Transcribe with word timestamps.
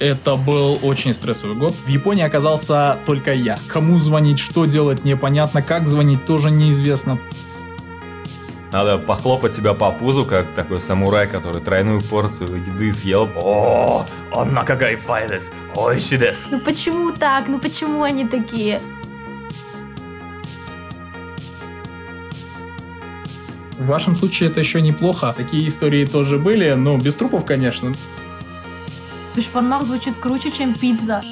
Это 0.00 0.36
был 0.36 0.78
очень 0.82 1.12
стрессовый 1.12 1.56
год. 1.56 1.74
В 1.74 1.88
Японии 1.88 2.24
оказался 2.24 2.96
только 3.04 3.34
я. 3.34 3.58
Кому 3.68 3.98
звонить, 3.98 4.38
что 4.38 4.64
делать, 4.64 5.04
непонятно. 5.04 5.60
Как 5.60 5.86
звонить, 5.88 6.24
тоже 6.24 6.50
неизвестно. 6.50 7.18
Надо 8.72 8.96
похлопать 8.96 9.52
себя 9.52 9.74
по 9.74 9.90
пузу, 9.90 10.24
как 10.24 10.46
такой 10.54 10.80
самурай, 10.80 11.26
который 11.26 11.60
тройную 11.60 12.00
порцию 12.00 12.64
еды 12.64 12.94
съел. 12.94 13.28
О, 13.36 14.06
он 14.32 14.54
на 14.54 14.62
какой 14.62 14.96
пайдес, 14.96 15.52
ойшидес. 15.74 16.48
Ну 16.50 16.60
почему 16.60 17.12
так? 17.12 17.48
Ну 17.48 17.58
почему 17.58 18.02
они 18.02 18.26
такие? 18.26 18.80
В 23.78 23.86
вашем 23.86 24.16
случае 24.16 24.48
это 24.48 24.60
еще 24.60 24.80
неплохо. 24.80 25.34
Такие 25.36 25.68
истории 25.68 26.06
тоже 26.06 26.38
были, 26.38 26.70
но 26.70 26.96
без 26.96 27.16
трупов, 27.16 27.44
конечно. 27.44 27.92
Бешбармак 29.34 29.84
звучит 29.84 30.16
круче, 30.16 30.50
чем 30.50 30.74
пицца. 30.74 31.22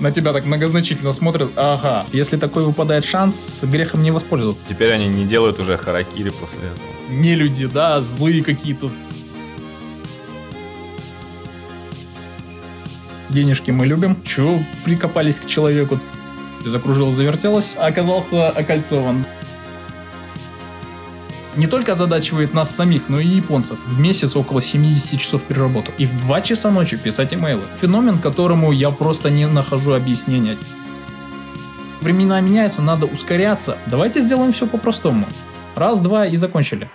На 0.00 0.10
тебя 0.10 0.32
так 0.32 0.44
многозначительно 0.44 1.12
смотрят. 1.12 1.50
Ага, 1.56 2.04
если 2.12 2.36
такой 2.36 2.64
выпадает 2.64 3.04
шанс, 3.04 3.64
грехом 3.64 4.02
не 4.02 4.10
воспользоваться. 4.10 4.66
Теперь 4.68 4.92
они 4.92 5.08
не 5.08 5.24
делают 5.24 5.58
уже 5.58 5.78
харакири 5.78 6.30
после 6.30 6.58
этого. 6.58 6.86
Не 7.08 7.34
люди, 7.34 7.66
да, 7.66 8.02
злые 8.02 8.42
какие-то. 8.42 8.90
Денежки 13.30 13.70
мы 13.70 13.86
любим. 13.86 14.22
Чего 14.22 14.62
прикопались 14.84 15.40
к 15.40 15.46
человеку? 15.46 15.98
Закружил, 16.64 17.12
завертелось, 17.12 17.74
а 17.78 17.86
оказался 17.86 18.50
окольцован 18.50 19.24
не 21.56 21.66
только 21.66 21.92
озадачивает 21.92 22.54
нас 22.54 22.74
самих, 22.74 23.08
но 23.08 23.18
и 23.18 23.26
японцев. 23.26 23.78
В 23.86 23.98
месяц 23.98 24.36
около 24.36 24.60
70 24.60 25.18
часов 25.18 25.42
переработок. 25.42 25.94
И 25.98 26.06
в 26.06 26.18
2 26.18 26.40
часа 26.42 26.70
ночи 26.70 26.96
писать 26.96 27.32
имейлы. 27.32 27.62
Феномен, 27.80 28.18
которому 28.18 28.72
я 28.72 28.90
просто 28.90 29.30
не 29.30 29.46
нахожу 29.46 29.92
объяснения. 29.92 30.56
Времена 32.00 32.40
меняются, 32.40 32.82
надо 32.82 33.06
ускоряться. 33.06 33.78
Давайте 33.86 34.20
сделаем 34.20 34.52
все 34.52 34.66
по-простому. 34.66 35.26
Раз, 35.74 36.00
два 36.00 36.26
и 36.26 36.36
закончили. 36.36 36.90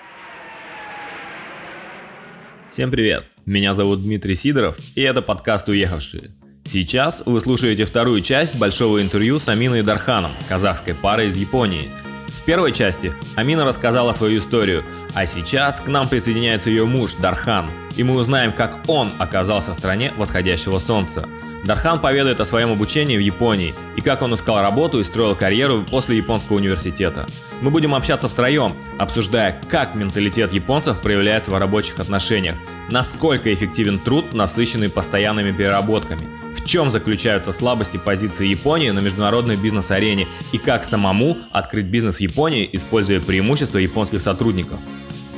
Всем 2.69 2.89
привет! 2.89 3.25
Меня 3.45 3.73
зовут 3.73 4.03
Дмитрий 4.03 4.35
Сидоров, 4.35 4.77
и 4.95 5.01
это 5.01 5.21
подкаст 5.21 5.67
«Уехавшие». 5.67 6.31
Сейчас 6.63 7.23
вы 7.25 7.41
слушаете 7.41 7.85
вторую 7.85 8.21
часть 8.21 8.55
большого 8.55 9.01
интервью 9.01 9.39
с 9.39 9.49
Аминой 9.49 9.81
Дарханом, 9.81 10.31
казахской 10.47 10.93
парой 10.93 11.27
из 11.27 11.35
Японии– 11.35 11.89
в 12.31 12.43
первой 12.43 12.71
части 12.71 13.13
Амина 13.35 13.65
рассказала 13.65 14.13
свою 14.13 14.39
историю, 14.39 14.83
а 15.13 15.25
сейчас 15.25 15.81
к 15.81 15.87
нам 15.87 16.07
присоединяется 16.07 16.69
ее 16.69 16.85
муж 16.85 17.15
Дархан, 17.15 17.69
и 17.95 18.03
мы 18.03 18.15
узнаем, 18.15 18.53
как 18.53 18.79
он 18.87 19.11
оказался 19.19 19.73
в 19.73 19.77
стране 19.77 20.11
восходящего 20.17 20.79
солнца. 20.79 21.27
Дархан 21.63 21.99
поведает 21.99 22.39
о 22.39 22.45
своем 22.45 22.71
обучении 22.71 23.17
в 23.17 23.21
Японии 23.21 23.75
и 23.95 24.01
как 24.01 24.23
он 24.23 24.33
искал 24.33 24.61
работу 24.61 24.99
и 24.99 25.03
строил 25.03 25.35
карьеру 25.35 25.83
после 25.83 26.17
японского 26.17 26.57
университета. 26.57 27.27
Мы 27.61 27.69
будем 27.69 27.93
общаться 27.93 28.27
втроем, 28.27 28.73
обсуждая, 28.97 29.61
как 29.69 29.93
менталитет 29.93 30.53
японцев 30.53 30.99
проявляется 31.01 31.51
в 31.51 31.57
рабочих 31.57 31.99
отношениях, 31.99 32.55
насколько 32.89 33.53
эффективен 33.53 33.99
труд, 33.99 34.33
насыщенный 34.33 34.89
постоянными 34.89 35.51
переработками, 35.51 36.27
в 36.63 36.67
чем 36.67 36.89
заключаются 36.89 37.51
слабости 37.51 37.97
позиции 37.97 38.47
Японии 38.47 38.91
на 38.91 38.99
международной 38.99 39.55
бизнес-арене 39.55 40.27
и 40.51 40.57
как 40.57 40.83
самому 40.83 41.37
открыть 41.51 41.85
бизнес 41.85 42.17
в 42.17 42.21
Японии, 42.21 42.69
используя 42.71 43.19
преимущества 43.19 43.77
японских 43.77 44.21
сотрудников. 44.21 44.79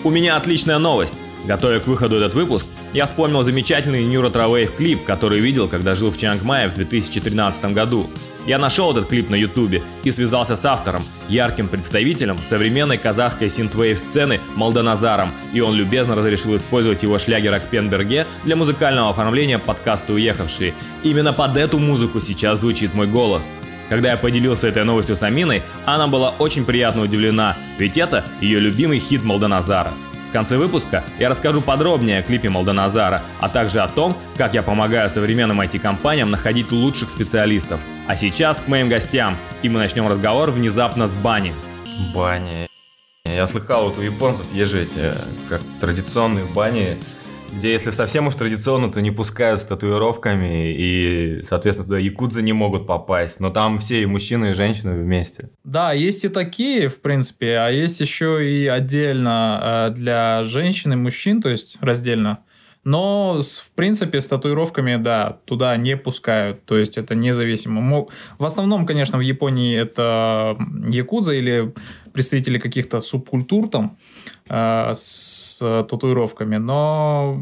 У 0.04 0.10
меня 0.10 0.36
отличная 0.36 0.80
новость. 0.80 1.16
Готовя 1.46 1.80
к 1.80 1.88
выходу 1.88 2.16
этот 2.16 2.36
выпуск, 2.36 2.66
я 2.94 3.06
вспомнил 3.06 3.44
замечательный 3.44 4.04
Trawave 4.04 4.76
клип, 4.78 5.04
который 5.04 5.40
видел, 5.40 5.68
когда 5.68 5.94
жил 5.94 6.10
в 6.10 6.18
Чангмае 6.18 6.70
в 6.70 6.76
2013 6.76 7.66
году. 7.74 8.10
Я 8.46 8.58
нашел 8.60 8.92
этот 8.92 9.08
клип 9.08 9.30
на 9.30 9.36
ютубе 9.36 9.82
и 10.04 10.12
связался 10.12 10.56
с 10.56 10.66
автором, 10.66 11.04
ярким 11.28 11.68
представителем 11.68 12.42
современной 12.42 12.98
казахской 12.98 13.50
синтвейв 13.50 14.00
сцены 14.00 14.40
Молданазаром, 14.56 15.32
и 15.54 15.60
он 15.60 15.76
любезно 15.76 16.16
разрешил 16.16 16.56
использовать 16.56 17.04
его 17.04 17.18
шлягер 17.20 17.54
Акпенберге 17.54 18.26
для 18.44 18.56
музыкального 18.56 19.10
оформления 19.10 19.60
подкаста 19.60 20.14
«Уехавшие». 20.14 20.74
Именно 21.04 21.34
под 21.34 21.58
эту 21.58 21.80
музыку 21.80 22.20
сейчас 22.20 22.60
звучит 22.60 22.94
мой 22.94 23.08
голос. 23.08 23.50
Когда 23.90 24.12
я 24.12 24.18
поделился 24.18 24.68
этой 24.68 24.84
новостью 24.84 25.16
с 25.16 25.24
Аминой, 25.24 25.62
она 25.86 26.08
была 26.08 26.32
очень 26.40 26.66
приятно 26.66 27.04
удивлена, 27.04 27.58
ведь 27.78 27.98
это 27.98 28.26
ее 28.42 28.60
любимый 28.60 29.00
хит 29.00 29.24
Молданазара. 29.24 29.94
В 30.34 30.36
конце 30.36 30.58
выпуска 30.58 31.04
я 31.20 31.30
расскажу 31.30 31.62
подробнее 31.62 32.18
о 32.18 32.24
клипе 32.24 32.50
Молдоназара, 32.50 33.22
а 33.40 33.50
также 33.50 33.82
о 33.82 33.88
том, 33.88 34.18
как 34.36 34.56
я 34.56 34.64
помогаю 34.64 35.08
современным 35.08 35.62
IT-компаниям 35.62 36.32
находить 36.32 36.72
лучших 36.72 37.12
специалистов. 37.12 37.80
А 38.08 38.16
сейчас 38.16 38.60
к 38.60 38.68
моим 38.68 38.90
гостям, 38.90 39.38
и 39.62 39.70
мы 39.70 39.78
начнем 39.78 40.08
разговор 40.08 40.50
внезапно 40.50 41.06
с 41.06 41.14
бани. 41.14 41.54
Бани. 42.16 42.68
Я 43.26 43.46
слыхал, 43.46 43.90
вот 43.90 44.00
у 44.00 44.02
японцев 44.02 44.48
есть 44.52 44.72
же 44.72 44.82
эти, 44.82 45.14
как 45.50 45.62
традиционные 45.80 46.46
бани, 46.46 46.98
где 47.58 47.72
если 47.72 47.92
совсем 47.92 48.28
уж 48.28 48.36
традиционно, 48.36 48.92
то 48.92 49.02
не 49.02 49.12
пускают 49.12 49.60
с 49.60 49.66
татуировками, 49.66 50.74
и, 50.76 51.44
соответственно, 51.48 51.88
туда 51.88 52.00
якудзы 52.00 52.42
не 52.42 52.54
могут 52.54 52.88
попасть. 52.88 53.40
Но 53.40 53.50
там 53.50 53.80
все 53.80 54.02
и 54.02 54.06
мужчины, 54.06 54.52
и 54.52 54.54
женщины 54.54 55.02
вместе. 55.02 55.50
Да, 55.64 55.94
есть 55.94 56.26
и 56.26 56.30
такие, 56.30 56.90
в 56.90 57.02
принципе, 57.02 57.58
а 57.58 57.70
есть 57.70 58.00
еще 58.00 58.46
и 58.48 58.68
отдельно 58.68 59.90
э, 59.90 59.94
для 59.96 60.44
женщин 60.44 60.94
и 60.94 60.96
мужчин, 60.96 61.42
то 61.42 61.50
есть 61.50 61.78
раздельно. 61.82 62.40
Но, 62.84 63.42
в 63.42 63.72
принципе, 63.72 64.20
с 64.20 64.28
татуировками, 64.28 64.98
да, 64.98 65.38
туда 65.46 65.78
не 65.78 65.96
пускают. 65.96 66.66
То 66.66 66.78
есть 66.78 66.98
это 66.98 67.16
независимо. 67.16 68.08
В 68.38 68.46
основном, 68.46 68.86
конечно, 68.86 69.18
в 69.18 69.22
Японии 69.22 69.78
это 69.78 70.58
якудза 70.90 71.34
или 71.34 71.74
представители 72.12 72.58
каких-то 72.58 73.02
субкультур 73.02 73.70
там 73.70 73.98
э, 74.50 74.92
с 74.94 75.60
татуировками. 75.60 76.58
Но 76.58 77.42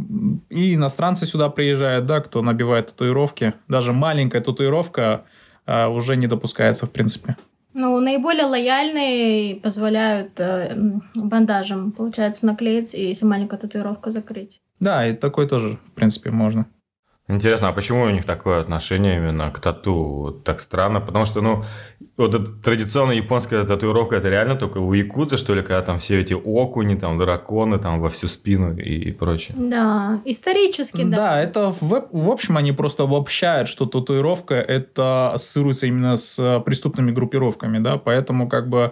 и 0.50 0.75
иностранцы 0.75 1.25
сюда 1.25 1.50
приезжают, 1.50 2.06
да, 2.06 2.22
кто 2.22 2.41
набивает 2.41 2.88
татуировки. 2.88 3.53
Даже 3.68 3.94
маленькая 3.94 4.41
татуировка 4.41 5.25
э, 5.66 5.88
уже 5.88 6.16
не 6.18 6.28
допускается, 6.28 6.85
в 6.85 6.91
принципе. 6.91 7.35
Ну, 7.73 7.99
наиболее 7.99 8.45
лояльные 8.45 9.55
позволяют 9.55 10.39
э, 10.39 10.75
бандажем, 11.15 11.91
получается, 11.91 12.45
наклеить 12.45 12.93
и 12.93 13.09
если 13.09 13.25
маленькая 13.25 13.57
татуировка 13.57 14.11
закрыть. 14.11 14.61
Да, 14.79 15.07
и 15.07 15.15
такой 15.15 15.47
тоже, 15.47 15.77
в 15.77 15.91
принципе, 15.91 16.31
можно. 16.31 16.67
Интересно, 17.27 17.69
а 17.69 17.73
почему 17.73 18.01
у 18.01 18.09
них 18.09 18.25
такое 18.25 18.59
отношение 18.59 19.17
именно 19.17 19.49
к 19.51 19.59
тату? 19.59 19.95
Вот 19.95 20.43
так 20.43 20.59
странно, 20.59 20.99
потому 20.99 21.23
что, 21.23 21.41
ну, 21.41 21.63
вот 22.21 22.61
традиционная 22.61 23.15
японская 23.15 23.63
татуировка, 23.63 24.15
это 24.15 24.29
реально 24.29 24.55
только 24.55 24.77
у 24.79 24.93
якудза, 24.93 25.37
что 25.37 25.55
ли, 25.55 25.61
когда 25.61 25.81
там 25.81 25.99
все 25.99 26.19
эти 26.21 26.33
окуни, 26.33 26.95
там, 26.95 27.17
драконы, 27.17 27.79
там, 27.79 27.99
во 27.99 28.09
всю 28.09 28.27
спину 28.27 28.75
и 28.75 29.11
прочее. 29.11 29.55
Да, 29.57 30.21
исторически, 30.25 31.03
да. 31.03 31.17
Да, 31.17 31.41
это, 31.41 31.75
в, 31.79 32.07
в 32.11 32.29
общем, 32.29 32.57
они 32.57 32.71
просто 32.71 33.03
обобщают, 33.03 33.67
что 33.67 33.85
татуировка, 33.85 34.55
это 34.55 35.31
ассоциируется 35.31 35.87
именно 35.87 36.17
с 36.17 36.61
преступными 36.65 37.11
группировками, 37.11 37.79
да, 37.79 37.97
поэтому, 37.97 38.47
как 38.49 38.69
бы, 38.69 38.91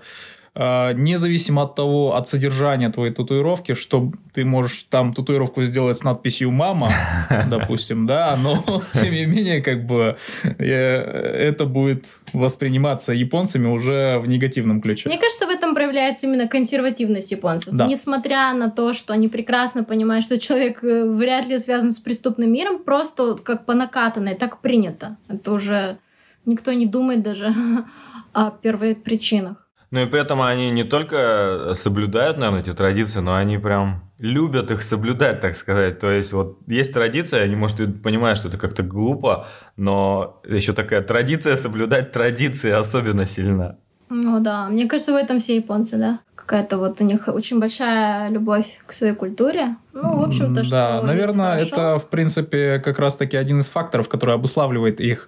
независимо 0.59 1.63
от 1.63 1.75
того, 1.75 2.15
от 2.15 2.27
содержания 2.27 2.89
твоей 2.89 3.13
татуировки, 3.13 3.75
что 3.75 4.11
ты 4.33 4.43
можешь 4.43 4.87
там 4.89 5.13
татуировку 5.13 5.63
сделать 5.63 5.95
с 5.97 6.03
надписью 6.03 6.51
«мама», 6.51 6.91
допустим, 7.49 8.05
да, 8.05 8.37
но 8.41 8.81
тем 8.93 9.13
не 9.13 9.25
менее, 9.25 9.61
как 9.61 9.85
бы 9.85 10.17
э, 10.43 10.65
это 10.65 11.65
будет 11.65 12.05
восприниматься 12.33 13.13
японцами 13.13 13.67
уже 13.67 14.19
в 14.19 14.27
негативном 14.27 14.81
ключе. 14.81 15.07
Мне 15.07 15.17
кажется, 15.17 15.45
в 15.45 15.49
этом 15.49 15.75
проявляется 15.75 16.27
именно 16.27 16.47
консервативность 16.47 17.31
японцев. 17.31 17.73
Да. 17.73 17.87
Несмотря 17.87 18.53
на 18.53 18.69
то, 18.69 18.93
что 18.93 19.13
они 19.13 19.29
прекрасно 19.29 19.83
понимают, 19.83 20.25
что 20.25 20.37
человек 20.37 20.83
э, 20.83 21.05
вряд 21.05 21.47
ли 21.47 21.57
связан 21.57 21.91
с 21.91 21.99
преступным 21.99 22.51
миром, 22.51 22.79
просто 22.79 23.35
как 23.35 23.65
по 23.65 23.73
накатанной, 23.73 24.35
так 24.35 24.59
принято. 24.59 25.15
Это 25.29 25.53
уже 25.53 25.99
никто 26.45 26.73
не 26.73 26.85
думает 26.85 27.23
даже 27.23 27.53
о 28.33 28.51
первых 28.51 29.03
причинах. 29.03 29.68
Ну 29.91 30.01
и 30.01 30.05
при 30.05 30.21
этом 30.21 30.41
они 30.41 30.69
не 30.69 30.83
только 30.83 31.71
соблюдают, 31.73 32.37
наверное, 32.37 32.61
эти 32.61 32.73
традиции, 32.73 33.21
но 33.21 33.35
они 33.35 33.57
прям 33.57 34.03
любят 34.19 34.69
их 34.69 34.83
соблюдать, 34.83 35.41
так 35.41 35.55
сказать. 35.55 35.99
То 35.99 36.11
есть 36.11 36.31
вот 36.33 36.59
есть 36.67 36.93
традиция, 36.93 37.43
они, 37.43 37.55
может, 37.55 37.79
и 37.79 37.87
понимают, 37.87 38.37
что 38.37 38.49
это 38.49 38.57
как-то 38.57 38.83
глупо, 38.83 39.47
но 39.77 40.41
еще 40.47 40.73
такая 40.73 41.01
традиция 41.01 41.55
соблюдать 41.55 42.11
традиции 42.11 42.69
особенно 42.69 43.25
сильна. 43.25 43.77
Ну 44.09 44.39
да, 44.39 44.67
мне 44.67 44.87
кажется, 44.87 45.13
в 45.13 45.15
этом 45.15 45.39
все 45.39 45.55
японцы, 45.55 45.97
да? 45.97 46.19
Какая-то 46.35 46.77
вот 46.77 46.99
у 46.99 47.03
них 47.03 47.27
очень 47.27 47.59
большая 47.59 48.29
любовь 48.29 48.79
к 48.85 48.91
своей 48.91 49.13
культуре. 49.13 49.75
Ну, 49.93 50.19
в 50.19 50.23
общем-то, 50.23 50.63
что 50.63 50.71
Да, 50.71 51.01
наверное, 51.03 51.59
это, 51.59 51.99
в 51.99 52.09
принципе, 52.09 52.79
как 52.79 52.97
раз-таки 52.99 53.37
один 53.37 53.59
из 53.59 53.69
факторов, 53.69 54.09
который 54.09 54.33
обуславливает 54.33 54.99
их 54.99 55.27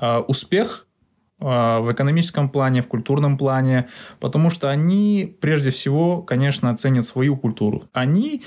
э, 0.00 0.18
успех 0.18 0.86
в 1.40 1.92
экономическом 1.92 2.48
плане, 2.48 2.82
в 2.82 2.88
культурном 2.88 3.38
плане, 3.38 3.88
потому 4.18 4.50
что 4.50 4.70
они 4.70 5.36
прежде 5.40 5.70
всего, 5.70 6.22
конечно, 6.22 6.76
ценят 6.76 7.04
свою 7.04 7.36
культуру. 7.36 7.84
Они 7.92 8.42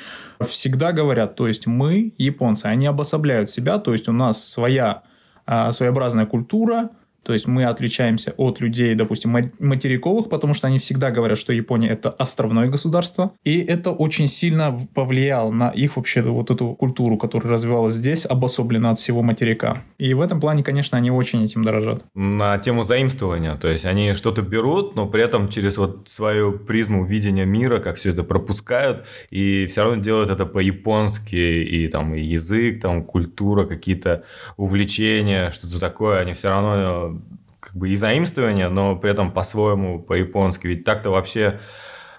всегда 0.45 0.91
говорят, 0.91 1.35
то 1.35 1.47
есть 1.47 1.67
мы, 1.67 2.13
японцы, 2.17 2.65
они 2.65 2.87
обособляют 2.87 3.49
себя, 3.49 3.77
то 3.77 3.93
есть 3.93 4.09
у 4.09 4.11
нас 4.11 4.45
своя 4.45 5.03
а, 5.45 5.71
своеобразная 5.71 6.25
культура, 6.25 6.91
то 7.23 7.33
есть 7.33 7.47
мы 7.47 7.65
отличаемся 7.65 8.33
от 8.37 8.59
людей, 8.59 8.95
допустим, 8.95 9.35
материковых, 9.59 10.29
потому 10.29 10.53
что 10.53 10.67
они 10.67 10.79
всегда 10.79 11.11
говорят, 11.11 11.37
что 11.37 11.53
Япония 11.53 11.89
это 11.89 12.09
островное 12.09 12.67
государство. 12.67 13.33
И 13.43 13.59
это 13.59 13.91
очень 13.91 14.27
сильно 14.27 14.87
повлияло 14.93 15.51
на 15.51 15.69
их 15.69 15.97
вообще 15.97 16.21
вот 16.21 16.49
эту 16.49 16.73
культуру, 16.73 17.17
которая 17.17 17.53
развивалась 17.53 17.93
здесь, 17.93 18.25
обособлена 18.25 18.91
от 18.91 18.99
всего 18.99 19.21
материка. 19.21 19.83
И 19.97 20.13
в 20.13 20.21
этом 20.21 20.39
плане, 20.39 20.63
конечно, 20.63 20.97
они 20.97 21.11
очень 21.11 21.43
этим 21.43 21.63
дорожат. 21.63 22.03
На 22.15 22.57
тему 22.57 22.83
заимствования, 22.83 23.55
то 23.55 23.67
есть 23.67 23.85
они 23.85 24.13
что-то 24.13 24.41
берут, 24.41 24.95
но 24.95 25.07
при 25.07 25.23
этом 25.23 25.47
через 25.49 25.77
вот 25.77 26.07
свою 26.07 26.57
призму 26.57 27.05
видения 27.05 27.45
мира, 27.45 27.79
как 27.79 27.97
все 27.97 28.11
это 28.11 28.23
пропускают, 28.23 29.05
и 29.29 29.65
все 29.67 29.83
равно 29.83 30.01
делают 30.01 30.29
это 30.29 30.45
по-японски, 30.45 31.35
и 31.35 31.87
там 31.87 32.15
и 32.15 32.21
язык, 32.21 32.81
там 32.81 33.03
культура, 33.03 33.65
какие-то 33.65 34.23
увлечения, 34.57 35.51
что-то 35.51 35.79
такое, 35.79 36.19
они 36.21 36.33
все 36.33 36.49
равно 36.49 37.20
как 37.61 37.75
бы 37.75 37.89
и 37.89 37.95
заимствование, 37.95 38.67
но 38.67 38.95
при 38.95 39.11
этом 39.11 39.31
по-своему, 39.31 40.01
по-японски. 40.01 40.67
Ведь 40.67 40.83
так-то 40.83 41.11
вообще 41.11 41.61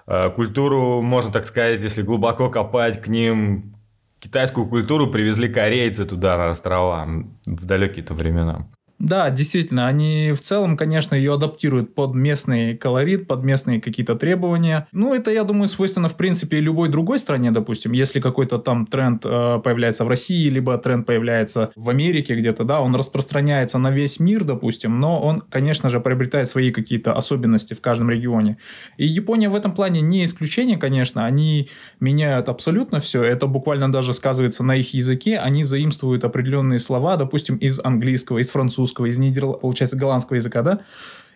э, 0.07 0.29
культуру, 0.31 1.01
можно 1.01 1.31
так 1.31 1.43
сказать, 1.43 1.81
если 1.81 2.01
глубоко 2.01 2.49
копать 2.49 3.01
к 3.01 3.07
ним, 3.07 3.75
китайскую 4.19 4.67
культуру 4.67 5.07
привезли 5.07 5.49
корейцы 5.49 6.05
туда, 6.05 6.37
на 6.37 6.51
острова, 6.51 7.05
в 7.45 7.65
далекие-то 7.65 8.13
времена. 8.13 8.67
Да, 8.99 9.29
действительно, 9.31 9.87
они 9.87 10.31
в 10.31 10.39
целом, 10.39 10.77
конечно, 10.77 11.13
ее 11.13 11.33
адаптируют 11.33 11.93
под 11.93 12.13
местный 12.13 12.77
колорит, 12.77 13.27
под 13.27 13.43
местные 13.43 13.81
какие-то 13.81 14.15
требования. 14.15 14.87
Ну, 14.93 15.13
это, 15.13 15.29
я 15.29 15.43
думаю, 15.43 15.67
свойственно, 15.67 16.07
в 16.07 16.15
принципе, 16.15 16.61
любой 16.61 16.87
другой 16.87 17.19
стране, 17.19 17.51
допустим. 17.51 17.91
Если 17.91 18.21
какой-то 18.21 18.59
там 18.59 18.85
тренд 18.85 19.25
э, 19.25 19.59
появляется 19.61 20.05
в 20.05 20.07
России, 20.07 20.47
либо 20.47 20.77
тренд 20.77 21.05
появляется 21.05 21.71
в 21.75 21.89
Америке 21.89 22.35
где-то, 22.35 22.63
да, 22.63 22.79
он 22.79 22.95
распространяется 22.95 23.77
на 23.77 23.91
весь 23.91 24.21
мир, 24.21 24.45
допустим, 24.45 24.99
но 24.99 25.19
он, 25.19 25.41
конечно 25.41 25.89
же, 25.89 25.99
приобретает 25.99 26.47
свои 26.47 26.71
какие-то 26.71 27.11
особенности 27.13 27.73
в 27.73 27.81
каждом 27.81 28.09
регионе. 28.09 28.57
И 28.95 29.05
Япония 29.05 29.49
в 29.49 29.55
этом 29.55 29.73
плане 29.73 29.99
не 29.99 30.23
исключение, 30.23 30.77
конечно, 30.77 31.25
они 31.25 31.67
меняют 31.99 32.47
абсолютно 32.47 33.01
все, 33.01 33.21
это 33.23 33.47
буквально 33.47 33.91
даже 33.91 34.13
сказывается 34.13 34.63
на 34.63 34.77
их 34.77 34.93
языке, 34.93 35.39
они 35.39 35.65
заимствуют 35.65 36.23
определенные 36.23 36.79
слова, 36.79 37.17
допустим, 37.17 37.57
из 37.57 37.79
английского, 37.83 38.37
из 38.37 38.49
французского, 38.49 38.82
французского, 38.83 39.05
из 39.05 39.17
нидерландского, 39.17 39.61
получается, 39.61 39.97
голландского 39.97 40.35
языка, 40.35 40.61
да, 40.61 40.79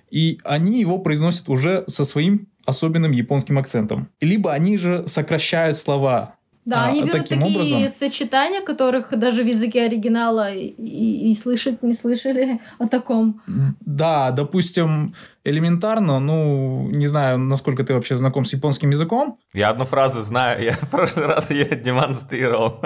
и 0.10 0.40
они 0.44 0.80
его 0.80 1.00
произносят 1.00 1.50
уже 1.50 1.84
со 1.88 2.06
своим 2.06 2.48
особенным 2.66 3.12
японским 3.12 3.58
акцентом. 3.58 4.10
Либо 4.22 4.54
они 4.54 4.78
же 4.78 5.08
сокращают 5.08 5.78
слова. 5.78 6.36
Да, 6.68 6.84
а, 6.84 6.88
они 6.90 7.04
берут 7.04 7.22
таким 7.22 7.40
такие 7.40 7.56
образом... 7.56 7.90
сочетания, 7.90 8.62
которых 8.62 9.18
даже 9.18 9.42
в 9.42 9.48
языке 9.48 9.86
оригинала 9.86 10.54
и, 10.54 10.66
и, 10.68 11.31
и 11.31 11.34
слышать 11.34 11.81
не 11.81 11.94
слышали 11.94 12.60
о 12.78 12.88
таком. 12.88 13.42
Да, 13.80 14.31
допустим, 14.31 15.16
элементарно, 15.48 16.19
ну, 16.19 16.90
не 16.92 17.08
знаю, 17.08 17.38
насколько 17.38 17.86
ты 17.86 17.94
вообще 17.94 18.18
знаком 18.18 18.44
с 18.44 18.52
японским 18.52 18.90
языком. 18.90 19.40
Я 19.54 19.69
одну 19.69 19.86
фразу 19.86 20.22
знаю, 20.22 20.62
я 20.62 20.74
в 20.74 20.90
прошлый 20.90 21.25
раз 21.25 21.50
ее 21.52 21.66
демонстрировал. 21.66 22.81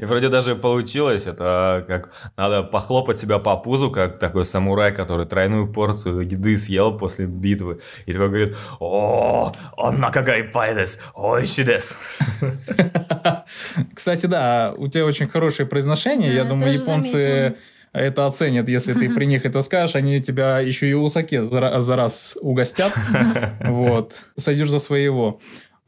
И 0.00 0.04
вроде 0.04 0.28
даже 0.28 0.56
получилось, 0.56 1.26
это 1.26 1.84
как 1.86 2.10
надо 2.36 2.64
похлопать 2.64 3.20
себя 3.20 3.38
по 3.38 3.56
пузу, 3.56 3.90
как 3.92 4.18
такой 4.18 4.44
самурай, 4.44 4.92
который 4.92 5.26
тройную 5.26 5.72
порцию 5.72 6.22
еды 6.22 6.58
съел 6.58 6.98
после 6.98 7.26
битвы. 7.26 7.80
И 8.06 8.12
такой 8.12 8.28
говорит, 8.28 8.56
о, 8.80 9.52
он 9.76 10.00
накагай 10.00 10.42
пайдес, 10.42 10.98
ойшидес. 11.14 11.96
Кстати, 13.94 14.26
да, 14.26 14.74
у 14.76 14.88
тебя 14.88 15.04
очень 15.04 15.28
хорошее 15.28 15.68
произношение. 15.68 16.34
Я 16.34 16.44
думаю, 16.44 16.74
японцы 16.74 17.56
это 17.92 18.26
оценят, 18.26 18.68
если 18.68 18.94
ты 18.94 19.10
при 19.14 19.26
них 19.26 19.44
это 19.44 19.60
скажешь, 19.62 19.96
они 19.96 20.20
тебя 20.20 20.60
еще 20.60 20.88
и 20.88 20.92
усаке 20.92 21.42
за, 21.44 21.80
за 21.80 21.96
раз 21.96 22.38
угостят, 22.40 22.92
вот, 23.64 24.16
сойдешь 24.36 24.70
за 24.70 24.78
своего. 24.78 25.40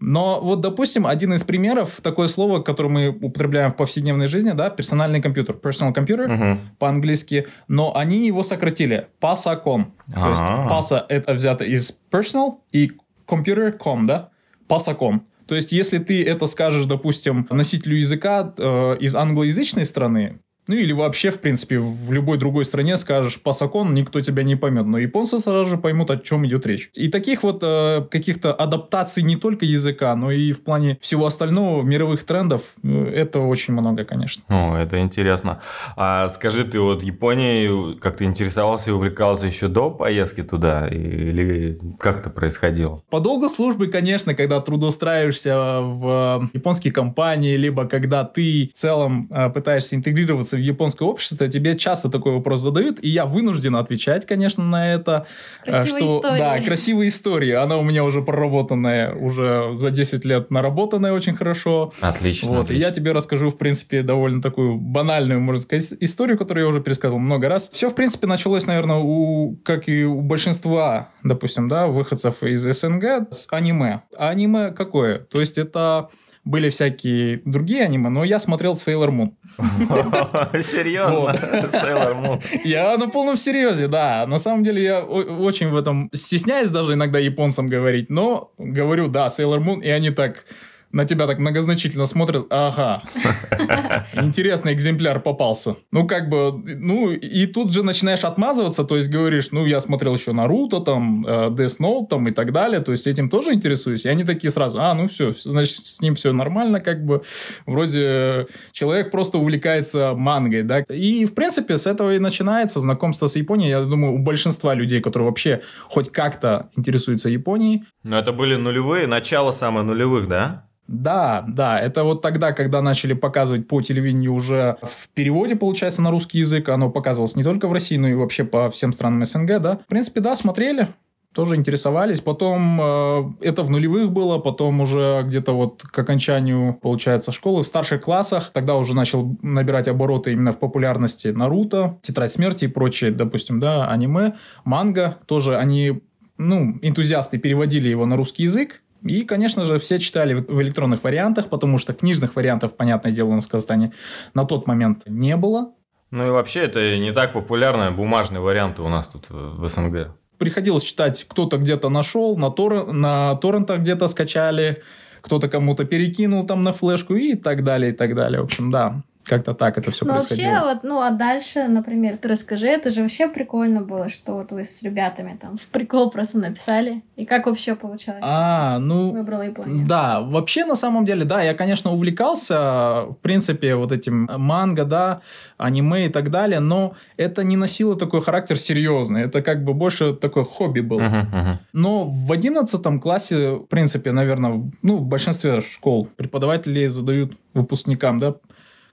Но 0.04 0.40
вот, 0.40 0.60
допустим, 0.60 1.06
один 1.06 1.32
из 1.32 1.44
примеров, 1.44 2.00
такое 2.02 2.26
слово, 2.26 2.60
которое 2.60 2.88
мы 2.88 3.08
употребляем 3.08 3.70
в 3.70 3.76
повседневной 3.76 4.26
жизни, 4.26 4.50
да, 4.50 4.68
персональный 4.68 5.22
компьютер, 5.22 5.54
personal 5.54 5.94
computer 5.94 6.26
uh-huh. 6.26 6.58
по-английски, 6.80 7.46
но 7.68 7.96
они 7.96 8.26
его 8.26 8.42
сократили, 8.42 9.06
pasacom. 9.20 9.92
То 10.12 10.30
есть 10.30 10.42
pasa 10.68 11.06
это 11.08 11.34
взято 11.34 11.62
из 11.62 11.96
personal 12.10 12.56
и 12.72 12.90
computer.com, 13.28 14.08
да, 14.08 14.30
pasacom. 14.68 15.20
То 15.46 15.54
есть, 15.54 15.72
если 15.72 15.98
ты 15.98 16.24
это 16.24 16.46
скажешь, 16.46 16.86
допустим, 16.86 17.46
носителю 17.50 17.96
языка 17.96 18.54
э, 18.56 18.96
из 19.00 19.14
англоязычной 19.14 19.84
страны, 19.84 20.40
ну 20.66 20.74
или 20.76 20.92
вообще, 20.92 21.30
в 21.30 21.40
принципе, 21.40 21.78
в 21.78 22.12
любой 22.12 22.38
другой 22.38 22.64
стране 22.64 22.96
скажешь 22.96 23.40
пасакон, 23.40 23.94
никто 23.94 24.20
тебя 24.20 24.42
не 24.42 24.56
поймет. 24.56 24.86
Но 24.86 24.98
японцы 24.98 25.38
сразу 25.38 25.70
же 25.70 25.76
поймут, 25.76 26.10
о 26.10 26.18
чем 26.18 26.46
идет 26.46 26.66
речь. 26.66 26.90
И 26.94 27.08
таких 27.08 27.42
вот 27.42 27.60
э, 27.62 28.06
каких-то 28.10 28.54
адаптаций 28.54 29.22
не 29.22 29.36
только 29.36 29.64
языка, 29.64 30.14
но 30.14 30.30
и 30.30 30.52
в 30.52 30.62
плане 30.62 30.98
всего 31.00 31.26
остального, 31.26 31.82
мировых 31.82 32.24
трендов, 32.24 32.62
э, 32.82 33.12
это 33.14 33.40
очень 33.40 33.74
много, 33.74 34.04
конечно. 34.04 34.44
О, 34.48 34.76
это 34.76 35.00
интересно. 35.00 35.60
А 35.96 36.28
скажи, 36.28 36.64
ты 36.64 36.80
вот 36.80 37.02
Японией 37.02 37.98
как 37.98 38.16
ты 38.16 38.24
интересовался 38.24 38.90
и 38.90 38.92
увлекался 38.92 39.46
еще 39.46 39.68
до 39.68 39.90
поездки 39.90 40.42
туда? 40.42 40.86
Или 40.88 41.78
как 41.98 42.20
это 42.20 42.30
происходило? 42.30 43.02
По 43.10 43.20
долгу 43.20 43.48
службы, 43.48 43.88
конечно, 43.88 44.34
когда 44.34 44.60
трудоустраиваешься 44.60 45.80
в 45.80 46.50
японские 46.52 46.92
компании, 46.92 47.56
либо 47.56 47.86
когда 47.86 48.24
ты 48.24 48.70
в 48.74 48.78
целом 48.78 49.28
э, 49.30 49.50
пытаешься 49.50 49.96
интегрироваться 49.96 50.51
в 50.56 50.60
японское 50.60 51.04
общество, 51.04 51.48
тебе 51.48 51.76
часто 51.76 52.08
такой 52.08 52.32
вопрос 52.32 52.60
задают, 52.60 52.98
и 53.02 53.08
я 53.08 53.26
вынужден 53.26 53.76
отвечать, 53.76 54.26
конечно, 54.26 54.64
на 54.64 54.92
это. 54.92 55.26
Э, 55.64 55.70
красивая 55.70 56.00
что, 56.00 56.16
история. 56.18 56.38
Да, 56.38 56.60
красивая 56.60 57.08
история. 57.08 57.56
Она 57.58 57.76
у 57.76 57.82
меня 57.82 58.04
уже 58.04 58.22
проработанная, 58.22 59.14
уже 59.14 59.70
за 59.74 59.90
10 59.90 60.24
лет 60.24 60.50
наработанная 60.50 61.12
очень 61.12 61.34
хорошо. 61.34 61.92
Отлично. 62.00 62.50
Вот, 62.50 62.64
отлично. 62.64 62.80
И 62.80 62.82
я 62.82 62.90
тебе 62.90 63.12
расскажу, 63.12 63.50
в 63.50 63.58
принципе, 63.58 64.02
довольно 64.02 64.42
такую 64.42 64.76
банальную, 64.78 65.40
можно 65.40 65.62
сказать, 65.62 65.94
историю, 66.00 66.38
которую 66.38 66.64
я 66.64 66.68
уже 66.68 66.80
пересказывал 66.80 67.20
много 67.20 67.48
раз. 67.48 67.70
Все, 67.72 67.88
в 67.90 67.94
принципе, 67.94 68.26
началось, 68.26 68.66
наверное, 68.66 68.96
у, 68.96 69.56
как 69.64 69.88
и 69.88 70.04
у 70.04 70.20
большинства, 70.20 71.10
допустим, 71.22 71.68
да, 71.68 71.86
выходцев 71.86 72.42
из 72.42 72.62
СНГ 72.62 73.28
с 73.30 73.46
аниме. 73.50 74.02
А 74.16 74.30
аниме 74.30 74.70
какое? 74.70 75.18
То 75.18 75.40
есть 75.40 75.58
это 75.58 76.10
были 76.44 76.70
всякие 76.70 77.40
другие 77.44 77.84
аниме, 77.84 78.08
но 78.08 78.24
я 78.24 78.38
смотрел 78.38 78.74
Sailor 78.74 79.10
Moon. 79.10 79.32
Серьезно? 80.62 81.30
Sailor 81.70 82.20
Moon. 82.20 82.60
Я 82.64 82.96
на 82.98 83.08
полном 83.08 83.36
серьезе, 83.36 83.86
да. 83.86 84.26
На 84.26 84.38
самом 84.38 84.64
деле 84.64 84.82
я 84.82 85.04
очень 85.04 85.68
в 85.68 85.76
этом 85.76 86.10
стесняюсь 86.12 86.70
даже 86.70 86.94
иногда 86.94 87.18
японцам 87.18 87.68
говорить, 87.68 88.10
но 88.10 88.52
говорю, 88.58 89.08
да, 89.08 89.28
Sailor 89.28 89.60
Moon, 89.60 89.82
и 89.82 89.88
они 89.88 90.10
так 90.10 90.44
на 90.92 91.04
тебя 91.04 91.26
так 91.26 91.38
многозначительно 91.38 92.06
смотрят, 92.06 92.46
ага, 92.50 93.02
интересный 94.14 94.74
экземпляр 94.74 95.20
попался. 95.20 95.76
Ну, 95.90 96.06
как 96.06 96.28
бы, 96.28 96.52
ну, 96.52 97.10
и 97.10 97.46
тут 97.46 97.72
же 97.72 97.82
начинаешь 97.82 98.24
отмазываться, 98.24 98.84
то 98.84 98.96
есть 98.96 99.10
говоришь, 99.10 99.48
ну, 99.52 99.66
я 99.66 99.80
смотрел 99.80 100.14
еще 100.14 100.32
Наруто, 100.32 100.80
там, 100.80 101.26
э, 101.26 101.48
Death 101.50 101.80
Note, 101.80 102.08
там, 102.08 102.28
и 102.28 102.30
так 102.30 102.52
далее, 102.52 102.80
то 102.80 102.92
есть 102.92 103.06
этим 103.06 103.30
тоже 103.30 103.54
интересуюсь. 103.54 104.04
И 104.04 104.08
они 104.08 104.24
такие 104.24 104.50
сразу, 104.50 104.80
а, 104.80 104.94
ну, 104.94 105.08
все, 105.08 105.32
значит, 105.32 105.84
с 105.84 106.00
ним 106.00 106.14
все 106.14 106.32
нормально, 106.32 106.80
как 106.80 107.04
бы, 107.04 107.22
вроде 107.66 108.46
человек 108.72 109.10
просто 109.10 109.38
увлекается 109.38 110.12
мангой, 110.14 110.62
да. 110.62 110.80
И, 110.80 111.24
в 111.24 111.34
принципе, 111.34 111.78
с 111.78 111.86
этого 111.86 112.14
и 112.14 112.18
начинается 112.18 112.80
знакомство 112.80 113.26
с 113.26 113.36
Японией. 113.36 113.70
Я 113.70 113.80
думаю, 113.82 114.14
у 114.14 114.18
большинства 114.18 114.74
людей, 114.74 115.00
которые 115.00 115.28
вообще 115.28 115.62
хоть 115.88 116.12
как-то 116.12 116.70
интересуются 116.76 117.28
Японией. 117.28 117.84
Но 118.02 118.18
это 118.18 118.32
были 118.32 118.56
нулевые, 118.56 119.06
начало 119.06 119.52
самое 119.52 119.84
нулевых, 119.84 120.28
да? 120.28 120.68
Да, 120.92 121.42
да, 121.48 121.80
это 121.80 122.04
вот 122.04 122.20
тогда, 122.20 122.52
когда 122.52 122.82
начали 122.82 123.14
показывать 123.14 123.66
по 123.66 123.80
телевидению 123.80 124.34
уже 124.34 124.76
в 124.82 125.08
переводе, 125.14 125.56
получается, 125.56 126.02
на 126.02 126.10
русский 126.10 126.38
язык. 126.38 126.68
Оно 126.68 126.90
показывалось 126.90 127.34
не 127.34 127.42
только 127.42 127.66
в 127.66 127.72
России, 127.72 127.96
но 127.96 128.08
и 128.08 128.14
вообще 128.14 128.44
по 128.44 128.68
всем 128.68 128.92
странам 128.92 129.24
СНГ, 129.24 129.58
да. 129.58 129.78
В 129.78 129.86
принципе, 129.86 130.20
да, 130.20 130.36
смотрели, 130.36 130.88
тоже 131.32 131.56
интересовались. 131.56 132.20
Потом 132.20 132.78
э, 132.78 133.32
это 133.40 133.62
в 133.62 133.70
нулевых 133.70 134.12
было, 134.12 134.36
потом 134.36 134.82
уже 134.82 135.22
где-то 135.26 135.52
вот 135.52 135.82
к 135.82 135.98
окончанию, 135.98 136.74
получается, 136.74 137.32
школы 137.32 137.62
в 137.62 137.66
старших 137.66 138.02
классах. 138.02 138.50
Тогда 138.52 138.76
уже 138.76 138.94
начал 138.94 139.38
набирать 139.40 139.88
обороты 139.88 140.32
именно 140.32 140.52
в 140.52 140.58
популярности 140.58 141.28
Наруто, 141.28 142.00
Тетрадь 142.02 142.32
смерти 142.32 142.66
и 142.66 142.68
прочие, 142.68 143.12
допустим, 143.12 143.60
да, 143.60 143.88
аниме, 143.88 144.34
манга. 144.64 145.16
Тоже 145.24 145.56
они, 145.56 146.02
ну, 146.36 146.78
энтузиасты 146.82 147.38
переводили 147.38 147.88
его 147.88 148.04
на 148.04 148.16
русский 148.16 148.42
язык. 148.42 148.81
И, 149.04 149.22
конечно 149.22 149.64
же, 149.64 149.78
все 149.78 149.98
читали 149.98 150.34
в 150.34 150.60
электронных 150.62 151.04
вариантах, 151.04 151.48
потому 151.48 151.78
что 151.78 151.92
книжных 151.92 152.36
вариантов, 152.36 152.76
понятное 152.76 153.12
дело, 153.12 153.28
у 153.28 153.34
нас 153.34 153.46
в 153.46 153.48
Казахстане 153.48 153.92
на 154.34 154.44
тот 154.44 154.66
момент 154.66 155.02
не 155.06 155.36
было. 155.36 155.72
Ну 156.10 156.26
и 156.26 156.30
вообще 156.30 156.60
это 156.60 156.98
не 156.98 157.12
так 157.12 157.32
популярно, 157.32 157.90
бумажные 157.90 158.40
варианты 158.40 158.82
у 158.82 158.88
нас 158.88 159.08
тут 159.08 159.26
в 159.30 159.66
СНГ. 159.66 160.08
Приходилось 160.38 160.82
читать, 160.82 161.24
кто-то 161.28 161.56
где-то 161.56 161.88
нашел, 161.88 162.36
на, 162.36 162.50
тор... 162.50 162.92
на 162.92 163.34
торрентах 163.36 163.80
где-то 163.80 164.08
скачали, 164.08 164.82
кто-то 165.20 165.48
кому-то 165.48 165.84
перекинул 165.84 166.44
там 166.44 166.62
на 166.62 166.72
флешку 166.72 167.14
и 167.14 167.34
так 167.34 167.64
далее, 167.64 167.92
и 167.92 167.94
так 167.94 168.14
далее. 168.14 168.40
В 168.40 168.44
общем, 168.44 168.70
да, 168.70 169.02
как-то 169.24 169.54
так 169.54 169.78
это 169.78 169.90
все 169.90 170.04
ну, 170.04 170.12
происходило. 170.12 170.50
вообще, 170.50 170.66
вот, 170.66 170.78
ну, 170.82 171.00
а 171.00 171.10
дальше, 171.10 171.68
например, 171.68 172.16
ты 172.16 172.28
расскажи, 172.28 172.66
это 172.66 172.90
же 172.90 173.02
вообще 173.02 173.28
прикольно 173.28 173.80
было, 173.80 174.08
что 174.08 174.34
вот 174.34 174.52
вы 174.52 174.64
с 174.64 174.82
ребятами 174.82 175.38
там 175.40 175.58
в 175.58 175.66
прикол 175.68 176.10
просто 176.10 176.38
написали. 176.38 177.02
И 177.16 177.24
как 177.24 177.46
вообще 177.46 177.74
получалось? 177.74 178.22
А, 178.22 178.78
ну... 178.78 179.12
Выбрала 179.12 179.42
Японию. 179.42 179.86
Да, 179.86 180.20
вообще, 180.20 180.64
на 180.64 180.74
самом 180.74 181.04
деле, 181.04 181.24
да, 181.24 181.42
я, 181.42 181.54
конечно, 181.54 181.92
увлекался, 181.92 183.06
в 183.10 183.16
принципе, 183.22 183.76
вот 183.76 183.92
этим 183.92 184.28
манго, 184.36 184.84
да, 184.84 185.20
аниме 185.56 186.06
и 186.06 186.08
так 186.08 186.30
далее, 186.30 186.60
но 186.60 186.94
это 187.16 187.44
не 187.44 187.56
носило 187.56 187.96
такой 187.96 188.22
характер 188.22 188.58
серьезный. 188.58 189.22
Это 189.22 189.42
как 189.42 189.64
бы 189.64 189.74
больше 189.74 190.14
такое 190.14 190.44
хобби 190.44 190.80
было. 190.80 191.00
Мгм, 191.00 191.20
мгм. 191.20 191.58
Но 191.72 192.04
в 192.04 192.32
одиннадцатом 192.32 193.00
классе, 193.00 193.52
в 193.52 193.66
принципе, 193.66 194.12
наверное, 194.12 194.70
ну, 194.82 194.96
в 194.96 195.06
большинстве 195.06 195.60
школ 195.60 196.08
преподаватели 196.16 196.86
задают 196.86 197.36
выпускникам, 197.54 198.18
да, 198.18 198.34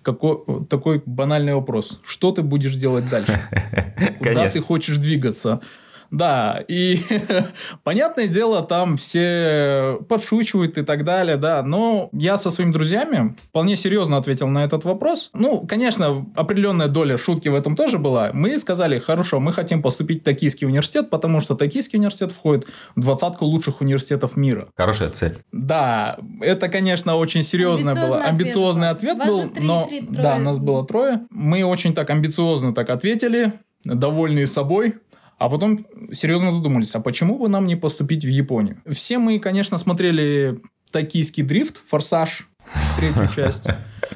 какой, 0.02 0.66
такой 0.70 1.02
банальный 1.06 1.54
вопрос. 1.56 2.00
Что 2.06 2.32
ты 2.32 2.42
будешь 2.42 2.76
делать 2.76 3.10
дальше? 3.10 3.42
Куда 4.20 4.50
ты 4.50 4.62
хочешь 4.62 4.98
двигаться? 4.98 5.62
Да, 6.12 6.64
и 6.68 7.00
понятное 7.84 8.28
дело, 8.28 8.62
там 8.64 8.98
все 8.98 10.00
подшучивают 10.08 10.78
и 10.78 10.84
так 10.84 11.04
далее, 11.04 11.38
да, 11.38 11.62
но 11.64 12.10
я 12.14 12.38
со 12.38 12.50
своими 12.50 12.72
друзьями 12.72 13.36
вполне 13.50 13.76
серьезно 13.76 14.18
ответил 14.18 14.48
на 14.48 14.64
этот 14.64 14.84
вопрос. 14.86 15.30
Ну, 15.34 15.66
конечно, 15.68 16.26
определенная 16.36 16.88
доля 16.88 17.18
шутки 17.18 17.48
в 17.50 17.56
этом 17.56 17.76
тоже 17.76 17.98
была. 18.00 18.32
Мы 18.34 18.58
сказали, 18.58 19.00
хорошо, 19.00 19.40
мы 19.40 19.54
хотим 19.54 19.82
поступить 19.82 20.22
в 20.22 20.24
Токийский 20.26 20.68
университет, 20.68 21.10
потому 21.10 21.42
что 21.42 21.56
Токийский 21.56 21.98
университет 22.00 22.32
входит 22.32 22.68
в 22.96 23.02
двадцатку 23.02 23.46
лучших 23.46 23.82
университетов 23.82 24.36
мира. 24.36 24.68
Хорошая 24.76 25.10
цель. 25.10 25.38
Да, 25.52 26.18
это, 26.42 26.70
конечно, 26.70 27.16
очень 27.16 27.44
серьезно 27.44 27.94
было. 27.96 28.22
Амбициозный 28.24 28.90
ответ 28.90 29.18
был. 29.18 29.50
три- 29.50 29.64
но 29.64 29.86
три- 29.86 30.02
трое. 30.02 30.22
да, 30.22 30.38
нас 30.38 30.58
было 30.60 30.86
трое. 30.86 31.22
Мы 31.30 31.64
очень 31.64 31.94
так 31.94 32.10
амбициозно 32.10 32.74
так 32.74 32.90
ответили, 32.90 33.54
довольные 33.84 34.48
собой. 34.48 34.96
А 35.40 35.48
потом 35.50 35.86
серьезно 36.12 36.52
задумались, 36.52 36.94
а 36.96 37.00
почему 37.00 37.40
бы 37.40 37.48
нам 37.48 37.66
не 37.66 37.78
поступить 37.78 38.26
в 38.26 38.28
Японию? 38.28 38.82
Все 38.86 39.18
мы, 39.18 39.40
конечно, 39.40 39.78
смотрели 39.78 40.60
«Токийский 40.92 41.44
дрифт», 41.44 41.82
«Форсаж», 41.88 42.50
третью 42.98 43.28
часть. 43.36 43.68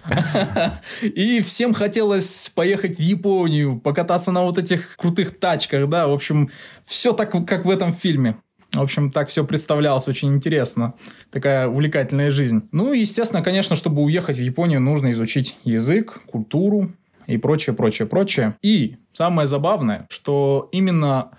И 1.01 1.41
всем 1.41 1.73
хотелось 1.73 2.51
поехать 2.53 2.97
в 2.97 3.01
Японию, 3.01 3.79
покататься 3.79 4.31
на 4.31 4.43
вот 4.43 4.57
этих 4.57 4.97
крутых 4.97 5.39
тачках, 5.39 5.87
да, 5.87 6.09
в 6.09 6.13
общем, 6.13 6.51
все 6.85 7.13
так, 7.13 7.31
как 7.47 7.63
в 7.63 7.69
этом 7.69 7.93
фильме. 7.93 8.35
В 8.73 8.81
общем, 8.81 9.09
так 9.09 9.29
все 9.29 9.45
представлялось 9.45 10.09
очень 10.09 10.33
интересно. 10.33 10.95
Такая 11.31 11.67
увлекательная 11.69 12.31
жизнь. 12.31 12.67
Ну, 12.73 12.91
и, 12.91 12.99
естественно, 12.99 13.43
конечно, 13.43 13.77
чтобы 13.77 14.01
уехать 14.01 14.37
в 14.37 14.41
Японию, 14.41 14.81
нужно 14.81 15.11
изучить 15.11 15.57
язык, 15.63 16.21
культуру 16.25 16.91
и 17.27 17.37
прочее, 17.37 17.75
прочее, 17.75 18.07
прочее. 18.07 18.55
И 18.61 18.97
самое 19.13 19.47
забавное, 19.47 20.07
что 20.09 20.69
именно 20.71 21.31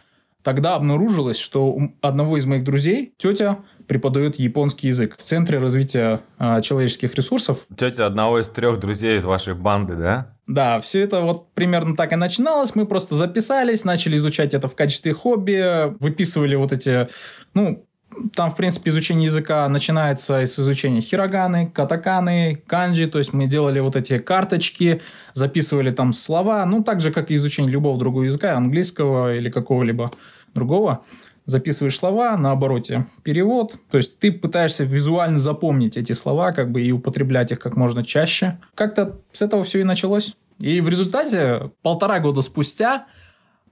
тогда 0.42 0.74
обнаружилось, 0.74 1.38
что 1.38 1.66
у 1.68 1.94
одного 2.00 2.36
из 2.36 2.46
моих 2.46 2.64
друзей 2.64 3.14
тетя 3.16 3.58
преподает 3.86 4.38
японский 4.38 4.88
язык 4.88 5.16
в 5.16 5.22
Центре 5.22 5.58
развития 5.58 6.22
а, 6.38 6.62
человеческих 6.62 7.14
ресурсов 7.14 7.66
Тетя 7.76 8.06
одного 8.06 8.40
из 8.40 8.48
трех 8.48 8.78
друзей 8.78 9.18
из 9.18 9.24
вашей 9.24 9.54
банды, 9.54 9.94
да? 9.96 10.34
да, 10.46 10.80
все 10.80 11.00
это 11.00 11.20
вот 11.22 11.52
примерно 11.54 11.96
так 11.96 12.12
и 12.12 12.16
начиналось. 12.16 12.74
Мы 12.74 12.86
просто 12.86 13.14
записались, 13.14 13.84
начали 13.84 14.16
изучать 14.16 14.54
это 14.54 14.68
в 14.68 14.74
качестве 14.74 15.14
хобби, 15.14 15.94
выписывали 16.00 16.54
вот 16.54 16.72
эти, 16.72 17.08
ну, 17.54 17.86
там, 18.34 18.50
в 18.50 18.56
принципе, 18.56 18.90
изучение 18.90 19.26
языка 19.26 19.68
начинается 19.68 20.36
с 20.40 20.58
изучения 20.58 21.00
хироганы, 21.00 21.70
катаканы, 21.72 22.62
канджи, 22.66 23.06
то 23.06 23.18
есть 23.18 23.32
мы 23.32 23.46
делали 23.46 23.80
вот 23.80 23.96
эти 23.96 24.18
карточки, 24.18 25.02
записывали 25.32 25.90
там 25.90 26.12
слова, 26.12 26.64
ну, 26.66 26.82
так 26.82 27.00
же, 27.00 27.12
как 27.12 27.30
и 27.30 27.34
изучение 27.34 27.72
любого 27.72 27.98
другого 27.98 28.24
языка, 28.24 28.56
английского 28.56 29.34
или 29.34 29.50
какого-либо 29.50 30.10
другого. 30.54 31.04
Записываешь 31.46 31.98
слова, 31.98 32.36
на 32.38 32.52
обороте 32.52 33.06
перевод, 33.22 33.76
то 33.90 33.98
есть 33.98 34.18
ты 34.18 34.32
пытаешься 34.32 34.84
визуально 34.84 35.38
запомнить 35.38 35.96
эти 35.96 36.12
слова, 36.12 36.52
как 36.52 36.72
бы 36.72 36.82
и 36.82 36.90
употреблять 36.90 37.52
их 37.52 37.58
как 37.58 37.76
можно 37.76 38.02
чаще. 38.04 38.58
Как-то 38.74 39.20
с 39.32 39.42
этого 39.42 39.62
все 39.62 39.80
и 39.80 39.84
началось. 39.84 40.34
И 40.60 40.80
в 40.80 40.88
результате 40.88 41.70
полтора 41.82 42.20
года 42.20 42.40
спустя 42.40 43.06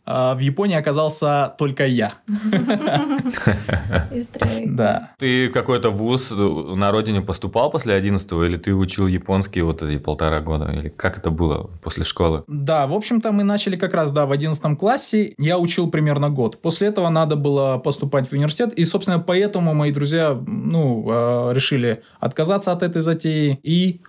в 0.05 0.39
Японии 0.41 0.77
оказался 0.77 1.55
только 1.59 1.87
я. 1.87 2.15
Да. 4.67 5.11
Ты 5.19 5.49
какой-то 5.49 5.91
вуз 5.91 6.31
на 6.31 6.91
родине 6.91 7.21
поступал 7.21 7.71
после 7.71 7.95
11 7.95 8.33
или 8.33 8.57
ты 8.57 8.75
учил 8.75 9.07
японский 9.07 9.63
вот 9.63 9.83
эти 9.83 9.99
полтора 9.99 10.41
года? 10.41 10.71
Или 10.73 10.89
как 10.89 11.19
это 11.19 11.31
было 11.31 11.71
после 11.83 12.05
школы? 12.05 12.45
Да, 12.47 12.87
в 12.87 12.95
общем-то, 12.95 13.33
мы 13.33 13.45
начали 13.45 13.77
как 13.77 13.95
раз, 13.95 14.11
да, 14.11 14.27
в 14.27 14.33
11 14.33 14.79
классе. 14.79 15.35
Я 15.39 15.59
учил 15.59 15.91
примерно 15.91 16.31
год. 16.31 16.61
После 16.63 16.89
этого 16.89 17.09
надо 17.09 17.37
было 17.37 17.79
поступать 17.79 18.29
в 18.29 18.33
университет. 18.33 18.73
И, 18.75 18.85
собственно, 18.85 19.19
поэтому 19.19 19.75
мои 19.75 19.93
друзья, 19.93 20.39
ну, 20.47 21.07
э, 21.09 21.53
решили 21.55 22.03
отказаться 22.21 22.73
от 22.73 22.83
этой 22.83 23.03
затеи 23.03 23.59
и 23.63 24.01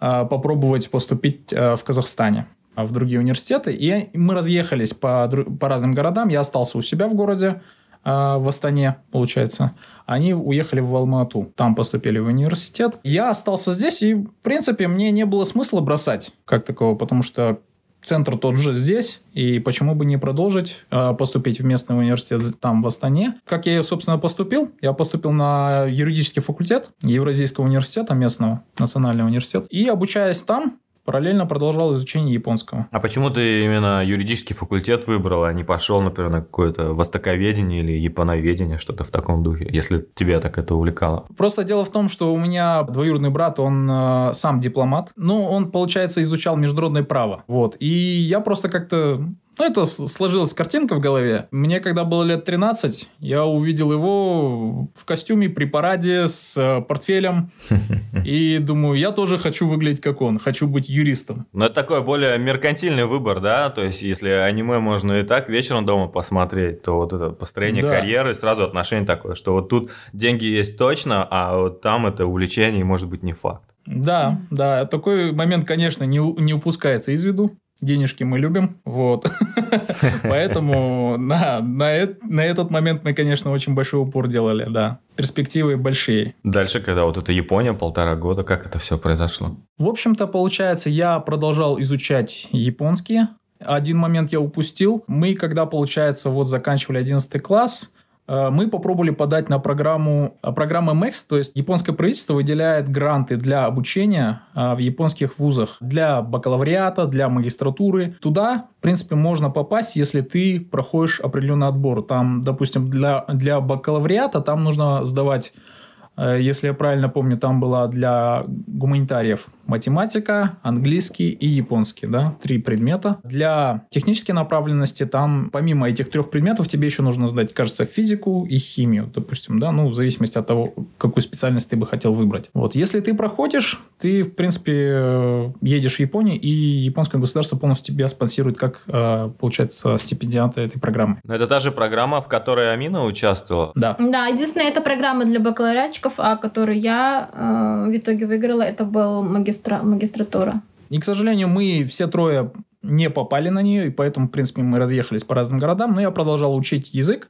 э, 0.00 0.26
попробовать 0.28 0.90
поступить 0.90 1.52
в 1.52 1.80
Казахстане 1.84 2.46
в 2.84 2.92
другие 2.92 3.20
университеты. 3.20 3.72
И 3.72 4.10
мы 4.16 4.34
разъехались 4.34 4.94
по, 4.94 5.28
по 5.60 5.68
разным 5.68 5.92
городам. 5.92 6.28
Я 6.28 6.40
остался 6.40 6.78
у 6.78 6.82
себя 6.82 7.08
в 7.08 7.14
городе, 7.14 7.62
э, 8.04 8.10
в 8.10 8.48
Астане, 8.48 8.96
получается. 9.10 9.74
Они 10.06 10.34
уехали 10.34 10.80
в 10.80 10.94
Алмату, 10.94 11.52
там 11.54 11.74
поступили 11.74 12.18
в 12.18 12.26
университет. 12.26 12.98
Я 13.02 13.30
остался 13.30 13.72
здесь, 13.72 14.02
и, 14.02 14.14
в 14.14 14.32
принципе, 14.42 14.88
мне 14.88 15.10
не 15.10 15.26
было 15.26 15.44
смысла 15.44 15.80
бросать 15.80 16.32
как 16.44 16.64
такого, 16.64 16.94
потому 16.94 17.22
что 17.22 17.60
центр 18.02 18.38
тот 18.38 18.56
же 18.56 18.72
здесь, 18.72 19.20
и 19.34 19.58
почему 19.58 19.94
бы 19.94 20.04
не 20.04 20.16
продолжить 20.16 20.84
э, 20.90 21.14
поступить 21.14 21.60
в 21.60 21.64
местный 21.64 21.98
университет 21.98 22.42
там, 22.60 22.82
в 22.82 22.86
Астане. 22.86 23.34
Как 23.44 23.66
я, 23.66 23.82
собственно, 23.82 24.18
поступил? 24.18 24.70
Я 24.80 24.92
поступил 24.92 25.32
на 25.32 25.84
юридический 25.84 26.40
факультет 26.40 26.90
Евразийского 27.02 27.64
университета 27.64 28.14
местного, 28.14 28.62
национальный 28.78 29.24
университет, 29.24 29.66
и, 29.70 29.86
обучаясь 29.88 30.42
там, 30.42 30.78
параллельно 31.08 31.46
продолжал 31.46 31.94
изучение 31.94 32.34
японского. 32.34 32.86
А 32.90 33.00
почему 33.00 33.30
ты 33.30 33.64
именно 33.64 34.04
юридический 34.04 34.54
факультет 34.54 35.06
выбрал, 35.06 35.44
а 35.44 35.54
не 35.54 35.64
пошел, 35.64 36.02
например, 36.02 36.30
на 36.30 36.40
какое-то 36.42 36.92
востоковедение 36.92 37.80
или 37.80 37.92
японоведение, 37.92 38.76
что-то 38.76 39.04
в 39.04 39.10
таком 39.10 39.42
духе, 39.42 39.66
если 39.72 40.06
тебя 40.14 40.38
так 40.38 40.58
это 40.58 40.74
увлекало? 40.74 41.24
Просто 41.34 41.64
дело 41.64 41.86
в 41.86 41.90
том, 41.90 42.10
что 42.10 42.34
у 42.34 42.36
меня 42.36 42.82
двоюродный 42.82 43.30
брат, 43.30 43.58
он 43.58 43.88
э, 43.90 44.34
сам 44.34 44.60
дипломат, 44.60 45.12
но 45.16 45.48
он, 45.48 45.70
получается, 45.70 46.22
изучал 46.22 46.58
международное 46.58 47.04
право. 47.04 47.42
Вот. 47.46 47.76
И 47.78 47.88
я 47.88 48.40
просто 48.40 48.68
как-то... 48.68 49.22
Ну, 49.58 49.64
это 49.64 49.84
сложилась 49.86 50.54
картинка 50.54 50.94
в 50.94 51.00
голове. 51.00 51.48
Мне, 51.50 51.80
когда 51.80 52.04
было 52.04 52.22
лет 52.22 52.44
13, 52.44 53.08
я 53.18 53.44
увидел 53.44 53.92
его 53.92 54.88
в 54.94 55.04
костюме 55.04 55.48
при 55.48 55.64
параде 55.64 56.28
с 56.28 56.56
э, 56.56 56.80
портфелем. 56.82 57.50
И 58.24 58.58
думаю, 58.58 58.98
я 58.98 59.10
тоже 59.10 59.38
хочу 59.38 59.68
выглядеть 59.68 60.00
как 60.00 60.20
он. 60.20 60.38
Хочу 60.38 60.68
быть 60.68 60.88
юристом. 60.88 61.46
Ну, 61.52 61.64
это 61.64 61.74
такой 61.74 62.02
более 62.02 62.38
меркантильный 62.38 63.04
выбор, 63.04 63.40
да? 63.40 63.70
То 63.70 63.82
есть, 63.82 64.02
если 64.02 64.30
аниме 64.30 64.78
можно 64.78 65.14
и 65.14 65.22
так 65.24 65.48
вечером 65.48 65.84
дома 65.84 66.08
посмотреть, 66.08 66.82
то 66.82 66.96
вот 66.96 67.12
это 67.12 67.30
построение 67.30 67.82
Да. 67.82 67.90
карьеры, 67.90 68.34
сразу 68.34 68.62
отношение 68.62 69.06
такое, 69.06 69.34
что 69.34 69.54
вот 69.54 69.68
тут 69.68 69.90
деньги 70.12 70.44
есть 70.44 70.78
точно, 70.78 71.26
а 71.28 71.56
вот 71.56 71.80
там 71.80 72.06
это 72.06 72.26
увлечение 72.26 72.84
может 72.84 73.08
быть 73.08 73.22
не 73.22 73.32
факт. 73.32 73.68
Да, 73.86 74.40
да, 74.50 74.84
такой 74.84 75.32
момент, 75.32 75.64
конечно, 75.66 76.04
не, 76.04 76.18
не 76.18 76.52
упускается 76.54 77.12
из 77.12 77.24
виду. 77.24 77.56
Денежки 77.80 78.24
мы 78.24 78.38
любим, 78.40 78.78
вот. 78.84 79.30
Поэтому 80.22 81.16
на, 81.16 81.60
на, 81.60 81.96
эт- 81.96 82.18
на 82.22 82.44
этот 82.44 82.70
момент 82.70 83.04
мы, 83.04 83.14
конечно, 83.14 83.52
очень 83.52 83.74
большой 83.74 84.00
упор 84.02 84.26
делали, 84.26 84.66
да. 84.68 84.98
Перспективы 85.14 85.76
большие. 85.76 86.34
Дальше, 86.42 86.80
когда 86.80 87.04
вот 87.04 87.16
это 87.18 87.30
Япония, 87.32 87.72
полтора 87.74 88.16
года, 88.16 88.42
как 88.42 88.66
это 88.66 88.78
все 88.78 88.98
произошло? 88.98 89.56
В 89.78 89.86
общем-то, 89.86 90.26
получается, 90.26 90.90
я 90.90 91.18
продолжал 91.20 91.80
изучать 91.80 92.48
японский. 92.50 93.20
Один 93.60 93.98
момент 93.98 94.32
я 94.32 94.40
упустил. 94.40 95.04
Мы, 95.06 95.34
когда, 95.34 95.66
получается, 95.66 96.30
вот 96.30 96.48
заканчивали 96.48 96.98
11 96.98 97.42
класс, 97.42 97.92
э, 97.94 97.97
мы 98.28 98.68
попробовали 98.68 99.10
подать 99.10 99.48
на 99.48 99.58
программу, 99.58 100.36
а, 100.42 100.52
программа 100.52 100.92
MEX, 100.92 101.24
то 101.28 101.38
есть 101.38 101.52
японское 101.54 101.92
правительство 101.92 102.34
выделяет 102.34 102.88
гранты 102.88 103.36
для 103.36 103.64
обучения 103.64 104.42
а, 104.54 104.74
в 104.74 104.78
японских 104.78 105.38
вузах, 105.38 105.78
для 105.80 106.20
бакалавриата, 106.20 107.06
для 107.06 107.28
магистратуры. 107.28 108.16
Туда, 108.20 108.66
в 108.78 108.82
принципе, 108.82 109.14
можно 109.14 109.50
попасть, 109.50 109.96
если 109.96 110.20
ты 110.20 110.60
проходишь 110.60 111.20
определенный 111.20 111.68
отбор. 111.68 112.02
Там, 112.02 112.42
допустим, 112.42 112.90
для, 112.90 113.24
для 113.28 113.60
бакалавриата 113.60 114.40
там 114.40 114.62
нужно 114.62 115.04
сдавать 115.04 115.52
э, 115.54 115.77
если 116.18 116.68
я 116.68 116.74
правильно 116.74 117.08
помню, 117.08 117.38
там 117.38 117.60
была 117.60 117.86
для 117.86 118.44
гуманитариев 118.46 119.46
математика, 119.66 120.58
английский 120.62 121.30
и 121.30 121.46
японский, 121.46 122.06
да, 122.06 122.36
три 122.42 122.58
предмета. 122.58 123.18
Для 123.22 123.82
технической 123.90 124.34
направленности 124.34 125.04
там, 125.04 125.50
помимо 125.52 125.88
этих 125.88 126.10
трех 126.10 126.30
предметов, 126.30 126.68
тебе 126.68 126.86
еще 126.86 127.02
нужно 127.02 127.28
сдать, 127.28 127.52
кажется, 127.52 127.84
физику 127.84 128.46
и 128.48 128.56
химию, 128.56 129.10
допустим, 129.14 129.60
да, 129.60 129.70
ну, 129.70 129.88
в 129.88 129.94
зависимости 129.94 130.38
от 130.38 130.46
того, 130.46 130.74
какую 130.96 131.22
специальность 131.22 131.68
ты 131.68 131.76
бы 131.76 131.86
хотел 131.86 132.14
выбрать. 132.14 132.50
Вот, 132.54 132.74
если 132.74 133.00
ты 133.00 133.14
проходишь, 133.14 133.80
ты, 133.98 134.22
в 134.22 134.34
принципе, 134.34 134.72
э, 134.74 135.52
едешь 135.60 135.96
в 135.96 136.00
Японию, 136.00 136.40
и 136.40 136.48
японское 136.48 137.18
государство 137.18 137.56
полностью 137.56 137.94
тебя 137.94 138.08
спонсирует 138.08 138.56
как, 138.56 138.82
э, 138.86 139.30
получается, 139.38 139.98
стипендианта 139.98 140.62
этой 140.62 140.80
программы. 140.80 141.20
Но 141.24 141.34
это 141.34 141.46
та 141.46 141.60
же 141.60 141.72
программа, 141.72 142.22
в 142.22 142.28
которой 142.28 142.72
Амина 142.72 143.04
участвовала? 143.04 143.72
Да. 143.74 143.96
Да, 143.98 144.26
единственное, 144.26 144.68
это 144.68 144.80
программа 144.80 145.26
для 145.26 145.40
бакалавриатчиков, 145.40 146.07
а 146.16 146.36
которую 146.36 146.80
я 146.80 147.28
э, 147.32 147.90
в 147.90 147.96
итоге 147.96 148.26
выиграла, 148.26 148.62
это 148.62 148.84
был 148.84 149.22
магистра, 149.22 149.82
магистратура. 149.82 150.62
И, 150.90 150.98
к 150.98 151.04
сожалению, 151.04 151.48
мы 151.48 151.84
все 151.84 152.06
трое 152.06 152.50
не 152.82 153.10
попали 153.10 153.48
на 153.48 153.62
нее, 153.62 153.86
и 153.86 153.90
поэтому, 153.90 154.28
в 154.28 154.30
принципе, 154.30 154.62
мы 154.62 154.78
разъехались 154.78 155.24
по 155.24 155.34
разным 155.34 155.58
городам, 155.58 155.94
но 155.94 156.00
я 156.00 156.10
продолжал 156.10 156.56
учить 156.56 156.94
язык. 156.94 157.28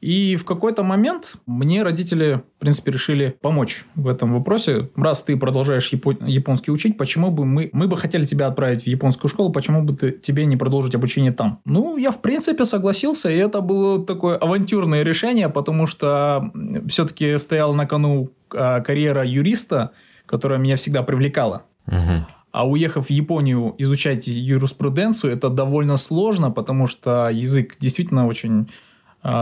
И 0.00 0.36
в 0.36 0.44
какой-то 0.44 0.82
момент 0.82 1.36
мне 1.46 1.82
родители, 1.82 2.42
в 2.56 2.60
принципе, 2.60 2.92
решили 2.92 3.36
помочь 3.40 3.86
в 3.94 4.08
этом 4.08 4.34
вопросе. 4.34 4.90
Раз 4.94 5.22
ты 5.22 5.36
продолжаешь 5.36 5.90
японский 5.92 6.70
учить, 6.70 6.98
почему 6.98 7.30
бы 7.30 7.46
мы... 7.46 7.70
Мы 7.72 7.88
бы 7.88 7.96
хотели 7.96 8.26
тебя 8.26 8.46
отправить 8.48 8.82
в 8.82 8.86
японскую 8.86 9.30
школу, 9.30 9.50
почему 9.50 9.82
бы 9.82 9.96
ты, 9.96 10.12
тебе 10.12 10.44
не 10.44 10.56
продолжить 10.56 10.94
обучение 10.94 11.32
там? 11.32 11.60
Ну, 11.64 11.96
я, 11.96 12.10
в 12.10 12.20
принципе, 12.20 12.66
согласился, 12.66 13.30
и 13.30 13.36
это 13.36 13.62
было 13.62 14.04
такое 14.04 14.36
авантюрное 14.36 15.02
решение, 15.02 15.48
потому 15.48 15.86
что 15.86 16.50
все-таки 16.88 17.38
стояла 17.38 17.72
на 17.72 17.86
кону 17.86 18.28
а, 18.50 18.80
карьера 18.80 19.24
юриста, 19.24 19.92
которая 20.26 20.58
меня 20.58 20.76
всегда 20.76 21.02
привлекала. 21.02 21.62
Угу. 21.86 22.26
А 22.52 22.68
уехав 22.68 23.06
в 23.06 23.10
Японию 23.10 23.74
изучать 23.78 24.26
юриспруденцию, 24.26 25.32
это 25.32 25.50
довольно 25.50 25.96
сложно, 25.96 26.50
потому 26.50 26.86
что 26.86 27.28
язык 27.30 27.76
действительно 27.78 28.26
очень 28.26 28.68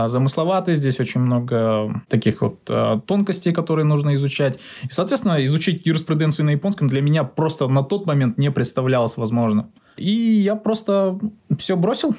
замысловатый, 0.07 0.75
здесь 0.75 0.99
очень 0.99 1.21
много 1.21 2.01
таких 2.07 2.41
вот 2.41 2.59
а, 2.69 2.99
тонкостей, 3.01 3.53
которые 3.53 3.85
нужно 3.85 4.15
изучать. 4.15 4.59
И, 4.83 4.89
соответственно, 4.89 5.43
изучить 5.45 5.85
юриспруденцию 5.85 6.45
на 6.47 6.51
японском 6.51 6.87
для 6.87 7.01
меня 7.01 7.23
просто 7.23 7.67
на 7.67 7.83
тот 7.83 8.05
момент 8.05 8.37
не 8.37 8.51
представлялось 8.51 9.17
возможным. 9.17 9.71
И 9.97 10.11
я 10.11 10.55
просто 10.55 11.19
все 11.57 11.75
бросил, 11.75 12.15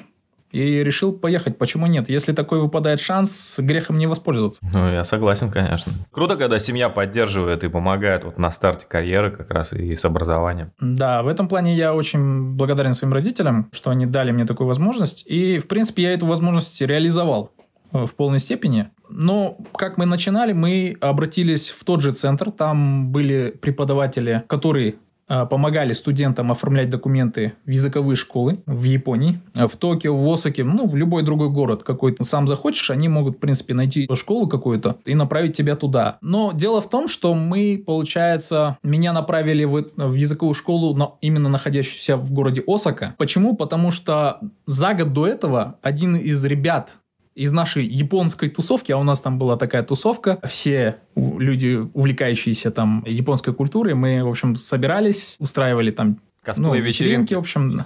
и 0.51 0.83
решил 0.83 1.13
поехать. 1.13 1.57
Почему 1.57 1.87
нет? 1.87 2.09
Если 2.09 2.31
такой 2.31 2.59
выпадает 2.59 2.99
шанс, 2.99 3.59
грехом 3.59 3.97
не 3.97 4.07
воспользоваться. 4.07 4.61
Ну, 4.71 4.91
я 4.91 5.03
согласен, 5.03 5.51
конечно. 5.51 5.93
Круто, 6.11 6.37
когда 6.37 6.59
семья 6.59 6.89
поддерживает 6.89 7.63
и 7.63 7.69
помогает 7.69 8.23
вот 8.23 8.37
на 8.37 8.51
старте 8.51 8.85
карьеры 8.87 9.31
как 9.31 9.51
раз 9.51 9.73
и 9.73 9.95
с 9.95 10.05
образованием. 10.05 10.71
Да, 10.79 11.23
в 11.23 11.27
этом 11.27 11.47
плане 11.47 11.75
я 11.75 11.93
очень 11.93 12.55
благодарен 12.55 12.93
своим 12.93 13.13
родителям, 13.13 13.69
что 13.73 13.89
они 13.89 14.05
дали 14.05 14.31
мне 14.31 14.45
такую 14.45 14.67
возможность. 14.67 15.23
И, 15.25 15.59
в 15.59 15.67
принципе, 15.67 16.03
я 16.03 16.13
эту 16.13 16.25
возможность 16.25 16.81
реализовал 16.81 17.51
э, 17.91 18.05
в 18.05 18.15
полной 18.15 18.39
степени. 18.39 18.89
Но 19.09 19.57
как 19.75 19.97
мы 19.97 20.05
начинали, 20.05 20.53
мы 20.53 20.97
обратились 21.01 21.69
в 21.69 21.83
тот 21.83 22.01
же 22.01 22.11
центр. 22.13 22.51
Там 22.51 23.11
были 23.11 23.51
преподаватели, 23.51 24.43
которые 24.47 24.95
помогали 25.27 25.93
студентам 25.93 26.51
оформлять 26.51 26.89
документы 26.89 27.53
в 27.65 27.69
языковые 27.69 28.15
школы 28.15 28.59
в 28.65 28.83
Японии, 28.83 29.41
в 29.53 29.75
Токио, 29.75 30.15
в 30.15 30.33
Осаке, 30.33 30.63
ну, 30.63 30.87
в 30.87 30.95
любой 30.95 31.23
другой 31.23 31.49
город 31.49 31.83
какой 31.83 32.13
то 32.13 32.23
сам 32.23 32.47
захочешь, 32.47 32.89
они 32.89 33.07
могут, 33.07 33.37
в 33.37 33.39
принципе, 33.39 33.73
найти 33.73 34.07
школу 34.15 34.47
какую-то 34.47 34.97
и 35.05 35.15
направить 35.15 35.55
тебя 35.55 35.75
туда. 35.75 36.17
Но 36.21 36.51
дело 36.53 36.81
в 36.81 36.89
том, 36.89 37.07
что 37.07 37.33
мы, 37.33 37.81
получается, 37.85 38.77
меня 38.83 39.13
направили 39.13 39.63
в, 39.63 39.85
в 39.95 40.13
языковую 40.13 40.53
школу, 40.53 40.95
но 40.95 41.17
именно 41.21 41.49
находящуюся 41.49 42.17
в 42.17 42.31
городе 42.31 42.63
Осака. 42.67 43.15
Почему? 43.17 43.55
Потому 43.55 43.91
что 43.91 44.39
за 44.65 44.93
год 44.93 45.13
до 45.13 45.27
этого 45.27 45.75
один 45.81 46.15
из 46.15 46.43
ребят 46.43 46.97
из 47.37 47.51
нашей 47.51 47.85
японской 47.85 48.49
тусовки, 48.49 48.91
а 48.91 48.97
у 48.97 49.03
нас 49.03 49.21
там 49.21 49.37
была 49.37 49.57
такая 49.57 49.83
тусовка, 49.83 50.39
все 50.43 50.97
люди, 51.15 51.87
увлекающиеся 51.93 52.71
там 52.71 53.03
японской 53.05 53.53
культурой, 53.53 53.93
мы, 53.93 54.23
в 54.23 54.27
общем, 54.27 54.55
собирались, 54.55 55.35
устраивали 55.37 55.91
там 55.91 56.19
ну, 56.57 56.73
вечеринки, 56.73 57.35
в 57.35 57.39
общем, 57.39 57.85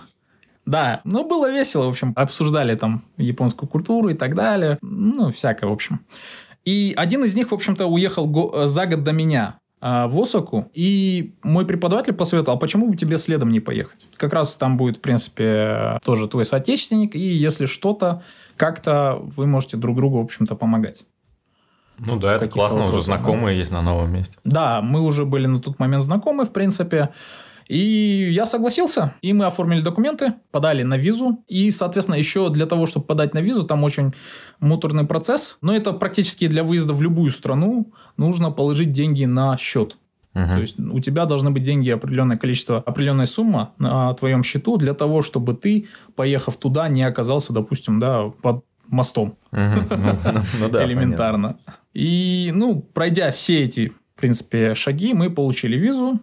да, 0.65 1.01
ну, 1.03 1.27
было 1.27 1.51
весело, 1.51 1.87
в 1.87 1.89
общем, 1.89 2.13
обсуждали 2.15 2.75
там 2.75 3.03
японскую 3.17 3.67
культуру 3.67 4.09
и 4.09 4.13
так 4.13 4.35
далее, 4.35 4.77
ну, 4.81 5.31
всякое, 5.31 5.67
в 5.67 5.73
общем. 5.73 5.99
И 6.63 6.93
один 6.95 7.25
из 7.25 7.35
них, 7.35 7.51
в 7.51 7.53
общем-то, 7.53 7.87
уехал 7.87 8.67
за 8.67 8.85
год 8.85 9.03
до 9.03 9.11
меня 9.11 9.55
а, 9.81 10.07
в 10.07 10.17
Осаку, 10.17 10.71
и 10.73 11.33
мой 11.43 11.65
преподаватель 11.65 12.13
посоветовал, 12.13 12.57
а 12.57 12.59
почему 12.59 12.87
бы 12.87 12.95
тебе 12.95 13.17
следом 13.17 13.51
не 13.51 13.59
поехать? 13.59 14.07
Как 14.15 14.31
раз 14.31 14.55
там 14.55 14.77
будет, 14.77 14.97
в 14.97 15.01
принципе, 15.01 15.99
тоже 16.05 16.27
твой 16.27 16.45
соотечественник, 16.45 17.15
и 17.15 17.19
если 17.19 17.65
что-то, 17.65 18.23
как-то 18.61 19.17
вы 19.19 19.47
можете 19.47 19.75
друг 19.75 19.95
другу, 19.95 20.19
в 20.19 20.23
общем-то, 20.23 20.55
помогать. 20.55 21.03
Ну 21.97 22.19
да, 22.19 22.35
это 22.35 22.47
классно, 22.47 22.85
уже 22.85 23.01
знакомые 23.01 23.55
да. 23.55 23.59
есть 23.59 23.71
на 23.71 23.81
новом 23.81 24.13
месте. 24.13 24.37
Да, 24.43 24.83
мы 24.83 25.01
уже 25.01 25.25
были 25.25 25.47
на 25.47 25.59
тот 25.59 25.79
момент 25.79 26.03
знакомы, 26.03 26.45
в 26.45 26.53
принципе. 26.53 27.09
И 27.67 28.29
я 28.31 28.45
согласился, 28.45 29.15
и 29.23 29.33
мы 29.33 29.45
оформили 29.45 29.81
документы, 29.81 30.33
подали 30.51 30.83
на 30.83 30.95
визу. 30.95 31.43
И, 31.47 31.71
соответственно, 31.71 32.17
еще 32.17 32.51
для 32.51 32.67
того, 32.67 32.85
чтобы 32.85 33.07
подать 33.07 33.33
на 33.33 33.39
визу, 33.39 33.63
там 33.63 33.83
очень 33.83 34.13
муторный 34.59 35.05
процесс. 35.05 35.57
Но 35.61 35.73
это 35.73 35.91
практически 35.91 36.45
для 36.45 36.63
выезда 36.63 36.93
в 36.93 37.01
любую 37.01 37.31
страну 37.31 37.91
нужно 38.15 38.51
положить 38.51 38.91
деньги 38.91 39.25
на 39.25 39.57
счет. 39.57 39.97
Угу. 40.33 40.45
То 40.45 40.59
есть 40.59 40.79
у 40.79 40.99
тебя 40.99 41.25
должны 41.25 41.51
быть 41.51 41.63
деньги 41.63 41.89
определенное 41.89 42.37
количество, 42.37 42.77
определенная 42.77 43.25
сумма 43.25 43.73
на 43.77 44.13
твоем 44.13 44.43
счету 44.43 44.77
для 44.77 44.93
того, 44.93 45.21
чтобы 45.21 45.53
ты, 45.53 45.87
поехав 46.15 46.57
туда, 46.57 46.87
не 46.87 47.03
оказался, 47.03 47.53
допустим, 47.53 47.99
да, 47.99 48.29
под 48.41 48.63
мостом. 48.87 49.37
Ну 49.51 49.59
Элементарно. 50.83 51.57
И, 51.93 52.51
ну, 52.53 52.81
пройдя 52.81 53.31
все 53.31 53.63
эти, 53.63 53.89
в 53.89 54.19
принципе, 54.19 54.75
шаги, 54.75 55.13
мы 55.13 55.29
получили 55.29 55.77
визу. 55.77 56.19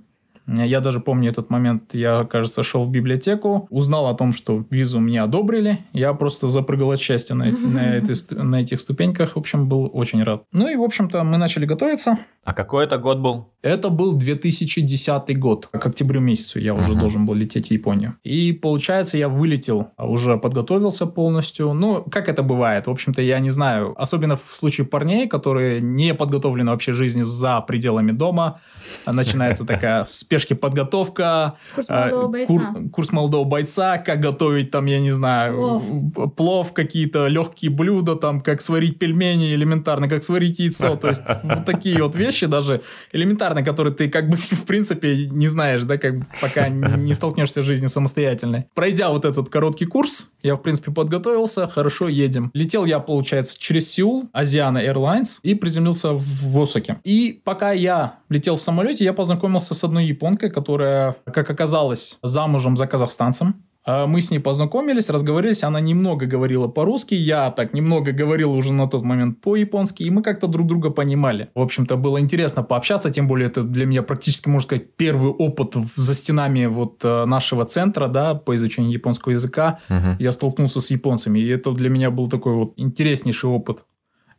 Я 0.48 0.80
даже 0.80 1.00
помню 1.00 1.30
этот 1.30 1.50
момент, 1.50 1.94
я, 1.94 2.24
кажется, 2.24 2.62
шел 2.62 2.84
в 2.84 2.90
библиотеку, 2.90 3.66
узнал 3.70 4.06
о 4.06 4.14
том, 4.14 4.32
что 4.32 4.64
визу 4.70 4.98
мне 4.98 5.22
одобрили. 5.22 5.78
Я 5.92 6.14
просто 6.14 6.48
запрыгал 6.48 6.92
от 6.92 7.00
счастья 7.00 7.34
на, 7.34 7.46
на, 7.46 7.96
этой, 7.96 8.14
на 8.30 8.62
этих 8.62 8.80
ступеньках. 8.80 9.36
В 9.36 9.38
общем, 9.38 9.68
был 9.68 9.90
очень 9.92 10.22
рад. 10.22 10.44
Ну 10.52 10.68
и, 10.68 10.76
в 10.76 10.82
общем-то, 10.82 11.22
мы 11.24 11.36
начали 11.36 11.66
готовиться. 11.66 12.18
А 12.44 12.54
какой 12.54 12.84
это 12.84 12.96
год 12.96 13.18
был? 13.18 13.52
Это 13.60 13.90
был 13.90 14.14
2010 14.14 15.38
год. 15.38 15.66
К 15.66 15.86
октябрю 15.86 16.20
месяцу 16.20 16.58
я 16.58 16.74
уже 16.74 16.92
uh-huh. 16.92 16.98
должен 16.98 17.26
был 17.26 17.34
лететь 17.34 17.68
в 17.68 17.70
Японию. 17.70 18.14
И 18.22 18.52
получается, 18.52 19.18
я 19.18 19.28
вылетел, 19.28 19.88
уже 19.98 20.38
подготовился 20.38 21.04
полностью. 21.04 21.74
Ну, 21.74 22.02
как 22.10 22.28
это 22.28 22.42
бывает? 22.42 22.86
В 22.86 22.90
общем-то, 22.90 23.20
я 23.20 23.38
не 23.40 23.50
знаю. 23.50 23.94
Особенно 24.00 24.36
в 24.36 24.56
случае 24.56 24.86
парней, 24.86 25.28
которые 25.28 25.82
не 25.82 26.14
подготовлены 26.14 26.70
вообще 26.70 26.94
жизнью 26.94 27.26
за 27.26 27.60
пределами 27.60 28.12
дома. 28.12 28.60
Начинается 29.06 29.66
такая 29.66 30.04
в 30.04 30.14
спешке 30.38 30.54
подготовка. 30.54 31.56
Курс 31.74 31.86
а, 31.88 32.08
молодого 32.08 32.28
бойца. 32.28 32.74
Курс 32.92 33.12
молодого 33.12 33.44
бойца. 33.44 33.98
Как 33.98 34.20
готовить 34.20 34.70
там, 34.70 34.86
я 34.86 35.00
не 35.00 35.10
знаю, 35.10 35.82
плов, 36.14 36.34
плов 36.34 36.72
какие-то 36.72 37.26
легкие 37.26 37.70
блюда, 37.70 38.14
там, 38.14 38.40
как 38.40 38.60
сварить 38.60 38.98
пельмени 38.98 39.54
элементарно, 39.54 40.08
как 40.08 40.22
сварить 40.22 40.58
яйцо. 40.58 40.96
То 40.96 41.08
есть, 41.08 41.22
вот 41.42 41.64
такие 41.64 42.02
вот 42.02 42.14
вещи 42.14 42.46
даже 42.46 42.82
элементарно, 43.12 43.62
которые 43.62 43.94
ты 43.94 44.08
как 44.08 44.28
бы 44.28 44.36
в 44.50 44.64
принципе 44.64 45.26
не 45.26 45.48
знаешь, 45.48 45.82
да, 45.82 45.98
как 45.98 46.14
пока 46.40 46.68
не 46.68 47.14
столкнешься 47.14 47.62
с 47.62 47.64
жизнью 47.64 47.88
самостоятельной. 47.88 48.66
Пройдя 48.74 49.10
вот 49.10 49.24
этот 49.24 49.48
короткий 49.48 49.86
курс, 49.86 50.30
я 50.42 50.54
в 50.54 50.62
принципе 50.62 50.92
подготовился, 50.92 51.66
хорошо, 51.66 52.08
едем. 52.08 52.50
Летел 52.54 52.84
я, 52.84 53.00
получается, 53.00 53.58
через 53.58 53.90
Сеул, 53.90 54.28
Asiana 54.34 54.84
Airlines, 54.84 55.38
и 55.42 55.54
приземлился 55.54 56.12
в 56.12 56.60
Осаке. 56.60 56.96
И 57.04 57.40
пока 57.44 57.72
я 57.72 58.14
летел 58.28 58.56
в 58.56 58.62
самолете, 58.62 59.04
я 59.04 59.12
познакомился 59.12 59.74
с 59.74 59.84
одной 59.84 60.06
японкой, 60.06 60.27
которая, 60.36 61.16
как 61.24 61.50
оказалось, 61.50 62.18
замужем 62.22 62.76
за 62.76 62.86
казахстанцем. 62.86 63.64
А, 63.88 64.06
мы 64.06 64.20
с 64.20 64.30
ней 64.30 64.38
познакомились, 64.38 65.08
разговорились, 65.08 65.64
она 65.64 65.80
немного 65.80 66.26
говорила 66.26 66.68
по-русски, 66.68 67.14
я 67.14 67.50
так 67.50 67.72
немного 67.72 68.12
говорил 68.12 68.52
уже 68.52 68.70
на 68.70 68.86
тот 68.86 69.02
момент 69.02 69.40
по-японски, 69.40 70.02
и 70.02 70.10
мы 70.10 70.22
как-то 70.22 70.46
друг 70.46 70.66
друга 70.66 70.90
понимали. 70.90 71.48
В 71.54 71.60
общем-то, 71.62 71.96
было 71.96 72.20
интересно 72.20 72.62
пообщаться, 72.62 73.08
тем 73.08 73.26
более 73.26 73.48
это 73.48 73.62
для 73.62 73.86
меня 73.86 74.02
практически, 74.02 74.48
можно 74.48 74.66
сказать, 74.66 74.94
первый 74.96 75.30
опыт 75.30 75.74
за 75.96 76.14
стенами 76.14 76.66
вот 76.66 77.02
э, 77.02 77.24
нашего 77.24 77.64
центра, 77.64 78.08
да, 78.08 78.34
по 78.34 78.54
изучению 78.56 78.92
японского 78.92 79.32
языка. 79.32 79.78
Угу. 79.88 80.16
Я 80.18 80.32
столкнулся 80.32 80.82
с 80.82 80.90
японцами, 80.90 81.38
и 81.38 81.48
это 81.48 81.72
для 81.72 81.88
меня 81.88 82.10
был 82.10 82.28
такой 82.28 82.52
вот 82.52 82.74
интереснейший 82.76 83.48
опыт. 83.48 83.84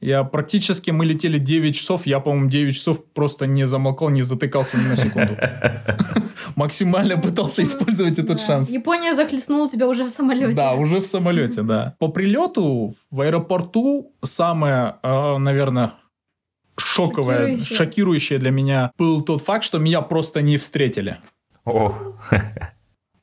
Я 0.02 0.24
практически, 0.24 0.92
мы 0.92 1.06
летели 1.06 1.38
9 1.38 1.76
часов, 1.76 2.06
я, 2.06 2.22
по-моему, 2.22 2.50
9 2.50 2.74
часов 2.74 3.06
просто 3.14 3.48
не 3.48 3.66
замолкал, 3.66 4.10
не 4.10 4.22
затыкался 4.22 4.78
ни 4.78 4.88
на 4.88 4.96
секунду. 4.96 5.36
Максимально 6.56 7.18
пытался 7.18 7.64
использовать 7.64 8.18
этот 8.18 8.40
шанс. 8.40 8.70
Япония 8.70 9.14
захлестнула 9.14 9.70
тебя 9.70 9.88
уже 9.88 10.06
в 10.06 10.10
самолете. 10.10 10.54
Да, 10.54 10.74
уже 10.74 11.02
в 11.02 11.06
самолете, 11.06 11.64
да. 11.64 11.96
По 12.00 12.08
прилету 12.08 12.96
в 13.12 13.22
аэропорту 13.22 14.14
самое, 14.24 14.96
а, 15.04 15.38
наверное, 15.38 15.96
шоковое, 16.78 17.58
шокирующее 17.58 18.40
для 18.40 18.52
меня 18.52 18.92
был 18.98 19.22
тот 19.22 19.42
факт, 19.42 19.66
что 19.66 19.80
меня 19.80 20.02
просто 20.02 20.42
не 20.42 20.58
встретили. 20.58 21.18
О. 21.66 21.94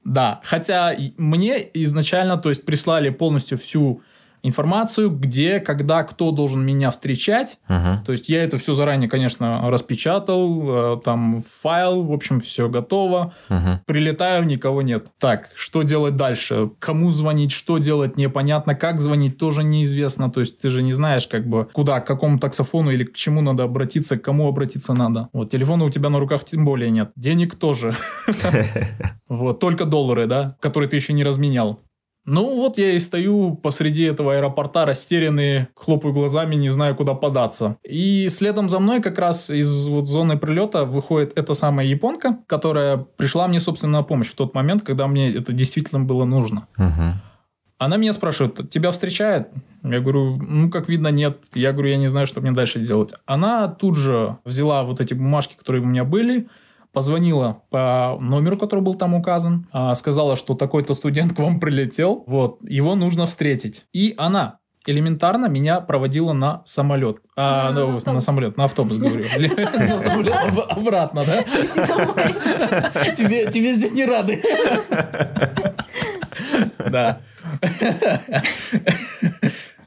Да, 0.05 0.41
хотя 0.45 0.95
мне 1.17 1.69
изначально, 1.75 2.37
то 2.37 2.51
есть 2.51 2.65
прислали 2.65 3.11
полностью 3.11 3.59
всю 3.59 4.03
информацию, 4.49 5.11
где, 5.11 5.61
когда, 5.61 6.03
кто 6.05 6.31
должен 6.31 6.65
меня 6.65 6.91
встречать. 6.91 7.59
Мгм. 7.69 8.05
То 8.05 8.13
есть 8.13 8.29
я 8.29 8.43
это 8.43 8.59
все 8.59 8.75
заранее, 8.75 9.09
конечно, 9.09 9.71
распечатал, 9.71 10.97
э, 10.97 11.01
там 11.05 11.41
файл, 11.41 12.03
в 12.03 12.13
общем, 12.13 12.41
все 12.41 12.69
готово. 12.69 13.35
Мгм. 13.49 13.81
Прилетаю, 13.87 14.45
никого 14.45 14.83
нет. 14.83 15.09
Так, 15.19 15.51
что 15.55 15.83
делать 15.83 16.17
дальше? 16.17 16.71
Кому 16.79 17.11
звонить, 17.11 17.53
что 17.53 17.79
делать, 17.79 18.17
непонятно. 18.17 18.75
Как 18.75 19.01
звонить, 19.01 19.39
тоже 19.39 19.65
неизвестно. 19.65 20.31
То 20.31 20.41
есть 20.41 20.61
ты 20.61 20.71
же 20.71 20.83
не 20.83 20.93
знаешь, 20.93 21.27
как 21.27 21.47
бы, 21.47 21.69
куда, 21.73 22.01
к 22.01 22.07
какому 22.07 22.39
таксофону 22.39 22.91
или 22.91 23.05
к 23.05 23.15
чему 23.15 23.41
надо 23.41 23.65
обратиться, 23.65 24.17
к 24.17 24.23
кому 24.23 24.49
обратиться 24.49 24.95
надо. 24.95 25.29
Вот, 25.33 25.51
телефона 25.51 25.85
у 25.85 25.91
тебя 25.91 26.11
на 26.11 26.19
руках 26.19 26.45
тем 26.45 26.65
более 26.65 26.91
нет. 26.91 27.11
Денег 27.17 27.55
тоже. 27.55 27.95
Вот, 29.29 29.59
только 29.59 29.87
доллары, 29.87 30.27
да, 30.27 30.57
которые 30.61 30.89
ты 30.89 30.97
еще 30.97 31.13
не 31.13 31.25
разменял. 31.25 31.81
Ну, 32.27 32.57
вот 32.57 32.77
я 32.77 32.93
и 32.93 32.99
стою 32.99 33.55
посреди 33.55 34.03
этого 34.03 34.35
аэропорта, 34.35 34.85
растерянный, 34.85 35.69
хлопаю 35.75 36.13
глазами, 36.13 36.57
не 36.57 36.69
знаю, 36.69 36.97
куда 36.97 37.15
податься. 37.15 37.77
И 37.85 38.29
следом 38.29 38.69
за 38.69 38.81
мной 38.81 39.01
как 39.01 39.19
раз 39.19 39.49
из 39.49 39.87
вот 39.87 40.09
зоны 40.09 40.37
прилета 40.37 40.85
выходит 40.85 41.33
эта 41.39 41.55
самая 41.55 41.87
японка, 41.87 42.39
которая 42.49 42.97
пришла 42.97 43.47
мне, 43.47 43.61
собственно, 43.61 43.99
на 43.99 44.03
помощь 44.03 44.29
в 44.29 44.35
тот 44.35 44.55
момент, 44.55 44.83
когда 44.83 45.07
мне 45.07 45.31
это 45.33 45.53
действительно 45.53 46.05
было 46.05 46.25
нужно. 46.25 46.67
Мгм. 46.77 47.23
Она 47.79 47.97
меня 47.97 48.13
спрашивает, 48.13 48.71
тебя 48.71 48.91
встречает? 48.91 49.49
Я 49.83 50.01
говорю, 50.01 50.37
ну, 50.37 50.71
как 50.71 50.89
видно, 50.89 51.09
нет. 51.09 51.45
Я 51.55 51.73
говорю, 51.73 51.91
я 51.91 51.97
не 51.97 52.09
знаю, 52.09 52.27
что 52.27 52.41
мне 52.41 52.51
дальше 52.51 52.81
делать. 52.81 53.15
Она 53.27 53.69
тут 53.69 53.97
же 53.97 54.39
взяла 54.45 54.83
вот 54.83 55.01
эти 55.01 55.15
бумажки, 55.15 55.55
которые 55.57 55.83
у 55.83 55.87
меня 55.87 56.05
были, 56.05 56.49
позвонила 56.97 57.61
по 57.69 58.17
номеру, 58.23 58.57
который 58.57 58.81
был 58.81 58.95
там 58.95 59.13
указан, 59.13 59.67
а, 59.71 59.95
сказала, 59.95 60.35
что 60.35 60.55
такой-то 60.55 60.95
студент 60.95 61.35
к 61.35 61.39
вам 61.39 61.61
прилетел, 61.61 62.25
вот, 62.27 62.59
его 62.67 62.95
нужно 62.95 63.27
встретить. 63.27 63.85
И 63.93 64.15
она 64.17 64.61
элементарно 64.87 65.45
меня 65.45 65.81
проводила 65.83 66.33
на 66.33 66.63
самолет. 66.65 67.19
А, 67.37 67.69
А, 67.69 67.73
ну, 67.73 67.81
на 67.81 67.87
на 67.93 67.97
автобус. 67.99 68.25
самолет, 68.25 68.57
на 68.57 68.65
автобус, 68.65 68.97
говорю. 68.97 69.27
На 69.79 69.99
самолет 69.99 70.35
об- 70.35 70.59
обратно, 70.59 71.27
да? 71.27 71.43
Тебе 73.15 73.75
здесь 73.75 73.93
не 73.93 74.07
рады. 74.07 74.43
Да. 76.91 77.21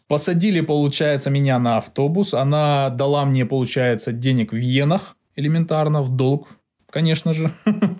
Посадили, 0.07 0.61
получается, 0.61 1.31
меня 1.31 1.57
на 1.57 1.77
автобус. 1.77 2.33
Она 2.35 2.89
дала 2.89 3.25
мне, 3.25 3.45
получается, 3.45 4.11
денег 4.11 4.51
в 4.51 4.57
иенах 4.57 5.15
элементарно, 5.35 6.01
в 6.01 6.09
долг, 6.09 6.47
конечно 6.89 7.33
же. 7.33 7.51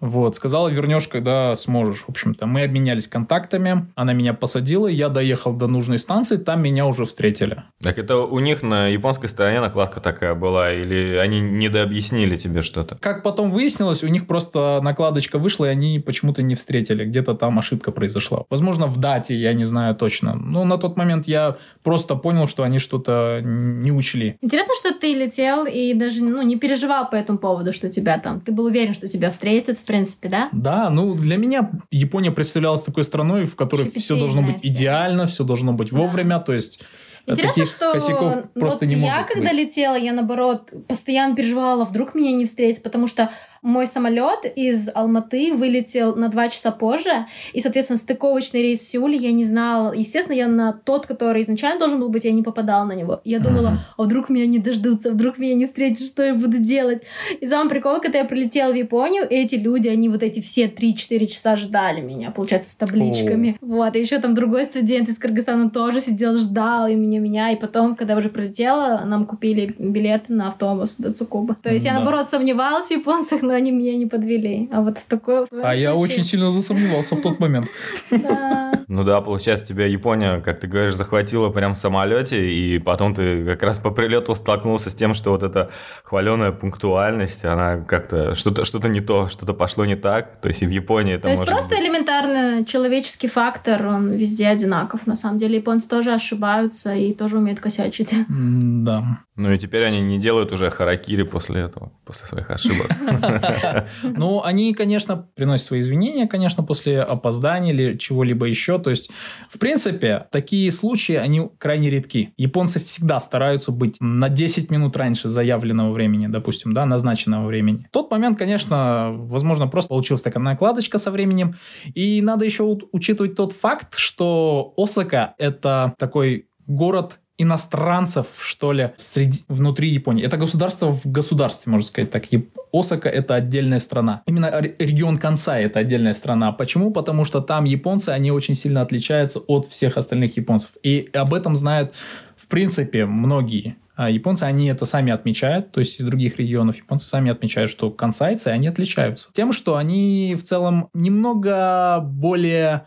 Вот, 0.00 0.36
сказала, 0.36 0.68
вернешь, 0.68 1.08
когда 1.08 1.54
сможешь. 1.54 2.02
В 2.02 2.10
общем-то, 2.10 2.46
мы 2.46 2.62
обменялись 2.62 3.08
контактами, 3.08 3.86
она 3.94 4.12
меня 4.12 4.34
посадила, 4.34 4.86
я 4.86 5.08
доехал 5.08 5.52
до 5.52 5.66
нужной 5.66 5.98
станции, 5.98 6.36
там 6.36 6.62
меня 6.62 6.86
уже 6.86 7.04
встретили. 7.04 7.62
Так 7.80 7.98
это 7.98 8.18
у 8.18 8.38
них 8.38 8.62
на 8.62 8.88
японской 8.88 9.28
стороне 9.28 9.60
накладка 9.60 10.00
такая 10.00 10.34
была, 10.34 10.72
или 10.72 11.16
они 11.16 11.40
недообъяснили 11.40 12.36
тебе 12.36 12.60
что-то? 12.60 12.96
Как 13.00 13.22
потом 13.22 13.50
выяснилось, 13.50 14.02
у 14.02 14.08
них 14.08 14.26
просто 14.26 14.80
накладочка 14.82 15.38
вышла, 15.38 15.66
и 15.66 15.68
они 15.68 15.98
почему-то 16.00 16.42
не 16.42 16.54
встретили. 16.54 17.04
Где-то 17.04 17.34
там 17.34 17.58
ошибка 17.58 17.90
произошла. 17.90 18.44
Возможно, 18.50 18.86
в 18.86 18.98
дате, 18.98 19.34
я 19.34 19.52
не 19.52 19.64
знаю 19.64 19.94
точно. 19.94 20.34
Но 20.34 20.64
на 20.64 20.78
тот 20.78 20.96
момент 20.96 21.26
я 21.26 21.56
просто 21.82 22.14
понял, 22.16 22.46
что 22.46 22.62
они 22.62 22.78
что-то 22.78 23.40
не 23.42 23.92
учли. 23.92 24.36
Интересно, 24.42 24.74
что 24.78 24.92
ты 24.92 25.14
летел 25.14 25.66
и 25.66 25.94
даже 25.94 26.22
ну, 26.22 26.42
не 26.42 26.56
переживал 26.56 27.08
по 27.08 27.16
этому 27.16 27.38
поводу, 27.38 27.72
что 27.72 27.88
тебя 27.88 28.18
там... 28.18 28.40
Ты 28.40 28.52
был 28.52 28.66
уверен, 28.66 28.94
что 28.94 29.08
тебя 29.08 29.30
встретят, 29.30 29.78
в 29.84 29.86
принципе, 29.86 30.28
да? 30.28 30.48
Да, 30.52 30.90
ну 30.90 31.14
для 31.14 31.36
меня 31.36 31.70
Япония 31.90 32.30
представлялась 32.30 32.82
такой 32.82 33.04
страной, 33.04 33.44
в 33.46 33.54
которой 33.54 33.90
все 33.90 34.16
должно 34.18 34.42
быть 34.42 34.60
вся. 34.60 34.68
идеально, 34.68 35.26
все 35.26 35.44
должно 35.44 35.72
быть 35.72 35.92
вовремя, 35.92 36.40
то 36.40 36.52
есть 36.52 36.82
э, 37.26 37.32
Интересно, 37.32 37.52
таких 37.64 37.68
что 37.76 37.92
косяков 37.92 38.34
просто 38.54 38.84
вот 38.86 38.88
не 38.88 38.94
я, 38.94 39.12
может 39.12 39.28
когда 39.32 39.50
быть. 39.50 39.58
летела, 39.58 39.94
я 39.96 40.12
наоборот 40.12 40.70
постоянно 40.88 41.36
переживала, 41.36 41.84
вдруг 41.84 42.14
меня 42.14 42.32
не 42.32 42.46
встретят, 42.46 42.82
потому 42.82 43.06
что 43.06 43.30
мой 43.64 43.86
самолет 43.86 44.40
из 44.54 44.90
Алматы 44.94 45.54
вылетел 45.54 46.14
на 46.14 46.28
два 46.28 46.48
часа 46.48 46.70
позже, 46.70 47.26
и, 47.54 47.60
соответственно, 47.60 47.96
стыковочный 47.96 48.62
рейс 48.62 48.80
в 48.80 48.84
Сеуле 48.84 49.16
я 49.16 49.32
не 49.32 49.44
знала. 49.44 49.92
Естественно, 49.94 50.36
я 50.36 50.46
на 50.46 50.74
тот, 50.74 51.06
который 51.06 51.42
изначально 51.42 51.80
должен 51.80 51.98
был 51.98 52.10
быть, 52.10 52.24
я 52.24 52.32
не 52.32 52.42
попадала 52.42 52.84
на 52.84 52.92
него. 52.92 53.22
Я 53.24 53.40
думала, 53.40 53.78
а 53.96 54.02
вдруг 54.02 54.28
меня 54.28 54.46
не 54.46 54.58
дождутся, 54.58 55.10
вдруг 55.10 55.38
меня 55.38 55.54
не 55.54 55.64
встретят, 55.64 56.06
что 56.06 56.22
я 56.22 56.34
буду 56.34 56.58
делать? 56.58 57.02
И 57.40 57.46
самый 57.46 57.70
прикол, 57.70 58.00
когда 58.00 58.18
я 58.18 58.26
прилетела 58.26 58.70
в 58.70 58.76
Японию, 58.76 59.26
эти 59.28 59.54
люди, 59.54 59.88
они 59.88 60.10
вот 60.10 60.22
эти 60.22 60.40
все 60.40 60.66
3-4 60.66 61.26
часа 61.26 61.56
ждали 61.56 62.02
меня, 62.02 62.30
получается, 62.30 62.70
с 62.70 62.76
табличками. 62.76 63.56
Вот, 63.62 63.96
и 63.96 64.00
еще 64.00 64.18
там 64.18 64.34
другой 64.34 64.66
студент 64.66 65.08
из 65.08 65.16
Кыргызстана 65.16 65.70
тоже 65.70 66.02
сидел, 66.02 66.34
ждал 66.34 66.86
и 66.86 66.94
меня, 66.94 67.18
меня. 67.18 67.50
И 67.50 67.56
потом, 67.56 67.96
когда 67.96 68.14
уже 68.14 68.28
прилетела, 68.28 69.02
нам 69.06 69.24
купили 69.24 69.74
билеты 69.78 70.34
на 70.34 70.48
автобус 70.48 70.96
до 70.96 71.14
Цукуба. 71.14 71.56
То 71.62 71.72
есть 71.72 71.86
я, 71.86 71.94
наоборот, 71.94 72.28
сомневалась 72.28 72.88
в 72.88 72.90
японцах, 72.90 73.40
но 73.40 73.53
они 73.54 73.70
меня 73.70 73.96
не 73.96 74.06
подвели. 74.06 74.68
А 74.72 74.80
вот 74.80 74.98
в 74.98 75.04
такой... 75.04 75.46
А 75.62 75.74
я 75.74 75.94
очень 75.94 76.24
сильно 76.24 76.50
засомневался 76.50 77.14
в 77.14 77.22
тот 77.22 77.40
момент. 77.40 77.68
Да. 78.24 78.72
Ну 78.88 79.04
да, 79.04 79.20
получается, 79.20 79.66
тебя 79.66 79.86
Япония, 79.86 80.40
как 80.40 80.60
ты 80.60 80.66
говоришь, 80.66 80.94
захватила 80.94 81.50
прям 81.50 81.74
в 81.74 81.78
самолете, 81.78 82.50
и 82.50 82.78
потом 82.78 83.14
ты 83.14 83.44
как 83.44 83.62
раз 83.62 83.78
по 83.78 83.90
прилету 83.90 84.34
столкнулся 84.34 84.90
с 84.90 84.94
тем, 84.94 85.14
что 85.14 85.30
вот 85.30 85.42
эта 85.42 85.70
хваленая 86.04 86.52
пунктуальность, 86.52 87.44
она 87.44 87.78
как-то 87.78 88.34
что-то 88.34 88.64
что 88.64 88.78
не 88.88 89.00
то, 89.00 89.28
что-то 89.28 89.54
пошло 89.54 89.84
не 89.84 89.96
так. 89.96 90.36
То 90.40 90.48
есть 90.48 90.62
и 90.62 90.66
в 90.66 90.70
Японии 90.70 91.14
это 91.14 91.22
То 91.24 91.30
есть 91.30 91.44
просто 91.44 91.80
элементарно 91.80 92.64
человеческий 92.64 93.28
фактор, 93.28 93.86
он 93.86 94.12
везде 94.12 94.48
одинаков. 94.48 95.06
На 95.06 95.16
самом 95.16 95.38
деле 95.38 95.56
японцы 95.56 95.88
тоже 95.88 96.12
ошибаются 96.12 96.94
и 96.94 97.12
тоже 97.14 97.38
умеют 97.38 97.60
косячить. 97.60 98.14
Да. 98.28 99.18
Ну 99.36 99.52
и 99.52 99.58
теперь 99.58 99.84
они 99.84 100.00
не 100.00 100.18
делают 100.18 100.52
уже 100.52 100.70
харакири 100.70 101.24
после 101.24 101.62
этого, 101.62 101.92
после 102.04 102.26
своих 102.26 102.50
ошибок. 102.50 102.86
Ну, 104.02 104.42
они, 104.42 104.74
конечно, 104.74 105.28
приносят 105.34 105.66
свои 105.66 105.80
извинения, 105.80 106.26
конечно, 106.26 106.62
после 106.62 107.00
опоздания 107.02 107.72
или 107.72 107.96
чего-либо 107.96 108.46
еще. 108.46 108.78
То 108.78 108.90
есть, 108.90 109.10
в 109.48 109.58
принципе, 109.58 110.26
такие 110.30 110.70
случаи, 110.72 111.14
они 111.14 111.48
крайне 111.58 111.90
редки. 111.90 112.32
Японцы 112.36 112.84
всегда 112.84 113.20
стараются 113.20 113.72
быть 113.72 113.96
на 114.00 114.28
10 114.28 114.70
минут 114.70 114.96
раньше 114.96 115.28
заявленного 115.28 115.92
времени, 115.92 116.26
допустим, 116.26 116.72
да, 116.72 116.86
назначенного 116.86 117.46
времени. 117.46 117.88
Тот 117.90 118.10
момент, 118.10 118.38
конечно, 118.38 119.10
возможно, 119.12 119.66
просто 119.66 119.88
получилась 119.88 120.22
такая 120.22 120.42
накладочка 120.42 120.98
со 120.98 121.10
временем. 121.10 121.56
И 121.94 122.20
надо 122.22 122.44
еще 122.44 122.62
учитывать 122.92 123.34
тот 123.34 123.52
факт, 123.52 123.96
что 123.96 124.74
Осака– 124.76 125.34
это 125.38 125.94
такой 125.98 126.48
город 126.66 127.20
иностранцев, 127.36 128.26
что 128.40 128.72
ли, 128.72 128.90
среди, 128.96 129.44
внутри 129.48 129.88
Японии. 129.90 130.24
Это 130.24 130.36
государство 130.36 130.92
в 130.92 131.06
государстве, 131.06 131.70
можно 131.72 131.86
сказать 131.86 132.10
так. 132.10 132.24
Осака– 132.72 133.08
это 133.10 133.34
отдельная 133.34 133.80
страна. 133.80 134.22
Именно 134.26 134.60
ре- 134.60 134.74
регион 134.78 135.18
Кансай– 135.18 135.64
это 135.64 135.80
отдельная 135.80 136.14
страна. 136.14 136.52
Почему? 136.52 136.90
Потому 136.90 137.24
что 137.24 137.40
там 137.40 137.64
японцы, 137.64 138.10
они 138.10 138.30
очень 138.30 138.54
сильно 138.54 138.82
отличаются 138.82 139.40
от 139.40 139.66
всех 139.66 139.96
остальных 139.96 140.36
японцев. 140.36 140.70
И 140.82 141.08
об 141.12 141.34
этом 141.34 141.56
знают, 141.56 141.94
в 142.36 142.46
принципе, 142.46 143.06
многие. 143.06 143.76
А 143.96 144.10
японцы, 144.10 144.42
они 144.42 144.66
это 144.66 144.86
сами 144.86 145.12
отмечают, 145.12 145.70
то 145.70 145.78
есть 145.78 146.00
из 146.00 146.04
других 146.04 146.38
регионов 146.38 146.76
японцы 146.76 147.06
сами 147.06 147.30
отмечают, 147.30 147.70
что 147.70 147.90
кансайцы, 147.90 148.48
они 148.48 148.66
отличаются. 148.66 149.28
Тем, 149.32 149.52
что 149.52 149.76
они 149.76 150.36
в 150.38 150.42
целом 150.44 150.88
немного 150.94 152.00
более... 152.00 152.86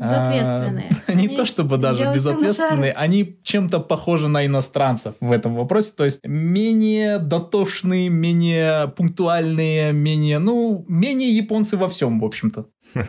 а, 0.00 0.30
Безответственные. 0.30 0.90
Не 1.08 1.26
Они 1.26 1.36
то 1.36 1.44
чтобы 1.44 1.76
даже 1.76 2.10
безответственные, 2.12 2.92
они 2.92 3.38
чем-то 3.42 3.80
похожи 3.80 4.28
на 4.28 4.46
иностранцев 4.46 5.14
в 5.20 5.30
этом 5.30 5.54
вопросе. 5.54 5.92
То 5.96 6.04
есть 6.04 6.20
менее 6.24 7.18
дотошные, 7.18 8.08
менее 8.08 8.88
пунктуальные, 8.88 9.92
менее, 9.92 10.38
ну, 10.38 10.84
менее 10.88 11.36
японцы 11.36 11.76
во 11.76 11.88
всем, 11.88 12.20
в 12.20 12.24
общем-то. 12.24 12.66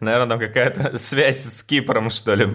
Наверное, 0.00 0.26
там 0.26 0.38
какая-то 0.38 0.98
связь 0.98 1.44
с 1.44 1.62
Кипром, 1.62 2.10
что 2.10 2.34
ли. 2.34 2.48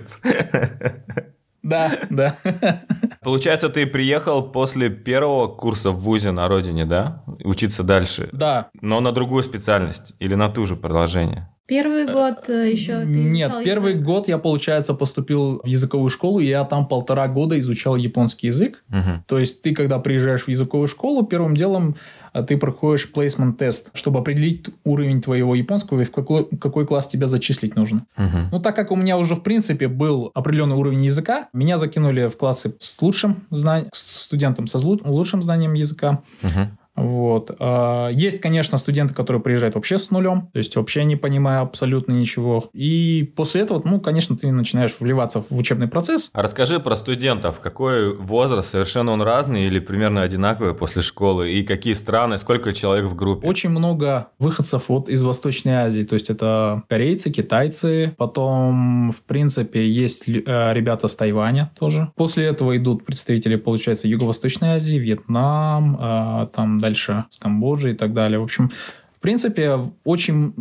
Да, 1.66 1.98
да. 2.12 2.38
Получается, 3.24 3.70
ты 3.70 3.88
приехал 3.88 4.52
после 4.52 4.90
первого 4.90 5.48
курса 5.48 5.90
в 5.90 6.00
ВУЗе 6.02 6.30
на 6.32 6.48
родине, 6.48 6.86
да? 6.86 7.24
Учиться 7.44 7.82
дальше. 7.82 8.30
Да, 8.32 8.70
Но 8.82 9.02
на 9.02 9.12
другую 9.12 9.42
специальность 9.42 10.14
или 10.20 10.36
на 10.36 10.50
ту 10.50 10.68
же 10.68 10.76
продолжение? 10.76 11.50
Первый 11.68 12.06
год 12.06 12.48
э, 12.48 12.72
еще 12.72 13.02
ты 13.02 13.08
Нет, 13.08 13.52
первый 13.64 13.94
язык? 13.94 14.06
год 14.06 14.28
я, 14.28 14.38
получается, 14.38 14.94
поступил 14.94 15.62
в 15.64 15.66
языковую 15.66 16.12
школу, 16.12 16.40
и 16.40 16.46
я 16.46 16.64
там 16.64 16.88
полтора 16.88 17.28
года 17.28 17.58
изучал 17.60 17.96
японский 17.96 18.48
язык. 18.48 18.84
Мгм. 18.90 19.24
То 19.28 19.40
есть 19.40 19.64
ты, 19.64 19.74
когда 19.74 19.98
приезжаешь 19.98 20.44
в 20.44 20.48
языковую 20.48 20.88
школу, 20.88 21.26
первым 21.26 21.56
делом 21.56 21.96
а, 22.34 22.44
ты 22.44 22.58
проходишь 22.58 23.10
placement 23.12 23.54
тест, 23.54 23.90
чтобы 23.94 24.20
определить 24.20 24.66
уровень 24.84 25.22
твоего 25.22 25.56
японского 25.56 26.02
и 26.02 26.04
в 26.04 26.12
какой, 26.12 26.46
какой 26.46 26.86
класс 26.86 27.08
тебя 27.08 27.28
зачислить 27.28 27.76
нужно. 27.76 28.06
Мгм. 28.18 28.50
Ну, 28.52 28.60
так 28.60 28.76
как 28.76 28.92
у 28.92 28.96
меня 28.98 29.18
уже, 29.18 29.36
в 29.36 29.42
принципе, 29.42 29.88
был 29.88 30.32
определенный 30.34 30.76
уровень 30.76 31.06
языка, 31.06 31.48
меня 31.54 31.78
закинули 31.78 32.28
в 32.28 32.36
классы 32.36 32.76
с 32.78 33.02
лучшим 33.02 33.48
знанием, 33.52 33.90
с 33.94 34.26
студентом 34.26 34.68
со 34.68 34.78
лучшим 34.78 35.42
знанием 35.42 35.74
языка. 35.74 36.22
Мгм. 36.42 36.78
Вот. 36.96 37.52
А, 37.60 38.10
есть, 38.10 38.42
конечно, 38.42 38.78
студенты, 38.78 39.14
которые 39.14 39.42
приезжают 39.42 39.76
вообще 39.76 39.98
с 39.98 40.12
нулем, 40.12 40.50
то 40.54 40.60
есть 40.60 40.76
вообще 40.76 41.04
не 41.06 41.16
понимая 41.16 41.62
абсолютно 41.62 42.14
ничего. 42.14 42.70
И 42.74 43.32
после 43.36 43.62
этого, 43.62 43.82
ну, 43.84 44.00
конечно, 44.00 44.38
ты 44.38 44.52
начинаешь 44.52 44.96
вливаться 45.00 45.42
в 45.42 45.56
учебный 45.58 45.88
процесс. 45.88 46.30
А 46.34 46.42
расскажи 46.42 46.80
про 46.80 46.96
студентов. 46.96 47.60
Какой 47.60 48.16
возраст? 48.16 48.70
Совершенно 48.70 49.12
он 49.12 49.22
разный 49.22 49.66
или 49.66 49.80
примерно 49.80 50.22
одинаковый 50.22 50.74
после 50.74 51.02
школы? 51.02 51.52
И 51.52 51.64
какие 51.64 51.94
страны? 51.94 52.38
Сколько 52.38 52.74
человек 52.74 53.06
в 53.06 53.16
группе? 53.16 53.48
Очень 53.48 53.70
много 53.70 54.28
выходцев 54.40 54.90
вот 54.90 55.10
из 55.10 55.22
Восточной 55.22 55.74
Азии. 55.74 56.04
То 56.04 56.14
есть 56.14 56.30
это 56.30 56.84
корейцы, 56.88 57.30
китайцы. 57.30 58.16
Потом, 58.18 59.12
в 59.12 59.22
принципе, 59.24 59.88
есть 59.88 60.24
э, 60.28 60.74
ребята 60.74 61.08
с 61.08 61.16
Тайваня 61.16 61.72
тоже. 61.78 62.12
После 62.16 62.46
этого 62.46 62.78
идут 62.78 63.06
представители, 63.06 63.56
получается, 63.56 64.08
Юго-Восточной 64.08 64.70
Азии, 64.70 64.98
Вьетнам, 64.98 65.98
э, 66.00 66.48
там 66.54 66.80
дальше 66.86 67.26
с 67.30 67.38
Камбоджи 67.38 67.92
и 67.92 67.96
так 67.96 68.14
далее. 68.14 68.40
В 68.40 68.44
общем, 68.44 68.72
в 69.18 69.20
принципе, 69.20 69.80
очень, 70.04 70.54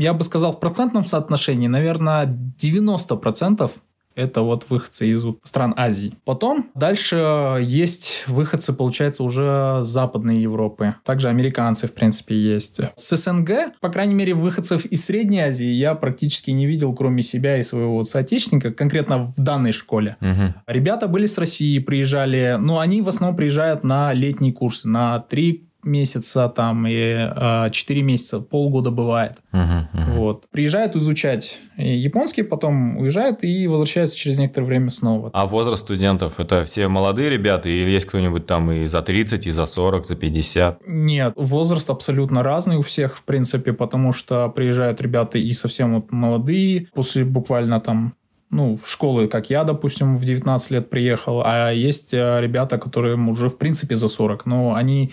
я 0.00 0.12
бы 0.14 0.22
сказал, 0.24 0.52
в 0.52 0.60
процентном 0.60 1.04
соотношении, 1.04 1.68
наверное, 1.68 2.26
90% 2.26 3.70
это 4.14 4.42
вот 4.42 4.66
выходцы 4.68 5.08
из 5.08 5.24
стран 5.42 5.74
Азии. 5.76 6.14
Потом 6.24 6.70
дальше 6.74 7.58
есть 7.62 8.24
выходцы, 8.26 8.72
получается, 8.72 9.22
уже 9.22 9.78
с 9.80 9.86
Западной 9.86 10.38
Европы. 10.38 10.94
Также 11.04 11.28
американцы, 11.28 11.88
в 11.88 11.92
принципе, 11.92 12.36
есть. 12.36 12.80
С 12.94 13.16
СНГ, 13.16 13.78
по 13.80 13.88
крайней 13.88 14.14
мере, 14.14 14.34
выходцев 14.34 14.84
из 14.84 15.04
Средней 15.04 15.40
Азии 15.40 15.66
я 15.66 15.94
практически 15.94 16.50
не 16.50 16.66
видел, 16.66 16.94
кроме 16.94 17.22
себя 17.22 17.58
и 17.58 17.62
своего 17.62 18.04
соотечественника, 18.04 18.72
конкретно 18.72 19.26
в 19.26 19.34
данной 19.36 19.72
школе. 19.72 20.16
Угу. 20.20 20.54
Ребята 20.66 21.08
были 21.08 21.26
с 21.26 21.38
России, 21.38 21.78
приезжали, 21.78 22.56
но 22.58 22.78
они 22.78 23.02
в 23.02 23.08
основном 23.08 23.36
приезжают 23.36 23.84
на 23.84 24.12
летние 24.12 24.52
курсы, 24.52 24.88
на 24.88 25.20
три 25.20 25.68
месяца 25.84 26.48
там 26.48 26.86
и 26.86 26.92
э, 26.94 27.70
4 27.70 28.02
месяца, 28.02 28.40
полгода 28.40 28.90
бывает. 28.90 29.34
Uh-huh, 29.52 29.86
uh-huh. 29.92 30.16
Вот. 30.16 30.44
Приезжают 30.50 30.96
изучать 30.96 31.60
японский, 31.76 32.42
потом 32.42 32.96
уезжают 32.98 33.44
и 33.44 33.66
возвращаются 33.66 34.16
через 34.16 34.38
некоторое 34.38 34.66
время 34.66 34.90
снова. 34.90 35.30
А 35.32 35.46
возраст 35.46 35.82
студентов 35.82 36.40
это 36.40 36.64
все 36.64 36.88
молодые 36.88 37.30
ребята 37.30 37.68
или 37.68 37.90
есть 37.90 38.06
кто-нибудь 38.06 38.46
там 38.46 38.70
и 38.70 38.86
за 38.86 39.02
30, 39.02 39.46
и 39.46 39.50
за 39.50 39.66
40, 39.66 40.04
за 40.04 40.16
50? 40.16 40.82
Нет, 40.86 41.32
возраст 41.36 41.88
абсолютно 41.90 42.42
разный 42.42 42.76
у 42.76 42.82
всех, 42.82 43.16
в 43.16 43.24
принципе, 43.24 43.72
потому 43.72 44.12
что 44.12 44.48
приезжают 44.48 45.00
ребята 45.00 45.38
и 45.38 45.52
совсем 45.52 45.94
вот 45.94 46.12
молодые, 46.12 46.88
после 46.92 47.24
буквально 47.24 47.80
там 47.80 48.14
ну, 48.54 48.76
в 48.76 48.88
школы, 48.88 49.26
как 49.26 49.50
я, 49.50 49.64
допустим, 49.64 50.16
в 50.16 50.24
19 50.24 50.70
лет 50.70 50.90
приехал, 50.90 51.42
а 51.44 51.70
есть 51.72 52.14
э, 52.14 52.40
ребята, 52.40 52.78
которым 52.78 53.28
уже, 53.28 53.48
в 53.48 53.58
принципе, 53.58 53.96
за 53.96 54.08
40, 54.08 54.46
но 54.46 54.74
они 54.74 55.12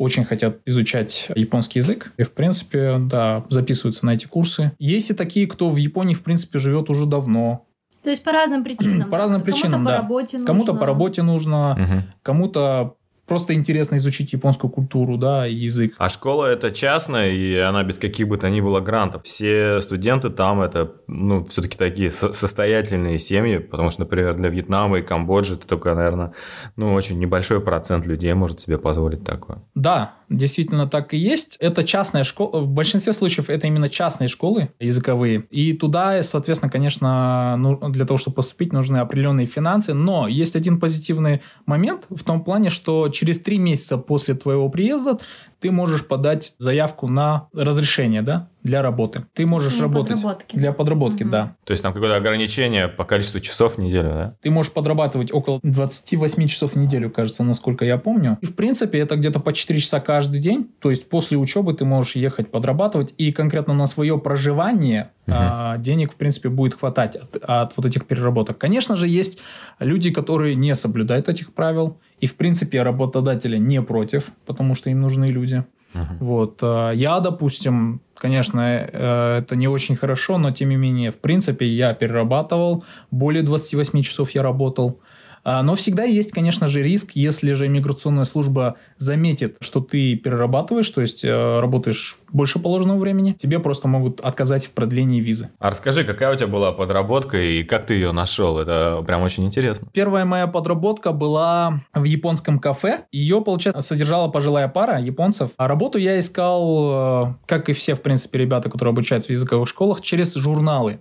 очень 0.00 0.24
хотят 0.24 0.60
изучать 0.64 1.28
японский 1.34 1.80
язык. 1.80 2.12
И, 2.16 2.22
в 2.22 2.32
принципе, 2.32 2.96
да, 2.98 3.44
записываются 3.50 4.06
на 4.06 4.14
эти 4.14 4.26
курсы. 4.26 4.72
Есть 4.78 5.10
и 5.10 5.14
такие, 5.14 5.46
кто 5.46 5.68
в 5.68 5.76
Японии, 5.76 6.14
в 6.14 6.22
принципе, 6.22 6.58
живет 6.58 6.88
уже 6.88 7.04
давно. 7.04 7.66
То 8.02 8.08
есть 8.08 8.24
по 8.24 8.32
разным 8.32 8.64
причинам. 8.64 9.10
По 9.10 9.18
разным 9.18 9.42
причинам, 9.42 9.84
кому-то 9.84 9.90
да. 9.90 9.96
По 9.96 10.02
работе 10.02 10.38
кому-то 10.38 10.74
по 10.74 10.86
работе 10.86 11.22
нужно, 11.22 11.72
Угу. 11.72 12.02
кому-то 12.22 12.96
просто 13.30 13.54
интересно 13.54 13.94
изучить 13.94 14.32
японскую 14.32 14.72
культуру, 14.72 15.16
да, 15.16 15.46
и 15.46 15.54
язык. 15.54 15.94
А 15.98 16.08
школа 16.08 16.46
это 16.46 16.72
частная, 16.72 17.30
и 17.30 17.54
она 17.58 17.84
без 17.84 17.96
каких 17.96 18.26
бы 18.26 18.36
то 18.36 18.50
ни 18.50 18.60
было 18.60 18.80
грантов. 18.80 19.22
Все 19.22 19.80
студенты 19.82 20.30
там 20.30 20.60
это, 20.60 20.94
ну, 21.06 21.44
все-таки 21.44 21.78
такие 21.78 22.10
со- 22.10 22.32
состоятельные 22.32 23.20
семьи, 23.20 23.58
потому 23.58 23.90
что, 23.90 24.00
например, 24.00 24.34
для 24.34 24.48
Вьетнама 24.48 24.98
и 24.98 25.02
Камбоджи 25.02 25.54
это 25.54 25.64
только, 25.64 25.94
наверное, 25.94 26.32
ну, 26.74 26.92
очень 26.92 27.20
небольшой 27.20 27.60
процент 27.60 28.04
людей 28.04 28.34
может 28.34 28.58
себе 28.58 28.78
позволить 28.78 29.22
такое. 29.22 29.62
Да, 29.76 30.14
действительно 30.30 30.86
так 30.86 31.12
и 31.12 31.18
есть. 31.18 31.56
Это 31.58 31.84
частная 31.84 32.24
школа. 32.24 32.60
В 32.60 32.68
большинстве 32.68 33.12
случаев 33.12 33.50
это 33.50 33.66
именно 33.66 33.88
частные 33.88 34.28
школы 34.28 34.70
языковые. 34.78 35.44
И 35.50 35.72
туда, 35.72 36.22
соответственно, 36.22 36.70
конечно, 36.70 37.56
ну, 37.58 37.76
для 37.90 38.06
того, 38.06 38.16
чтобы 38.16 38.36
поступить, 38.36 38.72
нужны 38.72 38.98
определенные 38.98 39.46
финансы. 39.46 39.92
Но 39.92 40.28
есть 40.28 40.56
один 40.56 40.78
позитивный 40.78 41.42
момент 41.66 42.06
в 42.08 42.22
том 42.22 42.44
плане, 42.44 42.70
что 42.70 43.08
через 43.08 43.40
три 43.40 43.58
месяца 43.58 43.98
после 43.98 44.34
твоего 44.34 44.68
приезда 44.68 45.18
ты 45.58 45.70
можешь 45.70 46.06
подать 46.06 46.54
заявку 46.58 47.08
на 47.08 47.48
разрешение, 47.52 48.22
да, 48.22 48.48
для 48.62 48.82
работы. 48.82 49.24
Ты 49.34 49.46
можешь 49.46 49.72
Для 49.74 49.82
работать 49.82 50.16
подработки. 50.16 50.56
для 50.56 50.72
подработки, 50.72 51.22
Мгм. 51.22 51.30
да. 51.32 51.56
То 51.64 51.70
есть 51.72 51.82
там 51.82 51.92
какое-то 51.92 52.16
ограничение 52.16 52.88
по 52.88 53.04
количеству 53.04 53.40
часов 53.40 53.76
в 53.76 53.78
неделю, 53.78 54.10
да? 54.10 54.34
Ты 54.42 54.50
можешь 54.50 54.72
подрабатывать 54.72 55.32
около 55.32 55.60
28 55.62 56.46
часов 56.48 56.72
в 56.74 56.76
неделю, 56.76 57.10
кажется, 57.10 57.42
насколько 57.42 57.84
я 57.84 57.96
помню. 57.98 58.38
И, 58.40 58.46
в 58.46 58.54
принципе, 58.54 58.98
это 58.98 59.16
где-то 59.16 59.40
по 59.40 59.52
4 59.52 59.80
часа 59.80 60.00
каждый 60.00 60.40
день. 60.40 60.70
То 60.80 60.90
есть 60.90 61.08
после 61.08 61.36
учебы 61.38 61.74
ты 61.74 61.84
можешь 61.84 62.16
ехать 62.16 62.50
подрабатывать. 62.50 63.14
И 63.18 63.32
конкретно 63.32 63.74
на 63.74 63.86
свое 63.86 64.18
проживание 64.18 65.10
Мгм. 65.26 65.36
а, 65.38 65.78
денег, 65.78 66.12
в 66.12 66.16
принципе, 66.16 66.48
будет 66.48 66.74
хватать 66.74 67.16
от, 67.16 67.36
от 67.42 67.76
вот 67.76 67.86
этих 67.86 68.06
переработок. 68.06 68.58
Конечно 68.58 68.96
же, 68.96 69.06
есть 69.08 69.38
люди, 69.78 70.10
которые 70.10 70.54
не 70.54 70.74
соблюдают 70.74 71.28
этих 71.28 71.52
правил. 71.52 71.98
И, 72.20 72.26
в 72.26 72.34
принципе, 72.36 72.82
работодатели 72.82 73.56
не 73.56 73.80
против, 73.80 74.30
потому 74.44 74.74
что 74.74 74.90
им 74.90 75.00
нужны 75.00 75.26
люди. 75.30 75.64
Мгм. 75.94 76.16
Вот. 76.20 76.58
а, 76.62 76.90
Я, 76.92 77.20
допустим, 77.20 78.00
конечно, 78.14 78.60
э, 78.60 79.38
это 79.38 79.56
не 79.56 79.68
очень 79.68 79.96
хорошо, 79.96 80.38
но 80.38 80.50
тем 80.52 80.68
не 80.68 80.76
менее, 80.76 81.10
в 81.10 81.18
принципе, 81.18 81.66
я 81.66 81.94
перерабатывал, 81.94 82.84
более 83.10 83.42
28 83.42 84.02
часов 84.02 84.30
я 84.32 84.42
работал. 84.42 84.98
А, 85.42 85.62
Но 85.62 85.74
всегда 85.74 86.04
есть, 86.04 86.32
конечно 86.32 86.68
же, 86.68 86.82
риск, 86.82 87.12
если 87.14 87.52
же 87.52 87.66
иммиграционная 87.66 88.24
служба 88.24 88.76
заметит, 88.96 89.56
что 89.60 89.80
ты 89.80 90.16
перерабатываешь, 90.16 90.88
то 90.90 91.00
есть 91.00 91.24
э, 91.24 91.60
работаешь 91.60 92.18
больше 92.30 92.58
положенного 92.58 92.98
времени, 92.98 93.32
тебе 93.32 93.58
просто 93.58 93.88
могут 93.88 94.20
отказать 94.20 94.66
в 94.66 94.70
продлении 94.70 95.20
визы. 95.20 95.50
А 95.58 95.70
расскажи, 95.70 96.04
какая 96.04 96.34
у 96.34 96.36
тебя 96.36 96.46
была 96.46 96.72
подработка 96.72 97.40
и 97.40 97.62
как 97.64 97.86
ты 97.86 97.94
ее 97.94 98.12
нашел? 98.12 98.58
Это 98.58 99.02
прям 99.06 99.22
очень 99.22 99.46
интересно. 99.46 99.88
Первая 99.92 100.24
моя 100.24 100.46
подработка 100.46 101.12
была 101.12 101.80
в 101.94 102.04
японском 102.04 102.58
кафе. 102.58 103.04
Ее, 103.10 103.40
получается, 103.40 103.80
содержала 103.80 104.28
пожилая 104.28 104.68
пара 104.68 105.00
японцев. 105.00 105.50
А 105.56 105.68
работу 105.68 105.98
я 105.98 106.20
искал, 106.20 107.30
э, 107.30 107.34
как 107.46 107.68
и 107.68 107.72
все, 107.72 107.94
в 107.94 108.02
принципе, 108.02 108.38
ребята, 108.38 108.68
которые 108.68 108.92
обучаются 108.92 109.28
в 109.28 109.32
языковых 109.32 109.68
школах, 109.68 110.00
через 110.02 110.34
журналы. 110.34 111.00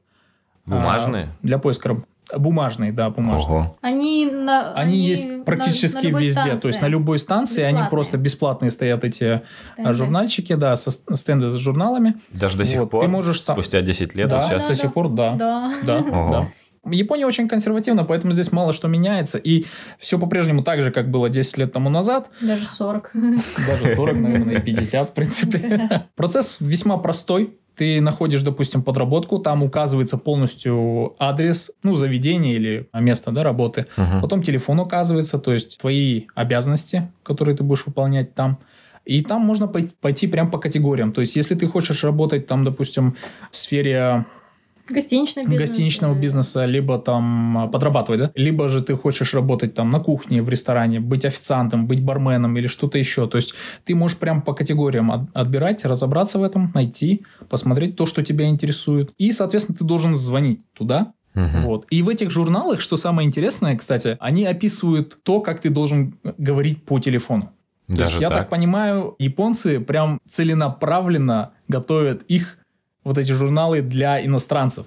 Бумажные? 0.65 1.25
А, 1.25 1.35
Для 1.41 1.57
поиска 1.57 1.89
раб- 1.89 2.05
Бумажные, 2.37 2.91
да, 2.91 3.09
бумажные. 3.09 3.57
Ого. 3.59 3.77
Они, 3.81 4.25
на, 4.25 4.73
Они, 4.73 4.97
есть 4.97 5.27
на- 5.27 5.43
практически 5.43 5.97
на 5.97 6.07
любой 6.09 6.23
везде. 6.25 6.41
станции. 6.41 6.59
То 6.59 6.67
есть 6.67 6.81
на 6.81 6.87
любой 6.87 7.19
станции 7.19 7.61
они 7.61 7.71
Бесплатные. 7.73 7.89
просто 7.89 8.17
бесплатные 8.17 8.71
стоят 8.71 9.03
эти 9.03 9.41
Стенды. 9.61 9.93
журнальчики, 9.93 10.53
да, 10.53 10.75
со 10.75 10.91
ст- 10.91 11.15
стенды 11.17 11.49
с 11.49 11.55
журналами. 11.55 12.15
Даже 12.31 12.57
до 12.57 12.65
сих 12.65 12.81
Вот, 12.81 12.91
пор? 12.91 13.01
ты 13.01 13.07
можешь 13.07 13.39
там- 13.41 13.55
Спустя 13.55 13.81
10 13.81 14.15
лет? 14.15 14.29
да, 14.29 14.37
вот 14.37 14.45
сейчас? 14.45 14.67
до 14.67 14.75
сих 14.75 14.93
пор, 14.93 15.09
да. 15.09 15.35
Да. 15.35 15.73
Да, 15.83 15.97
Ого. 16.11 16.31
да. 16.31 16.47
Япония 16.91 17.25
очень 17.25 17.47
консервативна, 17.47 18.03
поэтому 18.05 18.31
здесь 18.31 18.51
мало 18.51 18.71
что 18.73 18.87
меняется. 18.87 19.37
И 19.37 19.65
все 19.99 20.17
по-прежнему 20.17 20.63
так 20.63 20.81
же, 20.81 20.91
как 20.91 21.11
было 21.11 21.29
10 21.29 21.57
лет 21.57 21.73
тому 21.73 21.89
назад. 21.89 22.29
Даже 22.41 22.65
40. 22.67 23.11
Даже 23.13 23.95
40, 23.95 24.15
наверное, 24.17 24.55
и 24.55 24.61
50, 24.61 25.09
в 25.09 25.13
принципе. 25.13 25.89
Процесс 26.15 26.57
весьма 26.59 26.97
простой. 26.97 27.57
Ты 27.79 28.01
находишь, 28.01 28.41
допустим, 28.41 28.83
подработку, 28.83 29.39
там 29.39 29.63
указывается 29.63 30.17
полностью 30.17 31.15
адрес, 31.17 31.71
ну, 31.81 31.95
заведения 31.95 32.53
или 32.53 32.89
место 32.93 33.31
да, 33.31 33.41
работы. 33.41 33.85
Мгм. 33.95 34.19
Потом 34.19 34.41
телефон 34.43 34.81
указывается, 34.81 35.39
то 35.39 35.53
есть 35.53 35.79
твои 35.79 36.23
обязанности, 36.35 37.09
которые 37.23 37.55
ты 37.55 37.63
будешь 37.63 37.85
выполнять 37.85 38.35
там. 38.35 38.57
И 39.05 39.21
там 39.21 39.43
можно 39.43 39.67
пой- 39.67 39.93
пойти 40.01 40.27
прям 40.27 40.51
по 40.51 40.57
категориям. 40.57 41.13
То 41.13 41.21
есть, 41.21 41.37
если 41.37 41.55
ты 41.55 41.67
хочешь 41.67 42.03
работать 42.03 42.47
там, 42.47 42.65
допустим, 42.65 43.15
в 43.49 43.55
сфере 43.55 44.25
Гостиничный 44.89 45.43
бизнес. 45.45 45.69
гостиничного 45.69 46.13
бизнеса, 46.15 46.65
либо 46.65 46.97
там 46.99 47.57
а, 47.57 47.67
подрабатывать, 47.67 48.19
да? 48.21 48.31
Либо 48.35 48.67
же 48.69 48.81
ты 48.81 48.95
хочешь 48.95 49.33
работать 49.33 49.73
там 49.73 49.91
на 49.91 49.99
кухне, 49.99 50.41
в 50.41 50.49
ресторане, 50.49 50.99
быть 50.99 51.25
официантом, 51.25 51.87
быть 51.87 52.01
барменом 52.03 52.57
или 52.57 52.67
что-то 52.67 52.97
еще. 52.97 53.27
То 53.27 53.37
есть 53.37 53.53
ты 53.85 53.95
можешь 53.95 54.17
прям 54.17 54.41
по 54.41 54.53
категориям 54.53 55.11
от- 55.11 55.29
отбирать, 55.33 55.85
разобраться 55.85 56.39
в 56.39 56.43
этом, 56.43 56.71
найти, 56.73 57.23
посмотреть 57.49 57.95
то, 57.95 58.05
что 58.05 58.21
тебя 58.23 58.47
интересует. 58.47 59.11
И, 59.17 59.31
соответственно, 59.31 59.77
ты 59.77 59.85
должен 59.85 60.15
звонить 60.15 60.61
туда, 60.73 61.13
Мгм. 61.35 61.61
вот. 61.61 61.85
И 61.91 62.01
в 62.01 62.09
этих 62.09 62.31
журналах, 62.31 62.81
что 62.81 62.97
самое 62.97 63.27
интересное, 63.27 63.77
кстати, 63.77 64.17
они 64.19 64.45
описывают 64.45 65.17
то, 65.23 65.41
как 65.41 65.61
ты 65.61 65.69
должен 65.69 66.15
говорить 66.37 66.83
по 66.83 66.99
телефону. 66.99 67.51
То 67.87 67.95
Даже 67.95 68.11
есть, 68.11 68.21
я 68.21 68.29
так 68.29 68.49
понимаю, 68.49 69.15
японцы 69.17 69.79
прям 69.79 70.19
целенаправленно 70.27 71.51
готовят 71.67 72.23
их, 72.27 72.57
вот 73.09 73.17
эти 73.17 73.31
журналы 73.31 73.81
для 73.81 74.23
иностранцев. 74.23 74.85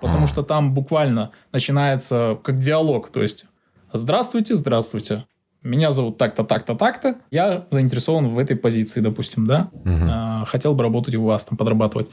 Потому 0.00 0.24
А. 0.24 0.26
что 0.26 0.42
там 0.42 0.74
буквально 0.74 1.30
начинается 1.52 2.38
как 2.44 2.58
диалог. 2.58 3.10
То 3.10 3.22
есть, 3.22 3.46
здравствуйте, 3.92 4.56
здравствуйте. 4.56 5.24
Меня 5.62 5.92
зовут 5.92 6.18
так-то, 6.18 6.44
так-то, 6.44 6.74
так-то. 6.74 7.14
Я 7.30 7.66
заинтересован 7.70 8.28
в 8.34 8.38
этой 8.38 8.56
позиции, 8.56 9.00
допустим, 9.00 9.46
да. 9.46 9.70
Мгм. 9.84 10.08
А, 10.10 10.44
хотел 10.44 10.74
бы 10.74 10.82
работать 10.82 11.14
у 11.14 11.22
вас, 11.24 11.44
там, 11.44 11.56
подрабатывать. 11.56 12.10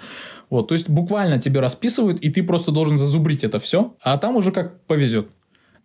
Вот, 0.50 0.67
то 0.69 0.76
есть, 0.76 0.88
буквально 0.88 1.39
тебе 1.39 1.60
расписывают, 1.60 2.19
и 2.22 2.30
ты 2.30 2.43
просто 2.43 2.72
должен 2.72 3.00
зазубрить 3.00 3.43
это 3.43 3.60
все, 3.60 3.95
а 4.02 4.17
там 4.17 4.36
уже 4.36 4.52
как 4.52 4.82
повезет. 4.86 5.30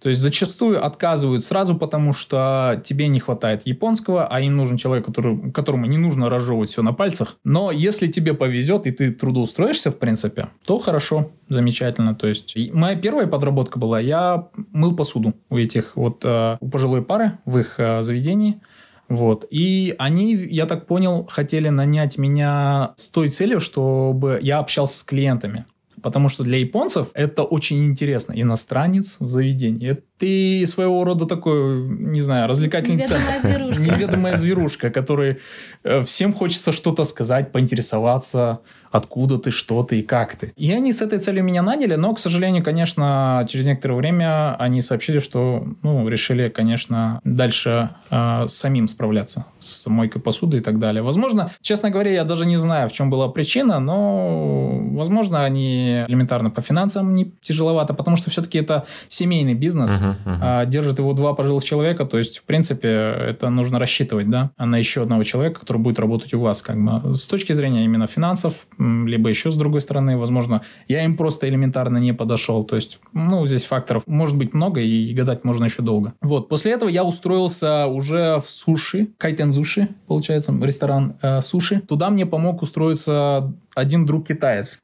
То 0.04 0.10
есть 0.10 0.20
зачастую 0.20 0.84
отказывают 0.84 1.44
сразу, 1.44 1.74
потому 1.74 2.12
что 2.12 2.78
тебе 2.84 3.08
не 3.08 3.20
хватает 3.20 3.62
японского, 3.64 4.26
а 4.26 4.38
им 4.42 4.54
нужен 4.54 4.76
человек, 4.76 5.06
который, 5.06 5.50
которому 5.50 5.86
не 5.86 5.96
нужно 5.96 6.28
разжевывать 6.28 6.68
все 6.68 6.82
на 6.82 6.92
пальцах. 6.92 7.38
Но 7.42 7.70
если 7.70 8.06
тебе 8.06 8.34
повезет 8.34 8.86
и 8.86 8.90
ты 8.90 9.10
трудоустроишься, 9.10 9.90
в 9.90 9.98
принципе, 9.98 10.48
то 10.66 10.78
хорошо, 10.78 11.30
замечательно. 11.48 12.14
То 12.14 12.26
есть 12.26 12.54
моя 12.74 12.96
первая 12.96 13.26
подработка 13.26 13.78
была, 13.78 13.98
я 13.98 14.48
мыл 14.72 14.94
посуду 14.94 15.32
у 15.48 15.56
этих 15.56 15.96
вот 15.96 16.22
э, 16.22 16.58
у 16.60 16.68
пожилой 16.68 17.00
пары 17.02 17.38
в 17.46 17.56
их 17.56 17.76
э, 17.80 18.02
заведении. 18.02 18.60
Вот. 19.08 19.46
И 19.50 19.94
они, 19.98 20.34
я 20.34 20.66
так 20.66 20.86
понял, 20.86 21.26
хотели 21.30 21.70
нанять 21.70 22.18
меня 22.18 22.92
с 22.98 23.08
той 23.08 23.28
целью, 23.28 23.58
чтобы 23.58 24.38
я 24.42 24.58
общался 24.58 24.98
с 24.98 25.02
клиентами. 25.02 25.64
Потому 26.04 26.28
что 26.28 26.44
для 26.44 26.58
японцев 26.58 27.08
это 27.14 27.44
очень 27.44 27.86
интересно. 27.86 28.34
Иностранец 28.36 29.16
в 29.20 29.28
заведении. 29.30 30.02
Ты 30.18 30.64
своего 30.66 31.04
рода 31.04 31.26
такой, 31.26 31.88
не 31.88 32.20
знаю, 32.20 32.48
развлекательный 32.48 32.98
Неведомая 32.98 33.40
центр. 33.40 33.58
зверушка. 33.58 33.82
Неведомая 33.82 34.36
зверушка, 34.36 34.90
который 34.90 35.38
э, 35.82 36.02
всем 36.02 36.32
хочется 36.32 36.70
что-то 36.72 37.04
сказать, 37.04 37.50
поинтересоваться, 37.52 38.60
откуда 38.92 39.38
ты, 39.38 39.50
что 39.50 39.82
ты 39.82 39.98
и 39.98 40.02
как 40.02 40.36
ты. 40.36 40.52
И 40.56 40.72
они 40.72 40.92
с 40.92 41.02
этой 41.02 41.18
целью 41.18 41.42
меня 41.42 41.62
наняли, 41.62 41.96
но, 41.96 42.14
к 42.14 42.20
сожалению, 42.20 42.62
конечно, 42.62 43.44
через 43.50 43.66
некоторое 43.66 43.96
время 43.96 44.54
они 44.56 44.80
сообщили, 44.82 45.18
что, 45.18 45.66
ну, 45.82 46.08
решили, 46.08 46.48
конечно, 46.48 47.20
дальше 47.24 47.90
э, 48.10 48.46
самим 48.48 48.86
справляться 48.86 49.46
с 49.58 49.84
мойкой 49.88 50.22
посуды 50.22 50.58
и 50.58 50.60
так 50.60 50.78
далее. 50.78 51.02
Возможно, 51.02 51.50
честно 51.60 51.90
говоря, 51.90 52.12
я 52.12 52.24
даже 52.24 52.46
не 52.46 52.56
знаю, 52.56 52.88
в 52.88 52.92
чем 52.92 53.10
была 53.10 53.28
причина, 53.28 53.80
но, 53.80 54.78
возможно, 54.92 55.44
они 55.44 56.04
элементарно 56.06 56.50
по 56.50 56.62
финансам 56.62 57.16
не 57.16 57.32
тяжеловато, 57.42 57.94
потому 57.94 58.16
что 58.16 58.30
все-таки 58.30 58.58
это 58.58 58.86
семейный 59.08 59.54
бизнес, 59.54 59.90
Мгм, 60.00 60.03
мгм. 60.04 60.38
а, 60.42 60.64
держит 60.66 60.98
его 60.98 61.12
два 61.12 61.34
пожилых 61.34 61.64
человека, 61.64 62.04
то 62.04 62.18
есть, 62.18 62.38
в 62.38 62.44
принципе, 62.44 62.88
это 62.88 63.50
нужно 63.50 63.78
рассчитывать, 63.78 64.30
да, 64.30 64.50
на 64.58 64.78
еще 64.78 65.02
одного 65.02 65.22
человека, 65.22 65.60
который 65.60 65.78
будет 65.78 65.98
работать 65.98 66.34
у 66.34 66.40
вас, 66.40 66.62
как 66.62 66.76
бы, 66.82 67.14
с 67.14 67.26
точки 67.28 67.52
зрения 67.52 67.84
именно 67.84 68.06
финансов, 68.06 68.54
либо 68.78 69.28
еще 69.28 69.50
с 69.50 69.56
другой 69.56 69.80
стороны, 69.80 70.16
возможно, 70.16 70.62
я 70.88 71.04
им 71.04 71.16
просто 71.16 71.48
элементарно 71.48 71.98
не 71.98 72.12
подошел, 72.12 72.64
то 72.64 72.76
есть, 72.76 72.98
ну, 73.12 73.46
здесь 73.46 73.64
факторов 73.64 74.02
может 74.06 74.36
быть 74.36 74.54
много, 74.54 74.80
и 74.80 75.12
гадать 75.14 75.44
можно 75.44 75.64
еще 75.64 75.82
долго. 75.82 76.14
Вот, 76.20 76.48
после 76.48 76.72
этого 76.72 76.88
я 76.88 77.04
устроился 77.04 77.86
уже 77.86 78.40
в 78.40 78.48
суши, 78.48 79.08
кайтензуши, 79.18 79.88
получается, 80.06 80.54
ресторан 80.60 81.16
э, 81.22 81.40
суши, 81.40 81.80
туда 81.80 82.10
мне 82.10 82.26
помог 82.26 82.62
устроиться 82.62 83.52
один 83.74 84.06
друг 84.06 84.28
китаец. 84.28 84.83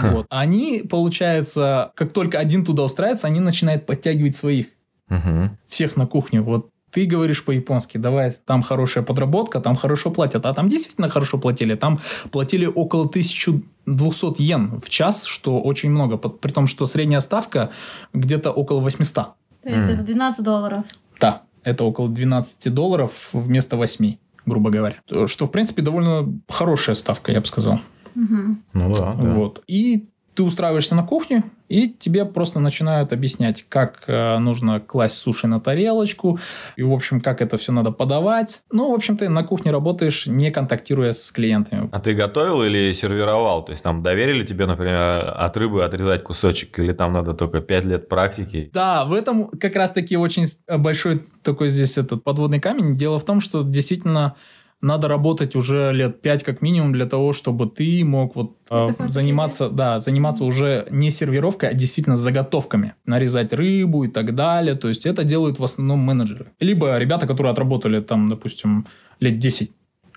Вот. 0.00 0.26
Они, 0.28 0.82
получается, 0.88 1.92
как 1.94 2.12
только 2.12 2.38
один 2.38 2.64
туда 2.64 2.84
устраивается, 2.84 3.26
они 3.26 3.40
начинают 3.40 3.86
подтягивать 3.86 4.36
своих 4.36 4.66
Мгм. 5.08 5.58
всех 5.68 5.96
на 5.96 6.06
кухню. 6.06 6.42
Вот 6.42 6.68
ты 6.90 7.06
говоришь 7.06 7.44
по-японски, 7.44 7.98
давай, 7.98 8.32
там 8.44 8.62
хорошая 8.62 9.04
подработка, 9.04 9.60
там 9.60 9.76
хорошо 9.76 10.10
платят. 10.10 10.44
А 10.46 10.52
там 10.54 10.68
действительно 10.68 11.08
хорошо 11.08 11.38
платили. 11.38 11.74
Там 11.76 12.00
платили 12.30 12.66
около 12.66 13.06
1200 13.08 14.42
йен 14.42 14.80
в 14.80 14.88
час, 14.88 15.24
что 15.24 15.60
очень 15.60 15.90
много. 15.90 16.16
При 16.16 16.50
том, 16.52 16.66
что 16.66 16.86
средняя 16.86 17.20
ставка 17.20 17.70
где-то 18.12 18.50
около 18.50 18.80
800. 18.80 19.26
То 19.62 19.68
есть 19.68 19.86
это 19.88 20.02
12 20.02 20.44
долларов. 20.44 20.84
Да, 21.20 21.42
это 21.64 21.84
около 21.84 22.08
12 22.08 22.74
долларов 22.74 23.28
вместо 23.32 23.76
8, 23.76 24.16
грубо 24.46 24.70
говоря. 24.70 24.96
Что, 25.26 25.46
в 25.46 25.50
принципе, 25.50 25.82
довольно 25.82 26.26
хорошая 26.48 26.96
ставка, 26.96 27.30
я 27.32 27.40
бы 27.40 27.46
сказал. 27.46 27.80
Ну 28.14 28.92
да. 28.94 29.14
да. 29.14 29.14
Вот. 29.14 29.62
И 29.66 30.08
ты 30.34 30.44
устраиваешься 30.44 30.94
на 30.94 31.02
кухню, 31.02 31.42
и 31.68 31.88
тебе 31.88 32.24
просто 32.24 32.60
начинают 32.60 33.12
объяснять, 33.12 33.64
как 33.68 34.04
э, 34.06 34.38
нужно 34.38 34.80
класть 34.80 35.16
суши 35.18 35.46
на 35.46 35.60
тарелочку, 35.60 36.38
и, 36.76 36.82
в 36.82 36.92
общем, 36.92 37.20
как 37.20 37.42
это 37.42 37.56
все 37.58 37.72
надо 37.72 37.90
подавать. 37.90 38.62
Ну, 38.72 38.90
в 38.90 38.94
общем, 38.94 39.16
ты 39.16 39.28
на 39.28 39.42
кухне 39.42 39.70
работаешь, 39.70 40.26
не 40.26 40.50
контактируя 40.50 41.12
с 41.12 41.30
клиентами. 41.30 41.88
А 41.92 42.00
ты 42.00 42.14
готовил 42.14 42.62
или 42.62 42.92
сервировал? 42.92 43.64
То 43.64 43.72
есть 43.72 43.82
там 43.84 44.02
доверили 44.02 44.44
тебе, 44.44 44.66
например, 44.66 45.34
от 45.36 45.56
рыбы 45.56 45.84
отрезать 45.84 46.22
кусочек, 46.22 46.78
или 46.78 46.92
там 46.92 47.12
надо 47.12 47.34
только 47.34 47.60
5 47.60 47.84
лет 47.84 48.08
практики? 48.08 48.70
Да, 48.72 49.04
в 49.04 49.12
этом 49.12 49.48
как 49.48 49.76
раз-таки 49.76 50.16
очень 50.16 50.46
с- 50.46 50.60
большой 50.66 51.24
такой 51.42 51.68
здесь 51.70 51.98
этот 51.98 52.24
подводный 52.24 52.60
камень. 52.60 52.96
Дело 52.96 53.18
в 53.18 53.24
том, 53.24 53.40
что 53.40 53.62
действительно 53.62 54.36
надо 54.80 55.08
работать 55.08 55.56
уже 55.56 55.92
лет 55.92 56.22
пять 56.22 56.42
как 56.42 56.62
минимум 56.62 56.92
для 56.92 57.06
того, 57.06 57.32
чтобы 57.32 57.66
ты 57.66 58.04
мог 58.04 58.34
вот 58.34 58.56
э, 58.70 58.88
заниматься, 59.08 59.68
да, 59.68 59.98
заниматься 59.98 60.44
уже 60.44 60.86
не 60.90 61.10
сервировкой, 61.10 61.70
а 61.70 61.74
действительно 61.74 62.16
заготовками, 62.16 62.94
нарезать 63.04 63.52
рыбу 63.52 64.04
и 64.04 64.08
так 64.08 64.34
далее. 64.34 64.74
То 64.74 64.88
есть 64.88 65.06
это 65.06 65.24
делают 65.24 65.58
в 65.58 65.64
основном 65.64 66.00
менеджеры, 66.00 66.46
либо 66.60 66.96
ребята, 66.98 67.26
которые 67.26 67.52
отработали 67.52 68.00
там, 68.00 68.30
допустим, 68.30 68.86
лет 69.20 69.38
10 69.38 69.70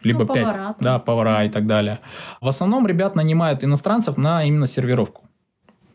либо 0.04 0.26
Ну, 0.26 0.34
5, 0.34 0.43
повара 0.43 0.76
да, 0.80 0.99
повара 0.99 1.45
и 1.45 1.49
так 1.49 1.65
далее. 1.65 1.99
В 2.41 2.47
основном 2.47 2.86
ребят 2.88 3.15
нанимают 3.15 3.63
иностранцев 3.63 4.17
на 4.17 4.43
именно 4.43 4.67
сервировку. 4.67 5.21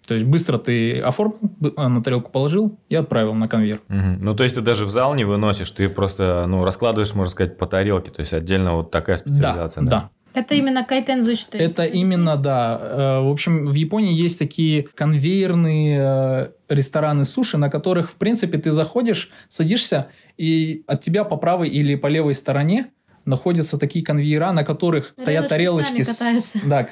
То 0.09 0.15
есть 0.15 0.27
быстро 0.27 0.57
ты 0.59 0.99
оформил, 1.01 1.39
а, 1.77 1.89
на 1.91 2.03
тарелку 2.03 2.33
положил 2.33 2.79
и 2.89 2.95
отправил 2.95 3.35
на 3.35 3.47
конвейер. 3.47 3.81
Мгм. 3.89 4.19
Ну, 4.25 4.35
то 4.35 4.43
есть 4.43 4.55
ты 4.57 4.63
даже 4.63 4.87
в 4.87 4.89
зал 4.89 5.15
не 5.15 5.25
выносишь, 5.25 5.71
ты 5.71 5.89
просто, 5.89 6.47
ну, 6.49 6.65
раскладываешь, 6.65 7.15
можно 7.15 7.31
сказать, 7.31 7.59
по 7.59 7.67
тарелке. 7.67 8.11
То 8.11 8.21
есть 8.21 8.33
отдельно 8.33 8.75
вот 8.75 8.91
такая 8.91 9.19
Да, 9.19 9.23
специализация. 9.23 9.85
да. 9.85 10.11
Это 10.35 10.55
именно 10.55 10.85
кайтензучи. 10.85 11.47
то 11.51 11.59
есть 11.59 11.73
Это 11.73 11.85
именно, 11.85 12.37
да. 12.37 12.79
Э, 12.81 13.21
В 13.23 13.31
общем, 13.31 13.67
в 13.67 13.75
Японии 13.75 14.13
есть 14.15 14.39
такие 14.39 14.87
конвейерные 14.95 15.99
э, 16.01 16.49
рестораны 16.75 17.25
суши, 17.25 17.59
на 17.59 17.71
которых, 17.71 18.11
в 18.11 18.15
принципе, 18.15 18.59
ты 18.59 18.71
заходишь, 18.73 19.31
садишься, 19.49 20.09
и 20.37 20.85
от 20.87 21.01
тебя 21.01 21.25
по 21.25 21.37
правой 21.37 21.69
или 21.69 21.97
по 21.97 22.07
левой 22.07 22.35
стороне 22.35 22.87
находятся 23.29 23.79
такие 23.79 24.05
конвейера, 24.05 24.53
на 24.53 24.65
которых 24.65 25.13
стоят 25.17 25.45
Тарелочки 25.49 26.03
с- 26.13 26.19
да, 26.65 26.89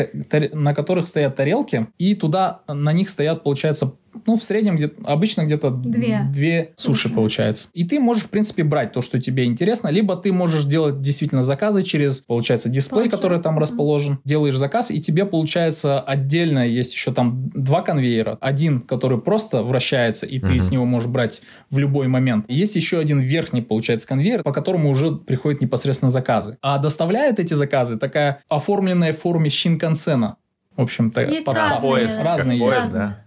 на 0.52 0.74
которых 0.74 1.08
стоят 1.08 1.36
тарелки, 1.36 1.86
и 1.98 2.14
туда 2.14 2.60
на 2.68 2.92
них 2.92 3.08
стоят, 3.08 3.42
получается, 3.42 3.94
ну, 4.26 4.36
в 4.36 4.42
среднем 4.44 4.76
где 4.76 4.90
обычно 5.04 5.44
где-то 5.44 5.70
Две. 5.70 6.26
две 6.32 6.72
суши, 6.76 7.02
Суши. 7.02 7.14
получается. 7.14 7.68
И 7.74 7.84
ты 7.84 7.98
можешь, 8.00 8.24
в 8.24 8.30
принципе, 8.30 8.62
брать 8.64 8.92
то, 8.92 9.02
что 9.02 9.20
тебе 9.20 9.44
интересно, 9.44 9.88
либо 9.88 10.16
ты 10.16 10.32
можешь 10.32 10.64
делать 10.64 11.00
действительно 11.00 11.42
заказы 11.42 11.82
через, 11.82 12.20
получается, 12.20 12.68
дисплей, 12.68 13.02
Планшет. 13.04 13.12
который 13.12 13.40
там 13.40 13.58
расположен. 13.58 14.18
Делаешь 14.24 14.56
заказ, 14.56 14.90
и 14.90 15.00
тебе, 15.00 15.24
получается, 15.26 16.00
отдельно 16.00 16.66
есть 16.66 16.92
еще 16.94 17.12
там 17.12 17.50
два 17.54 17.82
конвейера. 17.82 18.38
Один, 18.40 18.80
который 18.80 19.18
просто 19.20 19.62
вращается, 19.62 20.26
и 20.26 20.38
ты 20.38 20.46
Мгм. 20.52 20.60
с 20.60 20.70
него 20.70 20.84
можешь 20.84 21.08
брать 21.08 21.42
в 21.70 21.78
любой 21.78 22.08
момент. 22.08 22.44
И 22.48 22.54
есть 22.54 22.76
еще 22.76 22.98
один 22.98 23.20
верхний, 23.20 23.62
получается, 23.62 24.06
конвейер, 24.08 24.42
по 24.42 24.52
которому 24.52 24.90
уже 24.90 25.12
приходят 25.12 25.60
непосредственно 25.60 26.10
заказы. 26.10 26.56
А 26.62 26.78
доставляет 26.78 27.38
эти 27.40 27.54
заказы 27.54 27.96
такая 27.98 28.42
оформленная 28.48 29.12
в 29.12 29.18
форме 29.18 29.50
шинкансена. 29.50 30.36
В 30.76 30.82
общем-то, 30.82 31.22
Есть 31.24 31.44
подставка. 31.44 31.74
разные. 31.76 31.90
Поезд, 31.90 32.20
Разные 32.22 32.58
поезд, 32.58 32.76
разные. 32.84 33.00
да? 33.02 33.22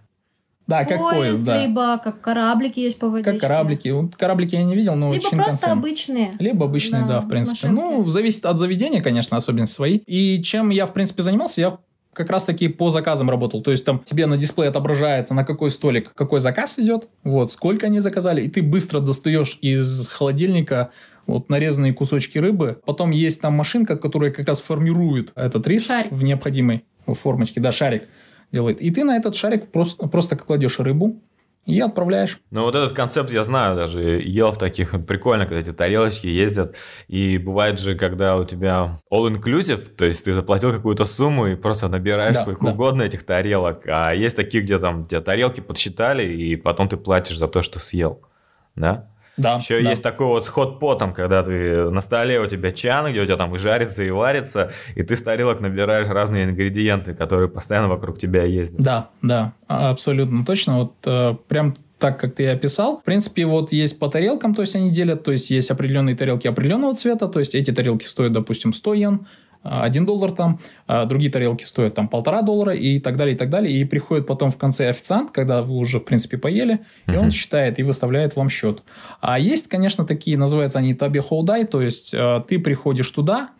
Да, 0.70 0.84
как 0.84 0.98
поезд, 0.98 1.44
да. 1.44 1.60
либо 1.62 1.98
как 2.02 2.20
кораблики 2.20 2.78
есть 2.80 2.98
по 2.98 3.08
водичке. 3.08 3.32
Как 3.32 3.40
кораблики. 3.40 3.88
Вот 3.88 4.16
кораблики 4.16 4.54
я 4.54 4.62
не 4.62 4.74
видел, 4.74 4.94
но 4.94 5.12
Либо 5.12 5.28
Шинкансен. 5.28 5.44
просто 5.52 5.72
обычные. 5.72 6.32
Либо 6.38 6.64
обычные, 6.64 7.02
да, 7.02 7.08
Да, 7.08 7.20
в 7.20 7.28
принципе. 7.28 7.68
машинки. 7.68 7.94
Ну, 7.96 8.08
зависит 8.08 8.46
от 8.46 8.56
заведения, 8.58 9.02
конечно, 9.02 9.36
особенности 9.36 9.74
свои. 9.74 9.98
И 10.06 10.40
чем 10.42 10.70
я, 10.70 10.86
в 10.86 10.92
принципе, 10.92 11.22
занимался, 11.22 11.60
я 11.60 11.78
как 12.12 12.30
раз-таки 12.30 12.68
по 12.68 12.90
заказам 12.90 13.30
работал. 13.30 13.62
То 13.62 13.70
есть 13.70 13.84
там 13.84 14.00
тебе 14.04 14.26
на 14.26 14.36
дисплее 14.36 14.68
отображается, 14.70 15.34
на 15.34 15.44
какой 15.44 15.70
столик 15.70 16.12
какой 16.14 16.40
заказ 16.40 16.78
идет, 16.78 17.08
вот, 17.24 17.52
сколько 17.52 17.86
они 17.86 18.00
заказали, 18.00 18.42
и 18.42 18.48
ты 18.48 18.62
быстро 18.62 19.00
достаешь 19.00 19.58
из 19.60 20.08
холодильника 20.08 20.90
вот 21.26 21.48
нарезанные 21.48 21.92
кусочки 21.92 22.38
рыбы. 22.38 22.80
Потом 22.84 23.10
есть 23.10 23.40
там 23.40 23.54
машинка, 23.54 23.96
которая 23.96 24.30
как 24.32 24.48
раз 24.48 24.60
формирует 24.60 25.32
этот 25.36 25.66
рис 25.68 25.86
Шарик. 25.86 26.10
в 26.12 26.22
необходимой 26.22 26.84
формочке. 27.06 27.60
Да, 27.60 27.72
шарик 27.72 28.08
делает. 28.52 28.80
И 28.80 28.90
ты 28.90 29.04
на 29.04 29.16
этот 29.16 29.36
шарик 29.36 29.70
просто, 29.70 30.06
просто 30.08 30.36
кладешь 30.36 30.78
рыбу 30.78 31.20
и 31.66 31.78
отправляешь. 31.80 32.40
Ну, 32.50 32.62
вот 32.62 32.74
этот 32.74 32.92
концепт 32.92 33.30
я 33.30 33.44
знаю 33.44 33.76
даже. 33.76 34.02
Ел 34.02 34.50
в 34.50 34.58
таких. 34.58 34.92
Прикольно, 35.06 35.44
когда 35.44 35.60
эти 35.60 35.72
тарелочки 35.72 36.26
ездят. 36.26 36.74
И 37.06 37.38
бывает 37.38 37.78
же, 37.78 37.96
когда 37.96 38.36
у 38.36 38.44
тебя 38.44 38.96
all-inclusive, 39.12 39.88
то 39.94 40.04
есть 40.04 40.24
ты 40.24 40.34
заплатил 40.34 40.72
какую-то 40.72 41.04
сумму 41.04 41.46
и 41.48 41.54
просто 41.54 41.88
набираешь 41.88 42.36
Да, 42.36 42.42
сколько 42.42 42.64
да. 42.64 42.72
угодно 42.72 43.02
этих 43.02 43.24
тарелок. 43.24 43.82
А 43.86 44.12
есть 44.12 44.36
такие, 44.36 44.62
где 44.62 44.78
там 44.78 45.06
тебе 45.06 45.20
тарелки 45.20 45.60
подсчитали, 45.60 46.24
и 46.24 46.56
потом 46.56 46.88
ты 46.88 46.96
платишь 46.96 47.38
за 47.38 47.46
то, 47.46 47.62
что 47.62 47.78
съел. 47.78 48.22
Да? 48.74 49.10
Да, 49.36 49.54
Еще 49.56 49.82
да. 49.82 49.90
есть 49.90 50.02
такой 50.02 50.26
вот 50.26 50.44
с 50.44 50.48
хот-потом, 50.48 51.14
когда 51.14 51.42
ты 51.42 51.88
на 51.90 52.00
столе 52.00 52.40
у 52.40 52.46
тебя 52.46 52.72
чан, 52.72 53.10
где 53.10 53.20
у 53.22 53.24
тебя 53.24 53.36
там 53.36 53.54
и 53.54 53.58
жарится, 53.58 54.02
и 54.02 54.10
варится, 54.10 54.72
и 54.94 55.02
ты 55.02 55.16
с 55.16 55.22
тарелок 55.22 55.60
набираешь 55.60 56.08
разные 56.08 56.44
ингредиенты, 56.44 57.14
которые 57.14 57.48
постоянно 57.48 57.88
вокруг 57.88 58.18
тебя 58.18 58.44
ездят. 58.44 58.80
Да, 58.80 59.10
да, 59.22 59.52
а- 59.66 59.90
абсолютно 59.90 60.44
точно. 60.44 60.78
Вот 60.78 60.94
э, 61.06 61.34
прям 61.48 61.74
так, 61.98 62.18
как 62.18 62.34
ты 62.34 62.44
и 62.44 62.46
описал. 62.46 62.98
В 63.00 63.04
принципе, 63.04 63.46
вот 63.46 63.72
есть 63.72 63.98
по 63.98 64.08
тарелкам, 64.08 64.54
то 64.54 64.62
есть 64.62 64.74
они 64.74 64.90
делят, 64.90 65.22
то 65.22 65.32
есть 65.32 65.50
есть 65.50 65.70
определенные 65.70 66.16
тарелки 66.16 66.48
определенного 66.48 66.94
цвета, 66.94 67.28
то 67.28 67.38
есть 67.38 67.54
эти 67.54 67.70
тарелки 67.70 68.06
стоят, 68.06 68.32
допустим, 68.32 68.72
100 68.72 68.94
йен, 68.94 69.26
1 69.62 70.06
доллар 70.06 70.32
там, 70.32 70.58
а 70.86 71.04
другие 71.04 71.30
тарелки 71.30 71.64
стоят 71.64 71.94
там 71.94 72.08
полтора 72.08 72.42
доллара 72.42 72.74
и 72.74 72.98
так 72.98 73.16
далее, 73.16 73.34
и 73.34 73.38
так 73.38 73.50
далее. 73.50 73.76
И 73.76 73.84
приходит 73.84 74.26
потом 74.26 74.50
в 74.50 74.56
конце 74.56 74.88
официант, 74.88 75.30
когда 75.30 75.62
вы 75.62 75.76
уже, 75.76 76.00
в 76.00 76.04
принципе, 76.04 76.38
поели, 76.38 76.80
и 77.06 77.16
он 77.16 77.30
считает 77.30 77.78
и 77.78 77.82
выставляет 77.82 78.36
вам 78.36 78.48
счет. 78.50 78.82
А 79.20 79.38
есть, 79.38 79.68
конечно, 79.68 80.04
такие, 80.04 80.38
называются 80.38 80.78
они 80.78 80.94
таби 80.94 81.20
холдай, 81.20 81.64
то 81.64 81.82
есть 81.82 82.14
э, 82.14 82.42
ты 82.48 82.58
приходишь 82.58 83.10
туда, 83.10 83.50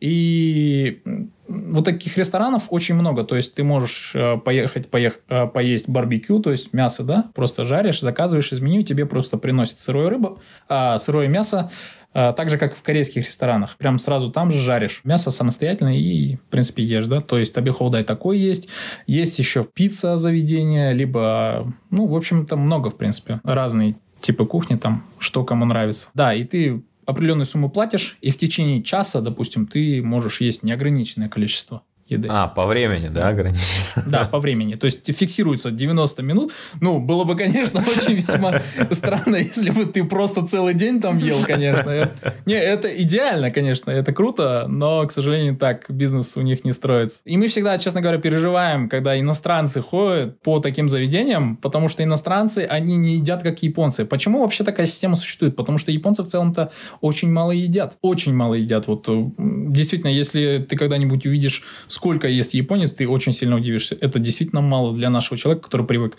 и 0.00 1.02
вот 1.46 1.84
таких 1.84 2.16
ресторанов 2.16 2.68
очень 2.70 2.94
много. 2.94 3.22
То 3.22 3.36
есть 3.36 3.54
ты 3.54 3.62
можешь 3.62 4.12
э, 4.14 4.38
поехать 4.38 4.88
поех, 4.88 5.20
э, 5.28 5.46
поесть 5.46 5.88
барбекю, 5.88 6.40
то 6.40 6.50
есть 6.50 6.72
мясо, 6.72 7.04
да, 7.04 7.30
просто 7.34 7.66
жаришь, 7.66 8.00
заказываешь 8.00 8.52
из 8.52 8.60
меню, 8.60 8.82
тебе 8.82 9.04
просто 9.04 9.36
приносят 9.36 9.78
сырую 9.78 10.08
рыбу, 10.08 10.38
а, 10.68 10.98
сырое 10.98 11.28
мясо, 11.28 11.70
так 12.12 12.50
же, 12.50 12.58
как 12.58 12.76
в 12.76 12.82
корейских 12.82 13.26
ресторанах. 13.26 13.76
Прям 13.76 13.98
сразу 13.98 14.30
там 14.30 14.50
же 14.50 14.60
жаришь 14.60 15.00
мясо 15.04 15.30
самостоятельно 15.30 15.96
и, 15.96 16.36
в 16.36 16.44
принципе, 16.50 16.82
ешь, 16.82 17.06
да. 17.06 17.20
То 17.20 17.38
есть 17.38 17.54
табихолдай 17.54 18.04
такой 18.04 18.38
есть. 18.38 18.68
Есть 19.06 19.38
еще 19.38 19.64
пицца 19.64 20.18
заведения, 20.18 20.92
либо, 20.92 21.72
ну, 21.90 22.06
в 22.06 22.16
общем-то, 22.16 22.56
много, 22.56 22.90
в 22.90 22.96
принципе, 22.96 23.40
разные 23.44 23.96
типы 24.20 24.44
кухни 24.44 24.76
там, 24.76 25.04
что 25.18 25.44
кому 25.44 25.64
нравится. 25.64 26.08
Да, 26.14 26.34
и 26.34 26.44
ты 26.44 26.82
определенную 27.06 27.46
сумму 27.46 27.70
платишь, 27.70 28.18
и 28.20 28.30
в 28.30 28.36
течение 28.36 28.82
часа, 28.82 29.20
допустим, 29.20 29.66
ты 29.66 30.02
можешь 30.02 30.40
есть 30.40 30.62
неограниченное 30.62 31.28
количество 31.28 31.82
еды. 32.10 32.28
А, 32.30 32.48
по 32.48 32.66
времени, 32.66 33.08
да, 33.08 33.28
ограничено? 33.28 34.04
Да, 34.06 34.24
по 34.24 34.38
времени. 34.38 34.74
То 34.74 34.86
есть 34.86 35.06
фиксируется 35.16 35.70
90 35.70 36.22
минут. 36.22 36.52
Ну, 36.80 36.98
было 36.98 37.24
бы, 37.24 37.36
конечно, 37.36 37.80
очень 37.96 38.14
весьма 38.14 38.60
странно, 38.90 39.36
если 39.36 39.70
бы 39.70 39.86
ты 39.86 40.04
просто 40.04 40.46
целый 40.46 40.74
день 40.74 41.00
там 41.00 41.18
ел, 41.18 41.38
конечно. 41.44 42.12
Не, 42.46 42.54
это 42.54 42.88
идеально, 43.02 43.50
конечно, 43.50 43.90
это 43.90 44.12
круто, 44.12 44.66
но, 44.68 45.06
к 45.06 45.12
сожалению, 45.12 45.56
так 45.56 45.90
бизнес 45.90 46.36
у 46.36 46.40
них 46.40 46.64
не 46.64 46.72
строится. 46.72 47.20
И 47.24 47.36
мы 47.36 47.48
всегда, 47.48 47.78
честно 47.78 48.00
говоря, 48.00 48.18
переживаем, 48.18 48.88
когда 48.88 49.18
иностранцы 49.18 49.80
ходят 49.80 50.40
по 50.42 50.60
таким 50.60 50.88
заведениям, 50.88 51.56
потому 51.56 51.88
что 51.88 52.02
иностранцы, 52.02 52.66
они 52.68 52.96
не 52.96 53.16
едят 53.16 53.42
как 53.42 53.62
японцы. 53.62 54.04
Почему 54.04 54.40
вообще 54.40 54.64
такая 54.64 54.86
система 54.86 55.16
существует? 55.16 55.56
Потому 55.56 55.78
что 55.78 55.92
японцы 55.92 56.22
в 56.22 56.26
целом-то 56.26 56.72
очень 57.00 57.30
мало 57.30 57.52
едят. 57.52 57.96
Очень 58.02 58.34
мало 58.34 58.54
едят. 58.54 58.86
Вот 58.86 59.08
действительно, 59.38 60.10
если 60.10 60.64
ты 60.68 60.76
когда-нибудь 60.76 61.26
увидишь 61.26 61.64
сколько 62.00 62.28
ест 62.28 62.54
японец, 62.54 62.92
ты 62.92 63.06
очень 63.06 63.34
сильно 63.34 63.56
удивишься. 63.56 63.94
Это 64.00 64.18
действительно 64.18 64.62
мало 64.62 64.94
для 64.94 65.10
нашего 65.10 65.36
человека, 65.36 65.64
который 65.64 65.84
привык 65.84 66.16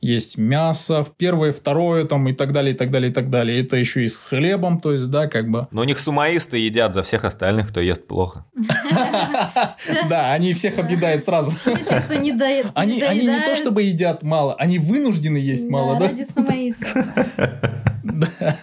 есть 0.00 0.38
мясо 0.38 1.02
в 1.02 1.16
первое, 1.16 1.50
второе, 1.50 2.04
там, 2.04 2.28
и 2.28 2.32
так 2.32 2.52
далее, 2.52 2.72
и 2.72 2.76
так 2.76 2.92
далее, 2.92 3.10
и 3.10 3.12
так 3.12 3.30
далее. 3.30 3.60
Это 3.60 3.76
еще 3.76 4.04
и 4.04 4.08
с 4.08 4.14
хлебом, 4.14 4.80
то 4.80 4.92
есть, 4.92 5.10
да, 5.10 5.26
как 5.26 5.50
бы. 5.50 5.66
Но 5.72 5.80
у 5.80 5.84
них 5.84 5.98
сумаисты 5.98 6.58
едят 6.58 6.94
за 6.94 7.02
всех 7.02 7.24
остальных, 7.24 7.70
кто 7.70 7.80
ест 7.80 8.06
плохо. 8.06 8.44
Да, 10.08 10.32
они 10.32 10.54
всех 10.54 10.78
объедают 10.78 11.24
сразу. 11.24 11.50
Они 12.74 13.26
не 13.26 13.40
то 13.40 13.56
чтобы 13.56 13.82
едят 13.82 14.22
мало, 14.22 14.54
они 14.54 14.78
вынуждены 14.78 15.38
есть 15.38 15.68
мало, 15.68 15.98
да? 15.98 16.08
ради 16.08 16.22
сумаистов. 16.22 16.94
Да. 18.04 18.56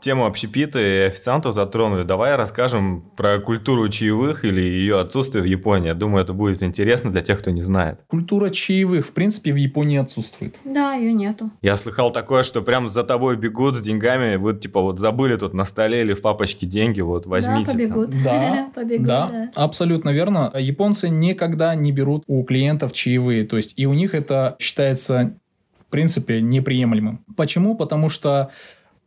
Тему 0.00 0.26
общепита 0.26 0.78
и 0.78 1.06
официантов 1.06 1.54
затронули. 1.54 2.04
Давай 2.04 2.36
расскажем 2.36 3.02
про 3.16 3.40
культуру 3.40 3.88
чаевых 3.88 4.44
или 4.44 4.60
ее 4.60 5.00
отсутствие 5.00 5.42
в 5.42 5.46
Японии. 5.46 5.88
Я 5.88 5.94
думаю, 5.94 6.22
это 6.22 6.32
будет 6.32 6.62
интересно 6.62 7.10
для 7.10 7.20
тех, 7.20 7.40
кто 7.40 7.50
не 7.50 7.62
знает. 7.62 8.04
Культура 8.06 8.50
чаевых, 8.50 9.06
в 9.08 9.12
принципе, 9.12 9.52
в 9.52 9.56
Японии 9.56 9.98
отсутствует. 9.98 10.60
Да, 10.64 10.94
ее 10.94 11.12
нету. 11.12 11.50
Я 11.62 11.74
слыхал 11.76 12.12
такое, 12.12 12.44
что 12.44 12.62
прям 12.62 12.86
за 12.86 13.02
тобой 13.02 13.36
бегут 13.36 13.76
с 13.76 13.80
деньгами. 13.80 14.36
Вы, 14.36 14.54
типа, 14.54 14.80
вот 14.80 15.00
забыли 15.00 15.34
тут 15.34 15.52
на 15.52 15.64
столе 15.64 16.02
или 16.02 16.14
в 16.14 16.22
папочке 16.22 16.64
деньги, 16.64 17.00
вот 17.00 17.26
возьмите. 17.26 17.66
Да, 17.66 17.72
побегут. 17.72 18.10
Да, 18.22 18.70
побегут, 18.74 19.06
да, 19.06 19.28
да. 19.28 19.50
абсолютно 19.56 20.10
верно. 20.10 20.52
Японцы 20.56 21.08
никогда 21.08 21.74
не 21.74 21.90
берут 21.90 22.22
у 22.28 22.44
клиентов 22.44 22.92
чаевые. 22.92 23.44
То 23.46 23.56
есть, 23.56 23.74
и 23.76 23.86
у 23.86 23.94
них 23.94 24.14
это 24.14 24.54
считается, 24.60 25.34
в 25.80 25.90
принципе, 25.90 26.40
неприемлемым. 26.40 27.24
Почему? 27.36 27.76
Потому 27.76 28.08
что 28.10 28.50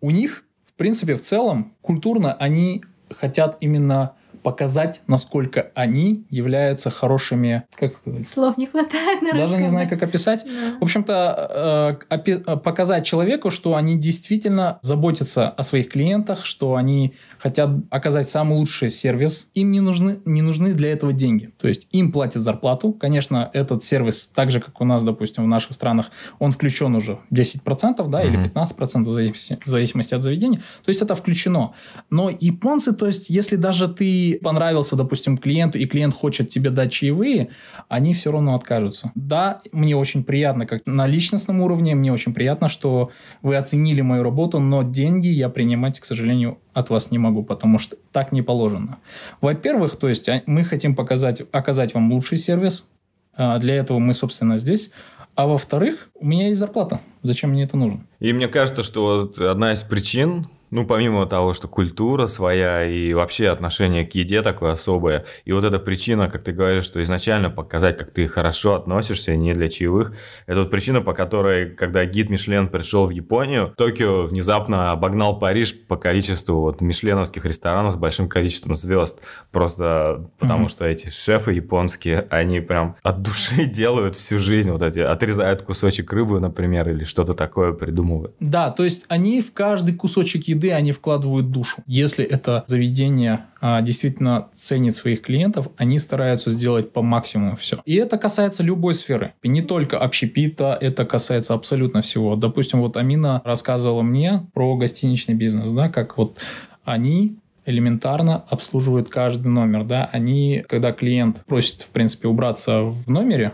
у 0.02 0.12
них 0.12 0.44
принципе, 0.82 1.16
в 1.16 1.22
целом, 1.22 1.74
культурно 1.82 2.34
они 2.34 2.84
хотят 3.12 3.58
именно 3.60 4.14
показать, 4.42 5.02
насколько 5.06 5.72
они 5.76 6.26
являются 6.32 6.90
хорошими, 6.90 7.64
как 7.76 7.94
сказать? 7.94 8.28
Слов 8.28 8.58
не 8.58 8.66
хватает 8.66 9.22
на 9.22 9.34
Даже 9.34 9.58
не 9.58 9.68
знаю, 9.68 9.88
как 9.88 10.02
описать. 10.02 10.44
Да. 10.44 10.78
В 10.80 10.84
общем-то, 10.84 12.00
э, 12.10 12.18
э, 12.26 12.58
показать 12.58 13.06
человеку, 13.06 13.52
что 13.52 13.76
они 13.76 13.96
действительно 14.00 14.80
заботятся 14.82 15.50
о 15.50 15.62
своих 15.62 15.90
клиентах, 15.90 16.46
что 16.46 16.76
они 16.76 17.14
хотят 17.42 17.70
оказать 17.90 18.30
самый 18.30 18.58
лучший 18.58 18.90
сервис. 18.90 19.50
Им 19.54 19.72
не 19.72 19.80
нужны, 19.80 20.20
не 20.26 20.42
нужны 20.42 20.74
для 20.74 20.92
этого 20.92 21.12
деньги. 21.12 21.50
То 21.60 21.68
есть 21.68 21.88
им 21.92 22.12
платят 22.12 22.42
зарплату. 22.42 22.94
Конечно, 22.94 23.50
этот 23.54 23.84
сервис, 23.84 24.28
так 24.28 24.52
же, 24.52 24.60
как 24.60 24.80
у 24.80 24.86
нас, 24.86 25.04
допустим, 25.04 25.44
в 25.44 25.48
наших 25.48 25.74
странах, 25.74 26.12
он 26.40 26.52
включен 26.52 26.96
уже 26.96 27.18
10%, 27.32 28.08
да, 28.10 28.22
или 28.22 28.38
Мгм. 28.38 28.44
15% 28.46 29.10
в 29.10 29.14
зависимости, 29.14 29.58
в 29.64 29.68
зависимости 29.68 30.14
от 30.14 30.22
заведения. 30.22 30.60
То 30.86 30.90
есть 30.90 31.02
это 31.02 31.16
включено. 31.16 31.74
Но 32.10 32.30
японцы, 32.30 32.94
то 32.94 33.08
есть 33.08 33.30
если 33.30 33.56
даже 33.56 33.88
ты 33.88 34.40
понравился, 34.44 34.96
допустим, 34.96 35.38
клиенту, 35.38 35.80
и 35.80 35.86
клиент 35.86 36.14
хочет 36.14 36.50
тебе 36.50 36.70
дать 36.70 36.92
чаевые, 36.92 37.50
они 37.90 38.14
все 38.14 38.32
равно 38.32 38.54
откажутся. 38.54 39.12
Да, 39.16 39.62
мне 39.72 39.96
очень 39.96 40.24
приятно, 40.24 40.66
как 40.68 40.84
на 40.86 41.08
личностном 41.08 41.62
уровне, 41.62 41.96
мне 41.96 42.14
очень 42.14 42.34
приятно, 42.34 42.70
что 42.70 43.10
вы 43.42 43.56
оценили 43.56 44.02
мою 44.02 44.24
работу, 44.24 44.60
но 44.60 44.84
деньги 44.84 45.28
я 45.28 45.50
принимать, 45.50 46.00
к 46.00 46.06
сожалению, 46.06 46.60
от 46.74 46.90
вас 46.90 47.12
не 47.12 47.18
могу, 47.18 47.44
потому 47.44 47.80
что 47.80 47.98
так 48.12 48.32
не 48.32 48.42
положено. 48.42 49.00
Во-первых, 49.42 49.98
то 49.98 50.08
есть 50.10 50.30
а, 50.30 50.42
мы 50.46 50.64
хотим 50.64 50.96
показать, 50.96 51.42
оказать 51.52 51.94
вам 51.94 52.12
лучший 52.12 52.38
сервис, 52.38 52.88
а, 53.34 53.58
для 53.60 53.76
этого 53.76 54.00
мы, 54.00 54.14
собственно, 54.14 54.58
здесь. 54.58 54.92
А 55.36 55.48
во-вторых, 55.48 56.10
у 56.16 56.26
меня 56.26 56.50
есть 56.50 56.60
зарплата. 56.60 57.00
Зачем 57.24 57.52
мне 57.52 57.64
это 57.64 57.78
нужно? 57.78 58.06
И 58.20 58.34
мне 58.34 58.48
кажется, 58.48 58.84
что 58.84 59.04
вот 59.04 59.40
одна 59.40 59.74
из 59.74 59.82
причин, 59.82 60.48
ну, 60.72 60.86
помимо 60.86 61.26
того, 61.26 61.54
что 61.54 61.68
культура 61.68 62.26
своя 62.28 62.86
и 62.86 63.14
вообще 63.14 63.50
отношение 63.50 64.06
к 64.06 64.16
еде 64.16 64.42
такое 64.42 64.72
особое, 64.74 65.26
и 65.46 65.52
вот 65.52 65.64
эта 65.64 65.80
причина, 65.80 66.30
как 66.30 66.44
ты 66.44 66.52
говоришь, 66.54 66.86
что 66.86 67.04
изначально 67.04 67.50
показать, 67.50 67.98
как 67.98 68.12
ты 68.12 68.28
хорошо 68.28 68.76
относишься, 68.76 69.36
не 69.36 69.54
для 69.54 69.68
чаевых, 69.68 70.14
это 70.48 70.62
вот 70.62 70.72
причина, 70.72 71.02
по 71.02 71.14
которой, 71.14 71.70
когда 71.70 72.06
гид 72.06 72.30
Мишлен 72.30 72.70
пришел 72.70 73.06
в 73.06 73.10
Японию, 73.12 73.74
Токио 73.78 74.24
внезапно 74.26 74.92
обогнал 74.92 75.38
Париж 75.40 75.76
по 75.88 75.98
количеству 75.98 76.62
вот 76.62 76.82
мишленовских 76.82 77.44
ресторанов 77.46 77.94
с 77.94 77.98
большим 77.98 78.30
количеством 78.30 78.76
звезд. 78.76 79.20
Просто 79.52 80.30
потому 80.40 80.62
Мгм. 80.62 80.70
что 80.70 80.86
эти 80.86 81.10
шефы 81.10 81.52
японские, 81.54 82.26
они 82.30 82.62
прям 82.62 82.96
от 83.04 83.22
души 83.22 83.66
делают 83.66 84.16
всю 84.16 84.38
жизнь, 84.40 84.72
вот 84.72 84.82
эти, 84.82 85.00
отрезают 85.00 85.64
кусочек 85.64 86.12
рыбы, 86.14 86.40
например, 86.40 86.90
или 86.90 87.04
что-то 87.04 87.34
такое 87.34 87.74
придумывают. 87.74 88.36
Да, 88.40 88.72
то 88.72 88.84
есть 88.84 89.06
они 89.10 89.42
в 89.42 89.52
каждый 89.54 89.94
кусочек 89.96 90.48
еды 90.48 90.61
они 90.70 90.92
вкладывают 90.92 91.52
душу. 91.52 91.84
Если 91.88 92.26
это 92.26 92.64
заведение 92.68 93.46
а, 93.60 93.82
действительно 93.82 94.48
ценит 94.56 94.96
своих 94.96 95.22
клиентов, 95.22 95.70
они 95.78 96.00
стараются 96.00 96.52
сделать 96.52 96.92
по 96.92 97.02
максимуму 97.02 97.56
все. 97.56 97.80
И 97.86 97.96
это 97.96 98.18
касается 98.18 98.64
любой 98.64 98.94
сферы. 98.94 99.34
И 99.44 99.50
не 99.50 99.62
только 99.62 100.00
общепита, 100.00 100.78
это 100.80 101.06
касается 101.06 101.54
абсолютно 101.54 102.02
всего. 102.02 102.36
Допустим, 102.36 102.80
вот 102.82 102.98
Амина 102.98 103.42
рассказывала 103.46 104.02
мне 104.02 104.48
про 104.54 104.76
гостиничный 104.76 105.36
бизнес, 105.36 105.72
да, 105.72 105.90
как 105.90 106.18
вот 106.18 106.40
они 106.84 107.38
элементарно 107.66 108.44
обслуживают 108.50 109.10
каждый 109.10 109.48
номер, 109.48 109.84
да, 109.84 110.10
они, 110.12 110.64
когда 110.68 110.92
клиент 110.92 111.46
просит, 111.46 111.82
в 111.82 111.90
принципе, 111.90 112.28
убраться 112.28 112.82
в 112.82 113.10
номере, 113.10 113.54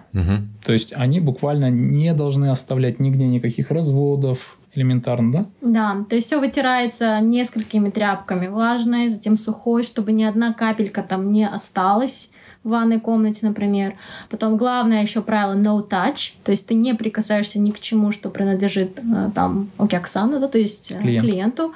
то 0.66 0.74
есть 0.74 0.94
они 0.96 1.20
буквально 1.20 1.70
не 1.70 2.14
должны 2.14 2.50
оставлять 2.50 3.00
нигде 3.00 3.28
никаких 3.28 3.70
разводов, 3.70 4.58
элементарно, 4.78 5.32
да? 5.32 5.46
Да, 5.62 6.06
то 6.08 6.16
есть 6.16 6.28
все 6.28 6.40
вытирается 6.40 7.20
несколькими 7.20 7.90
тряпками, 7.90 8.48
влажной, 8.48 9.10
затем 9.10 9.36
сухой, 9.36 9.84
чтобы 9.84 10.12
ни 10.12 10.24
одна 10.24 10.54
капелька 10.54 11.02
там 11.02 11.32
не 11.32 11.48
осталась 11.48 12.30
в 12.64 12.70
ванной 12.70 13.00
комнате, 13.00 13.46
например. 13.46 13.96
Потом 14.30 14.58
главное 14.58 15.02
еще 15.02 15.22
правило 15.22 15.56
no 15.56 15.88
touch, 15.88 16.34
то 16.44 16.52
есть 16.52 16.68
ты 16.68 16.76
не 16.76 16.94
прикасаешься 16.94 17.60
ни 17.60 17.72
к 17.72 17.80
чему, 17.80 18.12
что 18.12 18.30
принадлежит 18.30 19.00
э, 19.00 19.32
там 19.34 19.70
окяксану, 19.78 20.40
да, 20.40 20.48
то 20.48 20.58
есть 20.58 20.92
э, 20.92 21.00
Клиенту. 21.00 21.28
клиенту. 21.28 21.74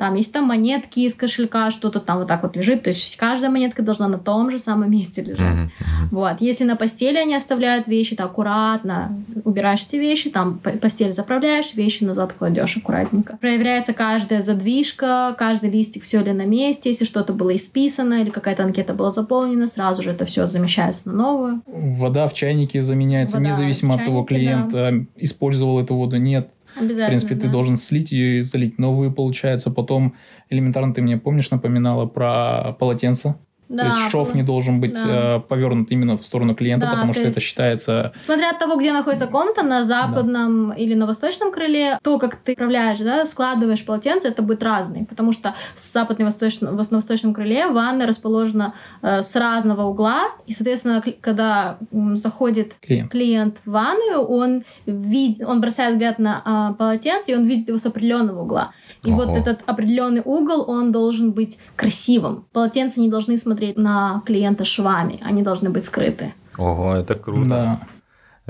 Там 0.00 0.14
есть 0.14 0.32
там 0.32 0.44
монетки 0.44 1.00
из 1.00 1.14
кошелька, 1.14 1.70
что-то 1.70 2.00
там 2.00 2.20
вот 2.20 2.26
так 2.26 2.42
вот 2.42 2.56
лежит. 2.56 2.84
То 2.84 2.88
есть 2.88 3.16
каждая 3.16 3.50
монетка 3.50 3.82
должна 3.82 4.08
на 4.08 4.16
том 4.16 4.50
же 4.50 4.58
самом 4.58 4.90
месте 4.90 5.20
лежать. 5.20 5.68
Вот. 6.10 6.40
Если 6.40 6.64
на 6.64 6.74
постели 6.74 7.18
они 7.18 7.34
оставляют 7.34 7.86
вещи, 7.86 8.16
то 8.16 8.24
аккуратно 8.24 9.14
убираешь 9.44 9.84
эти 9.86 9.96
вещи, 9.96 10.30
там 10.30 10.58
по- 10.58 10.70
постель 10.70 11.12
заправляешь, 11.12 11.74
вещи 11.74 12.02
назад 12.04 12.32
кладешь 12.32 12.78
аккуратненько. 12.78 13.36
Проверяется 13.42 13.92
каждая 13.92 14.40
задвижка, 14.40 15.36
каждый 15.38 15.68
листик, 15.68 16.04
все 16.04 16.22
ли 16.22 16.32
на 16.32 16.46
месте, 16.46 16.88
если 16.88 17.04
что-то 17.04 17.34
было 17.34 17.54
исписано 17.54 18.22
или 18.22 18.30
какая-то 18.30 18.64
анкета 18.64 18.94
была 18.94 19.10
заполнена, 19.10 19.66
сразу 19.66 20.02
же 20.02 20.12
это 20.12 20.24
все 20.24 20.46
замещается 20.46 21.10
на 21.10 21.14
новую. 21.14 21.60
Вода 21.66 22.26
в 22.26 22.32
чайнике 22.32 22.82
заменяется, 22.82 23.36
Вода 23.36 23.50
независимо 23.50 23.98
в 23.98 24.00
от 24.00 24.06
того, 24.06 24.26
чайнике, 24.26 24.34
клиент 24.34 24.74
э, 24.74 25.04
использовал 25.16 25.78
эту 25.78 25.94
воду, 25.94 26.16
нет. 26.16 26.48
Обязательно. 26.76 27.04
В 27.04 27.08
принципе, 27.08 27.34
ты 27.34 27.46
да. 27.46 27.52
должен 27.52 27.76
слить 27.76 28.12
ее 28.12 28.38
и 28.38 28.42
залить 28.42 28.78
новую, 28.78 29.12
получается. 29.12 29.70
Потом 29.70 30.14
элементарно 30.48 30.94
ты 30.94 31.02
мне 31.02 31.16
помнишь, 31.18 31.50
напоминала 31.50 32.06
про 32.06 32.76
полотенце. 32.78 33.36
Да, 33.70 33.88
то 33.88 33.96
есть 33.96 34.10
шов 34.10 34.34
не 34.34 34.42
должен 34.42 34.80
быть 34.80 34.94
да. 34.94 35.36
э, 35.36 35.40
повернут 35.40 35.92
именно 35.92 36.18
в 36.18 36.26
сторону 36.26 36.56
клиента, 36.56 36.86
да, 36.86 36.92
потому 36.92 37.12
что 37.12 37.22
есть, 37.22 37.36
это 37.36 37.40
считается... 37.40 38.12
Смотря 38.18 38.50
от 38.50 38.58
того, 38.58 38.74
где 38.74 38.92
находится 38.92 39.28
комната, 39.28 39.62
на 39.62 39.84
западном 39.84 40.70
да. 40.70 40.74
или 40.74 40.94
на 40.94 41.06
восточном 41.06 41.52
крыле, 41.52 41.96
то, 42.02 42.18
как 42.18 42.34
ты 42.34 42.54
управляешь, 42.54 42.98
да, 42.98 43.24
складываешь 43.24 43.84
полотенце, 43.84 44.26
это 44.26 44.42
будет 44.42 44.64
разный, 44.64 45.06
потому 45.06 45.30
что 45.32 45.54
с 45.76 45.92
западной 45.92 46.24
и 46.24 46.26
восточном, 46.26 46.74
на 46.74 46.96
восточном 46.96 47.32
крыле 47.32 47.68
ванна 47.68 48.08
расположена 48.08 48.74
э, 49.02 49.22
с 49.22 49.36
разного 49.36 49.84
угла, 49.84 50.32
и, 50.46 50.52
соответственно, 50.52 51.00
когда 51.20 51.78
заходит 52.14 52.74
клиент, 52.80 53.12
клиент 53.12 53.56
в 53.64 53.70
ванную, 53.70 54.18
он, 54.20 54.64
вид... 54.86 55.44
он 55.46 55.60
бросает 55.60 55.92
взгляд 55.92 56.18
на 56.18 56.72
э, 56.72 56.76
полотенце, 56.76 57.30
и 57.30 57.34
он 57.36 57.44
видит 57.44 57.68
его 57.68 57.78
с 57.78 57.86
определенного 57.86 58.42
угла. 58.42 58.72
И 59.04 59.12
Ого. 59.12 59.24
вот 59.24 59.36
этот 59.36 59.60
определенный 59.66 60.22
угол, 60.24 60.64
он 60.68 60.90
должен 60.90 61.30
быть 61.30 61.58
красивым. 61.76 62.46
Полотенца 62.52 63.00
не 63.00 63.08
должны 63.08 63.36
смотреть 63.36 63.59
на 63.76 64.22
клиента 64.26 64.64
швами, 64.64 65.20
они 65.22 65.42
должны 65.42 65.70
быть 65.70 65.84
скрыты. 65.84 66.34
Ого, 66.58 66.94
это 66.94 67.14
круто. 67.14 67.48
Да. 67.48 67.80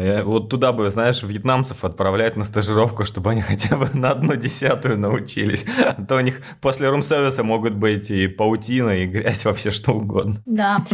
Я 0.00 0.24
вот 0.24 0.48
туда 0.48 0.72
бы, 0.72 0.88
знаешь, 0.90 1.22
вьетнамцев 1.22 1.84
отправлять 1.84 2.36
на 2.36 2.44
стажировку, 2.44 3.04
чтобы 3.04 3.30
они 3.30 3.40
хотя 3.40 3.76
бы 3.76 3.88
на 3.94 4.10
одну 4.10 4.36
десятую 4.36 4.98
научились. 4.98 5.64
А 5.90 6.02
то 6.02 6.16
у 6.16 6.20
них 6.20 6.40
после 6.60 6.88
рум-сервиса 6.88 7.42
могут 7.42 7.74
быть 7.74 8.10
и 8.10 8.28
паутина, 8.28 8.90
и 8.90 9.06
грязь, 9.06 9.44
вообще 9.44 9.70
что 9.70 9.92
угодно. 9.92 10.36
Да. 10.46 10.84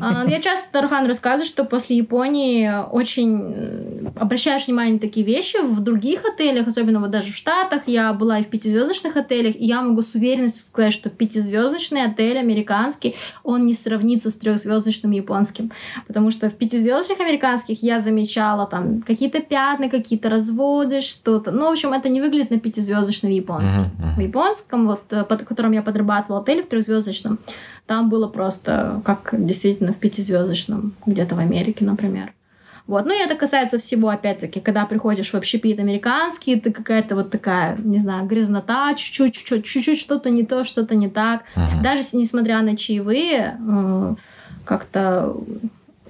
А, 0.00 0.24
я 0.28 0.40
часто, 0.40 0.72
Тархан, 0.72 1.06
рассказываю, 1.06 1.46
что 1.46 1.64
после 1.64 1.96
Японии 1.96 2.70
очень 2.90 4.10
обращаешь 4.16 4.66
внимание 4.66 4.94
на 4.94 5.00
такие 5.00 5.24
вещи 5.24 5.58
в 5.62 5.80
других 5.80 6.24
отелях, 6.24 6.66
особенно 6.66 7.00
вот 7.00 7.10
даже 7.10 7.32
в 7.32 7.36
Штатах. 7.36 7.82
Я 7.86 8.12
была 8.12 8.40
и 8.40 8.42
в 8.42 8.48
пятизвездочных 8.48 9.16
отелях, 9.16 9.54
и 9.56 9.64
я 9.64 9.82
могу 9.82 10.02
с 10.02 10.14
уверенностью 10.14 10.66
сказать, 10.66 10.92
что 10.92 11.10
пятизвездочный 11.10 12.04
отель 12.04 12.38
американский, 12.38 13.14
он 13.44 13.66
не 13.66 13.74
сравнится 13.74 14.30
с 14.30 14.34
трехзвездочным 14.34 15.12
японским. 15.12 15.70
Потому 16.06 16.30
что 16.30 16.48
в 16.48 16.54
пятизвездочных 16.54 17.20
американских 17.20 17.82
я 17.82 17.98
замечала 17.98 18.49
замечала 18.50 18.66
там 18.66 19.02
какие-то 19.02 19.40
пятна, 19.40 19.88
какие-то 19.88 20.28
разводы, 20.28 21.00
что-то. 21.00 21.50
Ну, 21.50 21.68
в 21.68 21.72
общем, 21.72 21.92
это 21.92 22.08
не 22.08 22.20
выглядит 22.20 22.50
на 22.50 22.58
пятизвездочном 22.58 23.32
японском. 23.32 23.82
Uh-huh, 23.82 24.14
uh-huh. 24.14 24.16
В 24.16 24.20
японском, 24.20 24.86
вот, 24.86 25.02
э, 25.10 25.24
под 25.24 25.42
которым 25.42 25.72
я 25.72 25.82
подрабатывала 25.82 26.42
отель 26.42 26.62
в 26.62 26.68
трехзвездочном, 26.68 27.38
там 27.86 28.08
было 28.08 28.28
просто 28.28 29.00
как 29.04 29.30
действительно 29.32 29.92
в 29.92 29.96
пятизвездочном, 29.96 30.92
где-то 31.06 31.34
в 31.34 31.38
Америке, 31.38 31.84
например. 31.84 32.32
Вот. 32.86 33.06
Ну, 33.06 33.12
и 33.12 33.24
это 33.24 33.36
касается 33.36 33.78
всего, 33.78 34.08
опять-таки, 34.08 34.60
когда 34.60 34.84
приходишь 34.84 35.32
в 35.32 35.36
общепит 35.36 35.78
американский, 35.78 36.56
ты 36.56 36.72
какая-то 36.72 37.14
вот 37.14 37.30
такая, 37.30 37.76
не 37.78 38.00
знаю, 38.00 38.26
грязнота, 38.26 38.94
чуть-чуть, 38.94 39.34
чуть-чуть, 39.34 39.64
чуть-чуть 39.64 40.00
что-то 40.00 40.30
не 40.30 40.44
то, 40.44 40.64
что-то 40.64 40.94
не 40.94 41.08
так. 41.08 41.42
Uh-huh. 41.54 41.82
Даже 41.82 42.02
несмотря 42.14 42.62
на 42.62 42.76
чаевые, 42.76 43.56
э, 43.60 44.14
как-то 44.64 45.36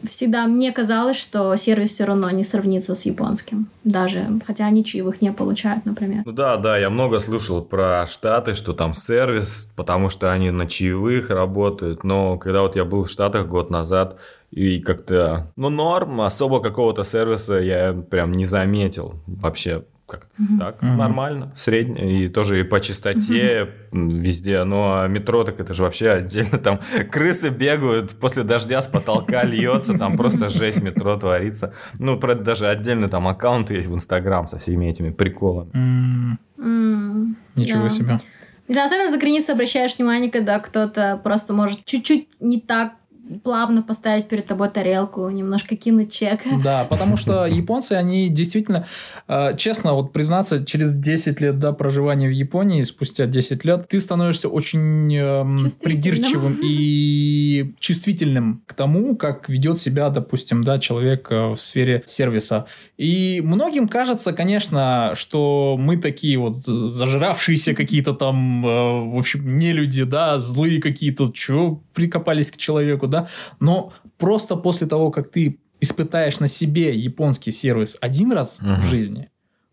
всегда 0.08 0.46
мне 0.46 0.72
казалось, 0.72 1.16
что 1.16 1.54
сервис 1.56 1.90
все 1.90 2.04
равно 2.04 2.30
не 2.30 2.42
сравнится 2.42 2.94
с 2.94 3.04
японским. 3.04 3.68
Даже, 3.84 4.26
хотя 4.46 4.66
они 4.66 4.84
чаевых 4.84 5.20
не 5.22 5.32
получают, 5.32 5.84
например. 5.86 6.22
Ну 6.24 6.32
да, 6.32 6.56
да, 6.56 6.78
я 6.78 6.90
много 6.90 7.20
слышал 7.20 7.62
про 7.62 8.06
Штаты, 8.06 8.54
что 8.54 8.72
там 8.72 8.94
сервис, 8.94 9.72
потому 9.76 10.08
что 10.08 10.32
они 10.32 10.50
на 10.50 10.66
чаевых 10.66 11.30
работают. 11.30 12.04
Но 12.04 12.38
когда 12.38 12.62
вот 12.62 12.76
я 12.76 12.84
был 12.84 13.04
в 13.04 13.10
Штатах 13.10 13.46
год 13.46 13.70
назад, 13.70 14.18
и 14.50 14.80
как-то, 14.80 15.52
ну, 15.56 15.68
норм, 15.68 16.20
особо 16.22 16.60
какого-то 16.60 17.04
сервиса 17.04 17.54
я 17.54 17.92
прям 17.92 18.32
не 18.32 18.46
заметил 18.46 19.14
вообще 19.26 19.84
как 20.10 20.28
угу. 20.38 20.58
так, 20.58 20.82
угу. 20.82 20.92
нормально, 20.92 21.52
среднее, 21.54 22.24
и 22.24 22.28
тоже 22.28 22.60
и 22.60 22.62
по 22.62 22.80
чистоте 22.80 23.68
угу. 23.92 24.10
везде, 24.10 24.64
но 24.64 25.06
метро 25.06 25.44
так 25.44 25.60
это 25.60 25.72
же 25.72 25.84
вообще 25.84 26.10
отдельно, 26.10 26.58
там 26.58 26.80
крысы 27.10 27.48
бегают, 27.48 28.12
после 28.12 28.42
дождя 28.42 28.82
с 28.82 28.88
потолка 28.88 29.44
льется, 29.44 29.98
там 29.98 30.16
просто 30.16 30.48
жесть 30.48 30.82
метро 30.82 31.16
творится, 31.16 31.74
ну, 31.98 32.18
про 32.18 32.32
это 32.32 32.42
даже 32.42 32.66
отдельно 32.66 33.08
там 33.08 33.28
аккаунт 33.28 33.70
есть 33.70 33.88
в 33.88 33.94
Инстаграм 33.94 34.46
со 34.46 34.58
всеми 34.58 34.86
этими 34.86 35.10
приколами. 35.10 35.70
Ничего 37.56 37.88
себе. 37.88 38.18
Да, 38.68 38.84
особенно 38.84 39.10
за 39.10 39.18
границей 39.18 39.54
обращаешь 39.54 39.96
внимание, 39.96 40.30
когда 40.30 40.60
кто-то 40.60 41.20
просто 41.24 41.52
может 41.52 41.84
чуть-чуть 41.84 42.28
не 42.38 42.60
так 42.60 42.92
плавно 43.42 43.82
поставить 43.82 44.28
перед 44.28 44.46
тобой 44.46 44.68
тарелку, 44.68 45.28
немножко 45.30 45.76
кинуть 45.76 46.12
чек. 46.12 46.40
Да, 46.62 46.84
потому 46.84 47.16
что 47.16 47.46
японцы, 47.46 47.92
они 47.92 48.28
действительно, 48.28 48.86
э, 49.28 49.56
честно, 49.56 49.94
вот 49.94 50.12
признаться, 50.12 50.64
через 50.64 50.94
10 50.94 51.40
лет 51.40 51.58
да, 51.58 51.72
проживания 51.72 52.28
в 52.28 52.32
Японии, 52.32 52.82
спустя 52.82 53.26
10 53.26 53.64
лет, 53.64 53.88
ты 53.88 54.00
становишься 54.00 54.48
очень 54.48 55.14
э, 55.14 55.44
придирчивым 55.82 56.58
и 56.62 57.74
чувствительным 57.78 58.62
к 58.66 58.74
тому, 58.74 59.16
как 59.16 59.48
ведет 59.48 59.80
себя, 59.80 60.10
допустим, 60.10 60.64
да, 60.64 60.78
человек 60.78 61.28
э, 61.30 61.52
в 61.52 61.60
сфере 61.60 62.02
сервиса. 62.06 62.66
И 62.98 63.40
многим 63.44 63.88
кажется, 63.88 64.32
конечно, 64.32 65.12
что 65.14 65.76
мы 65.78 65.96
такие 65.96 66.38
вот 66.38 66.56
зажравшиеся 66.56 67.74
какие-то 67.74 68.12
там, 68.12 68.66
э, 68.66 68.68
в 69.14 69.18
общем, 69.18 69.58
не 69.58 69.72
люди, 69.72 70.04
да, 70.04 70.38
злые 70.38 70.80
какие-то, 70.80 71.30
чего 71.32 71.82
прикопались 71.94 72.50
к 72.50 72.56
человеку, 72.56 73.06
да, 73.06 73.19
но 73.60 73.92
просто 74.18 74.56
после 74.56 74.86
того, 74.86 75.10
как 75.10 75.30
ты 75.30 75.58
испытаешь 75.80 76.40
на 76.40 76.48
себе 76.48 76.94
японский 76.94 77.50
сервис 77.50 77.96
один 78.00 78.32
раз 78.32 78.60
uh-huh. 78.62 78.80
в 78.80 78.84
жизни, 78.84 79.30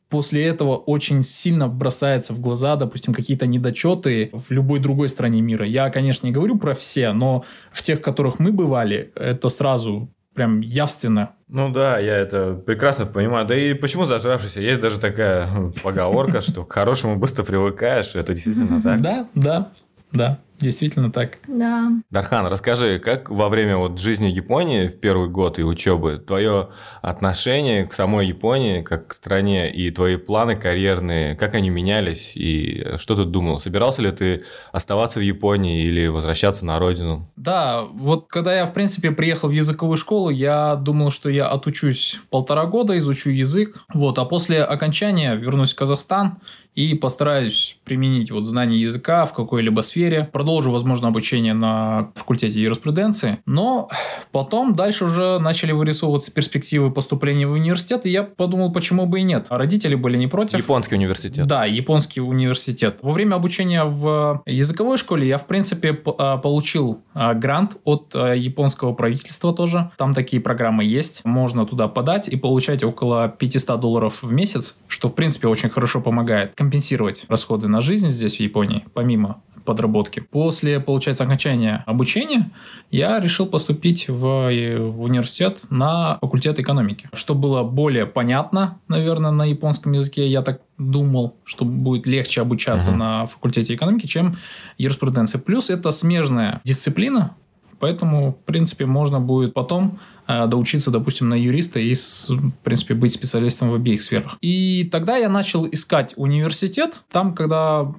после 0.09 0.45
этого 0.45 0.77
очень 0.77 1.23
сильно 1.23 1.67
бросается 1.67 2.33
в 2.33 2.39
глаза, 2.39 2.75
допустим, 2.75 3.13
какие-то 3.13 3.45
недочеты 3.45 4.29
в 4.33 4.51
любой 4.51 4.79
другой 4.79 5.09
стране 5.09 5.41
мира. 5.41 5.65
Я, 5.65 5.89
конечно, 5.89 6.25
не 6.27 6.31
говорю 6.31 6.57
про 6.57 6.73
все, 6.73 7.11
но 7.11 7.43
в 7.71 7.83
тех, 7.83 7.99
в 7.99 8.01
которых 8.01 8.39
мы 8.39 8.51
бывали, 8.51 9.11
это 9.15 9.49
сразу 9.49 10.09
прям 10.33 10.61
явственно. 10.61 11.31
Ну 11.47 11.71
да, 11.71 11.97
я 11.97 12.15
это 12.15 12.53
прекрасно 12.53 13.07
понимаю. 13.07 13.47
Да 13.47 13.57
и 13.57 13.73
почему 13.73 14.05
зажравшийся? 14.05 14.61
Есть 14.61 14.79
даже 14.79 14.99
такая 14.99 15.71
поговорка, 15.83 16.41
что 16.41 16.63
к 16.63 16.71
хорошему 16.71 17.17
быстро 17.17 17.43
привыкаешь. 17.43 18.15
Это 18.15 18.33
действительно 18.33 18.81
так. 18.81 19.01
Да, 19.07 19.27
да, 19.33 19.71
да. 20.11 20.39
Действительно 20.59 21.11
так. 21.11 21.39
Да. 21.47 21.91
Дархан, 22.09 22.47
расскажи, 22.47 22.99
как 22.99 23.29
во 23.29 23.47
время 23.49 23.77
вот 23.77 23.99
жизни 23.99 24.27
Японии 24.27 24.87
в 24.87 24.99
первый 24.99 25.29
год 25.29 25.59
и 25.59 25.63
учебы 25.63 26.17
твое 26.17 26.69
отношение 27.01 27.85
к 27.85 27.93
самой 27.93 28.27
Японии, 28.27 28.81
как 28.81 29.07
к 29.07 29.13
стране, 29.13 29.71
и 29.71 29.91
твои 29.91 30.15
планы 30.15 30.55
карьерные, 30.55 31.35
как 31.35 31.53
они 31.53 31.69
менялись, 31.69 32.35
и 32.35 32.85
что 32.97 33.15
ты 33.15 33.25
думал? 33.25 33.59
Собирался 33.59 34.01
ли 34.01 34.11
ты 34.11 34.43
оставаться 34.71 35.19
в 35.19 35.23
Японии 35.23 35.83
или 35.83 36.07
возвращаться 36.07 36.65
на 36.65 36.79
родину? 36.79 37.29
Да, 37.35 37.83
вот 37.83 38.27
когда 38.27 38.55
я, 38.55 38.65
в 38.65 38.73
принципе, 38.73 39.11
приехал 39.11 39.49
в 39.49 39.51
языковую 39.51 39.97
школу, 39.97 40.29
я 40.29 40.75
думал, 40.75 41.11
что 41.11 41.29
я 41.29 41.47
отучусь 41.47 42.19
полтора 42.29 42.65
года, 42.65 42.97
изучу 42.97 43.29
язык, 43.29 43.83
вот, 43.93 44.17
а 44.17 44.25
после 44.25 44.63
окончания 44.63 45.35
вернусь 45.35 45.73
в 45.73 45.75
Казахстан 45.75 46.39
и 46.77 46.93
постараюсь 46.93 47.79
применить 47.85 48.29
вот 48.29 48.45
знание 48.45 48.79
языка 48.79 49.25
в 49.25 49.33
какой-либо 49.33 49.81
сфере, 49.81 50.29
продолжу, 50.47 50.71
возможно, 50.71 51.09
обучение 51.09 51.53
на 51.53 52.07
факультете 52.15 52.61
юриспруденции, 52.61 53.39
но 53.45 53.89
потом 54.31 54.75
дальше 54.75 55.03
уже 55.03 55.39
начали 55.39 55.73
вырисовываться 55.73 56.31
перспективы 56.31 56.89
поступления 56.89 57.45
в 57.45 57.51
университет, 57.51 58.05
и 58.05 58.09
я 58.09 58.23
подумал, 58.23 58.71
почему 58.71 59.07
бы 59.07 59.19
и 59.19 59.23
нет. 59.23 59.47
Родители 59.49 59.95
были 59.95 60.15
не 60.15 60.27
против. 60.27 60.57
Японский 60.57 60.95
университет. 60.95 61.47
Да, 61.47 61.65
японский 61.65 62.21
университет. 62.21 62.99
Во 63.01 63.11
время 63.11 63.35
обучения 63.35 63.83
в 63.83 64.41
языковой 64.45 64.97
школе 64.97 65.27
я, 65.27 65.37
в 65.37 65.47
принципе, 65.47 65.99
а, 66.17 66.37
получил 66.37 67.01
а, 67.13 67.33
грант 67.33 67.75
от 67.83 68.15
японского 68.15 68.93
правительства 68.93 69.53
тоже. 69.53 69.91
Там 69.97 70.13
такие 70.13 70.41
программы 70.41 70.85
есть. 70.85 71.25
Можно 71.25 71.65
туда 71.65 71.89
подать 71.89 72.29
и 72.29 72.37
получать 72.37 72.85
около 72.85 73.27
500 73.27 73.77
долларов 73.81 74.23
в 74.23 74.31
месяц, 74.31 74.77
что, 74.87 75.09
в 75.09 75.13
принципе, 75.13 75.49
очень 75.49 75.67
хорошо 75.67 75.99
помогает 75.99 76.53
компенсировать 76.55 77.25
расходы 77.27 77.67
на 77.67 77.81
жизнь 77.81 78.11
здесь, 78.11 78.37
в 78.37 78.39
Японии, 78.39 78.85
помимо 78.93 79.41
подработки. 79.67 80.21
После, 80.21 80.79
получается, 80.79 81.25
окончания 81.25 81.83
обучения 81.85 82.49
я 82.89 83.19
решил 83.19 83.45
поступить 83.45 84.07
в, 84.07 84.13
в 84.15 85.01
университет 85.01 85.59
на 85.69 86.17
факультет 86.21 86.57
экономики. 86.57 87.09
Что 87.13 87.35
было 87.35 87.63
более 87.63 88.05
понятно, 88.05 88.79
наверное, 88.87 89.31
на 89.31 89.43
японском 89.43 89.91
языке, 89.91 90.25
я 90.25 90.41
так 90.41 90.61
думал, 90.77 91.35
что 91.43 91.65
будет 91.65 92.07
легче 92.07 92.41
обучаться 92.41 92.91
uh-huh. 92.91 92.95
на 92.95 93.25
факультете 93.25 93.75
экономики, 93.75 94.07
чем 94.07 94.37
юриспруденция. 94.77 95.41
Плюс 95.41 95.69
это 95.69 95.91
смежная 95.91 96.61
дисциплина, 96.63 97.35
Поэтому, 97.79 98.31
в 98.31 98.45
принципе, 98.45 98.87
можно 98.87 99.19
будет 99.19 99.53
потом 99.53 99.99
э, 100.27 100.47
доучиться, 100.47 100.89
допустим, 100.89 101.29
на 101.29 101.35
юриста 101.35 101.79
и, 101.79 101.93
в 101.93 102.51
принципе, 102.63 102.95
быть 102.95 103.13
специалистом 103.13 103.69
в 103.69 103.75
обеих 103.75 104.01
сферах. 104.01 104.37
И 104.41 104.89
тогда 104.91 105.17
я 105.17 105.29
начал 105.29 105.67
искать 105.67 106.13
университет. 106.17 107.01
Там, 107.11 107.35
когда 107.35 107.93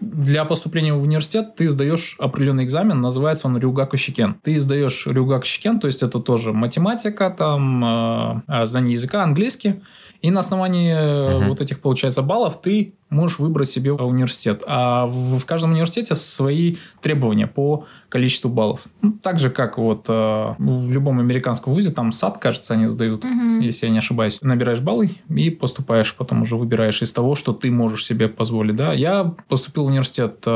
для 0.00 0.44
поступления 0.44 0.94
в 0.94 1.02
университет 1.02 1.56
ты 1.56 1.68
сдаешь 1.68 2.16
определенный 2.18 2.64
экзамен, 2.64 3.00
называется 3.00 3.46
он 3.46 3.58
Рюгаку 3.58 3.96
Щикен. 3.96 4.36
Ты 4.42 4.58
сдаешь 4.60 5.06
Рюгаку 5.06 5.44
Щикен, 5.44 5.80
то 5.80 5.86
есть 5.86 6.02
это 6.02 6.20
тоже 6.20 6.52
математика, 6.52 7.30
там, 7.30 8.42
э, 8.46 8.66
знание 8.66 8.94
языка, 8.94 9.22
английский, 9.22 9.82
И 10.22 10.30
на 10.30 10.40
основании 10.40 11.36
угу. 11.36 11.48
вот 11.48 11.60
этих, 11.60 11.80
получается, 11.80 12.22
баллов 12.22 12.62
ты 12.62 12.94
можешь 13.10 13.40
выбрать 13.40 13.68
себе 13.68 13.92
университет. 13.92 14.62
А 14.66 15.06
в, 15.06 15.38
в 15.38 15.44
каждом 15.44 15.72
университете 15.72 16.14
свои 16.14 16.76
требования 17.02 17.48
по 17.48 17.86
количеству 18.08 18.48
баллов. 18.48 18.84
Ну, 19.02 19.12
так 19.12 19.40
же, 19.40 19.50
как 19.50 19.78
вот 19.78 20.06
э, 20.08 20.54
в 20.58 20.92
любом 20.92 21.18
американском 21.18 21.74
вузе, 21.74 21.90
там 21.90 22.12
САД, 22.12 22.38
кажется, 22.38 22.74
они 22.74 22.86
сдают, 22.86 23.24
угу. 23.24 23.60
если 23.60 23.86
я 23.86 23.92
не 23.92 23.98
ошибаюсь. 23.98 24.38
Набираешь 24.42 24.80
баллы 24.80 25.16
и 25.28 25.50
поступаешь, 25.50 26.14
потом 26.14 26.42
уже 26.42 26.56
выбираешь 26.56 27.02
из 27.02 27.12
того, 27.12 27.34
что 27.34 27.52
ты 27.52 27.70
можешь 27.72 28.06
себе 28.06 28.28
позволить. 28.28 28.76
Да? 28.76 28.92
Я 28.92 29.34
поступил 29.48 29.84
в 29.84 29.88
университет 29.88 30.38
э, 30.46 30.50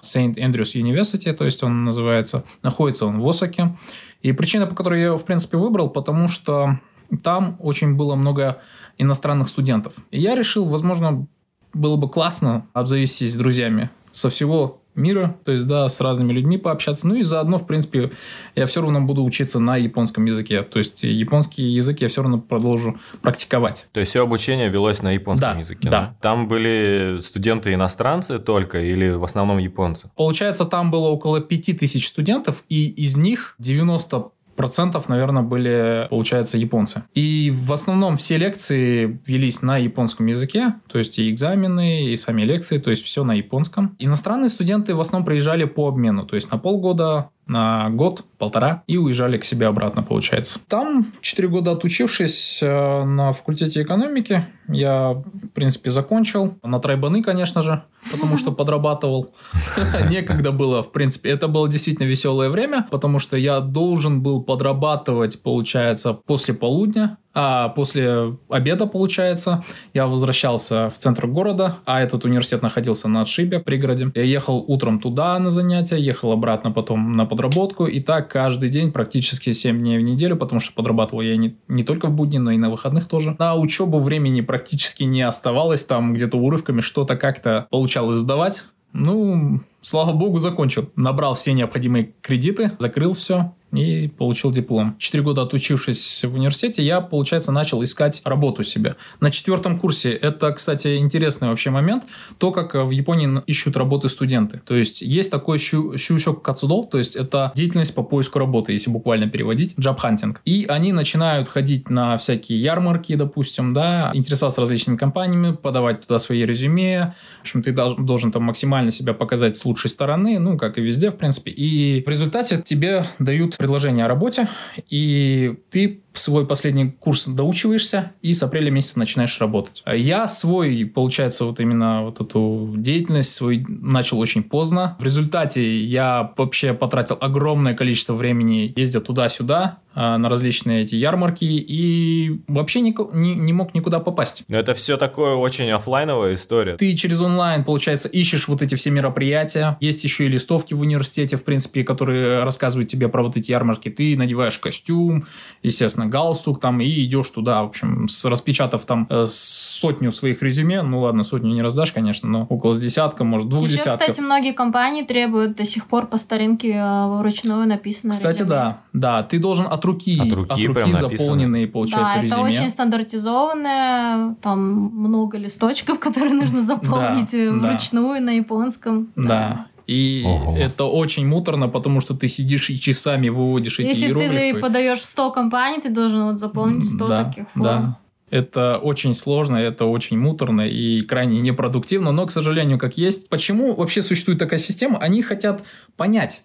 St. 0.00 0.36
Andrews 0.36 0.74
University, 0.74 1.32
то 1.32 1.44
есть 1.44 1.64
он 1.64 1.84
называется, 1.84 2.44
находится 2.62 3.04
он 3.04 3.18
в 3.18 3.28
Осаке. 3.28 3.76
И 4.22 4.32
причина, 4.32 4.66
по 4.66 4.76
которой 4.76 5.00
я 5.00 5.06
его, 5.06 5.18
в 5.18 5.24
принципе, 5.24 5.56
выбрал, 5.56 5.90
потому 5.90 6.28
что 6.28 6.78
там 7.22 7.56
очень 7.60 7.94
было 7.94 8.14
много 8.14 8.60
иностранных 8.98 9.48
студентов. 9.48 9.94
И 10.10 10.20
я 10.20 10.34
решил, 10.34 10.64
возможно, 10.64 11.26
было 11.72 11.96
бы 11.96 12.08
классно 12.08 12.66
обзавестись 12.72 13.36
друзьями 13.36 13.90
со 14.12 14.30
всего 14.30 14.80
мира, 14.98 15.36
то 15.44 15.52
есть, 15.52 15.66
да, 15.66 15.88
с 15.88 16.00
разными 16.00 16.32
людьми 16.32 16.58
пообщаться. 16.58 17.06
Ну 17.06 17.14
и 17.14 17.22
заодно, 17.22 17.58
в 17.58 17.66
принципе, 17.66 18.10
я 18.54 18.66
все 18.66 18.80
равно 18.82 19.00
буду 19.00 19.24
учиться 19.24 19.60
на 19.60 19.76
японском 19.76 20.24
языке. 20.24 20.62
То 20.62 20.78
есть, 20.78 21.04
японский 21.04 21.62
язык 21.62 22.00
я 22.00 22.08
все 22.08 22.22
равно 22.22 22.38
продолжу 22.38 22.98
практиковать. 23.22 23.86
То 23.92 24.00
есть, 24.00 24.10
все 24.10 24.22
обучение 24.22 24.68
велось 24.68 25.02
на 25.02 25.12
японском 25.12 25.54
да, 25.54 25.58
языке, 25.58 25.88
да? 25.88 25.90
да? 25.90 26.16
Там 26.20 26.48
были 26.48 27.18
студенты-иностранцы 27.20 28.38
только 28.38 28.80
или 28.80 29.10
в 29.10 29.24
основном 29.24 29.58
японцы? 29.58 30.10
Получается, 30.16 30.64
там 30.64 30.90
было 30.90 31.08
около 31.08 31.40
5000 31.40 32.06
студентов, 32.06 32.64
и 32.68 32.88
из 32.88 33.16
них 33.16 33.54
90 33.58 34.30
процентов, 34.58 35.08
наверное, 35.08 35.42
были, 35.42 36.06
получается, 36.10 36.58
японцы. 36.58 37.04
И 37.14 37.50
в 37.54 37.72
основном 37.72 38.16
все 38.16 38.36
лекции 38.36 39.20
велись 39.24 39.62
на 39.62 39.78
японском 39.78 40.26
языке, 40.26 40.74
то 40.88 40.98
есть 40.98 41.18
и 41.18 41.30
экзамены, 41.30 42.10
и 42.10 42.16
сами 42.16 42.42
лекции, 42.42 42.78
то 42.78 42.90
есть 42.90 43.04
все 43.04 43.24
на 43.24 43.32
японском. 43.32 43.96
Иностранные 43.98 44.50
студенты 44.50 44.94
в 44.94 45.00
основном 45.00 45.24
приезжали 45.24 45.64
по 45.64 45.88
обмену, 45.88 46.26
то 46.26 46.34
есть 46.34 46.50
на 46.50 46.58
полгода, 46.58 47.30
на 47.46 47.88
год, 47.90 48.24
полтора, 48.38 48.82
и 48.86 48.96
уезжали 48.96 49.36
к 49.36 49.44
себе 49.44 49.66
обратно, 49.66 50.02
получается. 50.02 50.60
Там, 50.68 51.12
четыре 51.20 51.48
года 51.48 51.72
отучившись 51.72 52.60
э, 52.62 53.04
на 53.04 53.32
факультете 53.32 53.82
экономики, 53.82 54.44
я, 54.68 55.12
в 55.12 55.48
принципе, 55.54 55.90
закончил. 55.90 56.58
На 56.62 56.78
тройбаны, 56.78 57.22
конечно 57.22 57.62
же, 57.62 57.82
потому 58.10 58.36
что 58.36 58.52
подрабатывал. 58.52 59.34
Некогда 60.10 60.52
было, 60.52 60.82
в 60.82 60.92
принципе. 60.92 61.30
Это 61.30 61.48
было 61.48 61.68
действительно 61.68 62.06
веселое 62.06 62.50
время, 62.50 62.86
потому 62.90 63.18
что 63.18 63.36
я 63.36 63.60
должен 63.60 64.22
был 64.22 64.42
подрабатывать, 64.42 65.42
получается, 65.42 66.12
после 66.12 66.54
полудня, 66.54 67.18
а 67.34 67.68
после 67.68 68.36
обеда, 68.48 68.86
получается, 68.86 69.64
я 69.94 70.06
возвращался 70.06 70.90
в 70.90 70.98
центр 70.98 71.26
города, 71.26 71.76
а 71.84 72.00
этот 72.00 72.24
университет 72.24 72.62
находился 72.62 73.08
на 73.08 73.22
отшибе, 73.22 73.60
пригороде. 73.60 74.10
Я 74.14 74.22
ехал 74.22 74.64
утром 74.66 74.98
туда 74.98 75.38
на 75.38 75.50
занятия, 75.50 75.98
ехал 75.98 76.32
обратно 76.32 76.72
потом 76.72 77.16
на 77.16 77.26
подработку, 77.26 77.86
и 77.86 78.00
так 78.00 78.27
каждый 78.28 78.68
день, 78.68 78.92
практически 78.92 79.52
7 79.52 79.78
дней 79.78 79.98
в 79.98 80.02
неделю, 80.02 80.36
потому 80.36 80.60
что 80.60 80.72
подрабатывал 80.72 81.22
я 81.22 81.36
не, 81.36 81.56
не 81.68 81.84
только 81.84 82.06
в 82.06 82.12
будни, 82.12 82.38
но 82.38 82.50
и 82.50 82.56
на 82.56 82.70
выходных 82.70 83.08
тоже. 83.08 83.36
На 83.38 83.54
учебу 83.56 83.98
времени 83.98 84.40
практически 84.40 85.04
не 85.04 85.22
оставалось, 85.22 85.84
там 85.84 86.14
где-то 86.14 86.38
урывками 86.38 86.80
что-то 86.80 87.16
как-то 87.16 87.66
получалось 87.70 88.18
сдавать. 88.18 88.64
Ну, 88.92 89.60
слава 89.82 90.12
богу, 90.12 90.38
закончил. 90.38 90.90
Набрал 90.96 91.34
все 91.34 91.52
необходимые 91.52 92.14
кредиты, 92.22 92.72
закрыл 92.78 93.12
все, 93.12 93.52
и 93.72 94.08
получил 94.08 94.50
диплом. 94.50 94.96
Четыре 94.98 95.22
года 95.22 95.42
отучившись 95.42 96.24
в 96.24 96.34
университете, 96.34 96.82
я, 96.82 97.00
получается, 97.00 97.52
начал 97.52 97.82
искать 97.82 98.22
работу 98.24 98.62
себе. 98.62 98.96
На 99.20 99.30
четвертом 99.30 99.78
курсе, 99.78 100.12
это, 100.12 100.52
кстати, 100.52 100.96
интересный 100.96 101.48
вообще 101.48 101.70
момент, 101.70 102.04
то, 102.38 102.50
как 102.50 102.74
в 102.74 102.90
Японии 102.90 103.42
ищут 103.46 103.76
работы 103.76 104.08
студенты. 104.08 104.60
То 104.64 104.74
есть, 104.74 105.02
есть 105.02 105.30
такой 105.30 105.58
щу, 105.58 105.96
щучок 105.98 106.42
кацудол, 106.42 106.86
то 106.86 106.98
есть, 106.98 107.16
это 107.16 107.52
деятельность 107.54 107.94
по 107.94 108.02
поиску 108.02 108.38
работы, 108.38 108.72
если 108.72 108.90
буквально 108.90 109.28
переводить, 109.28 109.74
job 109.78 109.95
hunting. 109.95 110.40
И 110.44 110.64
они 110.68 110.92
начинают 110.92 111.48
ходить 111.48 111.90
на 111.90 112.16
всякие 112.16 112.60
ярмарки, 112.60 113.14
допустим, 113.16 113.72
да, 113.74 114.10
интересоваться 114.14 114.60
различными 114.60 114.96
компаниями, 114.96 115.52
подавать 115.52 116.06
туда 116.06 116.18
свои 116.18 116.44
резюме. 116.46 117.14
В 117.38 117.40
общем, 117.42 117.62
ты 117.62 117.72
должен 117.72 118.32
там 118.32 118.44
максимально 118.44 118.90
себя 118.90 119.12
показать 119.12 119.56
с 119.56 119.64
лучшей 119.64 119.90
стороны, 119.90 120.38
ну, 120.38 120.56
как 120.56 120.78
и 120.78 120.80
везде, 120.80 121.10
в 121.10 121.16
принципе. 121.16 121.50
И 121.50 122.02
в 122.04 122.08
результате 122.08 122.62
тебе 122.64 123.04
дают 123.18 123.57
предложение 123.58 124.04
о 124.04 124.08
работе, 124.08 124.48
и 124.88 125.58
ты 125.70 126.00
свой 126.14 126.46
последний 126.46 126.90
курс 126.90 127.26
доучиваешься 127.26 128.12
и 128.22 128.34
с 128.34 128.42
апреля 128.42 128.70
месяца 128.70 128.98
начинаешь 128.98 129.38
работать. 129.40 129.82
Я 129.86 130.26
свой, 130.28 130.84
получается, 130.84 131.44
вот 131.44 131.60
именно 131.60 132.02
вот 132.02 132.20
эту 132.20 132.74
деятельность 132.76 133.34
свой 133.34 133.64
начал 133.68 134.18
очень 134.18 134.42
поздно. 134.42 134.96
В 134.98 135.04
результате 135.04 135.82
я 135.84 136.32
вообще 136.36 136.74
потратил 136.74 137.18
огромное 137.20 137.74
количество 137.74 138.14
времени, 138.14 138.72
ездя 138.76 139.00
туда-сюда, 139.00 139.78
а, 140.00 140.16
на 140.16 140.28
различные 140.28 140.82
эти 140.84 140.94
ярмарки 140.94 141.44
и 141.44 142.40
вообще 142.46 142.82
не, 142.82 142.94
не, 143.14 143.34
не 143.34 143.52
мог 143.52 143.74
никуда 143.74 143.98
попасть. 143.98 144.44
Но 144.46 144.56
это 144.56 144.72
все 144.72 144.96
такое 144.96 145.34
очень 145.34 145.68
офлайновая 145.72 146.34
история. 146.34 146.76
Ты 146.76 146.94
через 146.94 147.20
онлайн, 147.20 147.64
получается, 147.64 148.06
ищешь 148.06 148.46
вот 148.46 148.62
эти 148.62 148.76
все 148.76 148.90
мероприятия. 148.90 149.76
Есть 149.80 150.04
еще 150.04 150.26
и 150.26 150.28
листовки 150.28 150.72
в 150.72 150.82
университете, 150.82 151.36
в 151.36 151.42
принципе, 151.42 151.82
которые 151.82 152.44
рассказывают 152.44 152.88
тебе 152.88 153.08
про 153.08 153.24
вот 153.24 153.36
эти 153.36 153.50
ярмарки. 153.50 153.88
Ты 153.88 154.16
надеваешь 154.16 154.58
костюм, 154.58 155.26
естественно, 155.64 155.97
галстук 156.06 156.60
там 156.60 156.80
и 156.80 157.04
идешь 157.04 157.30
туда, 157.30 157.62
в 157.62 157.66
общем, 157.66 158.08
с, 158.08 158.24
распечатав 158.24 158.84
там 158.84 159.06
э, 159.10 159.26
сотню 159.28 160.12
своих 160.12 160.42
резюме. 160.42 160.82
Ну 160.82 161.00
ладно, 161.00 161.24
сотню 161.24 161.52
не 161.52 161.62
раздашь, 161.62 161.92
конечно, 161.92 162.28
но 162.28 162.46
около 162.48 162.74
с 162.74 162.80
десятка, 162.80 163.24
может, 163.24 163.48
двух 163.48 163.66
еще, 163.66 163.76
десятков. 163.76 164.00
кстати, 164.00 164.20
многие 164.20 164.52
компании 164.52 165.02
требуют 165.02 165.56
до 165.56 165.64
сих 165.64 165.86
пор 165.86 166.06
по 166.06 166.16
старинке 166.18 166.72
э, 166.72 167.06
вручную 167.18 167.66
написано 167.66 168.12
Кстати, 168.12 168.40
резюме. 168.40 168.48
да. 168.50 168.78
Да, 168.92 169.22
ты 169.22 169.38
должен 169.38 169.66
от 169.66 169.84
руки, 169.84 170.18
от 170.20 170.32
руки, 170.32 170.66
от 170.66 170.76
руки 170.76 170.92
заполненные, 170.92 171.66
получается, 171.66 172.14
да, 172.16 172.22
резюме. 172.22 172.40
это 172.40 172.50
очень 172.50 172.70
стандартизованное, 172.70 174.34
там 174.42 174.60
много 174.60 175.38
листочков, 175.38 175.98
которые 176.00 176.34
нужно 176.34 176.62
заполнить 176.62 177.30
да, 177.32 177.52
вручную 177.52 178.22
на 178.22 178.30
японском. 178.30 179.08
Да. 179.16 179.66
И 179.88 180.22
Ого. 180.24 180.54
это 180.56 180.84
очень 180.84 181.26
муторно, 181.26 181.66
потому 181.68 182.00
что 182.00 182.14
ты 182.14 182.28
сидишь 182.28 182.68
и 182.68 182.78
часами 182.78 183.30
выводишь 183.30 183.78
Если 183.78 183.96
эти 183.96 184.04
иероглифы. 184.04 184.34
Если 184.34 184.52
ты 184.52 184.60
подаешь 184.60 185.02
100 185.02 185.30
компаний, 185.30 185.80
ты 185.82 185.88
должен 185.88 186.24
вот 186.24 186.38
заполнить 186.38 186.84
100 186.84 187.08
да, 187.08 187.24
таких 187.24 187.50
форм. 187.50 187.64
Да. 187.64 187.98
Это 188.30 188.76
очень 188.76 189.14
сложно, 189.14 189.56
это 189.56 189.86
очень 189.86 190.18
муторно 190.18 190.60
и 190.60 191.00
крайне 191.00 191.40
непродуктивно, 191.40 192.12
но, 192.12 192.26
к 192.26 192.30
сожалению, 192.30 192.78
как 192.78 192.98
есть. 192.98 193.30
Почему 193.30 193.74
вообще 193.74 194.02
существует 194.02 194.38
такая 194.38 194.58
система? 194.58 194.98
Они 194.98 195.22
хотят 195.22 195.64
понять, 195.96 196.42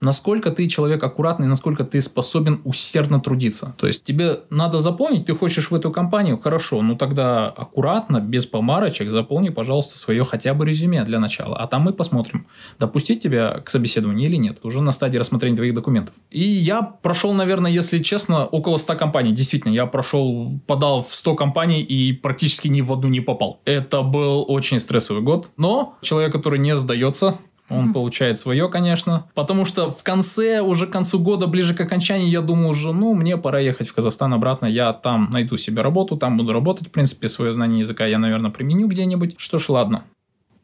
насколько 0.00 0.50
ты 0.50 0.68
человек 0.68 1.02
аккуратный, 1.02 1.46
насколько 1.46 1.84
ты 1.84 2.00
способен 2.00 2.60
усердно 2.64 3.20
трудиться. 3.20 3.74
То 3.76 3.86
есть 3.86 4.04
тебе 4.04 4.40
надо 4.50 4.80
заполнить, 4.80 5.26
ты 5.26 5.34
хочешь 5.34 5.70
в 5.70 5.74
эту 5.74 5.90
компанию, 5.90 6.38
хорошо, 6.38 6.82
ну 6.82 6.96
тогда 6.96 7.48
аккуратно, 7.48 8.20
без 8.20 8.46
помарочек, 8.46 9.10
заполни, 9.10 9.48
пожалуйста, 9.48 9.98
свое 9.98 10.24
хотя 10.24 10.54
бы 10.54 10.66
резюме 10.66 11.04
для 11.04 11.18
начала, 11.18 11.56
а 11.56 11.66
там 11.66 11.82
мы 11.82 11.92
посмотрим, 11.92 12.46
допустить 12.78 13.22
тебя 13.22 13.60
к 13.60 13.70
собеседованию 13.70 14.28
или 14.28 14.36
нет, 14.36 14.58
уже 14.62 14.80
на 14.80 14.92
стадии 14.92 15.18
рассмотрения 15.18 15.56
твоих 15.56 15.74
документов. 15.74 16.14
И 16.30 16.40
я 16.40 16.82
прошел, 16.82 17.32
наверное, 17.32 17.70
если 17.70 17.98
честно, 17.98 18.46
около 18.46 18.76
100 18.76 18.94
компаний. 18.96 19.32
Действительно, 19.32 19.72
я 19.72 19.86
прошел, 19.86 20.60
подал 20.66 21.02
в 21.02 21.14
100 21.14 21.34
компаний 21.34 21.82
и 21.82 22.12
практически 22.12 22.68
ни 22.68 22.80
в 22.80 22.92
одну 22.92 23.08
не 23.08 23.20
попал. 23.20 23.60
Это 23.64 24.02
был 24.02 24.44
очень 24.48 24.80
стрессовый 24.80 25.22
год, 25.22 25.50
но 25.56 25.96
человек, 26.02 26.32
который 26.32 26.58
не 26.58 26.76
сдается, 26.76 27.38
он 27.68 27.90
mm-hmm. 27.90 27.92
получает 27.92 28.38
свое, 28.38 28.68
конечно. 28.68 29.26
Потому 29.34 29.64
что 29.64 29.90
в 29.90 30.02
конце, 30.02 30.60
уже 30.60 30.86
к 30.86 30.90
концу 30.90 31.18
года, 31.18 31.46
ближе 31.46 31.74
к 31.74 31.80
окончанию, 31.80 32.28
я 32.28 32.40
думаю 32.40 32.70
уже, 32.70 32.92
ну, 32.92 33.14
мне 33.14 33.36
пора 33.36 33.60
ехать 33.60 33.88
в 33.88 33.94
Казахстан 33.94 34.32
обратно. 34.32 34.66
Я 34.66 34.92
там 34.92 35.28
найду 35.30 35.56
себе 35.56 35.82
работу, 35.82 36.16
там 36.16 36.36
буду 36.36 36.52
работать. 36.52 36.88
В 36.88 36.90
принципе, 36.90 37.28
свое 37.28 37.52
знание 37.52 37.80
языка 37.80 38.06
я, 38.06 38.18
наверное, 38.18 38.50
применю 38.50 38.88
где-нибудь. 38.88 39.34
Что 39.38 39.58
ж, 39.58 39.68
ладно. 39.68 40.04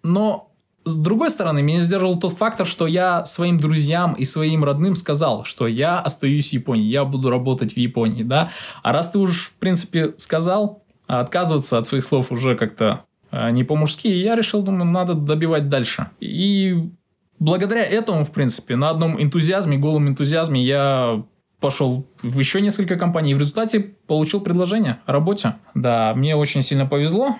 Но 0.03 0.51
с 0.85 0.95
другой 0.95 1.31
стороны, 1.31 1.63
меня 1.63 1.83
сдерживал 1.83 2.19
тот 2.19 2.35
фактор, 2.35 2.67
что 2.67 2.87
я 2.87 3.25
своим 3.25 3.59
друзьям 3.59 4.13
и 4.13 4.25
своим 4.25 4.65
родным 4.65 4.95
сказал, 4.95 5.45
что 5.45 5.67
я 5.67 5.99
остаюсь 5.99 6.51
в 6.51 6.53
Японии, 6.53 6.85
я 6.85 7.05
буду 7.05 7.31
работать 7.31 7.73
в 7.73 7.77
Японии, 7.77 8.23
да. 8.23 8.51
А 8.83 8.93
раз 8.93 9.11
ты 9.11 9.19
уж, 9.19 9.47
в 9.49 9.53
принципе, 9.55 10.15
сказал, 10.19 10.83
отказываться 11.07 11.79
от 11.79 11.87
своих 11.87 12.05
слов 12.05 12.31
уже 12.33 12.55
как-то 12.55 12.87
а, 12.87 13.05
не 13.53 13.65
по-мужски. 13.65 14.09
И 14.09 14.19
я 14.19 14.37
решил, 14.37 14.63
думаю, 14.63 14.85
надо 14.85 15.15
добивать 15.15 15.69
дальше. 15.69 16.09
И 16.21 16.91
благодаря 17.39 17.83
этому, 17.83 18.25
в 18.25 18.33
принципе, 18.33 18.77
на 18.77 18.91
одном 18.91 19.21
энтузиазме, 19.21 19.77
голом 19.77 20.09
энтузиазме 20.09 20.63
я 20.63 21.23
пошел 21.61 22.07
в 22.23 22.39
еще 22.39 22.61
несколько 22.61 22.97
компаний. 22.97 23.33
И 23.33 23.35
в 23.35 23.39
результате 23.39 23.81
получил 23.81 24.41
предложение 24.41 24.99
о 25.07 25.13
работе. 25.13 25.57
Да, 25.75 26.13
мне 26.15 26.37
очень 26.37 26.63
сильно 26.63 26.87
повезло. 26.87 27.37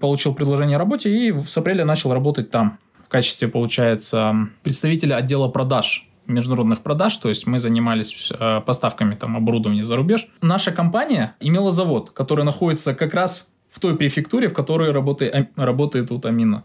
Получил 0.00 0.34
предложение 0.34 0.76
о 0.76 0.78
работе 0.78 1.10
и 1.10 1.32
с 1.32 1.56
апреля 1.56 1.84
начал 1.84 2.12
работать 2.12 2.50
там 2.50 2.78
в 3.04 3.08
качестве, 3.08 3.48
получается, 3.48 4.48
представителя 4.62 5.16
отдела 5.16 5.48
продаж 5.48 6.08
международных 6.26 6.82
продаж, 6.82 7.16
то 7.16 7.28
есть 7.28 7.46
мы 7.46 7.58
занимались 7.58 8.30
э, 8.30 8.60
поставками 8.60 9.14
там 9.14 9.36
оборудования 9.36 9.82
за 9.82 9.96
рубеж. 9.96 10.28
Наша 10.40 10.72
компания 10.72 11.34
имела 11.40 11.72
завод, 11.72 12.10
который 12.10 12.44
находится 12.44 12.94
как 12.94 13.14
раз 13.14 13.50
в 13.72 13.80
той 13.80 13.96
префектуре, 13.96 14.48
в 14.48 14.54
которой 14.54 14.92
работает, 14.92 15.50
работает 15.56 16.10
вот 16.10 16.26
Амина 16.26 16.64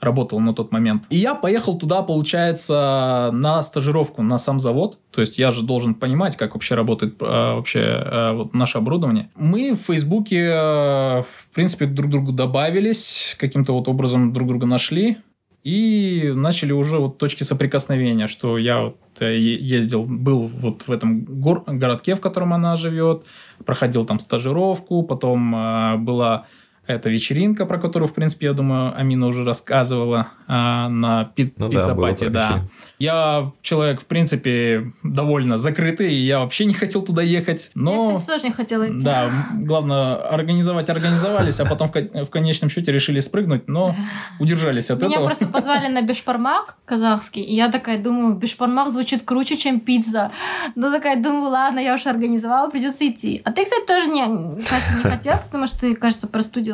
работал 0.00 0.40
на 0.40 0.52
тот 0.54 0.72
момент. 0.72 1.04
И 1.10 1.16
я 1.16 1.34
поехал 1.34 1.78
туда, 1.78 2.02
получается, 2.02 3.30
на 3.32 3.62
стажировку 3.62 4.22
на 4.22 4.38
сам 4.38 4.60
завод. 4.60 4.98
То 5.10 5.20
есть 5.20 5.38
я 5.38 5.50
же 5.52 5.62
должен 5.62 5.94
понимать, 5.94 6.36
как 6.36 6.54
вообще 6.54 6.74
работает 6.74 7.14
э, 7.20 7.24
вообще 7.24 7.80
э, 7.80 8.32
вот 8.32 8.54
наше 8.54 8.78
оборудование. 8.78 9.30
Мы 9.36 9.72
в 9.72 9.86
Фейсбуке, 9.86 10.48
э, 10.48 11.22
в 11.22 11.48
принципе, 11.54 11.86
друг 11.86 12.10
другу 12.10 12.32
добавились, 12.32 13.36
каким-то 13.38 13.72
вот 13.72 13.88
образом 13.88 14.32
друг 14.32 14.48
друга 14.48 14.66
нашли. 14.66 15.18
И 15.66 16.32
начали 16.32 16.70
уже 16.70 16.98
вот 16.98 17.18
точки 17.18 17.42
соприкосновения, 17.42 18.28
что 18.28 18.56
я 18.56 18.82
вот 18.82 18.98
э, 19.18 19.36
ездил, 19.36 20.04
был 20.04 20.46
вот 20.46 20.86
в 20.86 20.92
этом 20.92 21.24
гор- 21.24 21.64
городке, 21.66 22.14
в 22.14 22.20
котором 22.20 22.52
она 22.52 22.76
живет, 22.76 23.24
проходил 23.64 24.04
там 24.04 24.20
стажировку, 24.20 25.02
потом 25.02 25.56
э, 25.56 25.96
была 25.96 26.46
это 26.86 27.10
вечеринка, 27.10 27.66
про 27.66 27.78
которую, 27.78 28.08
в 28.08 28.14
принципе, 28.14 28.46
я 28.46 28.52
думаю, 28.52 28.96
Амина 28.96 29.26
уже 29.26 29.44
рассказывала 29.44 30.28
а, 30.46 30.88
на 30.88 31.24
пи- 31.24 31.52
ну, 31.56 31.68
пиццапате. 31.68 32.30
Да, 32.30 32.48
да. 32.48 32.62
Я 32.98 33.52
человек, 33.60 34.00
в 34.00 34.06
принципе, 34.06 34.92
довольно 35.02 35.58
закрытый, 35.58 36.14
и 36.14 36.16
я 36.16 36.40
вообще 36.40 36.64
не 36.64 36.74
хотел 36.74 37.02
туда 37.02 37.22
ехать. 37.22 37.70
Но... 37.74 38.10
Я, 38.10 38.16
кстати, 38.16 38.26
тоже 38.26 38.44
не 38.44 38.52
хотела 38.52 38.88
идти. 38.88 39.04
Да, 39.04 39.28
главное, 39.54 40.14
организовать 40.14 40.88
организовались, 40.88 41.60
а 41.60 41.66
потом 41.66 41.88
в, 41.88 42.24
в 42.24 42.30
конечном 42.30 42.70
счете 42.70 42.92
решили 42.92 43.20
спрыгнуть, 43.20 43.68
но 43.68 43.94
удержались 44.38 44.90
от 44.90 44.98
Меня 44.98 45.08
этого. 45.08 45.20
Меня 45.20 45.26
просто 45.26 45.46
позвали 45.46 45.88
на 45.88 46.02
бешпармак 46.02 46.76
казахский, 46.84 47.42
и 47.42 47.54
я 47.54 47.68
такая 47.68 47.98
думаю, 47.98 48.34
бешпармак 48.34 48.90
звучит 48.90 49.24
круче, 49.24 49.56
чем 49.56 49.80
пицца. 49.80 50.30
Ну, 50.74 50.90
такая 50.90 51.20
думаю, 51.20 51.50
ладно, 51.50 51.80
я 51.80 51.94
уже 51.94 52.08
организовала, 52.08 52.70
придется 52.70 53.06
идти. 53.08 53.42
А 53.44 53.52
ты, 53.52 53.64
кстати, 53.64 53.86
тоже 53.86 54.08
не, 54.08 54.56
кстати, 54.58 54.84
не 54.96 55.10
хотел, 55.10 55.38
потому 55.44 55.66
что 55.66 55.80
ты, 55.80 55.94
кажется, 55.96 56.28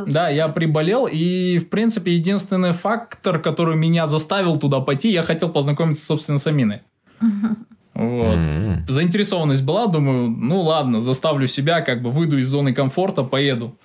простудился. 0.04 0.14
Да, 0.14 0.28
я 0.28 0.48
приболел, 0.48 1.08
и, 1.10 1.58
в 1.58 1.68
принципе, 1.68 2.14
единственный 2.14 2.72
фактор, 2.72 3.40
который 3.40 3.76
меня 3.76 4.06
заставил 4.06 4.58
туда 4.58 4.80
пойти, 4.80 5.10
я 5.10 5.22
хотел 5.22 5.48
познакомиться, 5.48 6.04
собственно, 6.04 6.38
с 6.38 6.46
Аминой. 6.46 6.82
Вот. 7.94 8.36
Mm-hmm. 8.36 8.88
Заинтересованность 8.88 9.62
была, 9.62 9.86
думаю, 9.86 10.30
ну 10.30 10.62
ладно, 10.62 11.02
заставлю 11.02 11.46
себя, 11.46 11.82
как 11.82 12.02
бы 12.02 12.10
выйду 12.10 12.38
из 12.38 12.48
зоны 12.48 12.72
комфорта, 12.72 13.22
поеду, 13.22 13.76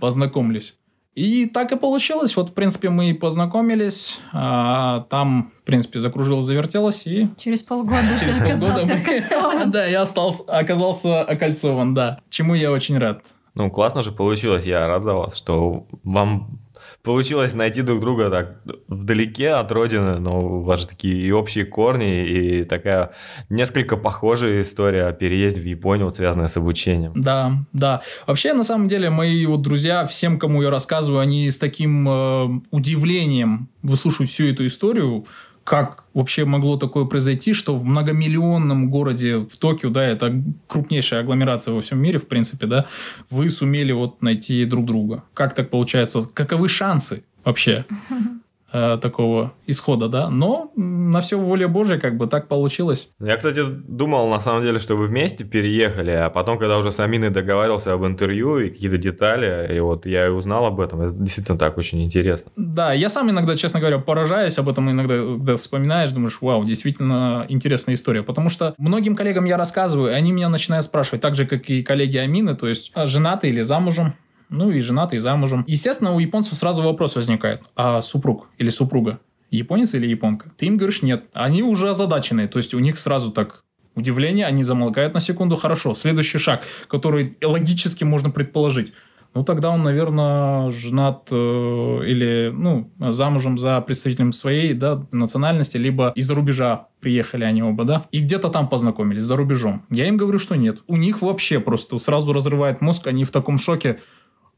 познакомлюсь. 0.00 0.74
И 1.14 1.46
так 1.46 1.72
и 1.72 1.76
получилось. 1.76 2.36
Вот, 2.36 2.50
в 2.50 2.54
принципе, 2.54 2.88
мы 2.88 3.10
и 3.10 3.12
познакомились. 3.12 4.18
А, 4.32 5.06
там, 5.10 5.52
в 5.62 5.66
принципе, 5.66 6.00
закружилось, 6.00 6.46
завертелось. 6.46 7.06
И... 7.06 7.28
Через 7.36 7.62
полгода 7.62 8.00
Через 8.18 8.36
полгода 8.36 8.84
мы... 8.84 9.66
Да, 9.70 9.86
я 9.86 10.02
остался, 10.02 10.42
оказался 10.44 11.22
окольцован, 11.22 11.94
да. 11.94 12.20
Чему 12.30 12.54
я 12.54 12.72
очень 12.72 12.96
рад. 12.96 13.22
Ну, 13.54 13.70
классно 13.70 14.02
же 14.02 14.12
получилось. 14.12 14.64
Я 14.64 14.86
рад 14.86 15.02
за 15.02 15.14
вас, 15.14 15.36
что 15.36 15.86
вам 16.04 16.58
получилось 17.02 17.54
найти 17.54 17.82
друг 17.82 18.00
друга 18.00 18.30
так 18.30 18.62
вдалеке 18.88 19.50
от 19.50 19.70
родины, 19.72 20.18
но 20.18 20.40
у 20.40 20.62
вас 20.62 20.80
же 20.80 20.88
такие 20.88 21.14
и 21.14 21.30
общие 21.32 21.64
корни, 21.64 22.26
и 22.26 22.64
такая 22.64 23.12
несколько 23.50 23.96
похожая 23.96 24.62
история 24.62 25.06
о 25.06 25.12
переезде 25.12 25.60
в 25.60 25.64
Японию, 25.64 26.06
вот, 26.06 26.14
связанная 26.14 26.48
с 26.48 26.56
обучением. 26.56 27.12
Да, 27.14 27.52
да. 27.72 28.02
Вообще, 28.26 28.52
на 28.52 28.64
самом 28.64 28.88
деле, 28.88 29.10
мои 29.10 29.44
вот 29.46 29.62
друзья, 29.62 30.06
всем, 30.06 30.38
кому 30.38 30.62
я 30.62 30.70
рассказываю, 30.70 31.20
они 31.20 31.50
с 31.50 31.58
таким 31.58 32.08
э, 32.08 32.60
удивлением 32.70 33.68
выслушивают 33.82 34.30
всю 34.30 34.48
эту 34.48 34.66
историю, 34.66 35.26
как 35.64 36.04
вообще 36.14 36.44
могло 36.44 36.76
такое 36.76 37.04
произойти, 37.04 37.52
что 37.52 37.74
в 37.74 37.84
многомиллионном 37.84 38.90
городе 38.90 39.38
в 39.38 39.56
Токио, 39.58 39.90
да, 39.90 40.04
это 40.04 40.42
крупнейшая 40.66 41.20
агломерация 41.20 41.74
во 41.74 41.80
всем 41.80 42.00
мире, 42.00 42.18
в 42.18 42.26
принципе, 42.26 42.66
да, 42.66 42.86
вы 43.30 43.48
сумели 43.50 43.92
вот 43.92 44.22
найти 44.22 44.64
друг 44.64 44.86
друга. 44.86 45.24
Как 45.34 45.54
так 45.54 45.70
получается? 45.70 46.22
Каковы 46.34 46.68
шансы 46.68 47.24
вообще? 47.44 47.84
э, 48.72 48.98
такого 49.00 49.52
исхода, 49.66 50.08
да, 50.08 50.30
но 50.30 50.72
на 50.76 51.20
все 51.20 51.38
воля 51.38 51.68
Божья 51.68 51.98
как 51.98 52.16
бы 52.16 52.26
так 52.26 52.48
получилось. 52.48 53.10
Я, 53.20 53.36
кстати, 53.36 53.62
думал 53.64 54.28
на 54.28 54.40
самом 54.40 54.62
деле, 54.62 54.78
что 54.78 54.96
вы 54.96 55.06
вместе 55.06 55.44
переехали, 55.44 56.10
а 56.10 56.30
потом, 56.30 56.58
когда 56.58 56.78
уже 56.78 56.90
с 56.90 57.00
Аминой 57.00 57.30
договаривался 57.30 57.92
об 57.92 58.04
интервью 58.04 58.58
и 58.58 58.70
какие-то 58.70 58.98
детали, 58.98 59.74
и 59.74 59.80
вот 59.80 60.06
я 60.06 60.26
и 60.26 60.30
узнал 60.30 60.66
об 60.66 60.80
этом, 60.80 61.00
это 61.02 61.14
действительно 61.14 61.58
так 61.58 61.78
очень 61.78 62.02
интересно. 62.02 62.50
Да, 62.56 62.92
я 62.92 63.08
сам 63.08 63.30
иногда, 63.30 63.56
честно 63.56 63.80
говоря, 63.80 63.98
поражаюсь 63.98 64.58
об 64.58 64.68
этом, 64.68 64.90
иногда, 64.90 65.16
когда 65.16 65.56
вспоминаешь, 65.56 66.10
думаешь, 66.10 66.38
вау, 66.40 66.64
действительно 66.64 67.46
интересная 67.48 67.94
история, 67.94 68.22
потому 68.22 68.48
что 68.48 68.74
многим 68.78 69.16
коллегам 69.16 69.44
я 69.44 69.56
рассказываю, 69.56 70.10
и 70.10 70.14
они 70.14 70.32
меня 70.32 70.48
начинают 70.48 70.84
спрашивать, 70.84 71.20
так 71.20 71.34
же, 71.34 71.46
как 71.46 71.68
и 71.68 71.82
коллеги 71.82 72.16
Амины, 72.16 72.54
то 72.54 72.68
есть 72.68 72.90
а 72.94 73.06
женаты 73.06 73.48
или 73.48 73.62
замужем, 73.62 74.14
ну 74.52 74.70
и 74.70 74.80
женатый, 74.80 75.16
и 75.16 75.20
замужем. 75.20 75.64
Естественно, 75.66 76.14
у 76.14 76.18
японцев 76.20 76.54
сразу 76.54 76.82
вопрос 76.82 77.16
возникает, 77.16 77.62
а 77.74 78.00
супруг 78.00 78.48
или 78.58 78.68
супруга? 78.68 79.18
Японец 79.50 79.94
или 79.94 80.06
японка? 80.06 80.50
Ты 80.56 80.66
им 80.66 80.76
говоришь 80.76 81.02
нет. 81.02 81.24
Они 81.34 81.62
уже 81.62 81.90
озадачены, 81.90 82.48
то 82.48 82.58
есть 82.58 82.72
у 82.74 82.78
них 82.78 82.98
сразу 82.98 83.32
так 83.32 83.64
удивление, 83.94 84.46
они 84.46 84.62
замолкают 84.62 85.14
на 85.14 85.20
секунду, 85.20 85.56
хорошо. 85.56 85.94
Следующий 85.94 86.38
шаг, 86.38 86.64
который 86.88 87.36
логически 87.42 88.04
можно 88.04 88.30
предположить. 88.30 88.92
Ну, 89.34 89.44
тогда 89.44 89.70
он, 89.70 89.82
наверное, 89.82 90.70
женат 90.70 91.28
э, 91.30 91.34
или, 91.34 92.52
ну, 92.54 92.90
замужем 92.98 93.56
за 93.56 93.80
представителем 93.80 94.32
своей, 94.32 94.74
да, 94.74 95.06
национальности, 95.10 95.78
либо 95.78 96.12
из-за 96.14 96.34
рубежа 96.34 96.88
приехали 97.00 97.44
они 97.44 97.62
оба, 97.62 97.84
да, 97.84 98.04
и 98.12 98.20
где-то 98.20 98.50
там 98.50 98.68
познакомились, 98.68 99.22
за 99.22 99.36
рубежом. 99.36 99.86
Я 99.88 100.06
им 100.06 100.18
говорю, 100.18 100.38
что 100.38 100.54
нет. 100.54 100.80
У 100.86 100.96
них 100.96 101.22
вообще 101.22 101.60
просто 101.60 101.98
сразу 101.98 102.34
разрывает 102.34 102.82
мозг, 102.82 103.06
они 103.06 103.24
в 103.24 103.30
таком 103.30 103.56
шоке 103.56 104.00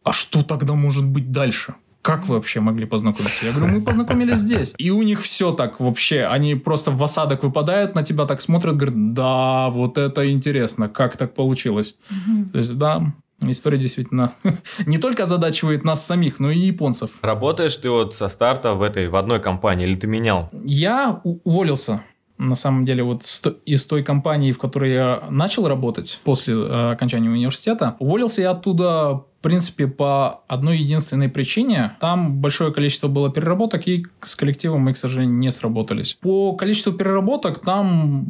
а 0.05 0.13
что 0.13 0.43
тогда 0.43 0.75
может 0.75 1.05
быть 1.05 1.33
дальше? 1.33 1.75
Как 2.03 2.29
вы 2.29 2.35
вообще 2.35 2.61
могли 2.61 2.85
познакомиться? 2.85 3.47
Я 3.47 3.53
говорю, 3.53 3.73
мы 3.73 3.81
познакомились 3.81 4.39
здесь. 4.39 4.75
И 4.77 4.91
у 4.91 5.01
них 5.03 5.23
все 5.23 5.53
так 5.53 5.81
вообще. 5.81 6.25
Они 6.25 6.55
просто 6.55 6.91
в 6.91 7.03
осадок 7.03 7.43
выпадают, 7.43 7.95
на 7.95 8.03
тебя 8.03 8.27
так 8.27 8.43
смотрят, 8.43 8.77
говорят, 8.77 9.15
да, 9.15 9.71
вот 9.71 9.97
это 9.97 10.31
интересно, 10.31 10.91
как 10.91 11.17
так 11.17 11.35
получилось. 11.35 11.97
Угу. 12.11 12.51
То 12.53 12.59
есть, 12.59 12.79
да, 12.79 13.15
История 13.41 13.79
действительно 13.79 14.33
не 14.87 14.99
только 14.99 15.25
озадачивает 15.25 15.85
нас 15.85 16.07
самих, 16.07 16.39
но 16.41 16.51
и 16.51 16.59
японцев. 16.59 17.11
Работаешь 17.21 17.77
ты 17.77 17.91
вот 17.91 18.15
со 18.15 18.29
старта 18.29 18.75
в 18.75 18.83
этой, 18.83 19.09
в 19.09 19.17
одной 19.17 19.41
компании, 19.41 19.87
или 19.87 19.97
ты 19.97 20.07
менял? 20.07 20.51
Я 20.65 21.21
уволился 21.25 22.03
на 22.39 22.57
самом 22.57 22.85
деле 22.85 23.03
вот 23.03 23.23
из 23.65 23.87
той 23.87 24.03
компании, 24.03 24.53
в 24.53 24.59
которой 24.59 24.93
я 24.93 25.25
начал 25.31 25.69
работать 25.69 26.21
после 26.25 26.55
э, 26.55 26.93
окончания 26.93 27.31
университета, 27.31 27.97
уволился 27.99 28.43
я 28.43 28.51
оттуда 28.51 29.25
в 29.39 29.47
принципе, 29.47 29.87
по 29.87 30.43
одной 30.49 30.79
единственной 30.79 31.29
причине. 31.29 31.99
Там 32.01 32.41
большое 32.41 32.73
количество 32.73 33.09
было 33.09 33.31
переработок, 33.31 33.87
и 33.87 34.07
с 34.23 34.35
коллективом 34.37 34.81
мы, 34.81 34.95
к 34.95 34.97
сожалению, 34.97 35.37
не 35.37 35.53
сработались. 35.53 36.15
По 36.15 36.55
количеству 36.55 36.95
переработок 36.95 37.61
там 37.61 38.25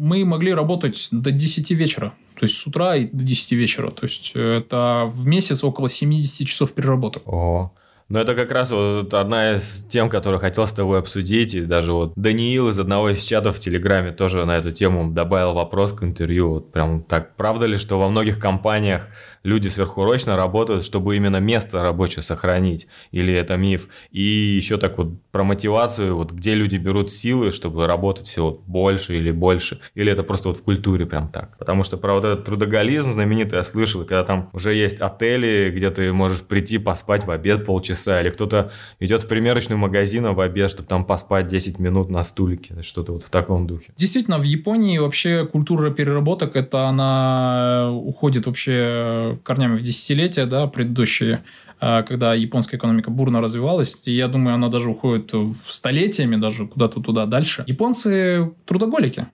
мы 0.00 0.24
могли 0.24 0.54
работать 0.54 1.08
до 1.10 1.32
10 1.32 1.70
вечера. 1.72 2.14
То 2.40 2.46
есть 2.46 2.56
с 2.56 2.66
утра 2.66 2.96
и 2.96 3.04
до 3.04 3.24
10 3.24 3.52
вечера. 3.52 3.90
То 3.90 4.06
есть 4.06 4.32
это 4.34 5.04
в 5.12 5.26
месяц 5.26 5.62
около 5.64 5.90
70 5.90 6.46
часов 6.48 6.72
переработок. 6.72 7.22
О, 7.26 7.72
но 8.08 8.20
это 8.20 8.34
как 8.34 8.52
раз 8.52 8.70
вот 8.70 9.14
одна 9.14 9.54
из 9.54 9.84
тем, 9.84 10.10
которую 10.10 10.40
хотел 10.40 10.66
с 10.66 10.72
тобой 10.72 10.98
обсудить. 10.98 11.54
И 11.54 11.62
даже 11.62 11.92
вот 11.92 12.12
Даниил 12.16 12.68
из 12.68 12.78
одного 12.78 13.10
из 13.10 13.24
чатов 13.24 13.56
в 13.56 13.60
Телеграме 13.60 14.12
тоже 14.12 14.44
на 14.44 14.56
эту 14.56 14.72
тему 14.72 15.10
добавил 15.10 15.54
вопрос 15.54 15.92
к 15.92 16.02
интервью. 16.02 16.50
Вот 16.50 16.72
прям 16.72 17.02
так, 17.02 17.34
правда 17.36 17.66
ли, 17.66 17.76
что 17.78 17.98
во 17.98 18.08
многих 18.08 18.38
компаниях 18.38 19.08
люди 19.44 19.68
сверхурочно 19.68 20.36
работают, 20.36 20.84
чтобы 20.84 21.16
именно 21.16 21.36
место 21.36 21.82
рабочее 21.82 22.22
сохранить? 22.22 22.88
Или 23.12 23.32
это 23.34 23.56
миф? 23.56 23.88
И 24.10 24.22
еще 24.56 24.78
так 24.78 24.98
вот 24.98 25.08
про 25.30 25.44
мотивацию, 25.44 26.16
вот 26.16 26.32
где 26.32 26.54
люди 26.54 26.76
берут 26.76 27.12
силы, 27.12 27.50
чтобы 27.52 27.86
работать 27.86 28.26
все 28.26 28.44
вот 28.44 28.62
больше 28.66 29.16
или 29.16 29.30
больше? 29.30 29.80
Или 29.94 30.10
это 30.10 30.22
просто 30.22 30.48
вот 30.48 30.56
в 30.56 30.62
культуре 30.62 31.06
прям 31.06 31.28
так? 31.28 31.56
Потому 31.58 31.84
что 31.84 31.98
про 31.98 32.14
вот 32.14 32.24
этот 32.24 32.46
трудоголизм 32.46 33.12
знаменитый 33.12 33.58
я 33.58 33.64
слышал, 33.64 34.00
когда 34.00 34.24
там 34.24 34.50
уже 34.52 34.74
есть 34.74 35.00
отели, 35.00 35.70
где 35.74 35.90
ты 35.90 36.12
можешь 36.12 36.42
прийти 36.42 36.78
поспать 36.78 37.26
в 37.26 37.30
обед 37.30 37.66
полчаса, 37.66 38.20
или 38.20 38.30
кто-то 38.30 38.72
идет 38.98 39.22
в 39.22 39.28
примерочный 39.28 39.76
магазин 39.76 40.24
в 40.32 40.40
обед, 40.40 40.70
чтобы 40.70 40.88
там 40.88 41.04
поспать 41.04 41.48
10 41.48 41.78
минут 41.78 42.08
на 42.08 42.22
стулике, 42.22 42.80
что-то 42.80 43.12
вот 43.12 43.24
в 43.24 43.30
таком 43.30 43.66
духе. 43.66 43.92
Действительно, 43.96 44.38
в 44.38 44.44
Японии 44.44 44.96
вообще 44.98 45.46
культура 45.46 45.90
переработок, 45.90 46.56
это 46.56 46.86
она 46.86 47.90
уходит 47.92 48.46
вообще 48.46 49.33
корнями 49.42 49.76
в 49.76 49.82
десятилетия, 49.82 50.46
да, 50.46 50.66
предыдущие, 50.66 51.44
а, 51.80 52.02
когда 52.02 52.34
японская 52.34 52.78
экономика 52.78 53.10
бурно 53.10 53.40
развивалась, 53.40 54.02
и 54.06 54.12
я 54.12 54.28
думаю, 54.28 54.54
она 54.54 54.68
даже 54.68 54.90
уходит 54.90 55.32
в 55.32 55.54
столетиями, 55.70 56.36
даже 56.36 56.66
куда-то 56.66 57.00
туда 57.00 57.26
дальше. 57.26 57.64
Японцы 57.66 58.52
трудоголики. 58.64 59.26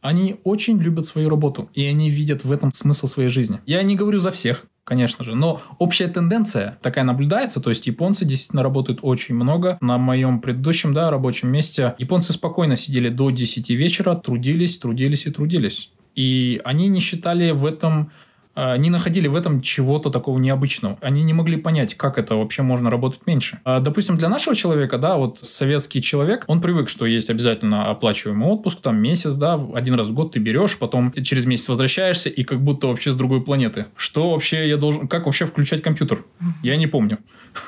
Они 0.00 0.36
очень 0.42 0.78
любят 0.78 1.06
свою 1.06 1.28
работу, 1.28 1.70
и 1.74 1.84
они 1.84 2.10
видят 2.10 2.44
в 2.44 2.50
этом 2.50 2.72
смысл 2.72 3.06
своей 3.06 3.28
жизни. 3.28 3.60
Я 3.66 3.84
не 3.84 3.94
говорю 3.94 4.18
за 4.18 4.32
всех, 4.32 4.66
конечно 4.82 5.24
же. 5.24 5.36
Но 5.36 5.60
общая 5.78 6.08
тенденция 6.08 6.78
такая 6.82 7.04
наблюдается, 7.04 7.60
то 7.60 7.70
есть 7.70 7.86
японцы 7.86 8.24
действительно 8.24 8.64
работают 8.64 8.98
очень 9.02 9.36
много. 9.36 9.78
На 9.80 9.98
моем 9.98 10.40
предыдущем 10.40 10.92
да, 10.92 11.08
рабочем 11.08 11.50
месте 11.50 11.94
японцы 11.98 12.32
спокойно 12.32 12.74
сидели 12.74 13.10
до 13.10 13.30
10 13.30 13.70
вечера, 13.70 14.16
трудились, 14.16 14.76
трудились 14.78 15.26
и 15.26 15.30
трудились. 15.30 15.90
И 16.16 16.60
они 16.64 16.88
не 16.88 17.00
считали 17.00 17.52
в 17.52 17.64
этом 17.64 18.10
не 18.56 18.90
находили 18.90 19.28
в 19.28 19.34
этом 19.34 19.62
чего-то 19.62 20.10
такого 20.10 20.38
необычного. 20.38 20.98
Они 21.00 21.22
не 21.22 21.32
могли 21.32 21.56
понять, 21.56 21.94
как 21.94 22.18
это 22.18 22.36
вообще 22.36 22.62
можно 22.62 22.90
работать 22.90 23.26
меньше. 23.26 23.60
А, 23.64 23.80
допустим, 23.80 24.16
для 24.16 24.28
нашего 24.28 24.54
человека, 24.54 24.98
да, 24.98 25.16
вот 25.16 25.38
советский 25.38 26.02
человек, 26.02 26.44
он 26.48 26.60
привык, 26.60 26.88
что 26.88 27.06
есть 27.06 27.30
обязательно 27.30 27.90
оплачиваемый 27.90 28.48
отпуск, 28.48 28.80
там 28.80 29.00
месяц, 29.00 29.34
да, 29.34 29.60
один 29.74 29.94
раз 29.94 30.08
в 30.08 30.14
год 30.14 30.32
ты 30.32 30.38
берешь, 30.38 30.78
потом 30.78 31.12
через 31.12 31.46
месяц 31.46 31.68
возвращаешься 31.68 32.28
и 32.28 32.44
как 32.44 32.62
будто 32.62 32.88
вообще 32.88 33.12
с 33.12 33.16
другой 33.16 33.42
планеты. 33.42 33.86
Что 33.96 34.30
вообще 34.30 34.68
я 34.68 34.76
должен, 34.76 35.08
как 35.08 35.26
вообще 35.26 35.46
включать 35.46 35.82
компьютер? 35.82 36.24
Я 36.62 36.76
не 36.76 36.86
помню. 36.86 37.18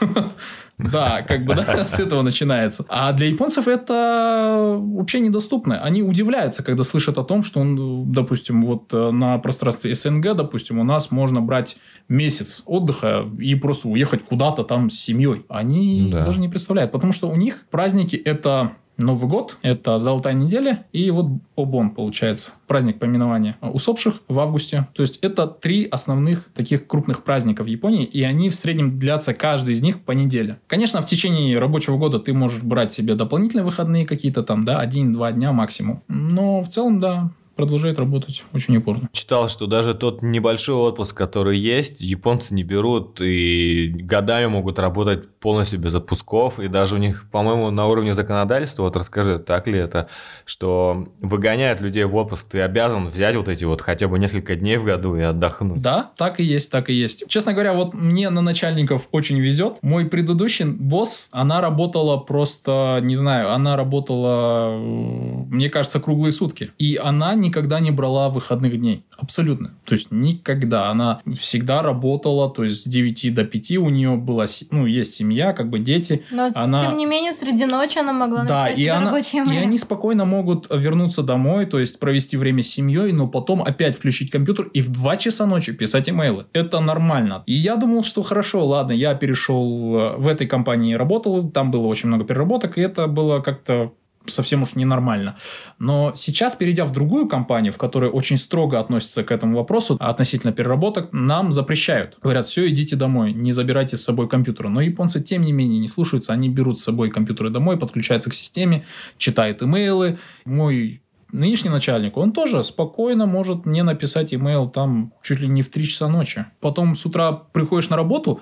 Да, 0.79 1.23
как 1.23 1.45
бы, 1.45 1.55
да, 1.55 1.87
с 1.87 2.01
этого 2.01 2.23
начинается. 2.23 2.85
А 2.89 3.13
для 3.13 3.29
японцев 3.29 3.69
это 3.69 4.77
вообще 4.81 5.21
недоступно. 5.21 5.81
Они 5.81 6.03
удивляются, 6.03 6.63
когда 6.63 6.83
слышат 6.83 7.17
о 7.19 7.25
том, 7.25 7.43
что, 7.43 7.61
он, 7.61 8.13
допустим, 8.13 8.63
вот 8.63 8.93
э, 8.93 9.11
на 9.11 9.39
пространстве 9.39 9.95
СНГ, 9.95 10.35
допустим, 10.35 10.81
у 10.81 10.85
нас 10.85 11.11
можно 11.11 11.41
брать 11.41 11.77
месяц 12.09 12.63
отдыха 12.67 13.25
и 13.39 13.55
просто 13.55 13.89
уехать 13.89 14.25
куда-то 14.25 14.65
там 14.65 14.91
с 14.91 14.95
семьей. 14.95 15.45
Они 15.49 16.11
да. 16.11 16.25
даже 16.25 16.41
не 16.41 16.49
представляют, 16.49 16.91
потому 16.91 17.13
что 17.13 17.29
у 17.29 17.37
них 17.37 17.67
праздники 17.71 18.17
это 18.17 18.73
Новый 18.97 19.29
год– 19.29 19.59
это 19.63 19.99
Золотая 19.99 20.35
неделя, 20.35 20.87
и 20.93 21.11
вот 21.11 21.27
Обон, 21.57 21.91
получается, 21.91 22.53
праздник 22.67 22.99
поминования 22.99 23.57
усопших 23.61 24.21
в 24.29 24.39
августе. 24.39 24.89
То 24.95 25.03
есть, 25.03 25.19
это 25.21 25.47
три 25.47 25.85
основных 25.85 26.51
таких 26.55 26.87
крупных 26.87 27.25
праздника 27.25 27.65
в 27.65 27.67
Японии, 27.67 28.05
и 28.05 28.23
они 28.23 28.51
в 28.51 28.55
среднем 28.55 28.99
длятся 28.99 29.35
каждый 29.35 29.75
из 29.75 29.83
них 29.83 30.01
по 30.01 30.13
неделе. 30.13 30.59
Конечно, 30.67 31.01
в 31.03 31.07
течение 31.07 31.59
рабочего 31.59 31.97
года 31.97 32.21
ты 32.21 32.33
можешь 32.33 32.63
брать 32.63 32.93
себе 32.93 33.15
дополнительные 33.15 33.65
выходные 33.65 34.07
какие-то 34.07 34.43
там, 34.43 34.65
да, 34.65 34.79
один-два 34.79 35.33
дня 35.33 35.53
максимум. 35.53 36.03
Но 36.09 36.63
в 36.63 36.69
целом, 36.69 37.01
да, 37.01 37.31
продолжает 37.55 37.99
работать 37.99 38.45
очень 38.53 38.77
упорно. 38.77 39.09
Читал, 39.13 39.49
что 39.49 39.67
даже 39.67 39.95
тот 39.95 40.23
небольшой 40.23 40.77
отпуск, 40.77 41.17
который 41.17 41.59
есть, 41.59 42.01
японцы 42.01 42.55
не 42.55 42.63
берут 42.63 43.21
и 43.21 43.89
годами 43.89 44.47
могут 44.47 44.79
работать 44.79 45.29
полностью 45.45 45.79
без 45.79 45.95
отпусков. 45.95 46.59
И 46.59 46.69
даже 46.69 46.95
у 46.95 46.99
них, 46.99 47.27
по-моему, 47.31 47.71
на 47.71 47.87
уровне 47.87 48.15
законодательства, 48.15 48.85
вот 48.85 48.97
расскажи, 48.97 49.39
так 49.39 49.67
ли 49.67 49.79
это, 49.79 50.09
что 50.47 51.07
выгоняют 51.21 51.81
людей 51.81 52.05
в 52.05 52.17
отпуск, 52.17 52.49
ты 52.49 52.61
обязан 52.61 53.07
взять 53.07 53.37
вот 53.37 53.49
эти 53.49 53.65
вот 53.65 53.81
хотя 53.83 54.09
бы 54.09 54.19
несколько 54.19 54.57
дней 54.57 54.79
в 54.79 54.85
году 54.85 55.17
и 55.17 55.21
отдохнуть. 55.21 55.83
Да, 55.83 56.13
так 56.17 56.41
и 56.41 56.45
есть, 56.45 56.71
так 56.71 56.89
и 56.89 56.95
есть. 56.95 57.25
Честно 57.29 57.53
говоря, 57.53 57.75
вот 57.75 57.93
мне 57.93 58.31
на 58.31 58.41
начальников 58.41 59.09
очень 59.13 59.39
везет. 59.39 59.77
Мой 59.83 60.07
предыдущий 60.07 60.65
босс, 60.65 61.29
она 61.31 61.61
работала 61.61 62.17
просто, 62.17 63.01
не 63.03 63.17
знаю, 63.17 63.53
она 63.53 63.77
работала, 63.77 64.79
мне 64.79 65.69
кажется, 65.69 66.01
круглые 66.01 66.33
сутки. 66.33 66.71
И 66.79 66.97
она 66.97 67.35
никогда 67.45 67.81
не 67.81 67.91
брала 67.91 68.29
выходных 68.29 68.77
дней. 68.79 69.05
Абсолютно. 69.17 69.71
То 69.85 69.95
есть 69.95 70.09
никогда. 70.11 70.91
Она 70.91 71.21
всегда 71.39 71.83
работала, 71.83 72.51
то 72.51 72.65
есть 72.65 72.83
с 72.83 72.85
9 72.85 73.35
до 73.35 73.45
5 73.45 73.71
у 73.79 73.89
нее 73.89 74.17
была, 74.17 74.47
ну, 74.71 74.87
есть 74.87 75.15
семья, 75.15 75.53
как 75.53 75.71
бы 75.71 75.79
дети. 75.79 76.25
Но 76.31 76.51
она... 76.55 76.81
тем 76.81 76.97
не 76.97 77.07
менее 77.07 77.33
среди 77.33 77.67
ночи 77.67 77.99
она 77.99 78.13
могла 78.13 78.45
да, 78.45 78.59
написать 78.59 78.79
и 78.79 78.89
она, 78.89 79.07
рабочее 79.07 79.45
И 79.45 79.57
они 79.57 79.79
спокойно 79.79 80.25
могут 80.25 80.67
вернуться 80.71 81.23
домой, 81.23 81.67
то 81.67 81.79
есть 81.79 81.99
провести 81.99 82.37
время 82.37 82.63
с 82.63 82.69
семьей, 82.69 83.13
но 83.13 83.29
потом 83.29 83.63
опять 83.63 83.97
включить 83.97 84.31
компьютер 84.31 84.67
и 84.73 84.81
в 84.81 84.91
2 84.91 85.17
часа 85.17 85.47
ночи 85.47 85.73
писать 85.73 86.09
имейлы. 86.09 86.47
Это 86.53 86.81
нормально. 86.81 87.43
И 87.47 87.55
я 87.55 87.77
думал, 87.77 88.05
что 88.05 88.23
хорошо, 88.23 88.67
ладно, 88.67 88.93
я 88.93 89.15
перешел 89.15 89.97
э, 89.97 90.17
в 90.17 90.27
этой 90.27 90.47
компании 90.47 90.95
работал, 90.95 91.51
там 91.51 91.71
было 91.71 91.87
очень 91.87 92.09
много 92.09 92.25
переработок, 92.25 92.79
и 92.79 92.81
это 92.81 93.07
было 93.07 93.41
как-то 93.41 93.93
совсем 94.27 94.63
уж 94.63 94.75
ненормально. 94.75 95.37
Но 95.79 96.13
сейчас, 96.17 96.55
перейдя 96.55 96.85
в 96.85 96.93
другую 96.93 97.29
компанию, 97.29 97.73
в 97.73 97.79
которой 97.79 98.11
очень 98.11 98.39
строго 98.39 98.79
относятся 98.81 99.25
к 99.25 99.31
этому 99.31 99.57
вопросу 99.57 99.97
относительно 100.01 100.53
переработок, 100.53 101.09
нам 101.13 101.53
запрещают. 101.53 102.19
Говорят, 102.23 102.47
все, 102.47 102.69
идите 102.69 102.97
домой, 102.97 103.33
не 103.33 103.53
забирайте 103.53 103.97
с 103.97 104.03
собой 104.03 104.29
компьютеры. 104.29 104.69
Но 104.69 104.81
японцы, 104.81 105.21
тем 105.21 105.43
не 105.43 105.53
менее, 105.53 105.79
не 105.79 105.89
слушаются. 105.89 106.33
Они 106.33 106.49
берут 106.49 106.79
с 106.79 106.85
собой 106.85 107.11
компьютеры 107.11 107.51
домой, 107.51 107.79
подключаются 107.79 108.31
к 108.31 108.35
системе, 108.35 108.85
читают 109.19 109.63
имейлы. 109.63 110.19
Мой 110.45 111.03
нынешний 111.35 111.71
начальник, 111.71 112.17
он 112.17 112.33
тоже 112.33 112.63
спокойно 112.63 113.27
может 113.27 113.67
мне 113.67 113.83
написать 113.83 114.33
имейл 114.33 114.69
там 114.69 115.13
чуть 115.23 115.41
ли 115.41 115.49
не 115.49 115.63
в 115.63 115.69
3 115.69 115.87
часа 115.87 116.09
ночи. 116.09 116.47
Потом 116.61 116.95
с 116.95 117.05
утра 117.05 117.33
приходишь 117.33 117.91
на 117.91 117.97
работу, 117.97 118.41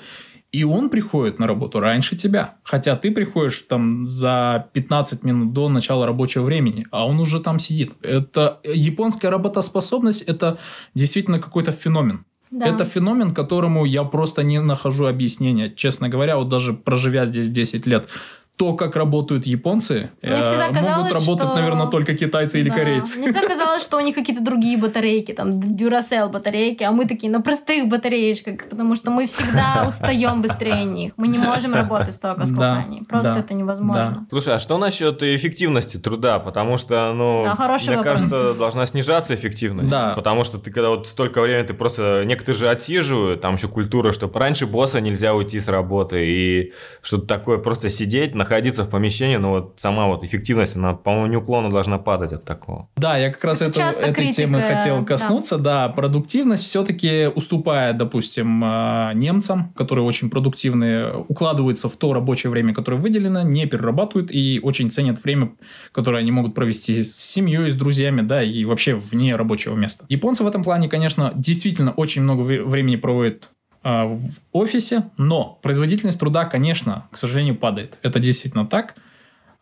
и 0.53 0.65
он 0.65 0.91
приходит 0.91 1.39
на 1.39 1.47
работу 1.47 1.81
раньше 1.81 2.15
тебя. 2.15 2.57
Хотя 2.63 2.95
ты 2.95 3.11
приходишь 3.11 3.65
там 3.69 4.07
за 4.07 4.69
15 4.75 5.25
минут 5.25 5.53
до 5.55 5.69
начала 5.71 6.07
рабочего 6.07 6.45
времени, 6.45 6.87
а 6.91 7.07
он 7.07 7.19
уже 7.21 7.41
там 7.41 7.59
сидит. 7.59 7.93
Это 8.03 8.61
японская 8.63 9.31
работоспособность, 9.31 10.23
это 10.23 10.59
действительно 10.95 11.39
какой-то 11.39 11.73
феномен. 11.73 12.27
Да. 12.51 12.67
Это 12.67 12.85
феномен, 12.85 13.33
которому 13.33 13.87
я 13.87 14.05
просто 14.05 14.43
не 14.43 14.61
нахожу 14.61 15.07
объяснения. 15.07 15.73
Честно 15.75 16.11
говоря, 16.11 16.37
вот 16.37 16.51
даже 16.51 16.75
проживя 16.75 17.25
здесь 17.25 17.49
10 17.49 17.87
лет, 17.87 18.09
то, 18.57 18.75
как 18.75 18.97
работают 18.97 19.47
японцы, 19.47 20.11
э, 20.21 20.39
казалось, 20.39 20.81
могут 20.81 21.13
работать, 21.13 21.47
что... 21.47 21.55
наверное, 21.55 21.87
только 21.87 22.15
китайцы 22.15 22.53
да. 22.53 22.59
или 22.59 22.69
корейцы. 22.71 23.19
Мне 23.19 23.33
всегда 23.33 23.49
казалось, 23.49 23.83
что 23.83 23.97
у 23.97 24.01
них 24.01 24.15
какие-то 24.15 24.43
другие 24.43 24.77
батарейки, 24.77 25.33
там, 25.33 25.53
Duracell 25.53 26.29
батарейки, 26.29 26.83
а 26.83 26.93
мы 26.93 27.07
такие 27.07 27.33
на 27.33 27.41
простых 27.41 27.89
батареечках, 27.89 28.69
потому 28.69 28.95
что 28.95 29.11
мы 29.11 29.27
всегда 29.27 29.85
устаем 29.89 30.43
быстрее 30.43 30.85
них. 30.85 31.13
Мы 31.17 31.29
не 31.29 31.39
можем 31.39 31.75
работать 31.75 32.15
столько, 32.15 32.45
сколько 32.45 32.61
да, 32.61 32.77
они. 32.87 33.03
Просто 33.03 33.35
да, 33.35 33.41
это 33.41 33.55
невозможно. 33.55 34.19
Да. 34.21 34.27
Слушай, 34.31 34.55
а 34.55 34.59
что 34.59 34.79
насчет 34.79 35.23
эффективности 35.23 35.97
труда? 35.97 36.39
Потому 36.39 36.77
что, 36.77 37.13
ну, 37.15 37.45
да, 37.45 37.55
мне 37.57 37.97
вопрос. 37.97 38.05
кажется, 38.05 38.55
должна 38.55 38.87
снижаться 38.87 39.35
эффективность. 39.35 39.91
Да. 39.91 40.13
Потому 40.15 40.45
что 40.45 40.59
ты, 40.59 40.71
когда 40.71 40.91
вот 40.91 41.07
столько 41.07 41.41
времени, 41.41 41.67
ты 41.67 41.75
просто... 41.75 42.25
Некоторые 42.27 42.59
же 42.59 42.71
отсиживают, 42.71 43.41
там 43.41 43.55
еще 43.55 43.69
культура, 43.69 44.13
что 44.13 44.31
раньше 44.33 44.67
босса 44.67 45.01
нельзя 45.01 45.35
уйти 45.35 45.59
с 45.59 45.69
работы, 45.69 46.25
и 46.27 46.73
что-то 47.01 47.27
такое, 47.27 47.59
просто 47.59 47.91
сидеть, 47.91 48.35
находиться 48.43 48.85
в 48.85 48.91
помещении, 48.91 49.37
но 49.37 49.51
вот 49.51 49.75
сама 49.77 50.07
вот 50.07 50.25
эффективность, 50.25 50.77
она, 50.77 50.95
по-моему, 50.95 51.27
неуклонно 51.29 51.71
должна 51.71 51.99
падать 51.99 52.33
от 52.33 52.45
такого. 52.45 52.89
Да, 52.97 53.17
я 53.17 53.31
как 53.31 53.45
раз 53.45 53.63
это, 53.63 53.81
этой 53.81 54.13
критика, 54.13 54.43
темы 54.43 54.61
хотел 54.61 55.05
коснуться. 55.05 55.59
Да, 55.59 55.87
да 55.87 55.89
продуктивность 55.89 56.65
все-таки 56.65 57.31
уступает, 57.33 57.97
допустим, 57.97 58.63
а, 58.65 59.13
немцам, 59.15 59.73
которые 59.75 60.05
очень 60.05 60.29
продуктивные, 60.31 61.17
укладываются 61.29 61.89
в 61.89 61.97
то 61.97 62.13
рабочее 62.13 62.51
время, 62.51 62.75
которое 62.75 62.97
выделено, 62.97 63.43
не 63.43 63.67
перерабатывают 63.67 64.31
и 64.33 64.61
очень 64.63 64.91
ценят 64.91 65.23
время, 65.23 65.53
которое 65.93 66.19
они 66.19 66.33
могут 66.33 66.55
провести 66.55 67.03
с 67.03 67.17
семьей, 67.17 67.71
с 67.71 67.75
друзьями, 67.75 68.23
да, 68.23 68.43
и 68.43 68.65
вообще 68.65 68.95
вне 68.95 69.37
рабочего 69.37 69.77
места. 69.77 70.05
Японцы 70.09 70.43
в 70.43 70.49
этом 70.49 70.65
плане, 70.65 70.89
конечно, 70.89 71.33
действительно 71.35 71.93
очень 71.93 72.23
много 72.23 72.43
времени 72.43 72.97
проводят 72.97 73.51
в 73.83 74.21
офисе, 74.53 75.11
но 75.17 75.59
производительность 75.63 76.21
труда, 76.21 76.45
конечно, 76.45 77.09
к 77.11 77.17
сожалению, 77.17 77.57
падает. 77.57 77.99
Это 78.03 78.21
действительно 78.21 78.67
так. 78.67 78.95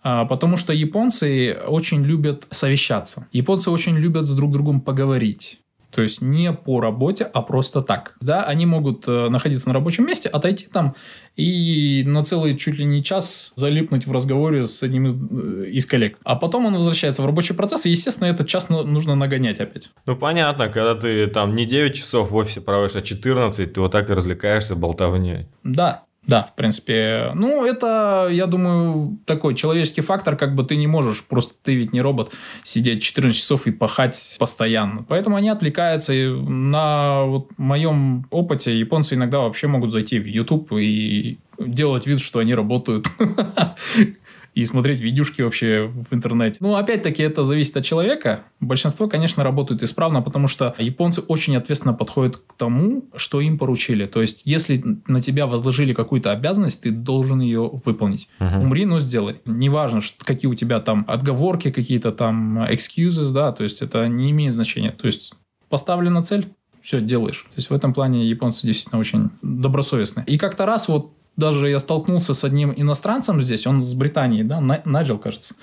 А, 0.03 0.25
потому 0.25 0.57
что 0.57 0.73
японцы 0.73 1.59
очень 1.67 2.05
любят 2.05 2.47
совещаться. 2.51 3.29
Японцы 3.33 3.71
очень 3.71 3.97
любят 3.97 4.25
с 4.25 4.35
друг 4.35 4.53
другом 4.53 4.81
поговорить. 4.81 5.61
То 5.91 6.03
есть 6.03 6.23
не 6.23 6.53
по 6.53 6.81
работе, 6.81 7.25
а 7.25 7.43
просто 7.43 7.83
так. 7.83 8.17
Да, 8.21 8.45
они 8.45 8.67
могут 8.67 9.09
э, 9.09 9.29
находиться 9.29 9.69
на 9.69 9.75
рабочем 9.75 10.07
месте, 10.07 10.29
отойти 10.29 10.67
там 10.67 10.95
и 11.37 12.03
на 12.07 12.25
целый 12.25 12.57
чуть 12.57 12.79
ли 12.79 12.85
не 12.85 13.03
час 13.03 13.53
залипнуть 13.57 14.07
в 14.07 14.13
разговоре 14.13 14.67
с 14.67 14.83
одним 14.83 15.09
из, 15.09 15.15
э, 15.15 15.71
из 15.71 15.87
коллег. 15.87 16.19
А 16.25 16.37
потом 16.37 16.67
он 16.67 16.75
возвращается 16.75 17.23
в 17.23 17.27
рабочий 17.27 17.55
процесс, 17.55 17.87
и, 17.87 17.91
естественно, 17.91 18.29
этот 18.29 18.47
час 18.47 18.69
нужно 18.69 19.15
нагонять 19.15 19.61
опять. 19.61 19.91
Ну, 20.07 20.17
понятно, 20.17 20.69
когда 20.69 20.95
ты 20.95 21.27
там 21.27 21.57
не 21.57 21.67
9 21.67 21.95
часов 21.95 22.31
в 22.31 22.37
офисе 22.37 22.61
проводишь, 22.61 22.97
а 22.97 23.01
14, 23.01 23.73
ты 23.73 23.81
вот 23.81 23.93
так 23.93 24.11
и 24.11 24.13
развлекаешься 24.13 24.77
болтовней. 24.77 25.47
Да, 25.65 26.05
да, 26.27 26.43
в 26.43 26.55
принципе. 26.55 27.33
Ну, 27.35 27.65
это, 27.65 28.29
я 28.31 28.47
думаю, 28.47 29.19
такой 29.25 29.55
человеческий 29.55 30.03
фактор, 30.03 30.37
как 30.37 30.55
бы 30.55 30.65
ты 30.65 30.77
не 30.77 30.87
можешь, 30.87 31.25
просто 31.25 31.55
ты 31.63 31.75
ведь 31.75 31.93
не 31.93 32.03
робот, 32.03 32.33
сидеть 32.63 33.03
14 33.03 33.37
часов 33.37 33.67
и 33.67 33.71
пахать 33.71 34.37
постоянно. 34.39 35.05
Поэтому 35.09 35.37
они 35.37 35.49
отвлекаются. 35.49 36.13
И 36.13 36.29
на 36.29 37.25
вот 37.25 37.49
моем 37.57 38.27
опыте 38.31 38.79
японцы 38.79 39.15
иногда 39.15 39.41
вообще 39.41 39.67
могут 39.67 39.93
зайти 39.93 40.19
в 40.19 40.27
YouTube 40.27 40.73
и 40.73 41.39
делать 41.59 42.07
вид, 42.07 42.21
что 42.21 42.39
они 42.39 42.55
работают. 42.55 43.07
и 44.55 44.65
смотреть 44.65 45.01
видюшки 45.01 45.43
вообще 45.43 45.87
в 45.87 46.15
интернете. 46.15 46.59
Ну, 46.61 46.75
опять-таки, 46.75 47.23
это 47.23 47.45
зависит 47.45 47.77
от 47.77 47.85
человека. 47.85 48.45
Большинство, 48.61 49.09
конечно, 49.09 49.45
работают 49.45 49.83
исправно, 49.83 50.23
потому 50.23 50.49
что 50.49 50.75
японцы 50.79 51.21
очень 51.21 51.57
ответственно 51.57 51.95
подходят 51.95 52.37
к 52.37 52.55
тому, 52.57 53.05
что 53.17 53.41
им 53.41 53.59
поручили. 53.59 54.07
То 54.07 54.21
есть, 54.21 54.43
если 54.45 54.83
на 55.07 55.21
тебя 55.21 55.47
возложили 55.47 55.95
какую-то 55.95 56.33
обязанность, 56.33 56.83
ты 56.83 56.91
должен 56.91 57.41
ее 57.41 57.71
выполнить. 57.85 58.29
Uh-huh. 58.41 58.63
Умри, 58.63 58.85
но 58.85 58.99
сделай. 58.99 59.41
Неважно, 59.45 60.01
какие 60.19 60.51
у 60.51 60.55
тебя 60.55 60.81
там 60.81 61.05
отговорки, 61.09 61.71
какие-то 61.71 62.13
там 62.13 62.63
excuses, 62.65 63.33
да, 63.33 63.53
то 63.53 63.63
есть, 63.63 63.83
это 63.83 64.09
не 64.09 64.31
имеет 64.31 64.53
значения. 64.53 64.91
То 64.91 65.07
есть, 65.07 65.33
поставлена 65.69 66.23
цель, 66.23 66.49
все 66.81 67.01
делаешь. 67.01 67.45
То 67.49 67.57
есть 67.57 67.71
в 67.71 67.75
этом 67.75 67.93
плане 67.93 68.27
японцы 68.27 68.67
действительно 68.67 68.99
очень 68.99 69.31
добросовестны. 69.43 70.25
И 70.27 70.39
как-то 70.39 70.67
раз 70.67 70.89
вот 70.89 71.13
даже 71.41 71.69
я 71.69 71.81
столкнулся 71.81 72.35
с 72.35 72.45
одним 72.45 72.73
иностранцем 72.77 73.41
здесь, 73.43 73.67
он 73.67 73.83
с 73.83 73.95
Британии, 73.95 74.45
да, 74.45 74.61
Наджел, 74.61 75.19
кажется. 75.19 75.55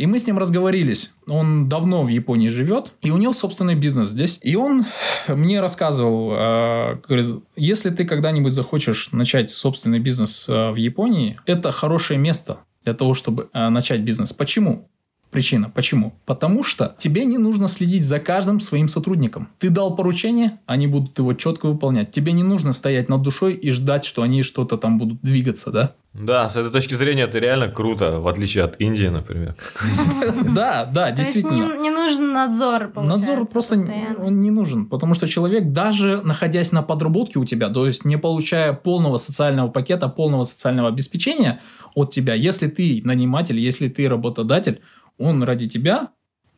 И 0.00 0.06
мы 0.06 0.18
с 0.18 0.26
ним 0.26 0.38
разговорились. 0.38 1.12
Он 1.26 1.68
давно 1.68 2.02
в 2.02 2.08
Японии 2.08 2.48
живет, 2.48 2.92
и 3.02 3.10
у 3.10 3.18
него 3.18 3.34
собственный 3.34 3.74
бизнес 3.74 4.08
здесь. 4.08 4.38
И 4.42 4.56
он 4.56 4.86
мне 5.28 5.60
рассказывал, 5.60 6.32
э, 6.32 7.00
говорит, 7.06 7.26
если 7.54 7.90
ты 7.90 8.06
когда-нибудь 8.06 8.54
захочешь 8.54 9.10
начать 9.12 9.50
собственный 9.50 9.98
бизнес 9.98 10.48
э, 10.48 10.70
в 10.70 10.76
Японии, 10.76 11.38
это 11.44 11.70
хорошее 11.70 12.18
место 12.18 12.60
для 12.82 12.94
того, 12.94 13.12
чтобы 13.12 13.50
э, 13.52 13.68
начать 13.68 14.00
бизнес. 14.00 14.32
Почему? 14.32 14.88
Причина. 15.30 15.70
Почему? 15.70 16.14
Потому 16.26 16.64
что 16.64 16.96
тебе 16.98 17.24
не 17.24 17.38
нужно 17.38 17.68
следить 17.68 18.04
за 18.04 18.18
каждым 18.18 18.60
своим 18.60 18.88
сотрудником. 18.88 19.48
Ты 19.58 19.70
дал 19.70 19.94
поручение, 19.94 20.58
они 20.66 20.88
будут 20.88 21.18
его 21.18 21.34
четко 21.34 21.66
выполнять. 21.66 22.10
Тебе 22.10 22.32
не 22.32 22.42
нужно 22.42 22.72
стоять 22.72 23.08
над 23.08 23.22
душой 23.22 23.54
и 23.54 23.70
ждать, 23.70 24.04
что 24.04 24.22
они 24.22 24.42
что-то 24.42 24.76
там 24.76 24.98
будут 24.98 25.20
двигаться, 25.22 25.70
да? 25.70 25.94
Да, 26.12 26.48
с 26.48 26.56
этой 26.56 26.72
точки 26.72 26.94
зрения 26.94 27.22
это 27.22 27.38
реально 27.38 27.68
круто, 27.68 28.18
в 28.18 28.26
отличие 28.26 28.64
от 28.64 28.80
Индии, 28.80 29.06
например. 29.06 29.54
Да, 30.54 30.84
да, 30.84 31.12
действительно. 31.12 31.76
Не 31.80 31.90
нужен 31.90 32.32
надзор, 32.32 32.90
Надзор 32.96 33.46
просто 33.46 33.76
он 34.18 34.40
не 34.40 34.50
нужен, 34.50 34.86
потому 34.86 35.14
что 35.14 35.28
человек, 35.28 35.70
даже 35.70 36.20
находясь 36.22 36.72
на 36.72 36.82
подработке 36.82 37.38
у 37.38 37.44
тебя, 37.44 37.68
то 37.68 37.86
есть 37.86 38.04
не 38.04 38.18
получая 38.18 38.72
полного 38.72 39.18
социального 39.18 39.68
пакета, 39.68 40.08
полного 40.08 40.42
социального 40.42 40.88
обеспечения 40.88 41.60
от 41.94 42.12
тебя, 42.12 42.34
если 42.34 42.66
ты 42.66 43.02
наниматель, 43.04 43.58
если 43.58 43.88
ты 43.88 44.08
работодатель, 44.08 44.80
он 45.20 45.44
ради 45.44 45.68
тебя, 45.68 46.08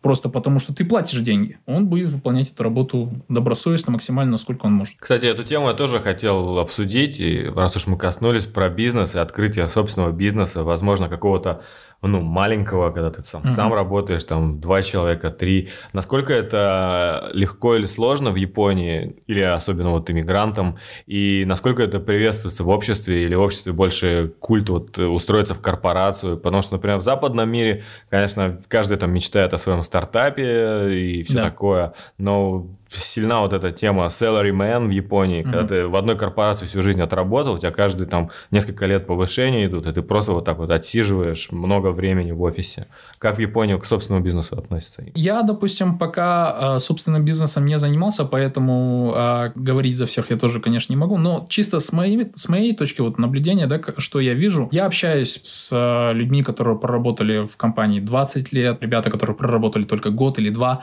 просто 0.01 0.29
потому 0.29 0.59
что 0.59 0.75
ты 0.75 0.85
платишь 0.85 1.21
деньги, 1.21 1.59
он 1.67 1.87
будет 1.87 2.09
выполнять 2.09 2.51
эту 2.51 2.63
работу 2.63 3.13
добросовестно, 3.29 3.93
максимально, 3.93 4.33
насколько 4.33 4.67
он 4.67 4.73
может. 4.73 4.97
Кстати, 4.99 5.27
эту 5.27 5.45
тему 5.45 5.69
я 5.69 5.75
тоже 5.75 6.01
хотел 6.01 6.59
обсудить, 6.59 7.21
и 7.21 7.45
раз 7.55 7.77
уж 7.77 7.87
мы 7.87 7.97
коснулись 7.99 8.47
про 8.47 8.69
бизнес 8.69 9.15
и 9.15 9.19
открытие 9.19 9.69
собственного 9.69 10.13
бизнеса, 10.13 10.65
возможно, 10.65 11.09
какого-то 11.09 11.63
ну, 12.03 12.21
маленького, 12.21 12.91
когда 12.91 13.11
ты 13.11 13.25
сам, 13.25 13.43
uh-huh. 13.43 13.49
сам 13.49 13.73
работаешь, 13.73 14.25
там, 14.25 14.61
два 14.61 14.83
человека, 14.83 15.31
три. 15.31 15.71
Насколько 15.93 16.35
это 16.35 17.31
легко 17.33 17.77
или 17.77 17.87
сложно 17.87 18.31
в 18.31 18.37
Японии, 18.37 19.17
или 19.27 19.41
особенно 19.41 19.91
вот 19.91 20.11
иммигрантам, 20.11 20.79
и 21.07 21.45
насколько 21.47 21.83
это 21.83 22.01
приветствуется 22.01 22.65
в 22.65 22.69
обществе, 22.69 23.25
или 23.25 23.35
в 23.35 23.41
обществе 23.41 23.73
больше 23.73 24.33
культ 24.41 24.69
вот 24.69 24.99
устроиться 24.99 25.55
в 25.55 25.61
корпорацию, 25.61 26.37
потому 26.39 26.63
что, 26.63 26.75
например, 26.75 26.99
в 26.99 27.03
западном 27.03 27.49
мире, 27.51 27.85
конечно, 28.11 28.59
каждый 28.69 28.99
там 28.99 29.13
мечтает 29.13 29.55
о 29.55 29.59
своем 29.59 29.83
стартапе 29.85 30.95
и 30.95 31.23
все 31.23 31.35
да. 31.35 31.45
такое, 31.45 31.95
но 32.19 32.67
сильна 32.95 33.41
вот 33.41 33.53
эта 33.53 33.71
тема 33.73 34.07
salaryman 34.07 34.87
в 34.87 34.91
Японии, 34.91 35.41
mm-hmm. 35.41 35.51
когда 35.51 35.67
ты 35.67 35.87
в 35.87 35.97
одной 35.97 36.17
корпорации 36.17 36.67
всю 36.67 36.83
жизнь 36.83 37.01
отработал, 37.01 37.55
у 37.55 37.59
тебя 37.59 37.71
каждый 37.71 38.07
там 38.07 38.31
несколько 38.51 38.87
лет 38.87 39.07
повышения 39.07 39.67
идут, 39.67 39.87
и 39.87 39.93
ты 39.93 40.03
просто 40.03 40.33
вот 40.33 40.45
так 40.45 40.59
вот 40.59 40.71
отсиживаешь 40.71 41.51
много 41.51 41.93
времени 41.93 42.33
в 42.33 42.43
офисе. 42.43 42.87
Как 43.19 43.37
в 43.37 43.41
Японии 43.41 43.77
к 43.77 43.85
собственному 43.85 44.25
бизнесу 44.25 44.57
относится? 44.57 45.05
Я, 45.15 45.43
допустим, 45.43 45.99
пока 45.99 46.77
э, 46.77 46.79
собственным 46.79 47.25
бизнесом 47.25 47.67
не 47.67 47.79
занимался, 47.79 48.25
поэтому 48.25 49.13
э, 49.17 49.53
говорить 49.55 49.97
за 49.97 50.07
всех 50.07 50.31
я 50.31 50.37
тоже, 50.37 50.61
конечно, 50.61 50.93
не 50.93 50.97
могу, 50.97 51.19
но 51.19 51.47
чисто 51.49 51.79
с 51.79 51.93
моей, 51.93 52.31
с 52.35 52.49
моей 52.49 52.75
точки 52.75 53.01
вот 53.01 53.19
наблюдения, 53.19 53.67
да, 53.67 53.81
что 53.99 54.21
я 54.21 54.35
вижу, 54.35 54.69
я 54.73 54.87
общаюсь 54.87 55.41
с 55.43 55.71
э, 55.73 56.13
людьми, 56.15 56.43
которые 56.43 56.79
проработали 56.79 57.47
в 57.47 57.57
компании 57.57 58.01
20 58.01 58.53
лет, 58.53 58.79
ребята, 58.81 59.11
которые 59.11 59.37
проработали 59.37 59.85
только 59.85 60.11
год 60.11 60.39
или 60.39 60.51
два, 60.51 60.83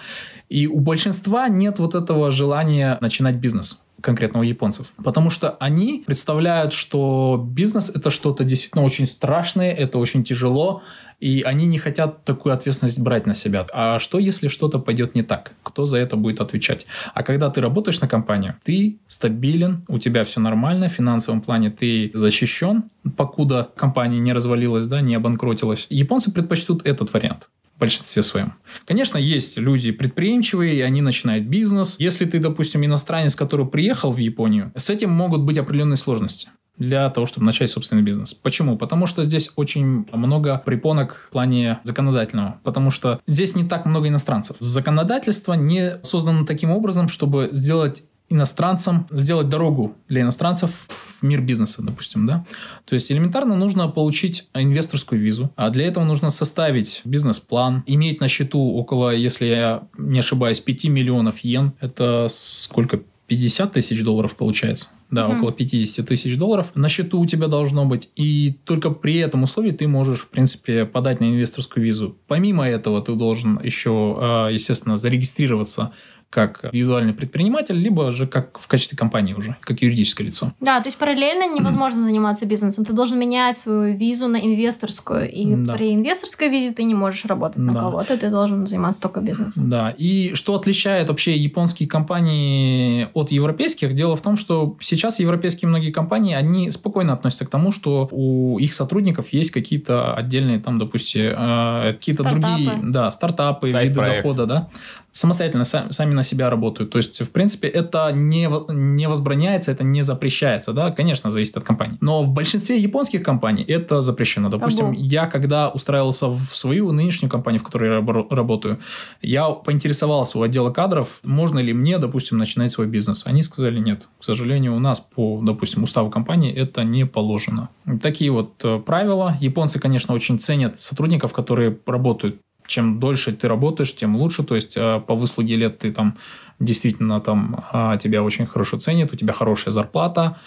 и 0.49 0.67
у 0.67 0.79
большинства 0.79 1.47
нет 1.47 1.79
вот 1.79 1.95
этого 1.95 2.31
желания 2.31 2.97
начинать 3.01 3.35
бизнес 3.35 3.79
конкретно 4.01 4.39
у 4.39 4.43
японцев. 4.43 4.93
Потому 5.03 5.29
что 5.29 5.51
они 5.59 6.03
представляют, 6.05 6.73
что 6.73 7.43
бизнес 7.51 7.89
это 7.89 8.09
что-то 8.09 8.43
действительно 8.43 8.83
очень 8.83 9.05
страшное, 9.05 9.73
это 9.73 9.97
очень 9.97 10.23
тяжело, 10.23 10.81
и 11.19 11.41
они 11.41 11.67
не 11.67 11.77
хотят 11.77 12.23
такую 12.23 12.53
ответственность 12.53 12.99
брать 12.99 13.25
на 13.25 13.35
себя. 13.35 13.67
А 13.73 13.99
что, 13.99 14.19
если 14.19 14.47
что-то 14.47 14.79
пойдет 14.79 15.15
не 15.15 15.23
так? 15.23 15.51
Кто 15.63 15.85
за 15.85 15.97
это 15.97 16.15
будет 16.15 16.39
отвечать? 16.39 16.85
А 17.13 17.23
когда 17.23 17.49
ты 17.49 17.59
работаешь 17.59 17.99
на 17.99 18.07
компанию, 18.07 18.55
ты 18.63 18.99
стабилен, 19.07 19.83
у 19.89 19.99
тебя 19.99 20.23
все 20.23 20.39
нормально, 20.39 20.87
в 20.87 20.93
финансовом 20.93 21.41
плане 21.41 21.69
ты 21.69 22.11
защищен, 22.13 22.85
покуда 23.17 23.69
компания 23.75 24.19
не 24.19 24.31
развалилась, 24.31 24.87
да, 24.87 25.01
не 25.01 25.15
обанкротилась. 25.15 25.87
Японцы 25.89 26.31
предпочтут 26.31 26.85
этот 26.85 27.11
вариант 27.11 27.49
большинстве 27.79 28.23
своем. 28.23 28.53
Конечно, 28.85 29.17
есть 29.17 29.57
люди 29.57 29.91
предприимчивые, 29.91 30.75
и 30.75 30.81
они 30.81 31.01
начинают 31.01 31.45
бизнес. 31.45 31.95
Если 31.99 32.25
ты, 32.25 32.39
допустим, 32.39 32.85
иностранец, 32.85 33.35
который 33.35 33.65
приехал 33.65 34.11
в 34.11 34.17
Японию, 34.17 34.71
с 34.75 34.89
этим 34.89 35.11
могут 35.11 35.41
быть 35.41 35.57
определенные 35.57 35.97
сложности 35.97 36.49
для 36.79 37.09
того, 37.09 37.27
чтобы 37.27 37.45
начать 37.45 37.69
собственный 37.69 38.01
бизнес. 38.01 38.33
Почему? 38.33 38.77
Потому 38.77 39.05
что 39.05 39.23
здесь 39.23 39.51
очень 39.57 40.07
много 40.11 40.61
препонок 40.65 41.27
в 41.27 41.31
плане 41.31 41.79
законодательного. 41.83 42.59
Потому 42.63 42.89
что 42.89 43.19
здесь 43.27 43.53
не 43.53 43.65
так 43.65 43.85
много 43.85 44.07
иностранцев. 44.07 44.55
Законодательство 44.59 45.53
не 45.53 46.01
создано 46.03 46.45
таким 46.45 46.71
образом, 46.71 47.09
чтобы 47.09 47.49
сделать 47.51 48.03
иностранцам, 48.29 49.07
сделать 49.11 49.49
дорогу 49.49 49.95
для 50.07 50.21
иностранцев 50.21 50.85
в 50.87 51.23
мир 51.23 51.41
бизнеса, 51.41 51.81
допустим, 51.81 52.25
да. 52.25 52.45
То 52.85 52.93
есть 52.93 53.11
элементарно 53.11 53.55
нужно 53.55 53.87
получить 53.87 54.47
инвесторскую 54.53 55.21
визу, 55.21 55.51
а 55.55 55.69
для 55.69 55.85
этого 55.85 56.03
нужно 56.03 56.29
составить 56.29 57.01
бизнес-план, 57.05 57.83
иметь 57.85 58.21
на 58.21 58.27
счету 58.27 58.59
около, 58.59 59.15
если 59.15 59.47
я 59.47 59.83
не 59.97 60.19
ошибаюсь, 60.19 60.59
5 60.59 60.85
миллионов 60.85 61.39
йен. 61.39 61.73
Это 61.81 62.27
сколько? 62.29 63.01
50 63.29 63.73
тысяч 63.73 64.03
долларов 64.03 64.35
получается. 64.35 64.89
Да, 65.11 65.27
mm-hmm. 65.27 65.37
около 65.37 65.51
50 65.51 66.07
тысяч 66.07 66.37
долларов 66.37 66.71
на 66.75 66.89
счету 66.89 67.19
у 67.19 67.25
тебя 67.25 67.47
должно 67.47 67.85
быть. 67.85 68.09
И 68.15 68.57
только 68.65 68.89
при 68.89 69.17
этом 69.17 69.43
условии 69.43 69.71
ты 69.71 69.87
можешь, 69.87 70.19
в 70.19 70.29
принципе, 70.29 70.85
подать 70.85 71.19
на 71.19 71.25
инвесторскую 71.25 71.83
визу. 71.83 72.17
Помимо 72.27 72.67
этого, 72.67 73.01
ты 73.01 73.13
должен 73.13 73.59
еще, 73.63 74.17
а, 74.19 74.49
естественно, 74.49 74.97
зарегистрироваться 74.97 75.93
как 76.29 76.65
индивидуальный 76.65 77.13
предприниматель, 77.13 77.75
либо 77.75 78.11
же 78.11 78.27
как 78.27 78.59
в 78.59 78.67
качестве 78.67 78.97
компании 78.97 79.33
уже, 79.33 79.57
как 79.61 79.81
юридическое 79.81 80.27
лицо. 80.27 80.53
Да, 80.59 80.79
то 80.79 80.87
есть 80.87 80.97
параллельно 80.97 81.51
невозможно 81.51 82.01
заниматься 82.01 82.45
бизнесом. 82.45 82.85
Ты 82.85 82.93
должен 82.93 83.17
менять 83.17 83.57
свою 83.57 83.95
визу 83.95 84.27
на 84.27 84.37
инвесторскую. 84.37 85.31
И 85.31 85.55
да. 85.55 85.73
при 85.73 85.93
инвесторской 85.95 86.49
визе 86.49 86.73
ты 86.73 86.83
не 86.83 86.93
можешь 86.93 87.25
работать 87.25 87.57
на 87.57 87.73
да. 87.73 87.79
кого-то, 87.79 88.15
ты 88.15 88.29
должен 88.29 88.67
заниматься 88.67 89.01
только 89.01 89.21
бизнесом. 89.21 89.69
Да, 89.69 89.89
и 89.97 90.35
что 90.35 90.55
отличает 90.55 91.09
вообще 91.09 91.35
японские 91.35 91.89
компании 91.89 93.07
от 93.13 93.31
европейских? 93.31 93.93
Дело 93.93 94.15
в 94.15 94.21
том, 94.21 94.37
что 94.37 94.77
сейчас 94.81 95.19
европейские 95.19 95.67
многие 95.67 95.91
компании, 95.91 96.35
они 96.35 96.69
спокойно 96.69 97.13
относятся 97.13 97.45
к 97.45 97.49
тому, 97.49 97.71
что 97.71 98.07
у 98.11 98.59
их 98.59 98.73
сотрудников 98.73 99.33
есть 99.33 99.49
какие-то 99.49 100.13
отдельные 100.13 100.59
там, 100.59 100.77
допустим, 100.77 101.33
э, 101.35 101.93
какие-то 101.93 102.23
другие 102.23 102.79
да, 102.83 103.09
стартапы, 103.09 103.67
виды 103.67 103.95
дохода, 103.95 104.45
да 104.45 104.69
самостоятельно 105.11 105.63
сами 105.63 106.13
на 106.13 106.23
себя 106.23 106.49
работают. 106.49 106.91
То 106.91 106.97
есть, 106.97 107.21
в 107.21 107.31
принципе, 107.31 107.67
это 107.67 108.11
не, 108.11 108.49
не 108.69 109.07
возбраняется, 109.07 109.71
это 109.71 109.83
не 109.83 110.01
запрещается, 110.01 110.73
да, 110.73 110.91
конечно, 110.91 111.31
зависит 111.31 111.57
от 111.57 111.63
компании. 111.63 111.97
Но 112.01 112.23
в 112.23 112.29
большинстве 112.29 112.77
японских 112.77 113.23
компаний 113.23 113.63
это 113.63 114.01
запрещено. 114.01 114.49
Допустим, 114.49 114.87
Того. 114.87 114.93
я 114.97 115.27
когда 115.27 115.69
устраивался 115.69 116.27
в 116.27 116.49
свою 116.53 116.91
нынешнюю 116.91 117.29
компанию, 117.29 117.59
в 117.59 117.63
которой 117.63 117.89
я 117.89 118.25
работаю, 118.29 118.79
я 119.21 119.49
поинтересовался 119.49 120.39
у 120.39 120.41
отдела 120.41 120.71
кадров, 120.71 121.19
можно 121.23 121.59
ли 121.59 121.73
мне, 121.73 121.97
допустим, 121.97 122.37
начинать 122.37 122.71
свой 122.71 122.87
бизнес. 122.87 123.25
Они 123.25 123.41
сказали, 123.41 123.79
нет, 123.79 124.07
к 124.19 124.23
сожалению, 124.23 124.75
у 124.75 124.79
нас 124.79 124.99
по, 124.99 125.39
допустим, 125.41 125.83
уставу 125.83 126.09
компании 126.09 126.53
это 126.53 126.83
не 126.83 127.05
положено. 127.05 127.69
Такие 128.01 128.31
вот 128.31 128.53
э, 128.63 128.79
правила. 128.79 129.37
Японцы, 129.39 129.79
конечно, 129.79 130.13
очень 130.13 130.39
ценят 130.39 130.79
сотрудников, 130.79 131.33
которые 131.33 131.77
работают 131.85 132.39
чем 132.69 132.99
дольше 132.99 133.33
ты 133.33 133.47
работаешь, 133.47 133.95
тем 133.95 134.15
лучше. 134.15 134.43
То 134.43 134.55
есть 134.55 134.77
э, 134.77 135.01
по 135.05 135.15
выслуге 135.15 135.55
лет 135.55 135.79
ты 135.79 135.91
там 135.91 136.17
действительно 136.59 137.19
там 137.19 137.63
а, 137.71 137.97
тебя 137.97 138.23
очень 138.23 138.45
хорошо 138.45 138.77
ценят, 138.77 139.11
у 139.11 139.15
тебя 139.15 139.33
хорошая 139.33 139.73
зарплата. 139.73 140.37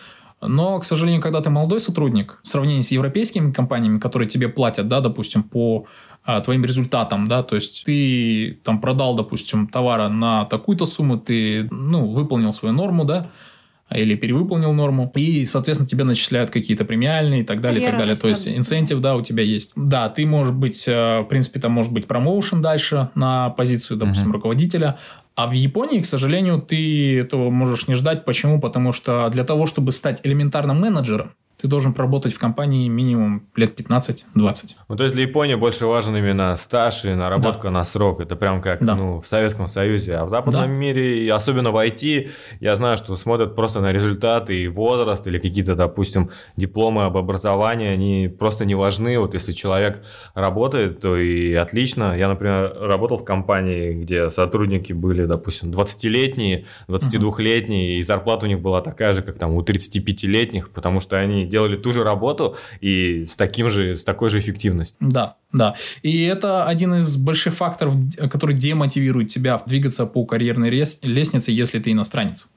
Но, 0.40 0.80
к 0.80 0.84
сожалению, 0.84 1.22
когда 1.22 1.40
ты 1.40 1.50
молодой 1.50 1.78
сотрудник, 1.80 2.38
в 2.42 2.48
сравнении 2.48 2.82
с 2.82 2.90
европейскими 2.90 3.52
компаниями, 3.52 3.98
которые 3.98 4.28
тебе 4.28 4.48
платят, 4.48 4.88
да, 4.88 5.00
допустим, 5.00 5.42
по 5.42 5.86
а, 6.24 6.40
твоим 6.40 6.64
результатам, 6.64 7.28
да, 7.28 7.42
то 7.42 7.54
есть 7.54 7.84
ты 7.84 8.58
там 8.64 8.80
продал, 8.80 9.14
допустим, 9.14 9.68
товара 9.68 10.08
на 10.08 10.44
такую-то 10.44 10.86
сумму, 10.86 11.18
ты, 11.18 11.68
ну, 11.70 12.06
выполнил 12.06 12.52
свою 12.52 12.74
норму, 12.74 13.04
да, 13.04 13.30
или 13.90 14.14
перевыполнил 14.14 14.72
норму, 14.72 15.10
и, 15.14 15.44
соответственно, 15.44 15.88
тебе 15.88 16.04
начисляют 16.04 16.50
какие-то 16.50 16.84
премиальные 16.84 17.42
и 17.42 17.44
так 17.44 17.60
далее, 17.60 17.82
и 17.82 17.84
так 17.86 17.98
далее. 17.98 18.14
То 18.14 18.28
есть, 18.28 18.48
инцентив, 18.48 19.00
да, 19.00 19.16
у 19.16 19.22
тебя 19.22 19.42
есть. 19.42 19.72
Да, 19.76 20.08
ты 20.08 20.24
можешь 20.24 20.54
быть, 20.54 20.86
э, 20.86 21.20
в 21.20 21.24
принципе, 21.24 21.60
там 21.60 21.72
может 21.72 21.92
быть 21.92 22.06
промоушен 22.06 22.62
дальше 22.62 23.10
на 23.14 23.50
позицию, 23.50 23.98
допустим, 23.98 24.30
uh-huh. 24.30 24.34
руководителя, 24.34 24.98
а 25.34 25.46
в 25.46 25.52
Японии, 25.52 26.00
к 26.00 26.06
сожалению, 26.06 26.60
ты 26.60 27.20
этого 27.20 27.48
можешь 27.50 27.88
не 27.88 27.94
ждать. 27.94 28.24
Почему? 28.24 28.60
Потому 28.60 28.92
что 28.92 29.28
для 29.30 29.44
того, 29.44 29.66
чтобы 29.66 29.92
стать 29.92 30.20
элементарным 30.24 30.80
менеджером, 30.80 31.32
ты 31.62 31.68
должен 31.68 31.94
проработать 31.94 32.34
в 32.34 32.40
компании 32.40 32.88
минимум 32.88 33.46
лет 33.54 33.80
15-20. 33.80 34.24
Ну, 34.88 34.96
то 34.96 35.04
есть 35.04 35.14
для 35.14 35.22
Японии 35.22 35.54
больше 35.54 35.86
важен 35.86 36.16
именно 36.16 36.56
стаж 36.56 37.04
и 37.04 37.14
наработка 37.14 37.68
да. 37.68 37.70
на 37.70 37.84
срок. 37.84 38.20
Это 38.20 38.34
прям 38.34 38.60
как 38.60 38.84
да. 38.84 38.96
ну, 38.96 39.20
в 39.20 39.26
Советском 39.26 39.68
Союзе. 39.68 40.16
А 40.16 40.24
в 40.24 40.28
западном 40.28 40.62
да. 40.62 40.66
мире, 40.66 41.32
особенно 41.32 41.70
в 41.70 41.76
IT, 41.76 42.30
я 42.58 42.74
знаю, 42.74 42.96
что 42.96 43.14
смотрят 43.14 43.54
просто 43.54 43.80
на 43.80 43.92
результаты 43.92 44.60
и 44.60 44.66
возраст, 44.66 45.24
или 45.28 45.38
какие-то, 45.38 45.76
допустим, 45.76 46.30
дипломы 46.56 47.04
об 47.04 47.16
образовании, 47.16 47.90
они 47.90 48.28
просто 48.28 48.64
не 48.64 48.74
важны. 48.74 49.20
Вот 49.20 49.34
если 49.34 49.52
человек 49.52 50.02
работает, 50.34 51.00
то 51.00 51.16
и 51.16 51.54
отлично. 51.54 52.18
Я, 52.18 52.28
например, 52.28 52.76
работал 52.80 53.18
в 53.18 53.24
компании, 53.24 53.92
где 53.92 54.30
сотрудники 54.30 54.92
были, 54.92 55.26
допустим, 55.26 55.70
20-летние, 55.70 56.66
22-летние, 56.88 57.94
uh-huh. 57.94 57.98
и 57.98 58.02
зарплата 58.02 58.46
у 58.46 58.48
них 58.48 58.60
была 58.60 58.80
такая 58.80 59.12
же, 59.12 59.22
как 59.22 59.38
там 59.38 59.54
у 59.54 59.62
35-летних, 59.62 60.70
потому 60.70 60.98
что 60.98 61.16
они 61.16 61.51
делали 61.52 61.76
ту 61.76 61.92
же 61.92 62.02
работу 62.02 62.56
и 62.80 63.24
с 63.26 63.36
таким 63.36 63.70
же, 63.70 63.94
с 63.94 64.02
такой 64.02 64.30
же 64.30 64.38
эффективностью. 64.40 64.96
Да, 65.00 65.36
да. 65.52 65.76
И 66.02 66.22
это 66.22 66.66
один 66.66 66.94
из 66.94 67.16
больших 67.16 67.54
факторов, 67.54 67.94
который 68.30 68.56
демотивирует 68.56 69.28
тебя 69.28 69.62
двигаться 69.66 70.06
по 70.06 70.24
карьерной 70.24 70.70
лестнице, 70.70 71.52
если 71.52 71.78
ты 71.78 71.92
иностранец. 71.92 72.48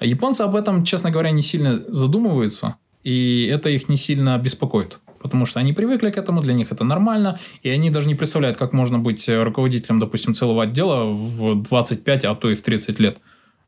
Японцы 0.00 0.42
об 0.42 0.54
этом, 0.54 0.84
честно 0.84 1.10
говоря, 1.10 1.30
не 1.30 1.42
сильно 1.42 1.82
задумываются, 1.88 2.76
и 3.02 3.50
это 3.50 3.70
их 3.70 3.88
не 3.88 3.96
сильно 3.96 4.38
беспокоит. 4.38 5.00
Потому 5.18 5.46
что 5.46 5.58
они 5.60 5.72
привыкли 5.72 6.10
к 6.10 6.18
этому, 6.18 6.42
для 6.42 6.52
них 6.52 6.70
это 6.70 6.84
нормально, 6.84 7.40
и 7.64 7.70
они 7.70 7.90
даже 7.90 8.06
не 8.06 8.14
представляют, 8.14 8.58
как 8.58 8.72
можно 8.72 8.98
быть 8.98 9.28
руководителем, 9.28 9.98
допустим, 9.98 10.34
целого 10.34 10.62
отдела 10.62 11.10
в 11.10 11.62
25, 11.62 12.24
а 12.26 12.34
то 12.34 12.50
и 12.50 12.54
в 12.54 12.60
30 12.60 13.00
лет. 13.00 13.18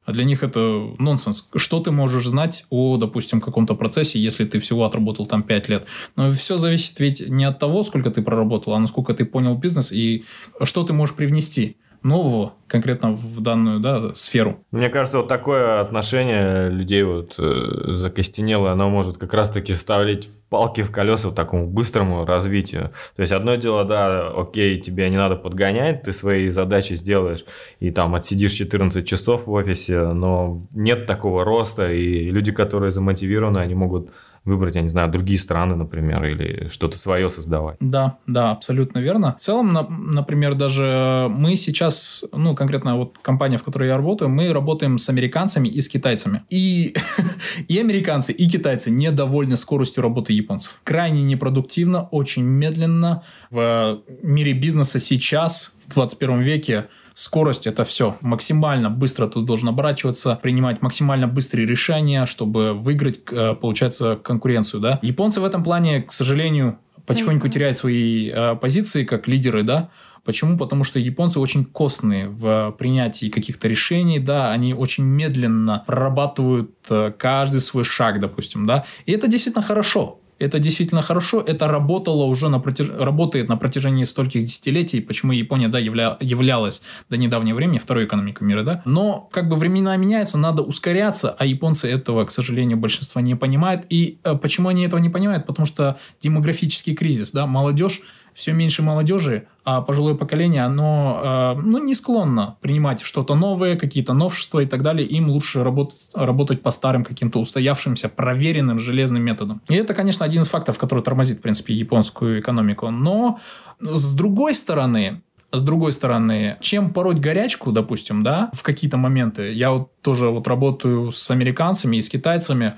А 0.08 0.12
для 0.12 0.24
них 0.24 0.42
это 0.42 0.94
нонсенс. 0.98 1.50
Что 1.54 1.80
ты 1.80 1.90
можешь 1.90 2.26
знать 2.26 2.64
о, 2.70 2.96
допустим, 2.96 3.42
каком-то 3.42 3.74
процессе, 3.74 4.18
если 4.18 4.46
ты 4.46 4.58
всего 4.58 4.86
отработал 4.86 5.26
там 5.26 5.42
5 5.42 5.68
лет? 5.68 5.86
Но 6.16 6.30
все 6.30 6.56
зависит 6.56 6.98
ведь 6.98 7.28
не 7.28 7.44
от 7.44 7.58
того, 7.58 7.82
сколько 7.82 8.10
ты 8.10 8.22
проработал, 8.22 8.72
а 8.72 8.78
насколько 8.78 9.12
ты 9.12 9.26
понял 9.26 9.54
бизнес 9.54 9.92
и 9.92 10.24
что 10.62 10.84
ты 10.84 10.94
можешь 10.94 11.14
привнести 11.14 11.76
нового 12.02 12.54
конкретно 12.66 13.12
в 13.12 13.40
данную 13.40 13.80
да, 13.80 14.14
сферу. 14.14 14.64
Мне 14.70 14.88
кажется, 14.88 15.18
вот 15.18 15.28
такое 15.28 15.80
отношение 15.80 16.68
людей 16.68 17.02
вот 17.02 17.34
э, 17.38 17.92
закостенелое, 17.92 18.72
оно 18.72 18.90
может 18.90 19.16
как 19.16 19.32
раз-таки 19.32 19.72
вставлять 19.72 20.28
палки 20.50 20.82
в 20.82 20.90
колеса 20.90 21.28
вот 21.28 21.34
такому 21.34 21.66
быстрому 21.66 22.24
развитию. 22.24 22.92
То 23.16 23.22
есть 23.22 23.32
одно 23.32 23.54
дело, 23.54 23.84
да, 23.84 24.28
окей, 24.28 24.78
тебе 24.80 25.08
не 25.08 25.16
надо 25.16 25.36
подгонять, 25.36 26.02
ты 26.02 26.12
свои 26.12 26.48
задачи 26.48 26.94
сделаешь 26.94 27.44
и 27.80 27.90
там 27.90 28.14
отсидишь 28.14 28.52
14 28.52 29.06
часов 29.06 29.46
в 29.46 29.52
офисе, 29.52 30.12
но 30.12 30.66
нет 30.72 31.06
такого 31.06 31.44
роста, 31.44 31.90
и 31.90 32.30
люди, 32.30 32.52
которые 32.52 32.90
замотивированы, 32.90 33.58
они 33.58 33.74
могут 33.74 34.10
выбрать, 34.48 34.76
я 34.76 34.82
не 34.82 34.88
знаю, 34.88 35.10
другие 35.10 35.38
страны, 35.38 35.76
например, 35.76 36.24
или 36.24 36.68
что-то 36.68 36.98
свое 36.98 37.30
создавать. 37.30 37.76
Да, 37.80 38.18
да, 38.26 38.50
абсолютно 38.50 38.98
верно. 38.98 39.36
В 39.38 39.42
целом, 39.42 39.72
на, 39.72 39.86
например, 39.88 40.54
даже 40.54 41.28
мы 41.30 41.56
сейчас, 41.56 42.24
ну, 42.32 42.54
конкретно 42.54 42.96
вот 42.96 43.18
компания, 43.18 43.58
в 43.58 43.62
которой 43.62 43.88
я 43.88 43.96
работаю, 43.96 44.28
мы 44.28 44.52
работаем 44.52 44.98
с 44.98 45.08
американцами 45.08 45.68
и 45.68 45.80
с 45.80 45.88
китайцами. 45.88 46.42
И, 46.48 46.94
и 47.68 47.78
американцы, 47.78 48.32
и 48.32 48.48
китайцы 48.48 48.90
недовольны 48.90 49.56
скоростью 49.56 50.02
работы 50.02 50.32
японцев. 50.32 50.80
Крайне 50.84 51.22
непродуктивно, 51.22 52.08
очень 52.10 52.42
медленно. 52.42 53.22
В 53.50 54.00
мире 54.22 54.52
бизнеса 54.52 54.98
сейчас, 54.98 55.72
в 55.86 55.94
21 55.94 56.40
веке, 56.40 56.86
Скорость– 57.18 57.66
это 57.66 57.82
все. 57.82 58.16
Максимально 58.20 58.90
быстро 58.90 59.26
ты 59.26 59.40
должен 59.40 59.68
оборачиваться, 59.68 60.38
принимать 60.40 60.82
максимально 60.82 61.26
быстрые 61.26 61.66
решения, 61.66 62.26
чтобы 62.26 62.74
выиграть, 62.74 63.22
э, 63.32 63.56
получается, 63.60 64.14
конкуренцию. 64.14 64.80
Да? 64.80 65.00
Японцы 65.02 65.40
в 65.40 65.44
этом 65.44 65.64
плане, 65.64 66.02
к 66.02 66.12
сожалению, 66.12 66.78
потихоньку 67.06 67.48
теряют 67.48 67.76
свои 67.76 68.30
э, 68.30 68.54
позиции 68.54 69.02
как 69.02 69.26
лидеры, 69.26 69.64
да, 69.64 69.90
Почему? 70.24 70.58
Потому 70.58 70.84
что 70.84 70.98
японцы 70.98 71.40
очень 71.40 71.64
костные 71.64 72.28
в 72.28 72.72
принятии 72.78 73.30
каких-то 73.30 73.66
решений, 73.66 74.18
да, 74.18 74.52
они 74.52 74.74
очень 74.74 75.04
медленно 75.04 75.84
прорабатывают 75.86 76.70
э, 76.90 77.12
каждый 77.16 77.60
свой 77.60 77.84
шаг, 77.84 78.20
допустим, 78.20 78.66
да, 78.66 78.84
и 79.06 79.12
это 79.12 79.26
действительно 79.26 79.64
хорошо. 79.64 80.20
Это 80.38 80.58
действительно 80.58 81.02
хорошо. 81.02 81.40
Это 81.40 81.68
работало 81.68 82.24
уже 82.24 82.48
на 82.48 82.60
протяж... 82.60 82.88
работает 82.88 83.48
на 83.48 83.56
протяжении 83.56 84.04
стольких 84.04 84.44
десятилетий. 84.44 85.00
Почему 85.00 85.32
Япония, 85.32 85.68
да, 85.68 85.78
явля... 85.78 86.16
являлась 86.20 86.82
до 87.08 87.16
недавнего 87.16 87.56
времени 87.56 87.78
второй 87.78 88.04
экономикой 88.04 88.44
мира, 88.44 88.62
да. 88.62 88.82
Но 88.84 89.28
как 89.32 89.48
бы 89.48 89.56
времена 89.56 89.96
меняются, 89.96 90.38
надо 90.38 90.62
ускоряться, 90.62 91.34
а 91.38 91.44
японцы 91.44 91.90
этого, 91.90 92.24
к 92.24 92.30
сожалению, 92.30 92.78
большинство 92.78 93.20
не 93.20 93.34
понимает. 93.34 93.86
И 93.90 94.20
э, 94.22 94.34
почему 94.36 94.68
они 94.68 94.84
этого 94.84 95.00
не 95.00 95.10
понимают? 95.10 95.46
Потому 95.46 95.66
что 95.66 95.98
демографический 96.20 96.94
кризис, 96.94 97.32
да, 97.32 97.46
молодежь 97.46 98.02
все 98.38 98.52
меньше 98.52 98.82
молодежи, 98.82 99.48
а 99.64 99.82
пожилое 99.82 100.14
поколение, 100.14 100.62
оно 100.62 101.56
э, 101.56 101.60
ну, 101.60 101.82
не 101.82 101.96
склонно 101.96 102.56
принимать 102.60 103.02
что-то 103.02 103.34
новое, 103.34 103.76
какие-то 103.76 104.14
новшества 104.14 104.60
и 104.60 104.66
так 104.66 104.82
далее. 104.82 105.04
Им 105.08 105.28
лучше 105.28 105.64
работать, 105.64 106.08
работать 106.14 106.62
по 106.62 106.70
старым 106.70 107.04
каким-то 107.04 107.40
устоявшимся, 107.40 108.08
проверенным 108.08 108.78
железным 108.78 109.24
методам. 109.24 109.60
И 109.68 109.74
это, 109.74 109.92
конечно, 109.92 110.24
один 110.24 110.42
из 110.42 110.48
факторов, 110.48 110.78
который 110.78 111.02
тормозит, 111.02 111.38
в 111.38 111.42
принципе, 111.42 111.74
японскую 111.74 112.38
экономику. 112.40 112.90
Но 112.90 113.40
с 113.80 114.14
другой 114.14 114.54
стороны, 114.54 115.22
с 115.50 115.60
другой 115.60 115.92
стороны, 115.92 116.58
чем 116.60 116.92
пороть 116.92 117.18
горячку, 117.18 117.72
допустим, 117.72 118.22
да, 118.22 118.50
в 118.52 118.62
какие-то 118.62 118.98
моменты. 118.98 119.52
Я 119.52 119.72
вот 119.72 120.00
тоже 120.00 120.28
вот 120.28 120.46
работаю 120.46 121.10
с 121.10 121.28
американцами 121.32 121.96
и 121.96 122.00
с 122.00 122.08
китайцами, 122.08 122.74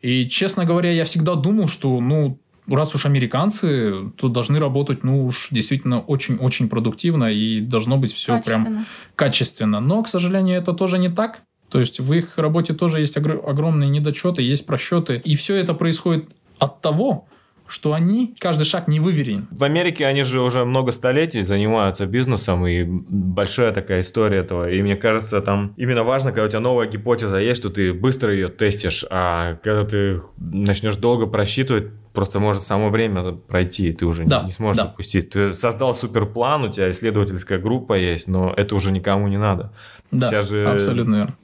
и, 0.00 0.26
честно 0.28 0.64
говоря, 0.64 0.90
я 0.90 1.04
всегда 1.04 1.34
думал, 1.34 1.68
что, 1.68 2.00
ну, 2.00 2.40
раз 2.66 2.94
уж 2.94 3.06
американцы, 3.06 4.10
то 4.16 4.28
должны 4.28 4.58
работать, 4.58 5.04
ну 5.04 5.24
уж 5.24 5.48
действительно 5.50 6.00
очень-очень 6.00 6.68
продуктивно 6.68 7.32
и 7.32 7.60
должно 7.60 7.96
быть 7.96 8.12
все 8.12 8.40
прям 8.40 8.86
качественно. 9.16 9.80
Но, 9.80 10.02
к 10.02 10.08
сожалению, 10.08 10.58
это 10.58 10.72
тоже 10.72 10.98
не 10.98 11.08
так. 11.08 11.42
То 11.68 11.80
есть 11.80 12.00
в 12.00 12.12
их 12.12 12.36
работе 12.36 12.74
тоже 12.74 13.00
есть 13.00 13.16
огромные 13.16 13.88
недочеты, 13.88 14.42
есть 14.42 14.66
просчеты. 14.66 15.20
И 15.24 15.34
все 15.36 15.56
это 15.56 15.72
происходит 15.74 16.28
от 16.58 16.82
того, 16.82 17.26
что 17.72 17.94
они, 17.94 18.36
каждый 18.38 18.64
шаг 18.64 18.86
не 18.86 19.00
выверен. 19.00 19.48
В 19.50 19.64
Америке 19.64 20.04
они 20.06 20.24
же 20.24 20.42
уже 20.42 20.66
много 20.66 20.92
столетий 20.92 21.42
занимаются 21.42 22.04
бизнесом, 22.04 22.66
и 22.66 22.84
большая 22.84 23.72
такая 23.72 24.02
история 24.02 24.40
этого. 24.40 24.70
И 24.70 24.82
мне 24.82 24.94
кажется, 24.94 25.40
там 25.40 25.72
именно 25.78 26.04
важно, 26.04 26.32
когда 26.32 26.44
у 26.44 26.48
тебя 26.48 26.60
новая 26.60 26.86
гипотеза 26.86 27.38
есть, 27.38 27.60
что 27.60 27.70
ты 27.70 27.94
быстро 27.94 28.30
ее 28.30 28.48
тестишь, 28.48 29.06
а 29.08 29.54
когда 29.62 29.84
ты 29.84 30.20
начнешь 30.36 30.96
долго 30.96 31.26
просчитывать, 31.26 31.86
просто 32.12 32.40
может 32.40 32.62
само 32.62 32.90
время 32.90 33.32
пройти, 33.32 33.88
и 33.88 33.92
ты 33.94 34.04
уже 34.04 34.24
да, 34.26 34.40
не, 34.40 34.46
не 34.46 34.52
сможешь 34.52 34.82
да. 34.82 34.88
запустить. 34.88 35.30
Ты 35.30 35.54
создал 35.54 35.94
суперплан, 35.94 36.64
у 36.64 36.68
тебя 36.68 36.90
исследовательская 36.90 37.58
группа 37.58 37.94
есть, 37.94 38.28
но 38.28 38.52
это 38.54 38.74
уже 38.74 38.92
никому 38.92 39.28
не 39.28 39.38
надо. 39.38 39.72
Да, 40.10 40.28
Сейчас 40.28 40.50
же 40.50 40.66
абсолютно 40.66 41.14
верно 41.16 41.36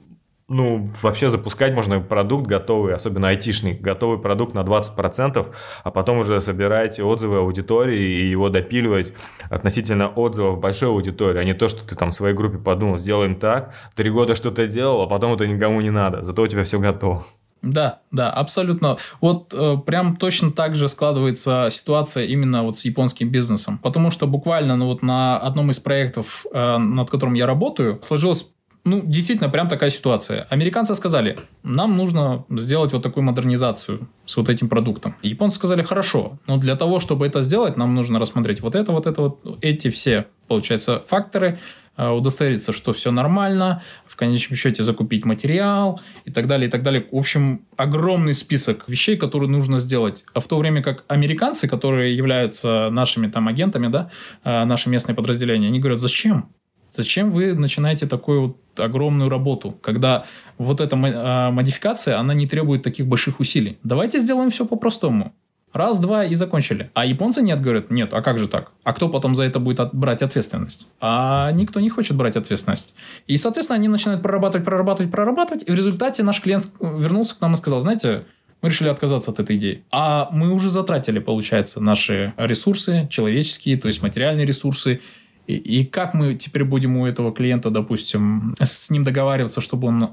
ну, 0.49 0.89
вообще 1.01 1.29
запускать 1.29 1.73
можно 1.73 2.01
продукт 2.01 2.47
готовый, 2.47 2.95
особенно 2.95 3.29
айтишный, 3.29 3.73
готовый 3.73 4.19
продукт 4.19 4.55
на 4.55 4.61
20%, 4.61 5.47
а 5.83 5.91
потом 5.91 6.19
уже 6.19 6.41
собирать 6.41 6.99
отзывы 6.99 7.37
аудитории 7.37 8.21
и 8.21 8.29
его 8.29 8.49
допиливать 8.49 9.13
относительно 9.49 10.09
отзывов 10.09 10.59
большой 10.59 10.89
аудитории, 10.89 11.39
а 11.39 11.43
не 11.43 11.53
то, 11.53 11.67
что 11.67 11.87
ты 11.87 11.95
там 11.95 12.09
в 12.09 12.15
своей 12.15 12.35
группе 12.35 12.57
подумал, 12.57 12.97
сделаем 12.97 13.35
так, 13.35 13.75
три 13.95 14.09
года 14.09 14.35
что-то 14.35 14.65
делал, 14.67 15.01
а 15.01 15.07
потом 15.07 15.33
это 15.33 15.45
никому 15.45 15.81
не 15.81 15.91
надо, 15.91 16.23
зато 16.23 16.41
у 16.41 16.47
тебя 16.47 16.63
все 16.63 16.79
готово. 16.79 17.23
Да, 17.61 17.99
да, 18.11 18.31
абсолютно. 18.31 18.97
Вот 19.19 19.53
э, 19.53 19.75
прям 19.85 20.15
точно 20.15 20.51
так 20.51 20.75
же 20.75 20.87
складывается 20.87 21.67
ситуация 21.69 22.23
именно 22.23 22.63
вот 22.63 22.77
с 22.77 22.85
японским 22.85 23.29
бизнесом. 23.29 23.79
Потому 23.79 24.11
что 24.11 24.27
буквально 24.27 24.77
ну, 24.77 24.87
вот 24.87 25.01
на 25.01 25.37
одном 25.37 25.69
из 25.69 25.79
проектов, 25.79 26.45
э, 26.53 26.77
над 26.77 27.09
которым 27.09 27.33
я 27.33 27.45
работаю, 27.45 27.99
сложилась 28.01 28.45
ну, 28.85 29.01
действительно, 29.03 29.49
прям 29.49 29.67
такая 29.67 29.89
ситуация. 29.89 30.43
Американцы 30.49 30.95
сказали, 30.95 31.37
нам 31.63 31.97
нужно 31.97 32.45
сделать 32.49 32.93
вот 32.93 33.03
такую 33.03 33.23
модернизацию 33.23 34.07
с 34.25 34.37
вот 34.37 34.49
этим 34.49 34.69
продуктом. 34.69 35.15
Японцы 35.21 35.57
сказали, 35.57 35.83
хорошо, 35.83 36.39
но 36.47 36.57
для 36.57 36.75
того, 36.75 36.99
чтобы 36.99 37.27
это 37.27 37.41
сделать, 37.41 37.77
нам 37.77 37.93
нужно 37.93 38.19
рассмотреть 38.19 38.61
вот 38.61 38.75
это, 38.75 38.91
вот 38.91 39.05
это, 39.05 39.21
вот 39.21 39.57
эти 39.61 39.89
все, 39.89 40.27
получается, 40.47 41.03
факторы, 41.05 41.59
э, 41.97 42.09
удостовериться, 42.09 42.71
что 42.71 42.93
все 42.93 43.11
нормально, 43.11 43.83
в 44.07 44.15
конечном 44.15 44.55
счете 44.55 44.81
закупить 44.81 45.25
материал 45.25 45.99
и 46.23 46.31
так 46.31 46.47
далее, 46.47 46.69
и 46.69 46.71
так 46.71 46.81
далее. 46.81 47.05
В 47.11 47.17
общем, 47.17 47.65
огромный 47.75 48.33
список 48.33 48.85
вещей, 48.87 49.17
которые 49.17 49.49
нужно 49.49 49.79
сделать. 49.79 50.23
А 50.33 50.39
в 50.39 50.47
то 50.47 50.57
время 50.57 50.81
как 50.81 51.03
американцы, 51.09 51.67
которые 51.67 52.15
являются 52.15 52.89
нашими 52.91 53.27
там 53.27 53.49
агентами, 53.49 53.87
да, 53.87 54.09
э, 54.45 54.63
наши 54.63 54.89
местные 54.89 55.15
подразделения, 55.15 55.67
они 55.67 55.79
говорят, 55.79 55.99
зачем? 55.99 56.49
Зачем 56.91 57.29
вы 57.29 57.53
начинаете 57.53 58.07
такой 58.07 58.39
вот 58.39 58.57
огромную 58.79 59.29
работу, 59.29 59.77
когда 59.81 60.25
вот 60.57 60.81
эта 60.81 60.95
а, 60.95 61.51
модификация, 61.51 62.19
она 62.19 62.33
не 62.33 62.47
требует 62.47 62.83
таких 62.83 63.07
больших 63.07 63.39
усилий. 63.39 63.77
Давайте 63.83 64.19
сделаем 64.19 64.51
все 64.51 64.65
по-простому. 64.65 65.33
Раз, 65.71 65.99
два 65.99 66.25
и 66.25 66.33
закончили. 66.33 66.89
А 66.95 67.05
японцы 67.05 67.43
нет, 67.43 67.61
говорят, 67.61 67.91
нет, 67.91 68.13
а 68.13 68.23
как 68.23 68.39
же 68.39 68.47
так? 68.47 68.71
А 68.83 68.91
кто 68.93 69.07
потом 69.07 69.35
за 69.35 69.43
это 69.43 69.59
будет 69.59 69.79
от, 69.79 69.93
брать 69.93 70.23
ответственность? 70.23 70.87
А 70.99 71.51
никто 71.51 71.79
не 71.79 71.89
хочет 71.89 72.17
брать 72.17 72.35
ответственность. 72.35 72.95
И, 73.27 73.37
соответственно, 73.37 73.77
они 73.77 73.87
начинают 73.87 74.23
прорабатывать, 74.23 74.65
прорабатывать, 74.65 75.11
прорабатывать. 75.11 75.63
И 75.67 75.71
в 75.71 75.75
результате 75.75 76.23
наш 76.23 76.41
клиент 76.41 76.71
вернулся 76.79 77.35
к 77.35 77.41
нам 77.41 77.53
и 77.53 77.55
сказал, 77.55 77.81
знаете, 77.81 78.25
мы 78.61 78.69
решили 78.69 78.89
отказаться 78.89 79.29
от 79.31 79.39
этой 79.39 79.57
идеи. 79.57 79.83
А 79.91 80.29
мы 80.31 80.51
уже 80.51 80.69
затратили, 80.69 81.19
получается, 81.19 81.81
наши 81.81 82.33
ресурсы 82.37 83.07
человеческие, 83.09 83.77
то 83.77 83.87
есть 83.87 84.01
материальные 84.01 84.45
ресурсы. 84.45 85.01
И, 85.57 85.83
как 85.85 86.13
мы 86.13 86.35
теперь 86.35 86.63
будем 86.63 86.97
у 86.97 87.07
этого 87.07 87.33
клиента, 87.33 87.69
допустим, 87.69 88.55
с 88.59 88.89
ним 88.89 89.03
договариваться, 89.03 89.61
чтобы 89.61 89.87
он 89.87 90.09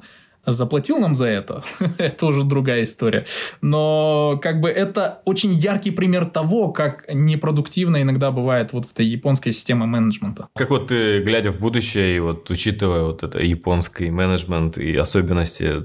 заплатил 0.47 0.99
нам 0.99 1.15
за 1.15 1.27
это, 1.27 1.63
это 1.99 2.27
уже 2.27 2.45
другая 2.45 2.85
история. 2.85 3.27
Но 3.61 4.39
как 4.43 4.61
бы 4.61 4.69
это 4.69 5.21
очень 5.25 5.53
яркий 5.53 5.91
пример 5.91 6.27
того, 6.27 6.71
как 6.71 7.05
непродуктивно 7.13 8.03
иногда 8.03 8.31
бывает 8.31 8.73
вот 8.73 8.87
эта 8.93 9.03
японская 9.03 9.53
система 9.53 9.87
менеджмента. 9.87 10.49
Как 10.55 10.71
вот 10.71 10.89
ты, 10.89 11.21
глядя 11.21 11.51
в 11.51 11.59
будущее, 11.59 12.17
и 12.17 12.21
вот 12.21 12.49
учитывая 12.51 13.05
вот 13.05 13.23
это 13.23 13.41
японский 13.41 14.11
менеджмент 14.11 14.79
и 14.79 14.97
особенности 14.97 15.85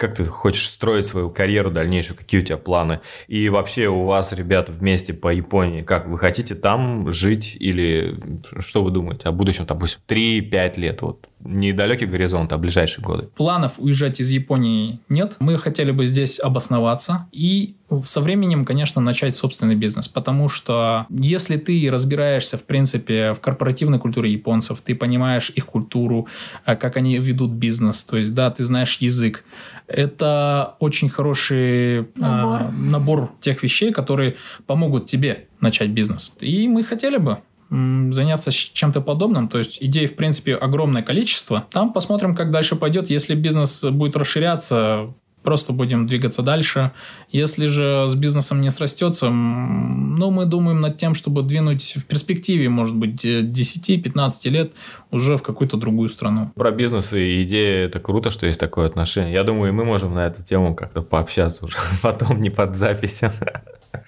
как 0.00 0.14
ты 0.14 0.24
хочешь 0.24 0.68
строить 0.68 1.06
свою 1.06 1.30
карьеру 1.30 1.70
дальнейшую, 1.70 2.16
какие 2.16 2.40
у 2.40 2.44
тебя 2.44 2.56
планы. 2.56 3.00
И 3.28 3.48
вообще 3.48 3.88
у 3.88 4.04
вас, 4.04 4.32
ребята, 4.32 4.72
вместе 4.72 5.12
по 5.12 5.32
Японии, 5.32 5.82
как 5.82 6.08
вы 6.08 6.18
хотите 6.18 6.54
там 6.54 7.12
жить 7.12 7.56
или 7.60 8.18
что 8.58 8.82
вы 8.82 8.90
думаете 8.90 9.28
о 9.28 9.32
будущем, 9.32 9.66
допустим, 9.66 10.00
3-5 10.08 10.80
лет? 10.80 11.02
Вот 11.02 11.28
не 11.44 11.72
далекий 11.72 12.06
горизонт, 12.06 12.52
а 12.52 12.58
ближайшие 12.58 13.04
годы. 13.04 13.28
Планов 13.36 13.74
уезжать 13.78 14.20
из 14.20 14.30
Японии 14.30 15.00
нет. 15.08 15.36
Мы 15.38 15.58
хотели 15.58 15.90
бы 15.90 16.06
здесь 16.06 16.38
обосноваться 16.40 17.28
и 17.32 17.76
со 18.04 18.20
временем, 18.20 18.64
конечно, 18.64 19.00
начать 19.00 19.34
собственный 19.34 19.74
бизнес, 19.74 20.06
потому 20.06 20.48
что 20.48 21.06
если 21.10 21.56
ты 21.56 21.88
разбираешься, 21.90 22.56
в 22.56 22.62
принципе, 22.62 23.32
в 23.32 23.40
корпоративной 23.40 23.98
культуре 23.98 24.30
японцев, 24.30 24.80
ты 24.80 24.94
понимаешь 24.94 25.50
их 25.50 25.66
культуру, 25.66 26.28
э, 26.66 26.76
как 26.76 26.96
они 26.96 27.18
ведут 27.18 27.50
бизнес, 27.50 28.04
то 28.04 28.16
есть, 28.16 28.32
да, 28.32 28.50
ты 28.50 28.64
знаешь 28.64 28.98
язык, 29.00 29.44
это 29.88 30.76
очень 30.78 31.08
хороший 31.08 32.08
набор, 32.16 32.60
э, 32.60 32.70
набор 32.70 33.32
тех 33.40 33.62
вещей, 33.62 33.92
которые 33.92 34.36
помогут 34.66 35.06
тебе 35.06 35.48
начать 35.60 35.90
бизнес. 35.90 36.36
И 36.40 36.68
мы 36.68 36.84
хотели 36.84 37.16
бы 37.16 37.38
заняться 37.70 38.50
чем-то 38.50 39.00
подобным. 39.00 39.48
То 39.48 39.58
есть 39.58 39.78
идей, 39.80 40.06
в 40.06 40.16
принципе, 40.16 40.54
огромное 40.54 41.02
количество. 41.02 41.66
Там 41.70 41.92
посмотрим, 41.92 42.34
как 42.34 42.50
дальше 42.50 42.76
пойдет. 42.76 43.10
Если 43.10 43.34
бизнес 43.34 43.84
будет 43.84 44.16
расширяться, 44.16 45.14
просто 45.42 45.72
будем 45.72 46.06
двигаться 46.06 46.42
дальше. 46.42 46.92
Если 47.30 47.66
же 47.66 48.06
с 48.06 48.14
бизнесом 48.14 48.60
не 48.60 48.70
срастется, 48.70 49.30
ну, 49.30 50.30
мы 50.30 50.44
думаем 50.44 50.80
над 50.80 50.98
тем, 50.98 51.14
чтобы 51.14 51.42
двинуть 51.42 51.94
в 51.96 52.06
перспективе, 52.06 52.68
может 52.68 52.96
быть, 52.96 53.24
10-15 53.24 54.48
лет 54.48 54.72
уже 55.10 55.36
в 55.36 55.42
какую-то 55.42 55.76
другую 55.76 56.08
страну. 56.08 56.50
Про 56.54 56.70
бизнес 56.72 57.12
и 57.12 57.42
идеи 57.42 57.84
это 57.84 58.00
круто, 58.00 58.30
что 58.30 58.46
есть 58.46 58.60
такое 58.60 58.86
отношение. 58.86 59.32
Я 59.32 59.44
думаю, 59.44 59.72
мы 59.72 59.84
можем 59.84 60.14
на 60.14 60.26
эту 60.26 60.44
тему 60.44 60.74
как-то 60.74 61.02
пообщаться 61.02 61.64
уже 61.64 61.76
потом, 62.02 62.40
не 62.40 62.50
под 62.50 62.74
запись. 62.74 63.22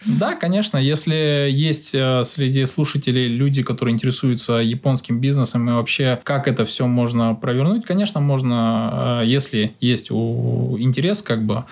Да, 0.06 0.34
конечно, 0.34 0.78
если 0.78 1.48
есть 1.50 1.94
э, 1.94 2.24
среди 2.24 2.64
слушателей 2.66 3.28
люди, 3.28 3.62
которые 3.62 3.92
интересуются 3.92 4.54
японским 4.54 5.20
бизнесом 5.20 5.68
и 5.68 5.72
вообще 5.72 6.20
как 6.24 6.48
это 6.48 6.64
все 6.64 6.86
можно 6.86 7.34
провернуть, 7.34 7.84
конечно, 7.84 8.20
можно, 8.20 9.22
э, 9.22 9.26
если 9.26 9.74
есть 9.80 10.10
интерес, 10.10 11.22
как 11.22 11.44
бы 11.44 11.64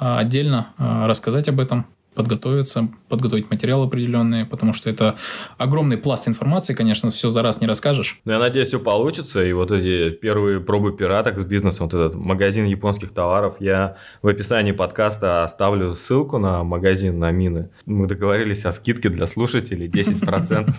э, 0.00 0.16
отдельно 0.18 0.68
рассказать 0.78 1.48
об 1.48 1.60
этом 1.60 1.86
подготовиться, 2.18 2.88
подготовить 3.08 3.48
материалы 3.48 3.86
определенные, 3.86 4.44
потому 4.44 4.72
что 4.72 4.90
это 4.90 5.14
огромный 5.56 5.96
пласт 5.96 6.26
информации, 6.26 6.74
конечно, 6.74 7.10
все 7.10 7.30
за 7.30 7.42
раз 7.42 7.60
не 7.60 7.68
расскажешь. 7.68 8.18
Ну, 8.24 8.32
я 8.32 8.40
надеюсь, 8.40 8.66
все 8.68 8.80
получится, 8.80 9.44
и 9.44 9.52
вот 9.52 9.70
эти 9.70 10.10
первые 10.10 10.58
пробы 10.58 10.96
пираток 10.96 11.38
с 11.38 11.44
бизнесом, 11.44 11.86
вот 11.86 11.94
этот 11.94 12.16
магазин 12.16 12.66
японских 12.66 13.12
товаров, 13.12 13.58
я 13.60 13.98
в 14.20 14.26
описании 14.26 14.72
подкаста 14.72 15.44
оставлю 15.44 15.94
ссылку 15.94 16.38
на 16.38 16.64
магазин 16.64 17.20
на 17.20 17.30
мины. 17.30 17.70
Мы 17.86 18.08
договорились 18.08 18.64
о 18.64 18.72
скидке 18.72 19.10
для 19.10 19.26
слушателей 19.26 19.86
10%. 19.86 20.74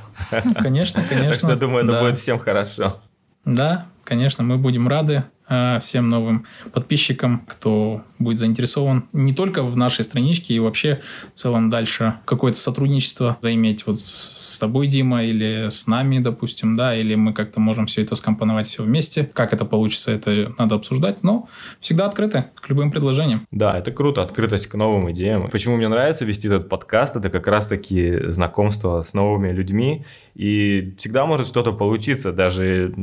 Конечно, 0.62 1.04
конечно. 1.08 1.30
Так 1.30 1.36
что, 1.36 1.52
я 1.52 1.56
думаю, 1.56 1.86
это 1.86 2.02
будет 2.02 2.18
всем 2.18 2.38
хорошо. 2.38 2.98
Да, 3.46 3.86
конечно, 4.10 4.44
мы 4.44 4.58
будем 4.58 4.88
рады. 4.88 5.24
Э, 5.48 5.80
всем 5.82 6.10
новым 6.10 6.46
подписчикам, 6.74 7.44
кто 7.48 8.04
будет 8.20 8.40
заинтересован 8.40 9.06
не 9.14 9.34
только 9.34 9.64
в 9.64 9.78
нашей 9.78 10.04
страничке 10.04 10.54
и 10.54 10.60
вообще 10.60 11.02
в 11.32 11.36
целом 11.36 11.70
дальше 11.70 12.16
какое-то 12.26 12.58
сотрудничество 12.58 13.38
заиметь 13.42 13.86
вот 13.88 14.00
с 14.00 14.60
тобой, 14.60 14.88
Дима, 14.88 15.24
или 15.24 15.70
с 15.70 15.88
нами, 15.88 16.20
допустим, 16.20 16.76
да, 16.76 16.96
или 16.96 17.16
мы 17.16 17.34
как-то 17.34 17.60
можем 17.60 17.86
все 17.86 18.04
это 18.04 18.16
скомпоновать 18.16 18.68
все 18.68 18.84
вместе. 18.84 19.30
Как 19.34 19.54
это 19.54 19.66
получится, 19.66 20.12
это 20.12 20.54
надо 20.60 20.76
обсуждать, 20.76 21.24
но 21.24 21.48
всегда 21.80 22.06
открыты 22.06 22.46
к 22.56 22.70
любым 22.70 22.92
предложениям. 22.92 23.48
Да, 23.52 23.78
это 23.78 23.92
круто, 23.92 24.22
открытость 24.22 24.68
к 24.68 24.76
новым 24.76 25.12
идеям. 25.12 25.50
Почему 25.50 25.78
мне 25.78 25.88
нравится 25.88 26.26
вести 26.26 26.48
этот 26.48 26.70
подкаст, 26.70 27.16
это 27.16 27.30
как 27.30 27.48
раз-таки 27.48 28.32
знакомство 28.32 29.04
с 29.04 29.14
новыми 29.14 29.52
людьми, 29.52 30.06
и 30.36 30.96
всегда 30.98 31.26
может 31.26 31.48
что-то 31.48 31.72
получиться, 31.72 32.32
даже 32.32 32.94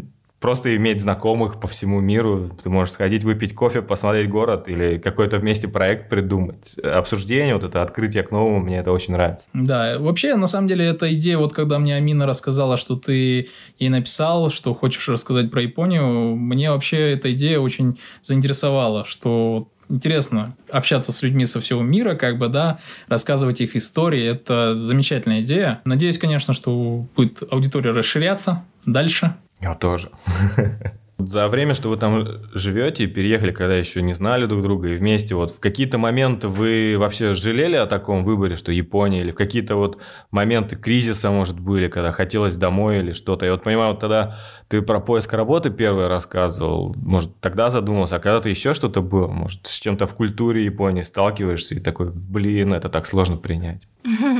просто 0.40 0.76
иметь 0.76 1.00
знакомых 1.00 1.60
по 1.60 1.68
всему 1.68 2.00
миру. 2.00 2.50
Ты 2.62 2.68
можешь 2.68 2.92
сходить, 2.92 3.24
выпить 3.24 3.54
кофе, 3.54 3.82
посмотреть 3.82 4.28
город 4.28 4.68
или 4.68 4.98
какой-то 4.98 5.38
вместе 5.38 5.68
проект 5.68 6.08
придумать. 6.08 6.78
Обсуждение, 6.78 7.54
вот 7.54 7.64
это 7.64 7.82
открытие 7.82 8.22
к 8.22 8.30
новому, 8.30 8.60
мне 8.60 8.78
это 8.78 8.92
очень 8.92 9.14
нравится. 9.14 9.48
Да, 9.52 9.98
вообще, 9.98 10.36
на 10.36 10.46
самом 10.46 10.68
деле, 10.68 10.86
эта 10.86 11.12
идея, 11.14 11.38
вот 11.38 11.52
когда 11.52 11.78
мне 11.78 11.96
Амина 11.96 12.26
рассказала, 12.26 12.76
что 12.76 12.96
ты 12.96 13.48
ей 13.78 13.88
написал, 13.88 14.50
что 14.50 14.74
хочешь 14.74 15.08
рассказать 15.08 15.50
про 15.50 15.62
Японию, 15.62 16.36
мне 16.36 16.70
вообще 16.70 17.12
эта 17.12 17.32
идея 17.32 17.58
очень 17.58 17.98
заинтересовала, 18.22 19.04
что 19.04 19.68
интересно 19.88 20.56
общаться 20.70 21.12
с 21.12 21.22
людьми 21.22 21.46
со 21.46 21.60
всего 21.60 21.82
мира, 21.82 22.14
как 22.14 22.38
бы, 22.38 22.48
да, 22.48 22.78
рассказывать 23.08 23.60
их 23.60 23.76
истории. 23.76 24.24
Это 24.24 24.74
замечательная 24.74 25.40
идея. 25.42 25.80
Надеюсь, 25.84 26.18
конечно, 26.18 26.54
что 26.54 27.06
будет 27.14 27.42
аудитория 27.50 27.90
расширяться 27.90 28.64
дальше. 28.84 29.36
Я 29.60 29.74
тоже. 29.74 30.10
За 31.18 31.48
время, 31.48 31.72
что 31.72 31.88
вы 31.88 31.96
там 31.96 32.26
живете 32.52 33.04
и 33.04 33.06
переехали, 33.06 33.50
когда 33.50 33.74
еще 33.74 34.02
не 34.02 34.12
знали 34.12 34.44
друг 34.44 34.62
друга 34.62 34.88
и 34.88 34.96
вместе, 34.96 35.34
вот 35.34 35.50
в 35.50 35.60
какие-то 35.60 35.96
моменты 35.96 36.48
вы 36.48 36.96
вообще 36.98 37.32
жалели 37.32 37.76
о 37.76 37.86
таком 37.86 38.22
выборе, 38.22 38.54
что 38.54 38.70
Япония, 38.70 39.20
или 39.20 39.30
в 39.30 39.34
какие-то 39.34 39.76
вот 39.76 39.98
моменты 40.30 40.76
кризиса, 40.76 41.30
может, 41.30 41.58
были, 41.58 41.88
когда 41.88 42.12
хотелось 42.12 42.56
домой 42.56 42.98
или 42.98 43.12
что-то. 43.12 43.46
Я 43.46 43.52
вот 43.52 43.62
понимаю, 43.62 43.92
вот 43.92 44.00
тогда 44.00 44.38
ты 44.68 44.82
про 44.82 45.00
поиск 45.00 45.32
работы 45.32 45.70
первый 45.70 46.08
рассказывал, 46.08 46.94
может, 46.98 47.34
тогда 47.40 47.70
задумался, 47.70 48.16
а 48.16 48.18
когда-то 48.18 48.50
еще 48.50 48.74
что-то 48.74 49.00
было, 49.00 49.26
может, 49.26 49.66
с 49.66 49.80
чем-то 49.80 50.06
в 50.06 50.14
культуре 50.14 50.66
Японии 50.66 51.02
сталкиваешься 51.02 51.76
и 51.76 51.80
такой, 51.80 52.10
блин, 52.10 52.74
это 52.74 52.90
так 52.90 53.06
сложно 53.06 53.38
принять. 53.38 53.88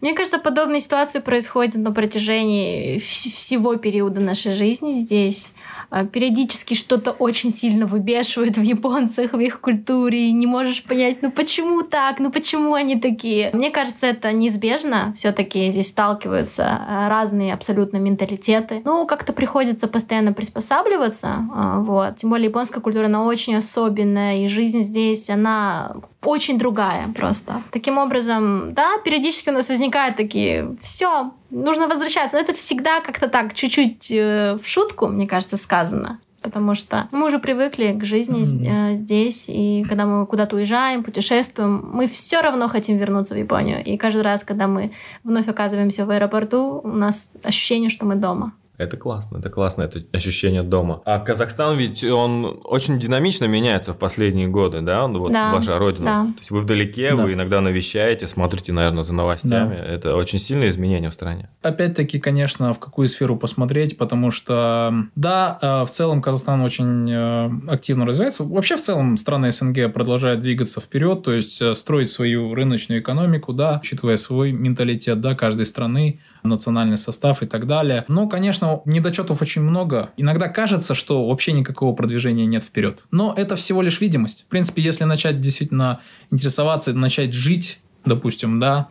Мне 0.00 0.14
кажется, 0.14 0.38
подобные 0.38 0.80
ситуации 0.80 1.18
происходят 1.18 1.74
на 1.74 1.92
протяжении 1.92 2.98
всего 2.98 3.76
периода 3.76 4.20
нашей 4.20 4.52
жизни 4.52 4.92
здесь. 4.92 5.52
А, 5.94 6.04
периодически 6.04 6.74
что-то 6.74 7.12
очень 7.12 7.50
сильно 7.50 7.86
выбешивает 7.86 8.56
в 8.56 8.62
японцах, 8.62 9.32
в 9.32 9.38
их 9.38 9.60
культуре, 9.60 10.28
и 10.28 10.32
не 10.32 10.46
можешь 10.46 10.82
понять, 10.82 11.22
ну 11.22 11.30
почему 11.30 11.82
так, 11.82 12.18
ну 12.18 12.32
почему 12.32 12.74
они 12.74 12.98
такие. 12.98 13.50
Мне 13.52 13.70
кажется, 13.70 14.08
это 14.08 14.32
неизбежно. 14.32 15.12
все 15.14 15.30
таки 15.30 15.70
здесь 15.70 15.90
сталкиваются 15.90 16.64
а, 16.66 17.08
разные 17.08 17.54
абсолютно 17.54 17.98
менталитеты. 17.98 18.82
Ну, 18.84 19.06
как-то 19.06 19.32
приходится 19.32 19.86
постоянно 19.86 20.32
приспосабливаться. 20.32 21.28
А, 21.54 21.78
вот. 21.78 22.16
Тем 22.16 22.30
более 22.30 22.48
японская 22.48 22.82
культура, 22.82 23.06
она 23.06 23.22
очень 23.22 23.54
особенная, 23.54 24.38
и 24.38 24.48
жизнь 24.48 24.82
здесь, 24.82 25.30
она 25.30 25.94
очень 26.24 26.58
другая 26.58 27.08
просто. 27.16 27.62
Таким 27.70 27.98
образом, 27.98 28.74
да, 28.74 28.98
периодически 29.04 29.50
у 29.50 29.52
нас 29.52 29.68
возникают 29.68 30.16
такие, 30.16 30.76
все, 30.82 31.30
нужно 31.54 31.88
возвращаться. 31.88 32.36
Но 32.36 32.42
это 32.42 32.52
всегда 32.54 33.00
как-то 33.00 33.28
так, 33.28 33.54
чуть-чуть 33.54 34.10
э, 34.10 34.58
в 34.62 34.66
шутку, 34.66 35.06
мне 35.06 35.26
кажется, 35.26 35.56
сказано. 35.56 36.20
Потому 36.42 36.74
что 36.74 37.08
мы 37.10 37.26
уже 37.26 37.38
привыкли 37.38 37.92
к 37.98 38.04
жизни 38.04 38.42
mm-hmm. 38.42 38.94
здесь, 38.96 39.46
и 39.48 39.82
когда 39.88 40.04
мы 40.04 40.26
куда-то 40.26 40.56
уезжаем, 40.56 41.02
путешествуем, 41.02 41.88
мы 41.94 42.06
все 42.06 42.42
равно 42.42 42.68
хотим 42.68 42.98
вернуться 42.98 43.34
в 43.34 43.38
Японию. 43.38 43.82
И 43.82 43.96
каждый 43.96 44.20
раз, 44.20 44.44
когда 44.44 44.66
мы 44.66 44.92
вновь 45.22 45.48
оказываемся 45.48 46.04
в 46.04 46.10
аэропорту, 46.10 46.82
у 46.84 46.88
нас 46.88 47.28
ощущение, 47.42 47.88
что 47.88 48.04
мы 48.04 48.16
дома. 48.16 48.52
Это 48.76 48.96
классно, 48.96 49.38
это 49.38 49.50
классно, 49.50 49.82
это 49.82 50.00
ощущение 50.12 50.62
дома. 50.62 51.00
А 51.04 51.20
Казахстан 51.20 51.76
ведь 51.76 52.02
он 52.04 52.60
очень 52.64 52.98
динамично 52.98 53.44
меняется 53.44 53.92
в 53.92 53.98
последние 53.98 54.48
годы, 54.48 54.80
да? 54.80 55.06
Вот 55.06 55.32
Да, 55.32 55.52
ваша 55.52 55.78
родина. 55.78 56.04
да. 56.04 56.22
То 56.32 56.38
есть 56.40 56.50
вы 56.50 56.60
вдалеке, 56.60 57.10
Да. 57.14 57.22
вы 57.22 57.34
иногда 57.34 57.60
навещаете, 57.60 58.26
смотрите, 58.26 58.72
наверное, 58.72 59.04
за 59.04 59.14
новостями. 59.14 59.76
Да. 59.76 59.84
Это 59.84 60.16
очень 60.16 60.38
сильные 60.40 60.70
изменения 60.70 61.08
в 61.10 61.14
стране. 61.14 61.50
Опять-таки, 61.62 62.18
конечно, 62.18 62.74
в 62.74 62.80
какую 62.80 63.06
сферу 63.08 63.36
посмотреть, 63.36 63.96
потому 63.96 64.30
что, 64.32 64.92
да, 65.14 65.58
э, 65.62 65.84
в 65.84 65.90
целом 65.90 66.20
Казахстан 66.20 66.60
очень 66.62 67.08
э, 67.10 67.50
активно 67.70 68.06
развивается. 68.06 68.42
Вообще, 68.42 68.76
в 68.76 68.80
целом, 68.80 69.16
страны 69.16 69.52
СНГ 69.52 69.92
продолжают 69.92 70.40
двигаться 70.40 70.80
вперед, 70.80 71.22
то 71.22 71.32
есть 71.32 71.62
э, 71.62 71.74
строить 71.76 72.10
свою 72.10 72.54
рыночную 72.54 73.00
экономику, 73.00 73.52
да, 73.52 73.78
учитывая 73.82 74.16
свой 74.16 74.50
менталитет, 74.52 75.20
да, 75.20 75.34
каждой 75.34 75.66
страны, 75.66 76.20
национальный 76.44 76.96
состав 76.96 77.42
и 77.42 77.46
так 77.46 77.66
далее. 77.66 78.04
Но, 78.08 78.28
конечно, 78.28 78.82
недочетов 78.84 79.42
очень 79.42 79.62
много. 79.62 80.10
Иногда 80.16 80.48
кажется, 80.48 80.94
что 80.94 81.26
вообще 81.26 81.52
никакого 81.52 81.94
продвижения 81.94 82.46
нет 82.46 82.64
вперед. 82.64 83.04
Но 83.10 83.34
это 83.36 83.56
всего 83.56 83.82
лишь 83.82 84.00
видимость. 84.00 84.44
В 84.44 84.46
принципе, 84.48 84.82
если 84.82 85.04
начать 85.04 85.40
действительно 85.40 86.00
интересоваться, 86.30 86.92
начать 86.92 87.32
жить, 87.32 87.80
допустим, 88.04 88.60
да, 88.60 88.88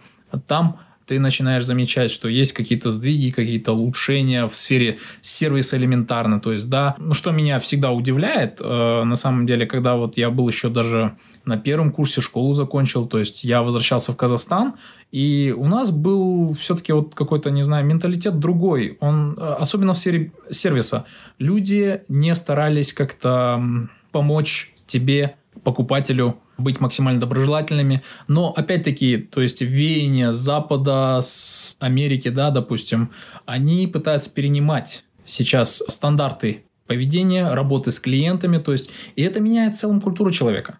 там 0.47 0.79
ты 1.05 1.19
начинаешь 1.19 1.65
замечать, 1.65 2.11
что 2.11 2.27
есть 2.29 2.53
какие-то 2.53 2.89
сдвиги, 2.89 3.31
какие-то 3.31 3.73
улучшения 3.73 4.47
в 4.47 4.55
сфере 4.55 4.99
сервиса 5.21 5.77
элементарно. 5.77 6.39
То 6.39 6.53
есть, 6.53 6.69
да, 6.69 6.95
ну 6.97 7.13
что 7.13 7.31
меня 7.31 7.59
всегда 7.59 7.91
удивляет, 7.91 8.59
э, 8.61 9.03
на 9.03 9.15
самом 9.15 9.45
деле, 9.45 9.65
когда 9.65 9.95
вот 9.95 10.17
я 10.17 10.29
был 10.29 10.47
еще 10.47 10.69
даже 10.69 11.17
на 11.45 11.57
первом 11.57 11.91
курсе 11.91 12.21
школу 12.21 12.53
закончил, 12.53 13.05
то 13.05 13.19
есть 13.19 13.43
я 13.43 13.63
возвращался 13.63 14.13
в 14.13 14.15
Казахстан, 14.15 14.75
и 15.13 15.53
у 15.55 15.65
нас 15.67 15.91
был 15.91 16.55
все-таки 16.55 16.91
вот 16.91 17.13
какой-то, 17.13 17.51
не 17.51 17.61
знаю, 17.61 17.85
менталитет 17.85 18.39
другой. 18.39 18.97
Он, 18.99 19.37
э, 19.37 19.41
особенно 19.59 19.93
в 19.93 19.97
сфере 19.97 20.31
сервиса, 20.49 21.05
люди 21.37 22.01
не 22.07 22.33
старались 22.33 22.93
как-то 22.93 23.63
помочь 24.11 24.73
тебе, 24.87 25.35
покупателю, 25.63 26.39
быть 26.57 26.79
максимально 26.79 27.19
доброжелательными. 27.19 28.01
Но, 28.27 28.53
опять-таки, 28.57 29.17
то 29.17 29.41
есть 29.41 29.61
веяния 29.61 30.31
с 30.31 30.37
Запада, 30.37 31.19
с 31.21 31.77
Америки, 31.79 32.29
да, 32.29 32.49
допустим, 32.49 33.11
они 33.45 33.85
пытаются 33.85 34.31
перенимать 34.31 35.05
сейчас 35.25 35.83
стандарты 35.89 36.63
поведения, 36.87 37.53
работы 37.53 37.91
с 37.91 37.99
клиентами, 37.99 38.57
то 38.57 38.71
есть, 38.71 38.89
и 39.15 39.21
это 39.21 39.39
меняет 39.41 39.75
в 39.75 39.79
целом 39.79 40.01
культуру 40.01 40.31
человека. 40.31 40.79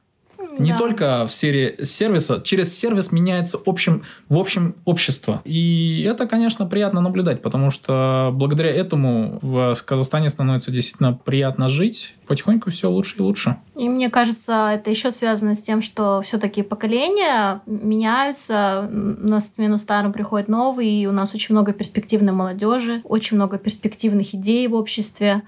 Не 0.59 0.71
Да. 0.71 0.77
только 0.77 1.25
в 1.27 1.31
сфере 1.31 1.77
сервиса, 1.83 2.41
через 2.43 2.77
сервис 2.77 3.11
меняется 3.11 3.59
общем, 3.65 4.03
в 4.29 4.37
общем 4.37 4.75
общество. 4.85 5.41
И 5.45 6.05
это, 6.07 6.27
конечно, 6.27 6.65
приятно 6.65 7.01
наблюдать, 7.01 7.41
потому 7.41 7.71
что 7.71 8.31
благодаря 8.33 8.71
этому 8.71 9.39
в 9.41 9.75
Казахстане 9.85 10.29
становится 10.29 10.71
действительно 10.71 11.13
приятно 11.13 11.69
жить. 11.69 12.15
Потихоньку 12.27 12.71
все 12.71 12.89
лучше 12.89 13.17
и 13.17 13.21
лучше. 13.21 13.57
И 13.75 13.89
мне 13.89 14.09
кажется, 14.09 14.71
это 14.73 14.89
еще 14.89 15.11
связано 15.11 15.55
с 15.55 15.61
тем, 15.61 15.81
что 15.81 16.21
все-таки 16.21 16.61
поколения 16.61 17.61
меняются, 17.65 18.87
на 18.91 19.41
смену 19.41 19.77
старым 19.77 20.13
приходит 20.13 20.47
новый, 20.47 20.87
и 20.87 21.07
у 21.07 21.11
нас 21.11 21.33
очень 21.33 21.53
много 21.53 21.73
перспективной 21.73 22.33
молодежи, 22.33 23.01
очень 23.03 23.37
много 23.37 23.57
перспективных 23.57 24.33
идей 24.33 24.67
в 24.67 24.75
обществе. 24.75 25.41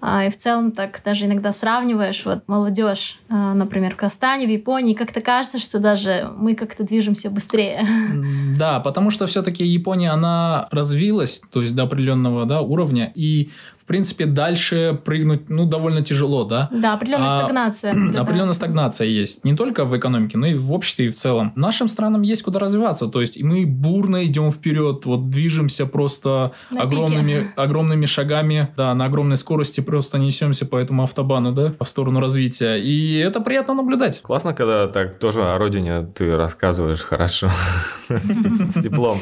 А, 0.00 0.26
И 0.26 0.30
в 0.30 0.38
целом 0.38 0.72
так 0.72 1.00
даже 1.04 1.26
иногда 1.26 1.52
сравниваешь 1.52 2.24
вот 2.24 2.46
молодежь, 2.46 3.18
а, 3.28 3.54
например, 3.54 3.94
в 3.94 3.96
Казахстане, 3.96 4.46
в 4.46 4.50
Японии, 4.50 4.94
как-то 4.94 5.20
кажется, 5.20 5.58
что 5.58 5.78
даже 5.78 6.30
мы 6.36 6.54
как-то 6.54 6.84
движемся 6.84 7.30
быстрее. 7.30 7.86
Да, 8.58 8.80
потому 8.80 9.10
что 9.10 9.26
все-таки 9.26 9.64
Япония, 9.64 10.10
она 10.10 10.68
развилась, 10.70 11.40
то 11.52 11.62
есть 11.62 11.74
до 11.74 11.84
определенного 11.84 12.46
да, 12.46 12.60
уровня, 12.60 13.12
и 13.14 13.50
в 13.86 13.88
принципе 13.88 14.26
дальше 14.26 15.00
прыгнуть, 15.04 15.48
ну, 15.48 15.64
довольно 15.64 16.02
тяжело, 16.02 16.42
да. 16.42 16.68
Да, 16.72 16.94
определенная 16.94 17.28
А, 17.28 17.38
стагнация. 17.44 17.92
Определенная 18.20 18.52
стагнация 18.52 19.06
есть. 19.06 19.44
Не 19.44 19.54
только 19.54 19.84
в 19.84 19.96
экономике, 19.96 20.38
но 20.38 20.48
и 20.48 20.54
в 20.54 20.72
обществе 20.72 21.06
и 21.06 21.08
в 21.08 21.14
целом. 21.14 21.52
Нашим 21.54 21.86
странам 21.86 22.22
есть 22.22 22.42
куда 22.42 22.58
развиваться. 22.58 23.06
То 23.06 23.20
есть 23.20 23.40
мы 23.40 23.64
бурно 23.64 24.26
идем 24.26 24.50
вперед, 24.50 25.06
вот 25.06 25.30
движемся 25.30 25.86
просто 25.86 26.50
На 26.72 26.82
огромными, 26.82 27.52
огромными 27.56 28.06
шагами, 28.06 28.70
да, 28.76 28.92
на 28.92 29.04
огромной 29.04 29.36
скорости 29.36 29.80
просто 29.80 30.18
несемся 30.18 30.66
по 30.66 30.74
этому 30.78 31.04
автобану, 31.04 31.52
да, 31.52 31.72
в 31.78 31.84
сторону 31.84 32.18
развития. 32.18 32.78
И 32.78 33.16
это 33.18 33.40
приятно 33.40 33.74
наблюдать. 33.74 34.20
Классно, 34.20 34.52
когда 34.52 34.88
так 34.88 35.16
тоже 35.16 35.44
о 35.44 35.58
родине 35.58 36.08
ты 36.12 36.36
рассказываешь 36.36 37.02
хорошо, 37.02 37.50
с 38.08 38.82
теплом. 38.82 39.20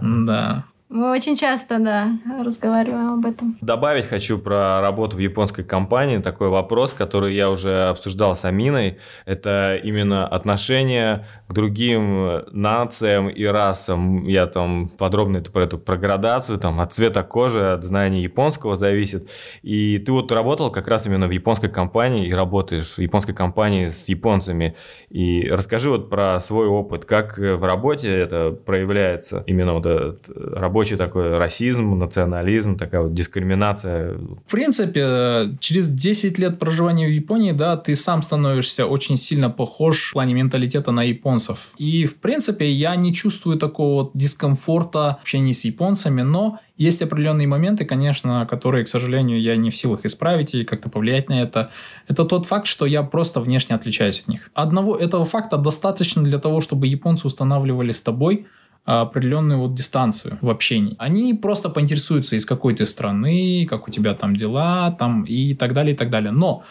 Да. 0.00 0.64
Мы 0.88 1.10
очень 1.10 1.36
часто, 1.36 1.78
да, 1.78 2.12
разговариваем 2.42 3.14
об 3.14 3.26
этом. 3.26 3.58
Добавить 3.60 4.06
хочу 4.06 4.38
про 4.38 4.80
работу 4.80 5.16
в 5.16 5.20
японской 5.20 5.62
компании. 5.62 6.18
Такой 6.18 6.48
вопрос, 6.48 6.94
который 6.94 7.34
я 7.34 7.50
уже 7.50 7.88
обсуждал 7.88 8.34
с 8.34 8.46
Аминой. 8.46 8.98
Это 9.26 9.78
именно 9.82 10.26
отношение 10.26 11.26
к 11.48 11.52
другим 11.52 12.42
нациям 12.52 13.28
и 13.28 13.44
расам. 13.44 14.26
Я 14.26 14.46
там 14.46 14.88
подробно 14.88 15.38
это 15.38 15.50
про 15.50 15.64
эту 15.64 15.78
про 15.78 15.96
градацию, 15.96 16.58
там 16.58 16.80
от 16.80 16.92
цвета 16.92 17.22
кожи, 17.22 17.72
от 17.72 17.82
знания 17.84 18.22
японского 18.22 18.76
зависит. 18.76 19.28
И 19.62 19.98
ты 19.98 20.12
вот 20.12 20.30
работал 20.30 20.70
как 20.70 20.88
раз 20.88 21.06
именно 21.06 21.26
в 21.26 21.30
японской 21.30 21.68
компании 21.68 22.26
и 22.26 22.32
работаешь 22.32 22.96
в 22.96 22.98
японской 22.98 23.32
компании 23.32 23.88
с 23.88 24.08
японцами. 24.08 24.76
И 25.08 25.48
расскажи 25.50 25.88
вот 25.88 26.10
про 26.10 26.38
свой 26.40 26.66
опыт, 26.66 27.06
как 27.06 27.38
в 27.38 27.64
работе 27.64 28.08
это 28.08 28.50
проявляется, 28.50 29.42
именно 29.46 29.72
вот 29.72 29.86
этот 29.86 30.28
рабочий 30.28 30.96
такой 30.96 31.38
расизм, 31.38 31.98
национализм, 31.98 32.76
такая 32.76 33.02
вот 33.02 33.14
дискриминация. 33.14 34.14
В 34.46 34.50
принципе, 34.50 35.56
через 35.60 35.90
10 35.90 36.38
лет 36.38 36.58
проживания 36.58 37.06
в 37.06 37.10
Японии, 37.10 37.52
да, 37.52 37.76
ты 37.78 37.94
сам 37.94 38.20
становишься 38.22 38.86
очень 38.86 39.16
сильно 39.16 39.48
похож 39.48 40.10
в 40.10 40.12
плане 40.12 40.34
менталитета 40.34 40.92
на 40.92 41.04
японцев. 41.04 41.37
И, 41.76 42.04
в 42.06 42.16
принципе, 42.16 42.70
я 42.70 42.96
не 42.96 43.14
чувствую 43.14 43.58
такого 43.58 44.10
дискомфорта 44.14 45.18
в 45.18 45.22
общении 45.22 45.52
с 45.52 45.64
японцами, 45.64 46.22
но 46.22 46.58
есть 46.76 47.02
определенные 47.02 47.48
моменты, 47.48 47.84
конечно, 47.84 48.46
которые, 48.48 48.84
к 48.84 48.88
сожалению, 48.88 49.40
я 49.40 49.56
не 49.56 49.70
в 49.70 49.76
силах 49.76 50.04
исправить 50.04 50.54
и 50.54 50.64
как-то 50.64 50.88
повлиять 50.88 51.28
на 51.28 51.40
это. 51.40 51.70
Это 52.06 52.24
тот 52.24 52.46
факт, 52.46 52.66
что 52.66 52.86
я 52.86 53.02
просто 53.02 53.40
внешне 53.40 53.74
отличаюсь 53.74 54.20
от 54.20 54.28
них. 54.28 54.50
Одного 54.54 54.96
этого 54.96 55.24
факта 55.24 55.56
достаточно 55.56 56.22
для 56.22 56.38
того, 56.38 56.60
чтобы 56.60 56.86
японцы 56.86 57.26
устанавливали 57.26 57.92
с 57.92 58.02
тобой 58.02 58.46
определенную 58.84 59.60
вот 59.60 59.74
дистанцию 59.74 60.38
в 60.40 60.48
общении. 60.48 60.94
Они 60.98 61.34
просто 61.34 61.68
поинтересуются, 61.68 62.36
из 62.36 62.46
какой 62.46 62.74
ты 62.74 62.86
страны, 62.86 63.66
как 63.68 63.86
у 63.86 63.90
тебя 63.90 64.14
там 64.14 64.34
дела, 64.34 64.96
там 64.98 65.24
и 65.24 65.52
так 65.54 65.74
далее, 65.74 65.94
и 65.94 65.96
так 65.96 66.08
далее. 66.08 66.30
Но 66.30 66.62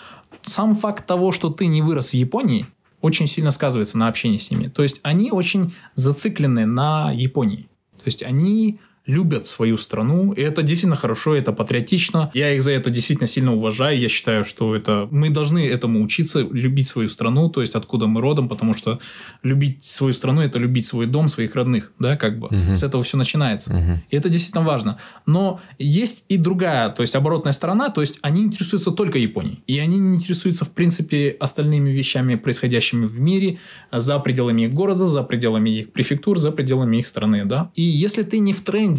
сам 0.41 0.73
факт 0.73 1.05
того, 1.05 1.31
что 1.31 1.49
ты 1.49 1.67
не 1.67 1.81
вырос 1.81 2.09
в 2.09 2.13
Японии, 2.15 2.65
очень 3.07 3.27
сильно 3.27 3.51
сказывается 3.51 3.97
на 3.97 4.07
общении 4.07 4.37
с 4.37 4.51
ними. 4.51 4.67
То 4.67 4.83
есть 4.83 4.99
они 5.01 5.31
очень 5.31 5.73
зациклены 5.95 6.65
на 6.65 7.11
Японии. 7.11 7.69
То 7.97 8.03
есть 8.05 8.21
они 8.21 8.79
любят 9.07 9.47
свою 9.47 9.77
страну, 9.77 10.33
и 10.33 10.41
это 10.41 10.61
действительно 10.61 10.97
хорошо, 10.97 11.33
это 11.33 11.53
патриотично. 11.53 12.29
Я 12.33 12.53
их 12.53 12.61
за 12.61 12.73
это 12.73 12.89
действительно 12.89 13.27
сильно 13.27 13.55
уважаю. 13.55 13.99
Я 13.99 14.09
считаю, 14.09 14.43
что 14.43 14.75
это 14.75 15.07
мы 15.09 15.29
должны 15.29 15.67
этому 15.67 16.03
учиться, 16.03 16.41
любить 16.41 16.87
свою 16.87 17.09
страну, 17.09 17.49
то 17.49 17.61
есть 17.61 17.73
откуда 17.75 18.07
мы 18.07 18.21
родом, 18.21 18.49
потому 18.49 18.73
что 18.73 18.99
любить 19.43 19.85
свою 19.85 20.13
страну 20.13 20.41
это 20.41 20.59
любить 20.59 20.85
свой 20.85 21.05
дом, 21.05 21.29
своих 21.29 21.55
родных, 21.55 21.93
да, 21.99 22.17
как 22.17 22.37
бы. 22.37 22.49
Мгм. 22.51 22.75
С 22.75 22.83
этого 22.83 23.01
все 23.01 23.17
начинается. 23.17 24.03
И 24.09 24.15
это 24.15 24.29
действительно 24.29 24.65
важно. 24.65 24.97
Но 25.25 25.61
есть 25.79 26.25
и 26.27 26.37
другая, 26.37 26.89
то 26.89 27.01
есть 27.01 27.15
оборотная 27.15 27.53
сторона, 27.53 27.89
то 27.89 28.01
есть 28.01 28.19
они 28.21 28.43
интересуются 28.43 28.91
только 28.91 29.17
Японией. 29.17 29.63
И 29.67 29.79
они 29.79 29.99
не 29.99 30.15
интересуются, 30.15 30.65
в 30.65 30.71
принципе, 30.71 31.35
остальными 31.39 31.89
вещами, 31.91 32.35
происходящими 32.35 33.05
в 33.05 33.19
мире, 33.21 33.59
за 33.91 34.19
пределами 34.19 34.63
их 34.63 34.73
города, 34.73 35.05
за 35.05 35.23
пределами 35.23 35.69
их 35.69 35.93
префектур, 35.93 36.37
за 36.37 36.51
пределами 36.51 36.97
их 36.97 37.07
страны, 37.07 37.45
да. 37.45 37.71
И 37.75 37.83
если 37.83 38.23
ты 38.23 38.39
не 38.39 38.51
в 38.51 38.61
тренде 38.61 38.96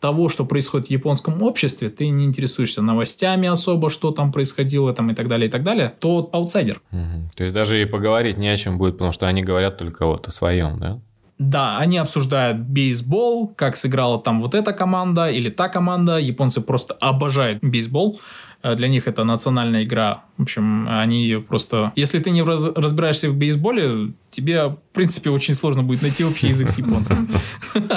того, 0.00 0.28
что 0.28 0.44
происходит 0.44 0.88
в 0.88 0.90
японском 0.90 1.42
обществе, 1.42 1.88
ты 1.88 2.08
не 2.08 2.24
интересуешься 2.24 2.82
новостями 2.82 3.48
особо, 3.48 3.90
что 3.90 4.10
там 4.10 4.30
происходило 4.32 4.92
там 4.92 5.10
и 5.10 5.14
так 5.14 5.28
далее, 5.28 5.48
и 5.48 5.50
так 5.50 5.62
далее, 5.62 5.94
то 5.98 6.28
аутсайдер. 6.32 6.80
Мгм. 6.90 7.30
То 7.34 7.44
есть 7.44 7.54
даже 7.54 7.80
и 7.80 7.86
поговорить 7.86 8.36
не 8.36 8.48
о 8.48 8.56
чем 8.56 8.78
будет, 8.78 8.94
потому 8.94 9.12
что 9.12 9.26
они 9.26 9.42
говорят 9.42 9.78
только 9.78 10.06
вот 10.06 10.28
о 10.28 10.30
своем, 10.30 10.78
да? 10.78 11.00
Да, 11.38 11.78
они 11.78 11.98
обсуждают 11.98 12.58
бейсбол, 12.58 13.48
как 13.48 13.76
сыграла 13.76 14.18
там 14.18 14.40
вот 14.40 14.54
эта 14.54 14.72
команда 14.72 15.28
или 15.28 15.50
та 15.50 15.68
команда. 15.68 16.18
Японцы 16.18 16.62
просто 16.62 16.94
обожают 16.94 17.62
бейсбол. 17.62 18.20
Э, 18.66 18.74
Для 18.74 18.88
них 18.88 19.06
это 19.06 19.22
национальная 19.24 19.84
игра. 19.84 20.24
В 20.38 20.42
общем, 20.42 20.88
они 20.88 21.22
ее 21.22 21.40
просто... 21.40 21.92
Если 21.94 22.18
ты 22.18 22.30
не 22.30 22.42
раз- 22.42 22.72
разбираешься 22.74 23.30
в 23.30 23.34
бейсболе, 23.36 24.12
тебе, 24.30 24.64
в 24.66 24.78
принципе, 24.92 25.30
очень 25.30 25.54
сложно 25.54 25.82
будет 25.84 26.02
найти 26.02 26.24
общий 26.24 26.48
язык 26.48 26.68
с 26.70 26.78
японцем. 26.78 27.28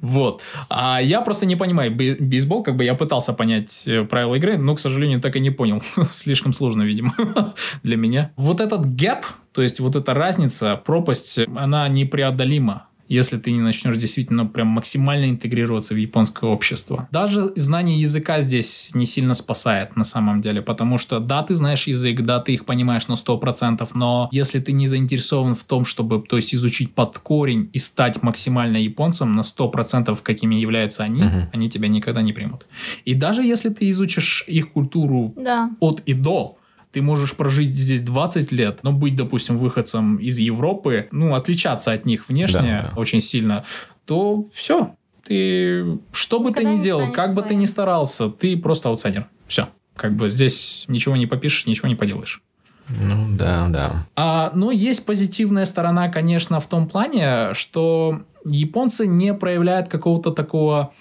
Вот. 0.00 0.42
А 0.68 1.00
я 1.00 1.20
просто 1.20 1.46
не 1.46 1.56
понимаю 1.56 1.90
бей- 1.94 2.16
бейсбол. 2.20 2.62
Как 2.62 2.76
бы 2.76 2.84
я 2.84 2.94
пытался 2.94 3.32
понять 3.32 3.84
э, 3.86 4.04
правила 4.04 4.34
игры, 4.34 4.58
но, 4.58 4.74
к 4.74 4.80
сожалению, 4.80 5.20
так 5.20 5.36
и 5.36 5.40
не 5.40 5.50
понял. 5.50 5.82
Слишком 6.10 6.52
сложно, 6.52 6.82
видимо, 6.82 7.14
для 7.82 7.96
меня. 7.96 8.32
Вот 8.36 8.60
этот 8.60 8.94
гэп, 8.96 9.24
то 9.52 9.62
есть 9.62 9.80
вот 9.80 9.96
эта 9.96 10.12
разница, 10.14 10.76
пропасть, 10.76 11.38
она 11.56 11.88
непреодолима. 11.88 12.88
Если 13.08 13.38
ты 13.38 13.52
не 13.52 13.60
начнешь 13.60 13.96
действительно 13.96 14.46
прям 14.46 14.68
максимально 14.68 15.30
интегрироваться 15.30 15.94
в 15.94 15.96
японское 15.96 16.50
общество. 16.50 17.08
Даже 17.10 17.52
знание 17.56 18.00
языка 18.00 18.40
здесь 18.40 18.90
не 18.94 19.06
сильно 19.06 19.34
спасает 19.34 19.96
на 19.96 20.04
самом 20.04 20.42
деле, 20.42 20.62
потому 20.62 20.98
что 20.98 21.20
да, 21.20 21.42
ты 21.42 21.54
знаешь 21.54 21.86
язык, 21.86 22.22
да, 22.22 22.40
ты 22.40 22.54
их 22.54 22.64
понимаешь 22.64 23.08
на 23.08 23.14
100%, 23.14 23.88
но 23.94 24.28
если 24.32 24.60
ты 24.60 24.72
не 24.72 24.86
заинтересован 24.86 25.54
в 25.54 25.64
том, 25.64 25.84
чтобы, 25.84 26.22
то 26.22 26.36
есть, 26.36 26.54
изучить 26.54 26.94
под 26.94 27.18
корень 27.18 27.70
и 27.72 27.78
стать 27.78 28.22
максимально 28.22 28.76
японцем 28.76 29.34
на 29.36 29.40
100%, 29.40 30.18
какими 30.22 30.56
являются 30.56 31.04
они, 31.04 31.22
угу. 31.22 31.48
они 31.52 31.70
тебя 31.70 31.88
никогда 31.88 32.22
не 32.22 32.32
примут. 32.32 32.66
И 33.04 33.14
даже 33.14 33.42
если 33.42 33.68
ты 33.70 33.90
изучишь 33.90 34.44
их 34.46 34.72
культуру 34.72 35.32
да. 35.36 35.70
от 35.80 36.00
и 36.06 36.14
до, 36.14 36.58
ты 36.96 37.02
можешь 37.02 37.34
прожить 37.34 37.76
здесь 37.76 38.00
20 38.00 38.52
лет, 38.52 38.78
но 38.82 38.90
быть, 38.90 39.16
допустим, 39.16 39.58
выходцем 39.58 40.16
из 40.16 40.38
Европы, 40.38 41.08
ну, 41.12 41.34
отличаться 41.34 41.92
от 41.92 42.06
них 42.06 42.26
внешне 42.26 42.80
да, 42.84 42.90
да. 42.94 42.98
очень 42.98 43.20
сильно, 43.20 43.66
то 44.06 44.46
все. 44.54 44.94
Ты, 45.22 45.98
что 46.12 46.40
бы 46.40 46.48
Никогда 46.48 46.70
ты 46.70 46.76
ни 46.78 46.80
делал, 46.80 47.12
как 47.12 47.26
своим. 47.26 47.34
бы 47.34 47.42
ты 47.42 47.54
ни 47.54 47.66
старался, 47.66 48.30
ты 48.30 48.56
просто 48.56 48.88
аутсайдер. 48.88 49.26
Все. 49.46 49.68
Как 49.94 50.16
бы 50.16 50.30
здесь 50.30 50.86
ничего 50.88 51.16
не 51.16 51.26
попишешь, 51.26 51.66
ничего 51.66 51.86
не 51.86 51.96
поделаешь. 51.96 52.40
Ну 52.88 53.36
да, 53.36 53.68
да. 53.68 54.06
А, 54.16 54.50
но 54.54 54.70
есть 54.70 55.04
позитивная 55.04 55.66
сторона, 55.66 56.08
конечно, 56.08 56.60
в 56.60 56.66
том 56.66 56.88
плане, 56.88 57.52
что 57.52 58.22
японцы 58.46 59.06
не 59.06 59.34
проявляют 59.34 59.88
какого-то 59.88 60.30
такого 60.30 60.94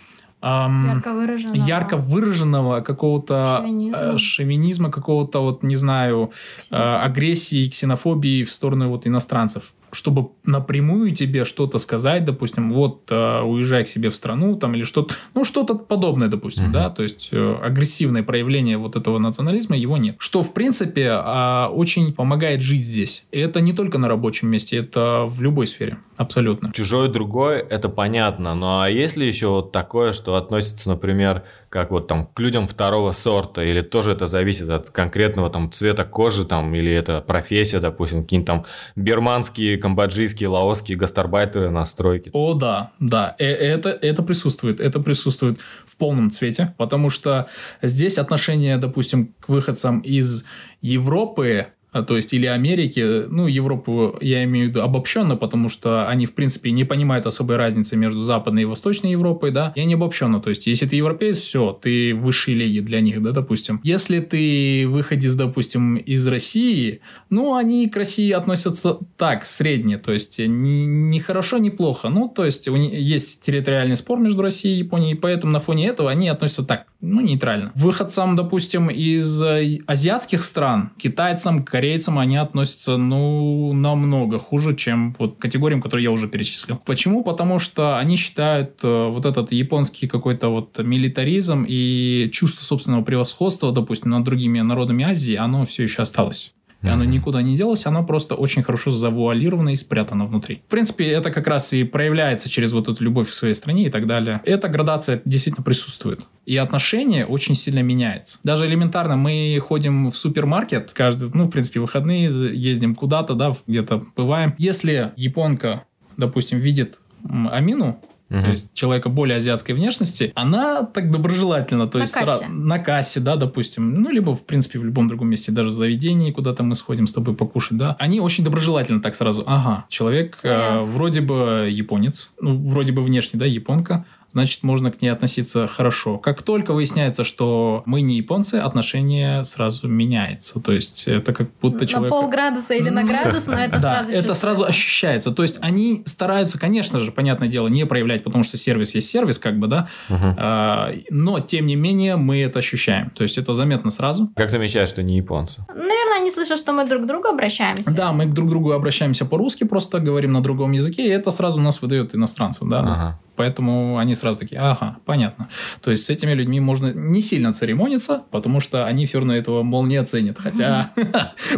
эм, 0.46 0.88
ярко 0.88 1.14
выраженного, 1.14 1.56
ярко 1.56 1.98
выраженного 1.98 2.82
какого-то 2.82 3.58
шовинизма, 3.60 4.00
э, 4.00 4.18
шовинизма. 4.18 4.92
какого-то 4.92 5.40
вот 5.40 5.64
не 5.64 5.76
знаю 5.76 6.32
э, 6.72 6.76
агрессии, 6.76 7.70
ксенофобии 7.70 8.44
в 8.44 8.54
сторону 8.54 8.90
вот 8.90 9.08
иностранцев 9.08 9.74
чтобы 9.96 10.30
напрямую 10.44 11.12
тебе 11.16 11.46
что-то 11.46 11.80
сказать, 11.80 12.26
допустим, 12.26 12.74
вот 12.74 13.10
э, 13.10 13.42
уезжай 13.42 13.84
к 13.84 13.88
себе 13.88 14.10
в 14.10 14.16
страну 14.16 14.56
там 14.56 14.76
или 14.76 14.84
что-то, 14.84 15.16
ну 15.34 15.44
что-то 15.44 15.76
подобное, 15.76 16.28
допустим, 16.28 16.66
uh-huh. 16.66 16.74
да, 16.74 16.90
то 16.90 17.04
есть 17.04 17.30
э, 17.32 17.56
агрессивное 17.64 18.24
проявление 18.24 18.78
вот 18.78 18.96
этого 18.96 19.18
национализма 19.18 19.78
его 19.78 19.98
нет, 19.98 20.16
что 20.20 20.44
в 20.44 20.54
принципе 20.54 21.06
э, 21.06 21.66
очень 21.68 22.14
помогает 22.14 22.62
жить 22.62 22.82
здесь. 22.82 23.26
И 23.32 23.40
это 23.40 23.62
не 23.62 23.74
только 23.74 23.98
на 23.98 24.08
рабочем 24.08 24.50
месте, 24.50 24.78
это 24.78 25.26
в 25.28 25.42
любой 25.42 25.68
сфере, 25.68 25.98
абсолютно. 26.18 26.72
Чужой 26.74 27.10
другой, 27.10 27.60
это 27.60 27.90
понятно, 27.90 28.54
но 28.54 28.82
а 28.82 28.90
есть 28.90 29.18
ли 29.18 29.26
еще 29.26 29.48
вот 29.48 29.72
такое, 29.72 30.12
что 30.12 30.36
относится, 30.36 30.90
например, 30.90 31.44
как 31.76 31.92
вот 31.92 32.08
там 32.08 32.28
к 32.28 32.40
людям 32.40 32.68
второго 32.68 33.12
сорта, 33.12 33.62
или 33.62 33.82
тоже 33.82 34.14
это 34.14 34.28
зависит 34.28 34.70
от 34.70 34.92
конкретного 34.92 35.50
там 35.50 35.70
цвета 35.70 36.06
кожи, 36.06 36.46
там, 36.46 36.74
или 36.74 36.90
это 36.90 37.20
профессия, 37.20 37.82
допустим, 37.82 38.24
какие-нибудь 38.24 38.48
там 38.48 38.66
бирманские, 38.96 39.78
камбоджийские, 39.78 40.48
лаосские 40.48 40.98
гастарбайтеры 40.98 41.70
на 41.72 41.84
стройке. 41.84 42.30
О, 42.32 42.54
да, 42.54 42.94
да, 43.02 43.36
э, 43.40 43.46
это, 43.46 43.90
это 43.90 44.24
присутствует, 44.24 44.80
это 44.80 45.02
присутствует 45.02 45.60
в 45.86 45.98
полном 45.98 46.32
цвете, 46.32 46.74
потому 46.78 47.10
что 47.10 47.48
здесь 47.82 48.18
отношение, 48.18 48.78
допустим, 48.78 49.34
к 49.42 49.50
выходцам 49.50 50.00
из 50.00 50.46
Европы 50.82 51.68
то 52.04 52.16
есть 52.16 52.34
или 52.34 52.46
Америки, 52.46 53.26
ну, 53.30 53.48
Европу 53.48 54.18
я 54.22 54.44
имею 54.44 54.68
в 54.68 54.70
виду 54.70 54.82
обобщенно, 54.82 55.36
потому 55.36 55.70
что 55.70 56.08
они, 56.08 56.26
в 56.26 56.34
принципе, 56.34 56.72
не 56.72 56.84
понимают 56.84 57.26
особой 57.26 57.58
разницы 57.58 57.96
между 57.96 58.22
Западной 58.22 58.64
и 58.64 58.66
Восточной 58.66 59.12
Европой, 59.12 59.52
да, 59.52 59.74
я 59.76 59.86
не 59.86 59.94
обобщенно, 59.94 60.40
то 60.40 60.50
есть 60.50 60.68
если 60.68 60.86
ты 60.88 60.96
европеец, 60.96 61.38
все, 61.38 61.78
ты 61.82 62.14
высшие 62.14 62.58
лиги 62.58 62.80
для 62.80 63.02
них, 63.02 63.22
да, 63.22 63.32
допустим. 63.32 63.80
Если 63.84 64.20
ты 64.20 64.86
выходец, 64.88 65.34
допустим, 65.36 65.96
из 65.96 66.26
России, 66.28 67.02
ну, 67.30 67.56
они 67.56 67.88
к 67.90 67.96
России 67.96 68.32
относятся 68.32 69.00
так, 69.18 69.46
средне, 69.46 69.98
то 69.98 70.12
есть 70.12 70.40
не, 70.40 70.86
не 70.86 71.20
хорошо, 71.20 71.58
не 71.58 71.70
плохо, 71.70 72.10
ну, 72.10 72.28
то 72.28 72.46
есть 72.46 72.68
у 72.68 72.76
них 72.76 72.94
есть 72.94 73.42
территориальный 73.42 73.98
спор 73.98 74.20
между 74.20 74.42
Россией 74.42 74.76
и 74.76 74.80
Японией, 74.80 75.14
и 75.14 75.20
поэтому 75.20 75.54
на 75.54 75.60
фоне 75.60 75.88
этого 75.88 76.10
они 76.12 76.28
относятся 76.30 76.64
так, 76.64 76.88
ну, 77.02 77.22
нейтрально. 77.22 77.72
Выходцам, 77.76 78.36
допустим, 78.36 78.90
из 78.90 79.42
э, 79.42 79.80
азиатских 79.86 80.44
стран, 80.44 80.92
китайцам, 80.98 81.64
корейцам, 81.64 81.85
они 82.18 82.38
относятся, 82.38 82.98
ну, 82.98 83.74
намного 83.74 84.40
хуже, 84.40 84.76
чем 84.76 85.16
вот 85.20 85.38
категориям, 85.38 85.82
которые 85.82 86.06
я 86.06 86.12
уже 86.12 86.28
перечислил. 86.28 86.82
Почему? 86.86 87.24
Потому 87.24 87.60
что 87.60 87.98
они 87.98 88.18
считают 88.18 88.80
э, 88.84 89.10
вот 89.10 89.26
этот 89.26 89.52
японский 89.52 90.08
какой-то 90.08 90.50
вот 90.50 90.80
милитаризм 90.80 91.66
и 91.68 92.30
чувство 92.32 92.64
собственного 92.64 93.04
превосходства, 93.04 93.72
допустим, 93.72 94.12
над 94.12 94.24
другими 94.24 94.62
народами 94.62 95.06
Азии, 95.06 95.36
оно 95.36 95.66
все 95.66 95.84
еще 95.84 96.02
осталось. 96.02 96.55
И 96.86 96.88
оно 96.88 97.04
никуда 97.04 97.42
не 97.42 97.56
делось, 97.56 97.86
оно 97.86 98.04
просто 98.04 98.36
очень 98.36 98.64
хорошо 98.64 98.92
завуалировано 98.92 99.70
и 99.70 99.76
спрятано 99.76 100.26
внутри. 100.26 100.62
В 100.68 100.70
принципе, 100.70 101.08
это 101.08 101.32
как 101.32 101.48
раз 101.48 101.74
и 101.74 101.84
проявляется 101.84 102.50
через 102.50 102.72
вот 102.72 102.88
эту 102.88 103.04
любовь 103.04 103.30
к 103.30 103.34
своей 103.34 103.54
стране 103.54 103.88
и 103.88 103.90
так 103.90 104.08
далее. 104.08 104.42
Эта 104.46 104.68
градация 104.68 105.22
действительно 105.26 105.64
присутствует. 105.64 106.22
И 106.46 106.58
отношение 106.58 107.26
очень 107.26 107.56
сильно 107.56 107.82
меняется. 107.82 108.40
Даже 108.44 108.68
элементарно 108.68 109.16
мы 109.16 109.60
ходим 109.60 110.12
в 110.12 110.16
супермаркет 110.16 110.92
каждый, 110.94 111.32
ну, 111.34 111.46
в 111.46 111.50
принципе, 111.50 111.80
выходные, 111.80 112.26
ездим 112.26 112.94
куда-то, 112.96 113.34
да, 113.34 113.56
где-то 113.66 114.06
бываем. 114.16 114.54
Если 114.58 115.12
японка, 115.16 115.86
допустим, 116.18 116.60
видит 116.60 117.00
Амину, 117.28 118.00
угу. 118.30 118.40
то 118.40 118.50
есть 118.50 118.74
человека 118.74 119.10
более 119.10 119.38
азиатской 119.38 119.76
внешности, 119.76 120.32
она 120.36 120.84
так 120.84 121.12
доброжелательно, 121.12 121.88
то 121.88 121.98
на 121.98 122.04
есть 122.04 122.14
кассе. 122.14 122.26
Сразу, 122.26 122.46
на 122.50 122.80
кассе, 122.80 123.20
да, 123.20 123.36
допустим, 123.36 124.02
ну, 124.02 124.12
либо, 124.12 124.36
в 124.36 124.46
принципе, 124.46 124.80
в 124.80 124.86
любом 124.86 125.08
другом 125.08 125.30
месте, 125.30 125.52
даже 125.52 125.70
в 125.70 125.74
заведении, 125.74 126.32
куда-то 126.32 126.64
мы 126.64 126.76
сходим 126.76 127.08
с 127.08 127.14
тобой 127.14 127.36
покушать, 127.36 127.78
да, 127.78 127.96
они 128.00 128.20
очень 128.20 128.44
доброжелательно 128.44 129.02
так 129.02 129.16
сразу, 129.16 129.44
ага, 129.46 129.86
человек 129.90 130.38
э, 130.44 130.82
вроде 130.82 131.22
бы 131.22 131.70
японец, 131.72 132.32
ну, 132.40 132.58
вроде 132.68 132.92
бы 132.92 133.02
внешне, 133.02 133.40
да, 133.40 133.46
японка, 133.46 134.06
значит, 134.36 134.64
можно 134.64 134.92
к 134.92 135.02
ней 135.02 135.08
относиться 135.08 135.66
хорошо. 135.66 136.18
Как 136.18 136.44
только 136.44 136.74
выясняется, 136.74 137.24
что 137.24 137.84
мы 137.86 138.02
не 138.02 138.18
японцы, 138.18 138.56
отношение 138.56 139.46
сразу 139.46 139.88
меняется. 139.88 140.60
То 140.60 140.74
есть 140.74 141.08
это 141.08 141.32
как 141.32 141.48
будто 141.62 141.80
на 141.80 141.88
человек... 141.88 142.12
На 142.12 142.20
полградуса 142.20 142.74
или 142.74 142.90
на 142.90 143.06
градус, 143.06 143.48
но 143.48 143.58
это 143.58 143.80
сразу 143.80 144.12
это 144.12 144.34
сразу 144.34 144.66
ощущается. 144.66 145.32
То 145.32 145.42
есть 145.42 145.58
они 145.62 146.04
стараются, 146.06 146.60
конечно 146.60 147.00
же, 147.00 147.14
понятное 147.14 147.48
дело, 147.48 147.70
не 147.70 147.86
проявлять, 147.86 148.26
потому 148.26 148.44
что 148.44 148.58
сервис 148.58 148.94
есть 148.94 149.10
сервис, 149.10 149.40
как 149.40 149.58
бы, 149.58 149.68
да, 149.68 149.88
а, 150.10 150.92
но, 151.10 151.40
тем 151.40 151.66
не 151.66 151.78
менее, 151.78 152.18
мы 152.18 152.42
это 152.42 152.60
ощущаем. 152.60 153.12
То 153.12 153.24
есть 153.24 153.38
это 153.38 153.54
заметно 153.54 153.90
сразу. 153.90 154.30
Как 154.36 154.50
замечаешь, 154.50 154.90
что 154.90 155.02
не 155.02 155.16
японцы? 155.16 155.64
Наверное, 155.70 156.20
они 156.20 156.30
слышат, 156.30 156.58
что 156.58 156.74
мы 156.74 156.86
друг 156.86 157.04
к 157.04 157.06
другу 157.06 157.30
обращаемся. 157.30 157.96
Да, 157.96 158.12
мы 158.12 158.26
друг 158.26 158.48
к 158.48 158.50
другу 158.50 158.74
обращаемся 158.74 159.26
по-русски, 159.26 159.64
просто 159.64 160.00
говорим 160.00 160.34
на 160.34 160.44
другом 160.44 160.74
языке, 160.74 161.08
и 161.08 161.10
это 161.10 161.32
сразу 161.32 161.62
нас 161.62 161.82
выдает 161.82 162.14
иностранцев, 162.14 162.68
да. 162.68 162.80
Ага. 162.80 163.20
Поэтому 163.36 163.98
они 163.98 164.16
сразу 164.16 164.40
такие, 164.40 164.60
ага, 164.60 164.98
понятно. 165.06 165.50
То 165.82 165.92
есть 165.92 166.06
с 166.06 166.10
этими 166.10 166.32
людьми 166.34 166.60
можно 166.60 166.92
не 166.94 167.22
сильно 167.22 167.54
церемониться, 167.54 168.24
потому 168.32 168.60
что 168.60 168.86
они 168.86 169.06
все 169.06 169.20
равно 169.20 169.36
этого, 169.36 169.64
мол, 169.64 169.86
не 169.86 169.98
оценят. 169.98 170.38
Хотя 170.40 170.92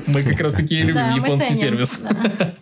мы 0.07 0.23
как 0.23 0.39
раз 0.39 0.53
таки 0.53 0.81
любим 0.81 1.15
японский 1.15 1.53
сервис. 1.53 2.01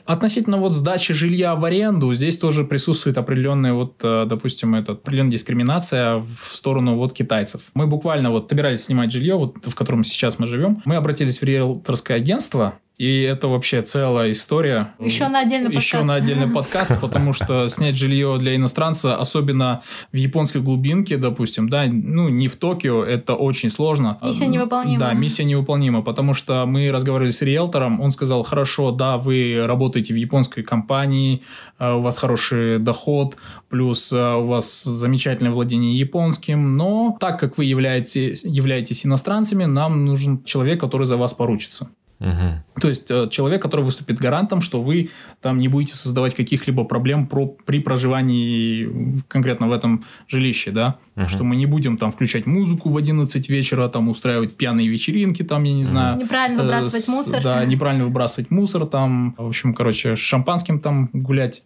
Относительно 0.06 0.58
вот 0.58 0.74
сдачи 0.74 1.14
жилья 1.14 1.56
в 1.56 1.66
аренду, 1.66 2.14
здесь 2.14 2.38
тоже 2.38 2.64
присутствует 2.64 3.18
определенная 3.18 3.74
вот, 3.74 4.00
э, 4.04 4.26
допустим, 4.28 4.76
это 4.76 4.94
определенная 4.94 5.32
дискриминация 5.32 6.18
в 6.18 6.56
сторону 6.56 6.96
вот 6.96 7.14
китайцев. 7.14 7.62
Мы 7.74 7.88
буквально 7.88 8.32
вот 8.32 8.50
собирались 8.50 8.84
снимать 8.84 9.12
жилье, 9.12 9.36
вот 9.36 9.66
в 9.66 9.76
котором 9.76 10.04
сейчас 10.04 10.40
мы 10.40 10.48
живем. 10.48 10.82
Мы 10.86 10.96
обратились 10.96 11.40
в 11.40 11.44
риэлторское 11.44 12.18
агентство, 12.18 12.76
и 12.98 13.22
это 13.22 13.50
вообще 13.50 13.82
целая 13.82 14.32
история. 14.32 14.94
Еще 15.00 15.28
на 15.28 15.42
отдельный 15.42 15.66
подкаст. 15.66 15.86
Еще 15.86 16.04
на 16.04 16.16
отдельный 16.16 16.48
подкаст, 16.48 17.02
потому 17.02 17.34
что 17.34 17.68
снять 17.68 17.96
жилье 17.96 18.38
для 18.40 18.56
иностранца, 18.56 19.18
особенно 19.18 19.82
в 20.14 20.16
японской 20.16 20.62
глубинке, 20.62 21.18
допустим, 21.18 21.68
да, 21.68 21.86
ну, 21.88 22.30
не 22.30 22.48
в 22.48 22.56
Токио, 22.56 23.04
это 23.04 23.36
очень 23.36 23.70
сложно. 23.70 24.18
Миссия 24.22 24.48
невыполнима. 24.48 25.00
Да, 25.00 25.14
миссия 25.14 25.44
невыполнима, 25.44 26.04
потому 26.04 26.34
что 26.34 26.66
мы 26.66 26.90
разговаривали 26.90 27.32
с 27.32 27.42
риэлтором, 27.42 28.00
он 28.00 28.12
сказал, 28.12 28.44
хорошо, 28.44 28.92
да, 28.92 29.18
вы 29.18 29.62
работаете 29.66 30.14
в 30.14 30.18
японской 30.18 30.64
компании, 30.64 31.42
э, 31.80 31.92
у 31.92 32.02
вас 32.02 32.18
хороший 32.18 32.80
доход, 32.80 33.36
плюс 33.68 34.14
э, 34.14 34.36
у 34.36 34.48
вас 34.48 34.84
замечательное 34.84 35.52
владение 35.52 36.00
японским, 36.00 36.78
но 36.78 37.18
так 37.20 37.42
как 37.42 37.58
вы 37.58 37.66
являетесь, 37.66 38.44
являетесь 38.46 39.06
иностранцами, 39.06 39.66
нам 39.66 40.06
нужен 40.06 40.44
человек, 40.46 40.80
который 40.80 41.06
за 41.06 41.18
вас 41.18 41.34
поручится. 41.34 41.90
Угу. 42.20 42.82
То 42.82 42.88
есть 42.88 43.12
э, 43.12 43.28
человек, 43.30 43.62
который 43.62 43.84
выступит 43.84 44.18
гарантом, 44.18 44.62
что 44.62 44.82
вы 44.82 45.10
там 45.42 45.60
не 45.60 45.68
будете 45.68 45.96
создавать 45.96 46.34
каких-либо 46.34 46.86
проблем 46.86 47.28
про, 47.28 47.48
при 47.48 47.80
проживании 47.80 49.22
конкретно 49.28 49.68
в 49.68 49.74
этом 49.74 50.06
жилище, 50.28 50.72
да, 50.72 50.98
угу. 51.16 51.28
что 51.28 51.44
мы 51.44 51.56
не 51.58 51.66
будем 51.66 51.98
там 51.98 52.12
включать 52.12 52.46
музыку 52.46 52.90
в 52.90 52.98
11 52.98 53.50
вечера, 53.50 53.90
там 53.90 54.08
устраивать 54.08 54.56
пьяные 54.56 54.88
вечеринки, 54.88 55.44
там, 55.44 55.64
я 55.64 55.74
не 55.74 55.84
угу. 55.84 55.90
знаю. 55.90 56.18
Неправильно 56.18 56.64
выбрасывать 56.64 56.96
э, 56.96 57.00
с, 57.02 57.08
мусор. 57.10 57.44
Да, 57.44 57.66
неправильно 57.66 58.06
выбрасывать 58.06 58.50
мусор, 58.50 58.86
там, 58.86 59.36
в 59.38 59.48
общем, 59.48 59.74
короче, 59.74 60.16
с 60.16 60.20
шампанским 60.20 60.80
там 60.80 61.10
гулять 61.12 61.64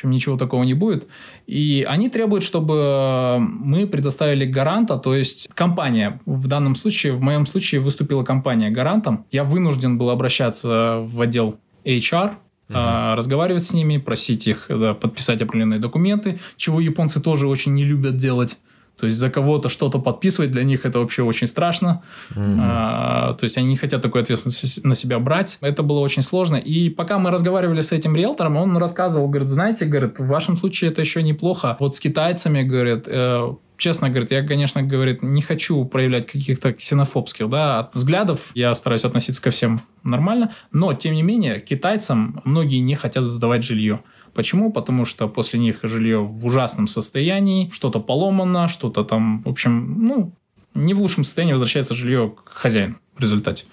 общем, 0.00 0.10
ничего 0.10 0.36
такого 0.36 0.64
не 0.64 0.74
будет. 0.74 1.06
И 1.46 1.86
они 1.88 2.08
требуют, 2.08 2.44
чтобы 2.44 3.38
мы 3.38 3.86
предоставили 3.86 4.44
гаранта, 4.44 4.96
то 4.96 5.14
есть 5.14 5.48
компания, 5.54 6.20
в 6.26 6.46
данном 6.46 6.74
случае, 6.74 7.12
в 7.12 7.20
моем 7.20 7.46
случае 7.46 7.80
выступила 7.80 8.24
компания 8.24 8.70
гарантом. 8.70 9.26
Я 9.30 9.44
вынужден 9.44 9.98
был 9.98 10.10
обращаться 10.10 11.00
в 11.00 11.20
отдел 11.20 11.58
HR, 11.84 12.32
Uh-huh. 12.70 13.16
разговаривать 13.16 13.64
с 13.64 13.72
ними, 13.72 13.96
просить 13.96 14.46
их 14.46 14.66
да, 14.68 14.94
подписать 14.94 15.42
определенные 15.42 15.80
документы, 15.80 16.38
чего 16.56 16.80
японцы 16.80 17.20
тоже 17.20 17.48
очень 17.48 17.74
не 17.74 17.84
любят 17.84 18.16
делать. 18.16 18.58
То 18.98 19.06
есть 19.06 19.18
за 19.18 19.30
кого-то 19.30 19.68
что-то 19.68 19.98
подписывать 19.98 20.50
для 20.50 20.62
них 20.62 20.84
это 20.84 20.98
вообще 20.98 21.22
очень 21.22 21.46
страшно. 21.46 22.02
Mm-hmm. 22.30 22.58
А, 22.60 23.34
то 23.34 23.44
есть 23.44 23.56
они 23.56 23.68
не 23.68 23.76
хотят 23.76 24.02
такой 24.02 24.22
ответственности 24.22 24.86
на 24.86 24.94
себя 24.94 25.18
брать. 25.18 25.58
Это 25.62 25.82
было 25.82 26.00
очень 26.00 26.22
сложно. 26.22 26.56
И 26.56 26.90
пока 26.90 27.18
мы 27.18 27.30
разговаривали 27.30 27.80
с 27.80 27.92
этим 27.92 28.14
риэлтором, 28.14 28.56
он 28.56 28.76
рассказывал, 28.76 29.28
говорит, 29.28 29.48
знаете, 29.48 29.86
говорит, 29.86 30.18
в 30.18 30.26
вашем 30.26 30.56
случае 30.56 30.90
это 30.90 31.00
еще 31.00 31.22
неплохо. 31.22 31.76
Вот 31.80 31.96
с 31.96 32.00
китайцами, 32.00 32.62
говорит, 32.62 33.04
э, 33.06 33.54
честно, 33.80 34.10
говорит, 34.10 34.30
я, 34.30 34.46
конечно, 34.46 34.82
говорит, 34.82 35.22
не 35.22 35.42
хочу 35.42 35.84
проявлять 35.84 36.26
каких-то 36.26 36.72
ксенофобских, 36.72 37.48
да, 37.48 37.90
взглядов. 37.94 38.50
Я 38.54 38.74
стараюсь 38.74 39.04
относиться 39.04 39.42
ко 39.42 39.50
всем 39.50 39.80
нормально. 40.04 40.52
Но, 40.70 40.92
тем 40.92 41.14
не 41.14 41.22
менее, 41.22 41.60
китайцам 41.60 42.40
многие 42.44 42.78
не 42.78 42.94
хотят 42.94 43.24
сдавать 43.24 43.64
жилье. 43.64 44.00
Почему? 44.34 44.72
Потому 44.72 45.04
что 45.04 45.28
после 45.28 45.58
них 45.58 45.80
жилье 45.82 46.20
в 46.20 46.46
ужасном 46.46 46.88
состоянии, 46.88 47.70
что-то 47.72 48.00
поломано, 48.00 48.68
что-то 48.68 49.04
там, 49.04 49.42
в 49.42 49.48
общем, 49.48 50.06
ну, 50.06 50.32
не 50.74 50.94
в 50.94 51.00
лучшем 51.00 51.24
состоянии 51.24 51.52
возвращается 51.52 51.94
жилье 51.94 52.34
к 52.44 52.48
хозяину 52.48 52.96
в 53.16 53.20
результате. 53.20 53.64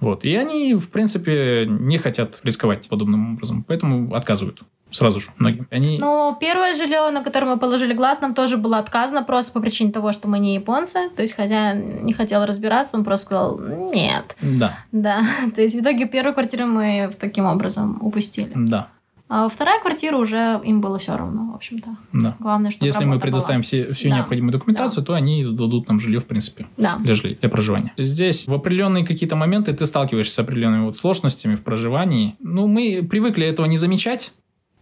Вот. 0.00 0.24
И 0.24 0.34
они, 0.36 0.74
в 0.74 0.90
принципе, 0.90 1.66
не 1.68 1.98
хотят 1.98 2.40
рисковать 2.42 2.88
подобным 2.88 3.34
образом, 3.34 3.64
поэтому 3.66 4.14
отказывают 4.14 4.62
сразу 4.90 5.20
же 5.20 5.30
многим. 5.38 5.66
Они... 5.70 5.98
Ну, 5.98 6.36
первое 6.40 6.74
жилье, 6.74 7.10
на 7.10 7.22
которое 7.22 7.46
мы 7.46 7.58
положили 7.58 7.92
глаз, 7.92 8.20
нам 8.20 8.34
тоже 8.34 8.56
было 8.56 8.78
отказано 8.78 9.22
просто 9.22 9.52
по 9.52 9.60
причине 9.60 9.92
того, 9.92 10.12
что 10.12 10.28
мы 10.28 10.38
не 10.38 10.54
японцы. 10.54 11.10
То 11.14 11.22
есть 11.22 11.34
хозяин 11.34 12.04
не 12.04 12.12
хотел 12.12 12.44
разбираться, 12.44 12.96
он 12.96 13.04
просто 13.04 13.26
сказал 13.26 13.58
нет. 13.58 14.36
Да. 14.40 14.78
Да. 14.92 15.22
То 15.54 15.62
есть 15.62 15.74
в 15.74 15.80
итоге 15.80 16.06
первую 16.06 16.34
квартиру 16.34 16.66
мы 16.66 17.12
таким 17.18 17.46
образом 17.46 17.98
упустили. 18.00 18.52
Да. 18.54 18.88
А 19.28 19.48
вторая 19.48 19.80
квартира 19.80 20.16
уже 20.16 20.60
им 20.64 20.80
было 20.80 20.98
все 20.98 21.16
равно, 21.16 21.50
в 21.52 21.54
общем-то. 21.56 21.96
Да. 22.12 22.36
Главное, 22.38 22.70
что 22.70 22.84
Если 22.84 23.04
мы 23.04 23.18
предоставим 23.18 23.60
была. 23.60 23.64
все, 23.64 23.92
всю 23.92 24.08
да. 24.08 24.16
необходимую 24.16 24.52
документацию, 24.52 25.02
да. 25.02 25.06
то 25.06 25.14
они 25.14 25.42
сдадут 25.42 25.88
нам 25.88 25.98
жилье, 25.98 26.20
в 26.20 26.26
принципе, 26.26 26.66
да. 26.76 26.96
для, 27.00 27.14
жилья, 27.14 27.36
для 27.40 27.48
проживания. 27.48 27.92
Здесь 27.96 28.46
в 28.46 28.54
определенные 28.54 29.04
какие-то 29.04 29.34
моменты 29.34 29.72
ты 29.72 29.84
сталкиваешься 29.84 30.34
с 30.34 30.38
определенными 30.38 30.84
вот 30.84 30.96
сложностями 30.96 31.56
в 31.56 31.64
проживании. 31.64 32.36
Ну, 32.38 32.68
мы 32.68 33.04
привыкли 33.08 33.46
этого 33.46 33.66
не 33.66 33.78
замечать, 33.78 34.32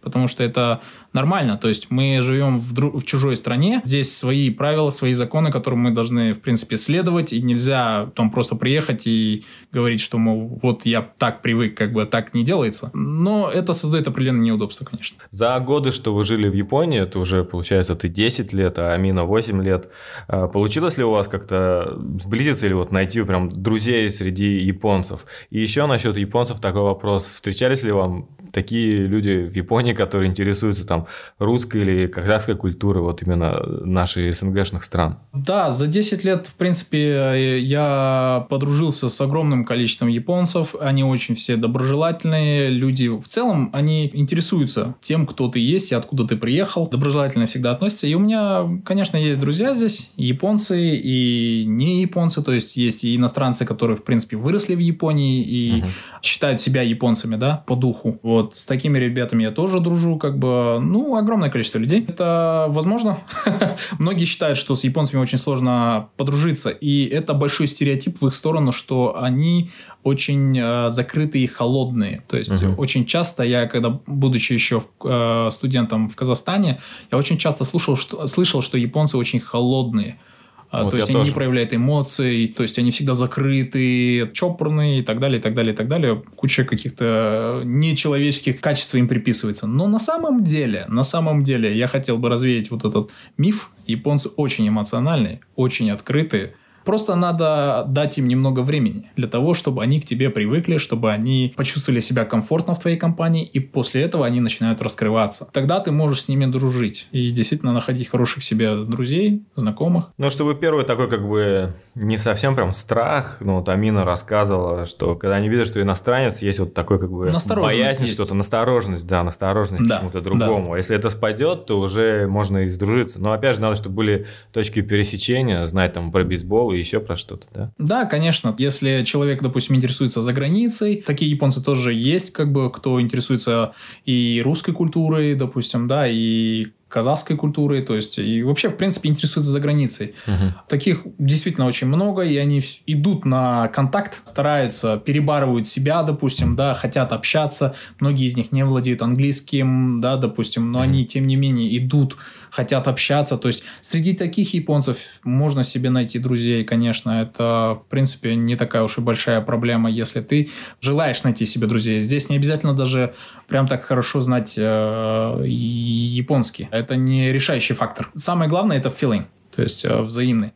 потому 0.01 0.27
что 0.27 0.43
это 0.43 0.81
нормально. 1.15 1.57
То 1.57 1.67
есть 1.69 1.87
мы 1.89 2.19
живем 2.21 2.59
в, 2.59 2.73
дру- 2.73 2.99
в 2.99 3.05
чужой 3.05 3.35
стране, 3.35 3.81
здесь 3.85 4.15
свои 4.15 4.49
правила, 4.49 4.91
свои 4.91 5.13
законы, 5.13 5.51
которым 5.51 5.79
мы 5.79 5.91
должны, 5.91 6.33
в 6.33 6.41
принципе, 6.41 6.77
следовать, 6.77 7.33
и 7.33 7.41
нельзя 7.41 8.11
там 8.15 8.29
просто 8.29 8.55
приехать 8.55 9.07
и 9.07 9.45
говорить, 9.71 10.01
что, 10.01 10.17
мол, 10.17 10.59
вот 10.61 10.85
я 10.85 11.01
так 11.01 11.41
привык, 11.41 11.75
как 11.75 11.93
бы 11.93 12.05
так 12.05 12.33
не 12.33 12.43
делается. 12.43 12.91
Но 12.93 13.49
это 13.49 13.73
создает 13.73 14.07
определенные 14.07 14.47
неудобства, 14.47 14.85
конечно. 14.85 15.17
За 15.31 15.57
годы, 15.59 15.91
что 15.91 16.13
вы 16.13 16.23
жили 16.23 16.49
в 16.49 16.53
Японии, 16.53 17.01
это 17.01 17.19
уже, 17.19 17.43
получается, 17.43 17.95
ты 17.95 18.09
10 18.09 18.53
лет, 18.53 18.77
а 18.77 18.93
Амина 18.93 19.23
8 19.23 19.63
лет. 19.63 19.87
А 20.27 20.47
получилось 20.47 20.97
ли 20.97 21.03
у 21.03 21.11
вас 21.11 21.27
как-то 21.27 21.97
сблизиться 22.21 22.65
или 22.65 22.73
вот 22.73 22.91
найти 22.91 23.23
прям 23.23 23.49
друзей 23.49 24.09
среди 24.09 24.57
японцев? 24.57 25.25
И 25.49 25.59
еще 25.61 25.85
насчет 25.87 26.17
японцев 26.17 26.59
такой 26.59 26.81
вопрос. 26.81 27.25
Встречались 27.25 27.83
ли 27.83 27.91
вам 27.91 28.27
такие 28.51 29.07
люди 29.07 29.47
в 29.47 29.55
Японии, 29.55 29.93
которые 29.93 30.29
интересуются 30.29 30.85
там 30.85 31.04
русской 31.39 31.81
или 31.81 32.07
казахской 32.07 32.55
культурой, 32.55 33.03
вот 33.03 33.21
именно 33.21 33.61
наших 33.85 34.35
СНГшных 34.35 34.83
стран? 34.83 35.17
Да, 35.33 35.71
за 35.71 35.87
10 35.87 36.23
лет, 36.23 36.47
в 36.47 36.55
принципе, 36.55 37.59
я 37.61 38.45
подружился 38.49 39.09
с 39.09 39.21
огромным 39.21 39.65
количеством 39.65 40.09
японцев. 40.09 40.75
Они 40.79 41.03
очень 41.03 41.35
все 41.35 41.55
доброжелательные 41.55 42.69
люди. 42.69 43.07
В 43.07 43.25
целом, 43.25 43.69
они 43.73 44.09
интересуются 44.13 44.95
тем, 45.01 45.25
кто 45.27 45.47
ты 45.47 45.59
есть 45.59 45.91
и 45.91 45.95
откуда 45.95 46.25
ты 46.25 46.37
приехал. 46.37 46.87
Доброжелательно 46.87 47.47
всегда 47.47 47.71
относятся. 47.71 48.07
И 48.07 48.13
у 48.13 48.19
меня, 48.19 48.81
конечно, 48.85 49.17
есть 49.17 49.39
друзья 49.39 49.73
здесь, 49.73 50.09
японцы 50.15 50.95
и 50.95 51.65
не 51.67 52.01
японцы. 52.01 52.41
То 52.41 52.53
есть, 52.53 52.77
есть 52.77 53.03
и 53.03 53.15
иностранцы, 53.15 53.65
которые, 53.65 53.97
в 53.97 54.03
принципе, 54.03 54.37
выросли 54.37 54.75
в 54.75 54.79
Японии 54.79 55.43
и 55.43 55.81
угу. 55.81 55.87
считают 56.21 56.61
себя 56.61 56.81
японцами, 56.81 57.35
да, 57.35 57.63
по 57.65 57.75
духу. 57.75 58.19
Вот 58.23 58.55
с 58.55 58.65
такими 58.65 58.97
ребятами 58.97 59.43
я 59.43 59.51
тоже 59.51 59.79
дружу, 59.79 60.17
как 60.17 60.37
бы, 60.37 60.79
ну, 60.81 60.94
огромное 61.15 61.49
количество 61.49 61.79
людей. 61.79 62.05
Это 62.07 62.67
возможно. 62.69 63.17
Многие 63.99 64.25
считают, 64.25 64.57
что 64.57 64.75
с 64.75 64.83
японцами 64.83 65.21
очень 65.21 65.37
сложно 65.37 66.09
подружиться, 66.17 66.69
и 66.69 67.05
это 67.05 67.33
большой 67.33 67.67
стереотип 67.67 68.21
в 68.21 68.27
их 68.27 68.35
сторону, 68.35 68.71
что 68.71 69.17
они 69.19 69.71
очень 70.03 70.57
э, 70.57 70.89
закрытые 70.91 71.45
и 71.45 71.47
холодные. 71.47 72.21
То 72.27 72.37
есть 72.37 72.51
uh-huh. 72.51 72.75
очень 72.75 73.05
часто 73.05 73.43
я, 73.43 73.67
когда 73.67 73.99
будучи 74.05 74.53
еще 74.53 74.83
э, 75.03 75.49
студентом 75.51 76.07
в 76.09 76.15
Казахстане, 76.15 76.79
я 77.11 77.17
очень 77.17 77.37
часто 77.37 77.63
слушал, 77.63 77.97
что, 77.97 78.27
слышал, 78.27 78.61
что 78.61 78.77
японцы 78.77 79.17
очень 79.17 79.39
холодные. 79.39 80.11
А, 80.11 80.34
вот 80.83 80.91
то 80.91 80.97
есть 80.97 81.09
они 81.09 81.17
тоже. 81.19 81.31
не 81.31 81.35
проявляют 81.35 81.73
эмоций, 81.73 82.53
то 82.55 82.63
есть 82.63 82.77
они 82.79 82.91
всегда 82.91 83.15
закрыты, 83.15 84.29
чопорные 84.33 84.99
и 84.99 85.03
так 85.03 85.19
далее, 85.19 85.39
и 85.39 85.41
так 85.41 85.53
далее, 85.53 85.73
и 85.73 85.75
так 85.75 85.87
далее. 85.87 86.21
Куча 86.35 86.63
каких-то 86.63 87.61
нечеловеческих 87.63 88.59
качеств 88.61 88.95
им 88.95 89.07
приписывается. 89.07 89.67
Но 89.67 89.87
на 89.87 89.99
самом 89.99 90.43
деле, 90.43 90.85
на 90.87 91.03
самом 91.03 91.43
деле, 91.43 91.75
я 91.75 91.87
хотел 91.87 92.17
бы 92.17 92.29
развеять 92.29 92.71
вот 92.71 92.85
этот 92.85 93.11
миф. 93.37 93.71
Японцы 93.87 94.29
очень 94.29 94.67
эмоциональные, 94.67 95.41
очень 95.55 95.91
открытые 95.91 96.53
Просто 96.85 97.15
надо 97.15 97.85
дать 97.87 98.17
им 98.17 98.27
немного 98.27 98.61
времени 98.61 99.09
для 99.15 99.27
того, 99.27 99.53
чтобы 99.53 99.83
они 99.83 99.99
к 99.99 100.05
тебе 100.05 100.29
привыкли, 100.29 100.77
чтобы 100.77 101.11
они 101.11 101.53
почувствовали 101.57 101.99
себя 101.99 102.25
комфортно 102.25 102.75
в 102.75 102.79
твоей 102.79 102.97
компании, 102.97 103.43
и 103.43 103.59
после 103.59 104.03
этого 104.03 104.25
они 104.25 104.39
начинают 104.39 104.81
раскрываться. 104.81 105.49
Тогда 105.51 105.79
ты 105.79 105.91
можешь 105.91 106.23
с 106.23 106.27
ними 106.27 106.45
дружить 106.45 107.07
и 107.11 107.31
действительно 107.31 107.73
находить 107.73 108.07
хороших 108.07 108.43
себе 108.43 108.75
друзей, 108.83 109.43
знакомых. 109.55 110.05
Ну, 110.17 110.29
чтобы 110.29 110.55
первый 110.55 110.85
такой 110.85 111.09
как 111.09 111.27
бы 111.27 111.73
не 111.95 112.17
совсем 112.17 112.55
прям 112.55 112.73
страх, 112.73 113.37
ну, 113.41 113.55
вот 113.55 113.69
Амина 113.69 114.05
рассказывала, 114.05 114.85
что 114.85 115.15
когда 115.15 115.35
они 115.35 115.49
видят, 115.49 115.67
что 115.67 115.81
иностранец, 115.81 116.41
есть 116.41 116.59
вот 116.59 116.73
такой 116.73 116.99
как 116.99 117.11
бы 117.11 117.31
боязнь 117.55 118.05
что-то, 118.05 118.35
настороженность, 118.35 119.07
да, 119.07 119.23
настороженность 119.23 119.87
да, 119.87 119.95
к 119.95 119.99
чему-то 119.99 120.21
другому. 120.21 120.71
Да. 120.71 120.77
Если 120.77 120.95
это 120.95 121.09
спадет, 121.09 121.65
то 121.65 121.79
уже 121.79 122.27
можно 122.27 122.59
и 122.59 122.69
сдружиться. 122.69 123.19
Но 123.19 123.31
опять 123.31 123.55
же, 123.55 123.61
надо, 123.61 123.75
чтобы 123.75 123.95
были 123.95 124.27
точки 124.51 124.81
пересечения, 124.81 125.65
знать 125.65 125.93
там 125.93 126.11
про 126.11 126.23
бейсбол 126.23 126.74
и 126.75 126.79
еще 126.79 126.99
про 126.99 127.15
что-то, 127.15 127.47
да? 127.53 127.71
Да, 127.77 128.05
конечно. 128.05 128.53
Если 128.57 129.03
человек, 129.03 129.41
допустим, 129.41 129.75
интересуется 129.75 130.21
за 130.21 130.33
границей, 130.33 131.03
такие 131.05 131.31
японцы 131.31 131.61
тоже 131.61 131.93
есть, 131.93 132.31
как 132.31 132.51
бы, 132.51 132.71
кто 132.71 133.01
интересуется 133.01 133.73
и 134.05 134.41
русской 134.43 134.73
культурой, 134.73 135.35
допустим, 135.35 135.87
да, 135.87 136.07
и 136.07 136.67
казахской 136.95 137.35
культурой, 137.35 137.81
то 137.81 137.93
есть 137.93 138.19
и 138.19 138.41
вообще, 138.41 138.69
в 138.69 138.77
принципе, 138.77 139.09
интересуются 139.09 139.51
за 139.51 139.59
границей. 139.59 140.15
Угу. 140.27 140.53
Таких 140.69 141.01
действительно 141.17 141.67
очень 141.67 141.87
много, 141.87 142.21
и 142.21 142.37
они 142.37 142.61
идут 142.85 143.25
на 143.25 143.67
контакт, 143.67 144.21
стараются, 144.23 144.97
перебарывают 144.97 145.67
себя, 145.67 146.03
допустим, 146.03 146.55
да, 146.55 146.73
хотят 146.73 147.11
общаться. 147.11 147.75
Многие 147.99 148.27
из 148.27 148.37
них 148.37 148.53
не 148.53 148.63
владеют 148.63 149.01
английским, 149.01 149.99
да, 149.99 150.15
допустим, 150.15 150.71
но 150.71 150.79
угу. 150.79 150.83
они, 150.83 151.05
тем 151.05 151.27
не 151.27 151.35
менее, 151.35 151.77
идут 151.77 152.15
хотят 152.55 152.87
общаться. 152.87 153.37
То 153.37 153.49
есть 153.49 153.63
среди 153.81 154.13
таких 154.13 154.53
японцев 154.53 154.97
можно 155.23 155.63
себе 155.63 155.89
найти 155.89 156.19
друзей, 156.19 156.63
конечно. 156.63 157.21
Это, 157.21 157.81
в 157.81 157.89
принципе, 157.89 158.35
не 158.35 158.55
такая 158.55 158.83
уж 158.83 158.97
и 158.97 159.01
большая 159.01 159.41
проблема, 159.41 159.89
если 159.89 160.21
ты 160.21 160.49
желаешь 160.79 161.23
найти 161.23 161.45
себе 161.45 161.67
друзей. 161.67 162.01
Здесь 162.01 162.29
не 162.29 162.37
обязательно 162.37 162.73
даже 162.73 163.13
прям 163.47 163.67
так 163.67 163.83
хорошо 163.83 164.21
знать 164.21 164.55
э, 164.57 165.43
японский. 165.45 166.69
Это 166.71 166.95
не 166.95 167.33
решающий 167.33 167.73
фактор. 167.73 168.09
Самое 168.15 168.49
главное 168.49 168.77
это 168.77 168.89
feeling, 168.89 169.25
то 169.53 169.61
есть 169.61 169.83
э, 169.83 170.01
взаимный. 170.01 170.53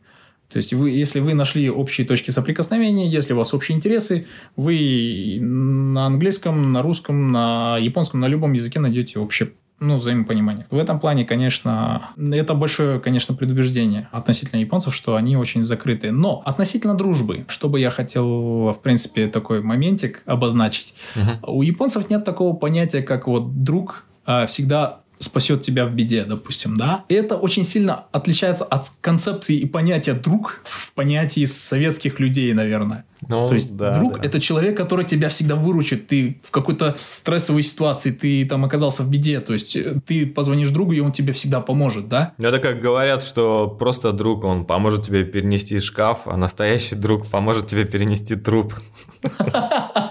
То 0.48 0.56
есть, 0.56 0.72
вы, 0.72 0.90
если 0.90 1.20
вы 1.20 1.34
нашли 1.34 1.70
общие 1.70 2.04
точки 2.04 2.32
соприкосновения, 2.32 3.08
если 3.08 3.34
у 3.34 3.36
вас 3.36 3.54
общие 3.54 3.76
интересы, 3.76 4.26
вы 4.56 5.38
на 5.40 6.06
английском, 6.06 6.72
на 6.72 6.82
русском, 6.82 7.30
на 7.30 7.78
японском, 7.78 8.18
на 8.18 8.26
любом 8.26 8.52
языке 8.54 8.80
найдете 8.80 9.20
общее 9.20 9.52
ну, 9.80 9.96
взаимопонимание. 9.96 10.66
В 10.70 10.76
этом 10.76 11.00
плане, 11.00 11.24
конечно, 11.24 12.10
это 12.16 12.54
большое, 12.54 13.00
конечно, 13.00 13.34
предубеждение 13.34 14.08
относительно 14.12 14.60
японцев, 14.60 14.94
что 14.94 15.16
они 15.16 15.36
очень 15.36 15.62
закрыты. 15.62 16.12
Но 16.12 16.42
относительно 16.44 16.94
дружбы, 16.94 17.46
что 17.48 17.68
бы 17.68 17.80
я 17.80 17.90
хотел, 17.90 18.72
в 18.72 18.78
принципе, 18.82 19.26
такой 19.26 19.62
моментик 19.62 20.22
обозначить. 20.26 20.94
Угу. 21.16 21.52
У 21.52 21.62
японцев 21.62 22.10
нет 22.10 22.24
такого 22.24 22.54
понятия, 22.54 23.02
как 23.02 23.26
вот 23.26 23.64
друг 23.64 24.04
а 24.26 24.46
всегда 24.46 24.99
спасет 25.20 25.60
тебя 25.62 25.86
в 25.86 25.92
беде, 25.92 26.24
допустим, 26.24 26.76
да. 26.76 27.04
И 27.08 27.14
это 27.14 27.36
очень 27.36 27.64
сильно 27.64 28.06
отличается 28.10 28.64
от 28.64 28.90
концепции 29.00 29.56
и 29.56 29.66
понятия 29.66 30.14
друг 30.14 30.62
в 30.64 30.92
понятии 30.92 31.44
советских 31.44 32.18
людей, 32.18 32.52
наверное. 32.54 33.04
Ну, 33.28 33.46
То 33.46 33.54
есть 33.54 33.76
да, 33.76 33.92
друг 33.92 34.18
да. 34.18 34.26
это 34.26 34.40
человек, 34.40 34.76
который 34.78 35.04
тебя 35.04 35.28
всегда 35.28 35.54
выручит. 35.54 36.06
Ты 36.06 36.40
в 36.42 36.50
какой-то 36.50 36.94
стрессовой 36.96 37.62
ситуации, 37.62 38.12
ты 38.12 38.46
там 38.46 38.64
оказался 38.64 39.02
в 39.02 39.10
беде. 39.10 39.40
То 39.40 39.52
есть 39.52 39.76
э, 39.76 40.00
ты 40.06 40.26
позвонишь 40.26 40.70
другу, 40.70 40.92
и 40.92 41.00
он 41.00 41.12
тебе 41.12 41.34
всегда 41.34 41.60
поможет, 41.60 42.08
да? 42.08 42.32
Это 42.38 42.58
как 42.58 42.80
говорят, 42.80 43.22
что 43.22 43.68
просто 43.68 44.12
друг, 44.12 44.44
он 44.44 44.64
поможет 44.64 45.02
тебе 45.02 45.24
перенести 45.24 45.78
шкаф, 45.80 46.26
а 46.26 46.38
настоящий 46.38 46.94
друг 46.94 47.26
поможет 47.26 47.66
тебе 47.66 47.84
перенести 47.84 48.36
труп. 48.36 48.74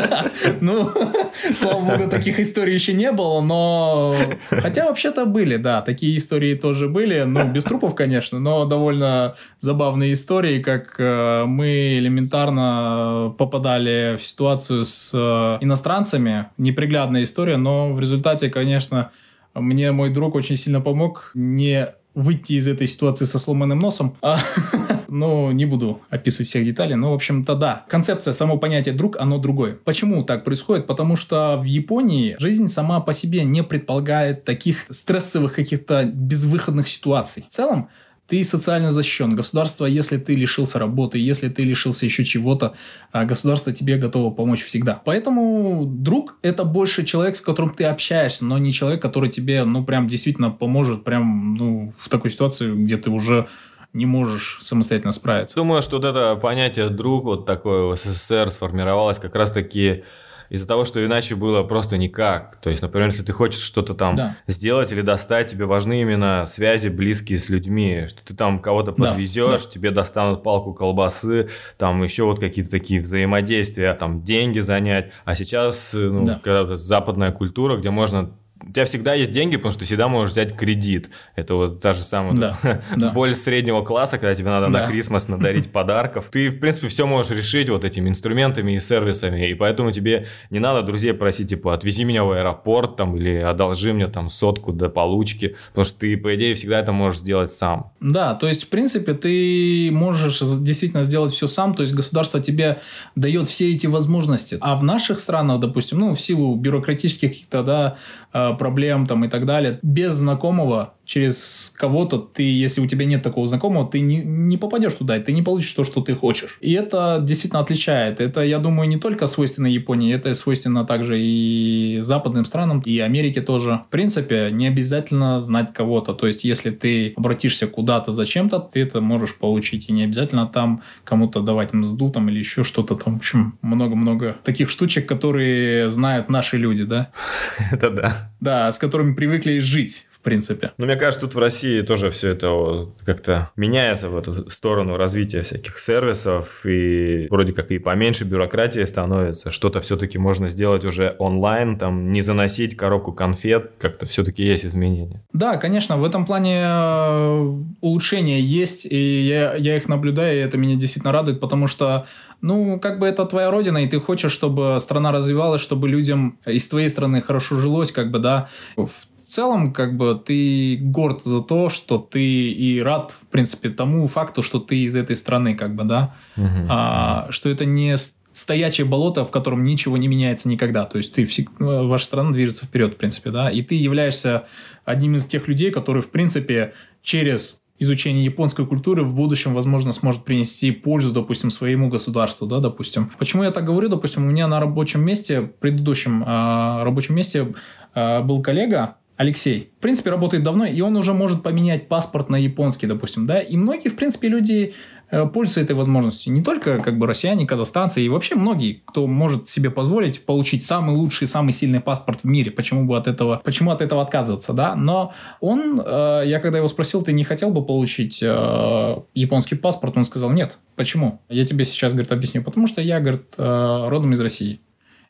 Ну, 0.60 0.90
слава 1.54 1.80
богу, 1.80 2.10
таких 2.10 2.40
историй 2.40 2.74
еще 2.74 2.92
не 2.92 3.12
было, 3.12 3.40
но... 3.40 4.14
Хотя 4.50 4.86
вообще-то 4.86 5.26
были, 5.26 5.56
да, 5.56 5.82
такие 5.82 6.16
истории 6.16 6.54
тоже 6.54 6.88
были. 6.88 7.22
Ну, 7.22 7.50
без 7.50 7.64
трупов, 7.64 7.94
конечно, 7.94 8.38
но 8.38 8.64
довольно 8.64 9.34
забавные 9.58 10.12
истории, 10.12 10.62
как 10.62 10.96
э, 10.98 11.44
мы 11.46 11.98
элементарно 11.98 13.34
попадали 13.38 14.16
в 14.16 14.24
ситуацию 14.24 14.84
с 14.84 15.12
э, 15.14 15.64
иностранцами. 15.64 16.46
Неприглядная 16.58 17.24
история, 17.24 17.56
но 17.56 17.92
в 17.92 18.00
результате, 18.00 18.48
конечно, 18.48 19.10
мне 19.54 19.92
мой 19.92 20.10
друг 20.10 20.34
очень 20.34 20.56
сильно 20.56 20.80
помог 20.80 21.30
не 21.34 21.88
выйти 22.20 22.54
из 22.54 22.66
этой 22.66 22.86
ситуации 22.86 23.24
со 23.24 23.38
сломанным 23.38 23.78
носом. 23.78 24.16
А, 24.22 24.38
но 25.08 25.52
не 25.52 25.66
буду 25.66 26.00
описывать 26.10 26.48
всех 26.48 26.64
деталей. 26.64 26.94
Но, 26.94 27.10
в 27.12 27.14
общем-то, 27.14 27.54
да. 27.54 27.84
Концепция, 27.88 28.32
само 28.32 28.58
понятие 28.58 28.94
«друг», 28.94 29.16
оно 29.18 29.38
другое. 29.38 29.76
Почему 29.84 30.24
так 30.24 30.44
происходит? 30.44 30.86
Потому 30.86 31.16
что 31.16 31.58
в 31.58 31.64
Японии 31.64 32.36
жизнь 32.38 32.68
сама 32.68 33.00
по 33.00 33.12
себе 33.12 33.44
не 33.44 33.62
предполагает 33.62 34.44
таких 34.44 34.86
стрессовых 34.90 35.54
каких-то 35.54 36.04
безвыходных 36.04 36.88
ситуаций. 36.88 37.44
В 37.48 37.52
целом, 37.52 37.88
ты 38.30 38.44
социально 38.44 38.92
защищен. 38.92 39.34
Государство, 39.34 39.86
если 39.86 40.16
ты 40.16 40.36
лишился 40.36 40.78
работы, 40.78 41.18
если 41.18 41.48
ты 41.48 41.64
лишился 41.64 42.06
еще 42.06 42.24
чего-то, 42.24 42.74
а 43.10 43.24
государство 43.24 43.72
тебе 43.72 43.96
готово 43.96 44.30
помочь 44.30 44.64
всегда. 44.64 45.02
Поэтому 45.04 45.84
друг– 45.84 46.36
это 46.42 46.62
больше 46.62 47.04
человек, 47.04 47.34
с 47.34 47.40
которым 47.40 47.70
ты 47.70 47.84
общаешься, 47.84 48.44
но 48.44 48.56
не 48.58 48.72
человек, 48.72 49.02
который 49.02 49.30
тебе, 49.30 49.64
ну, 49.64 49.84
прям 49.84 50.06
действительно 50.06 50.50
поможет 50.50 51.02
прям, 51.02 51.56
ну, 51.56 51.92
в 51.98 52.08
такой 52.08 52.30
ситуации, 52.30 52.72
где 52.72 52.96
ты 52.96 53.10
уже 53.10 53.48
не 53.92 54.06
можешь 54.06 54.60
самостоятельно 54.62 55.10
справиться. 55.10 55.56
Думаю, 55.56 55.82
что 55.82 55.96
вот 55.96 56.04
это 56.04 56.36
понятие 56.36 56.88
«друг» 56.88 57.24
вот 57.24 57.46
такое 57.46 57.82
в 57.82 57.96
СССР 57.96 58.52
сформировалось 58.52 59.18
как 59.18 59.34
раз-таки 59.34 60.04
из-за 60.50 60.66
того, 60.66 60.84
что 60.84 61.02
иначе 61.04 61.36
было 61.36 61.62
просто 61.62 61.96
никак. 61.96 62.56
То 62.56 62.70
есть, 62.70 62.82
например, 62.82 63.08
если 63.08 63.22
ты 63.22 63.32
хочешь 63.32 63.60
что-то 63.60 63.94
там 63.94 64.16
да. 64.16 64.36
сделать 64.48 64.90
или 64.92 65.00
достать, 65.00 65.48
тебе 65.52 65.64
важны 65.64 66.02
именно 66.02 66.44
связи 66.46 66.88
близкие 66.88 67.38
с 67.38 67.48
людьми, 67.48 68.06
что 68.08 68.22
ты 68.24 68.34
там 68.34 68.58
кого-то 68.58 68.92
подвезешь, 68.92 69.64
да. 69.64 69.70
тебе 69.70 69.92
достанут 69.92 70.42
палку 70.42 70.74
колбасы, 70.74 71.48
там 71.78 72.02
еще 72.02 72.24
вот 72.24 72.40
какие-то 72.40 72.70
такие 72.70 73.00
взаимодействия, 73.00 73.94
там 73.94 74.22
деньги 74.22 74.58
занять. 74.58 75.12
А 75.24 75.36
сейчас, 75.36 75.90
ну, 75.94 76.24
да. 76.24 76.40
когда 76.42 76.76
западная 76.76 77.30
культура, 77.30 77.76
где 77.76 77.90
можно 77.90 78.34
у 78.62 78.72
тебя 78.72 78.84
всегда 78.84 79.14
есть 79.14 79.30
деньги, 79.30 79.56
потому 79.56 79.72
что 79.72 79.80
ты 79.80 79.86
всегда 79.86 80.08
можешь 80.08 80.32
взять 80.32 80.56
кредит. 80.56 81.10
Это 81.34 81.54
вот 81.54 81.80
та 81.80 81.92
же 81.92 82.02
самая 82.02 82.34
да, 82.34 82.82
да. 82.96 83.10
боль 83.10 83.34
среднего 83.34 83.82
класса, 83.82 84.18
когда 84.18 84.34
тебе 84.34 84.50
надо 84.50 84.68
да. 84.68 84.80
на 84.80 84.86
Крисмас 84.86 85.28
надарить 85.28 85.70
подарков. 85.72 86.28
Ты, 86.30 86.48
в 86.48 86.60
принципе, 86.60 86.88
все 86.88 87.06
можешь 87.06 87.30
решить 87.32 87.68
вот 87.68 87.84
этими 87.84 88.08
инструментами 88.08 88.72
и 88.72 88.80
сервисами, 88.80 89.48
и 89.48 89.54
поэтому 89.54 89.92
тебе 89.92 90.26
не 90.50 90.58
надо 90.58 90.82
друзей 90.82 91.14
просить, 91.14 91.48
типа, 91.48 91.74
отвези 91.74 92.04
меня 92.04 92.24
в 92.24 92.32
аэропорт, 92.32 92.96
там, 92.96 93.16
или 93.16 93.36
одолжи 93.36 93.92
мне 93.92 94.08
там 94.08 94.28
сотку 94.28 94.72
до 94.72 94.88
получки, 94.88 95.56
потому 95.68 95.84
что 95.84 95.98
ты, 96.00 96.16
по 96.16 96.34
идее, 96.34 96.54
всегда 96.54 96.80
это 96.80 96.92
можешь 96.92 97.20
сделать 97.20 97.52
сам. 97.52 97.92
Да, 98.00 98.34
то 98.34 98.46
есть, 98.46 98.64
в 98.64 98.68
принципе, 98.68 99.14
ты 99.14 99.90
можешь 99.92 100.40
действительно 100.40 101.02
сделать 101.02 101.32
все 101.32 101.46
сам, 101.46 101.74
то 101.74 101.82
есть 101.82 101.94
государство 101.94 102.40
тебе 102.40 102.80
дает 103.14 103.48
все 103.48 103.72
эти 103.72 103.86
возможности. 103.86 104.58
А 104.60 104.76
в 104.76 104.84
наших 104.84 105.20
странах, 105.20 105.60
допустим, 105.60 105.98
ну, 105.98 106.14
в 106.14 106.20
силу 106.20 106.54
бюрократических 106.54 107.30
каких-то, 107.30 107.62
да, 107.62 107.96
а, 108.32 108.49
проблем 108.54 109.06
там 109.06 109.24
и 109.24 109.28
так 109.28 109.46
далее. 109.46 109.78
Без 109.82 110.14
знакомого 110.14 110.94
через 111.10 111.72
кого-то 111.76 112.18
ты, 112.18 112.44
если 112.44 112.80
у 112.80 112.86
тебя 112.86 113.04
нет 113.04 113.20
такого 113.20 113.44
знакомого, 113.44 113.90
ты 113.90 113.98
не, 113.98 114.18
не 114.18 114.56
попадешь 114.56 114.94
туда, 114.94 115.16
и 115.16 115.20
ты 115.20 115.32
не 115.32 115.42
получишь 115.42 115.72
то, 115.72 115.82
что 115.82 116.02
ты 116.02 116.14
хочешь. 116.14 116.56
И 116.60 116.72
это 116.72 117.18
действительно 117.20 117.60
отличает. 117.60 118.20
Это, 118.20 118.42
я 118.42 118.60
думаю, 118.60 118.88
не 118.88 118.96
только 118.96 119.26
свойственно 119.26 119.66
Японии, 119.66 120.14
это 120.14 120.32
свойственно 120.34 120.84
также 120.84 121.20
и 121.20 121.98
западным 122.02 122.44
странам, 122.44 122.80
и 122.86 123.00
Америке 123.00 123.40
тоже. 123.40 123.80
В 123.88 123.90
принципе, 123.90 124.50
не 124.52 124.68
обязательно 124.68 125.40
знать 125.40 125.72
кого-то. 125.72 126.14
То 126.14 126.28
есть, 126.28 126.44
если 126.44 126.70
ты 126.70 127.12
обратишься 127.16 127.66
куда-то 127.66 128.12
за 128.12 128.24
чем-то, 128.24 128.60
ты 128.60 128.80
это 128.80 129.00
можешь 129.00 129.34
получить. 129.34 129.88
И 129.88 129.92
не 129.92 130.04
обязательно 130.04 130.46
там 130.46 130.82
кому-то 131.02 131.40
давать 131.40 131.72
мзду 131.72 132.10
там 132.10 132.28
или 132.28 132.38
еще 132.38 132.62
что-то 132.62 132.94
там. 132.94 133.14
В 133.14 133.16
общем, 133.16 133.58
много-много 133.62 134.36
таких 134.44 134.70
штучек, 134.70 135.08
которые 135.08 135.90
знают 135.90 136.28
наши 136.28 136.56
люди, 136.56 136.84
да? 136.84 137.10
Это 137.72 137.90
да. 137.90 138.30
Да, 138.38 138.70
с 138.70 138.78
которыми 138.78 139.14
привыкли 139.14 139.58
жить 139.58 140.06
в 140.20 140.22
принципе. 140.22 140.72
Ну, 140.76 140.84
мне 140.84 140.96
кажется, 140.96 141.26
тут 141.26 141.34
в 141.34 141.38
России 141.38 141.80
тоже 141.80 142.10
все 142.10 142.30
это 142.30 142.88
как-то 143.06 143.50
меняется 143.56 144.10
в 144.10 144.16
эту 144.16 144.50
сторону 144.50 144.96
развития 144.98 145.40
всяких 145.40 145.78
сервисов, 145.78 146.66
и 146.66 147.26
вроде 147.30 147.54
как 147.54 147.70
и 147.70 147.78
поменьше 147.78 148.24
бюрократии 148.24 148.84
становится, 148.84 149.50
что-то 149.50 149.80
все-таки 149.80 150.18
можно 150.18 150.48
сделать 150.48 150.84
уже 150.84 151.14
онлайн, 151.18 151.78
там, 151.78 152.12
не 152.12 152.20
заносить 152.20 152.76
коробку 152.76 153.12
конфет, 153.12 153.72
как-то 153.78 154.04
все-таки 154.04 154.44
есть 154.44 154.66
изменения. 154.66 155.22
Да, 155.32 155.56
конечно, 155.56 155.96
в 155.96 156.04
этом 156.04 156.26
плане 156.26 156.60
э, 156.64 157.62
улучшения 157.80 158.40
есть, 158.40 158.84
и 158.84 159.22
я, 159.22 159.54
я 159.54 159.76
их 159.78 159.88
наблюдаю, 159.88 160.38
и 160.38 160.42
это 160.42 160.58
меня 160.58 160.76
действительно 160.76 161.12
радует, 161.12 161.40
потому 161.40 161.66
что 161.66 162.06
ну, 162.42 162.78
как 162.80 162.98
бы 162.98 163.06
это 163.06 163.26
твоя 163.26 163.50
родина, 163.50 163.78
и 163.78 163.86
ты 163.86 164.00
хочешь, 164.00 164.32
чтобы 164.32 164.76
страна 164.80 165.12
развивалась, 165.12 165.60
чтобы 165.60 165.88
людям 165.88 166.38
из 166.46 166.68
твоей 166.68 166.88
страны 166.88 167.20
хорошо 167.20 167.58
жилось, 167.58 167.92
как 167.92 168.10
бы, 168.10 168.18
да. 168.18 168.48
В 168.76 168.90
целом, 169.30 169.72
как 169.72 169.96
бы, 169.96 170.20
ты 170.24 170.78
горд 170.80 171.22
за 171.22 171.40
то, 171.40 171.68
что 171.68 171.98
ты 171.98 172.50
и 172.50 172.80
рад, 172.80 173.12
в 173.12 173.26
принципе, 173.28 173.70
тому 173.70 174.06
факту, 174.06 174.42
что 174.42 174.58
ты 174.58 174.78
из 174.82 174.94
этой 174.94 175.16
страны, 175.16 175.54
как 175.54 175.74
бы, 175.74 175.84
да. 175.84 176.14
Угу. 176.36 176.66
А, 176.68 177.26
что 177.30 177.48
это 177.48 177.64
не 177.64 177.96
стоячее 178.32 178.86
болото, 178.86 179.24
в 179.24 179.30
котором 179.30 179.64
ничего 179.64 179.96
не 179.96 180.08
меняется 180.08 180.48
никогда. 180.48 180.84
То 180.84 180.98
есть 180.98 181.14
ты 181.14 181.24
э, 181.24 181.52
ваша 181.58 182.04
страна 182.04 182.30
движется 182.30 182.66
вперед, 182.66 182.94
в 182.94 182.96
принципе, 182.96 183.30
да, 183.30 183.50
и 183.50 183.62
ты 183.62 183.74
являешься 183.74 184.44
одним 184.84 185.16
из 185.16 185.26
тех 185.26 185.48
людей, 185.48 185.70
которые, 185.70 186.02
в 186.02 186.10
принципе, 186.10 186.74
через 187.02 187.62
изучение 187.78 188.24
японской 188.24 188.66
культуры 188.66 189.04
в 189.04 189.14
будущем, 189.14 189.54
возможно, 189.54 189.92
сможет 189.92 190.24
принести 190.24 190.70
пользу, 190.70 191.12
допустим, 191.12 191.50
своему 191.50 191.88
государству, 191.88 192.46
да, 192.46 192.60
допустим. 192.60 193.10
Почему 193.18 193.42
я 193.42 193.50
так 193.50 193.64
говорю? 193.64 193.88
Допустим, 193.88 194.24
у 194.24 194.30
меня 194.30 194.46
на 194.46 194.60
рабочем 194.60 195.02
месте, 195.02 195.42
предыдущем 195.42 196.22
э, 196.22 196.82
рабочем 196.82 197.16
месте 197.16 197.54
э, 197.94 198.22
был 198.22 198.42
коллега, 198.42 198.96
Алексей. 199.20 199.70
В 199.76 199.82
принципе, 199.82 200.08
работает 200.08 200.42
давно, 200.42 200.64
и 200.64 200.80
он 200.80 200.96
уже 200.96 201.12
может 201.12 201.42
поменять 201.42 201.88
паспорт 201.88 202.30
на 202.30 202.36
японский, 202.36 202.86
допустим, 202.86 203.26
да. 203.26 203.40
И 203.40 203.54
многие, 203.54 203.90
в 203.90 203.96
принципе, 203.96 204.28
люди 204.28 204.72
э, 205.10 205.26
пользуются 205.26 205.60
этой 205.60 205.76
возможностью. 205.76 206.32
Не 206.32 206.42
только 206.42 206.78
как 206.78 206.96
бы 206.96 207.06
россияне, 207.06 207.46
казахстанцы, 207.46 208.00
и 208.00 208.08
вообще 208.08 208.34
многие, 208.34 208.80
кто 208.86 209.06
может 209.06 209.46
себе 209.46 209.68
позволить 209.68 210.24
получить 210.24 210.64
самый 210.64 210.96
лучший, 210.96 211.26
самый 211.26 211.52
сильный 211.52 211.80
паспорт 211.80 212.20
в 212.20 212.24
мире. 212.24 212.50
Почему 212.50 212.86
бы 212.86 212.96
от 212.96 213.08
этого, 213.08 213.42
почему 213.44 213.72
от 213.72 213.82
этого 213.82 214.00
отказываться, 214.00 214.54
да? 214.54 214.74
Но 214.74 215.12
он, 215.42 215.82
э, 215.84 216.22
я 216.24 216.40
когда 216.40 216.56
его 216.56 216.68
спросил, 216.68 217.02
ты 217.02 217.12
не 217.12 217.24
хотел 217.24 217.50
бы 217.50 217.62
получить 217.62 218.22
э, 218.22 218.96
японский 219.12 219.56
паспорт, 219.56 219.98
он 219.98 220.06
сказал, 220.06 220.30
нет. 220.30 220.56
Почему? 220.76 221.20
Я 221.28 221.44
тебе 221.44 221.66
сейчас, 221.66 221.92
говорит, 221.92 222.10
объясню. 222.10 222.42
Потому 222.42 222.66
что 222.66 222.80
я, 222.80 223.00
говорит, 223.00 223.34
родом 223.36 224.14
из 224.14 224.20
России. 224.20 224.60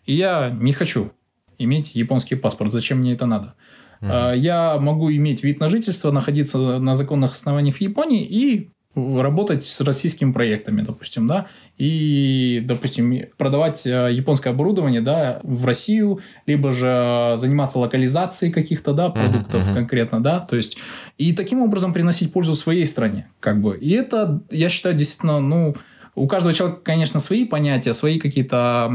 И 0.05 0.15
я 0.15 0.51
не 0.51 0.73
хочу 0.73 1.13
иметь 1.59 1.95
японский 1.95 2.35
паспорт. 2.35 2.73
Зачем 2.73 2.99
мне 2.99 3.13
это 3.13 3.27
надо? 3.27 3.55
Mm-hmm. 4.01 4.39
Я 4.39 4.79
могу 4.79 5.11
иметь 5.13 5.45
вид 5.45 5.61
на 5.61 5.69
жительство, 5.69 6.11
находиться 6.11 6.59
на 6.79 6.95
законных 6.95 7.33
основаниях 7.33 7.77
в 7.77 7.81
Японии 7.81 8.25
и 8.25 8.71
работать 8.95 9.65
с 9.65 9.81
российскими 9.83 10.33
проектами, 10.33 10.83
допустим, 10.83 11.29
да, 11.29 11.47
и, 11.79 12.61
допустим, 12.65 13.27
продавать 13.37 13.87
а, 13.87 14.09
японское 14.09 14.51
оборудование, 14.51 15.01
да, 15.01 15.41
в 15.45 15.65
Россию, 15.65 16.21
либо 16.47 16.73
же 16.73 17.35
заниматься 17.37 17.79
локализацией 17.79 18.53
каких-то, 18.53 18.93
да, 18.93 19.11
продуктов 19.11 19.65
uh-huh, 19.65 19.71
uh-huh. 19.71 19.75
конкретно, 19.75 20.21
да, 20.21 20.41
то 20.41 20.57
есть, 20.57 20.77
и 21.19 21.33
таким 21.33 21.63
образом 21.63 21.93
приносить 21.93 22.33
пользу 22.33 22.57
своей 22.57 22.85
стране, 22.85 23.29
как 23.39 23.61
бы, 23.61 23.77
и 23.77 23.91
это, 23.91 24.43
я 24.51 24.69
считаю, 24.69 24.97
действительно, 24.97 25.39
ну, 25.39 25.77
у 26.15 26.27
каждого 26.27 26.55
человека, 26.55 26.81
конечно, 26.83 27.21
свои 27.21 27.45
понятия, 27.45 27.95
свои 27.95 28.19
какие-то 28.19 28.91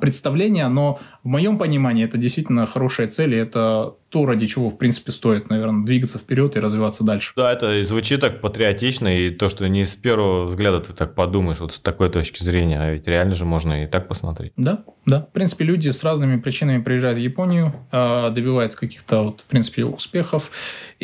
представления, 0.00 0.68
но 0.68 0.98
в 1.22 1.28
моем 1.28 1.58
понимании 1.58 2.04
это 2.04 2.18
действительно 2.18 2.66
хорошая 2.66 3.08
цель, 3.08 3.34
и 3.34 3.38
это 3.38 3.94
то, 4.14 4.26
ради 4.26 4.46
чего, 4.46 4.70
в 4.70 4.78
принципе, 4.78 5.10
стоит, 5.10 5.50
наверное, 5.50 5.84
двигаться 5.84 6.18
вперед 6.18 6.54
и 6.54 6.60
развиваться 6.60 7.02
дальше. 7.02 7.32
Да, 7.34 7.52
это 7.52 7.82
звучит 7.82 8.20
так 8.20 8.40
патриотично, 8.40 9.08
и 9.08 9.30
то, 9.30 9.48
что 9.48 9.68
не 9.68 9.84
с 9.84 9.96
первого 9.96 10.46
взгляда 10.46 10.78
ты 10.78 10.92
так 10.92 11.16
подумаешь, 11.16 11.58
вот 11.58 11.72
с 11.72 11.80
такой 11.80 12.10
точки 12.10 12.40
зрения, 12.40 12.80
а 12.80 12.92
ведь 12.92 13.08
реально 13.08 13.34
же 13.34 13.44
можно 13.44 13.82
и 13.82 13.86
так 13.88 14.06
посмотреть. 14.06 14.52
Да, 14.56 14.84
да. 15.04 15.22
В 15.22 15.32
принципе, 15.32 15.64
люди 15.64 15.88
с 15.88 16.04
разными 16.04 16.38
причинами 16.38 16.80
приезжают 16.80 17.18
в 17.18 17.20
Японию, 17.20 17.74
а, 17.90 18.30
добиваются 18.30 18.78
каких-то, 18.78 19.22
вот, 19.22 19.40
в 19.40 19.44
принципе, 19.44 19.84
успехов. 19.84 20.50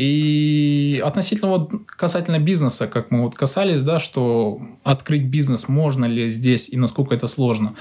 И 0.00 1.02
относительно 1.04 1.50
вот 1.50 1.72
касательно 1.84 2.38
бизнеса, 2.38 2.86
как 2.86 3.10
мы 3.10 3.24
вот 3.24 3.34
касались, 3.34 3.82
да, 3.82 4.00
что 4.00 4.58
открыть 4.82 5.24
бизнес 5.24 5.68
можно 5.68 6.06
ли 6.06 6.30
здесь 6.30 6.70
и 6.70 6.78
насколько 6.78 7.14
это 7.14 7.26
сложно. 7.26 7.74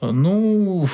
Ну, 0.00 0.86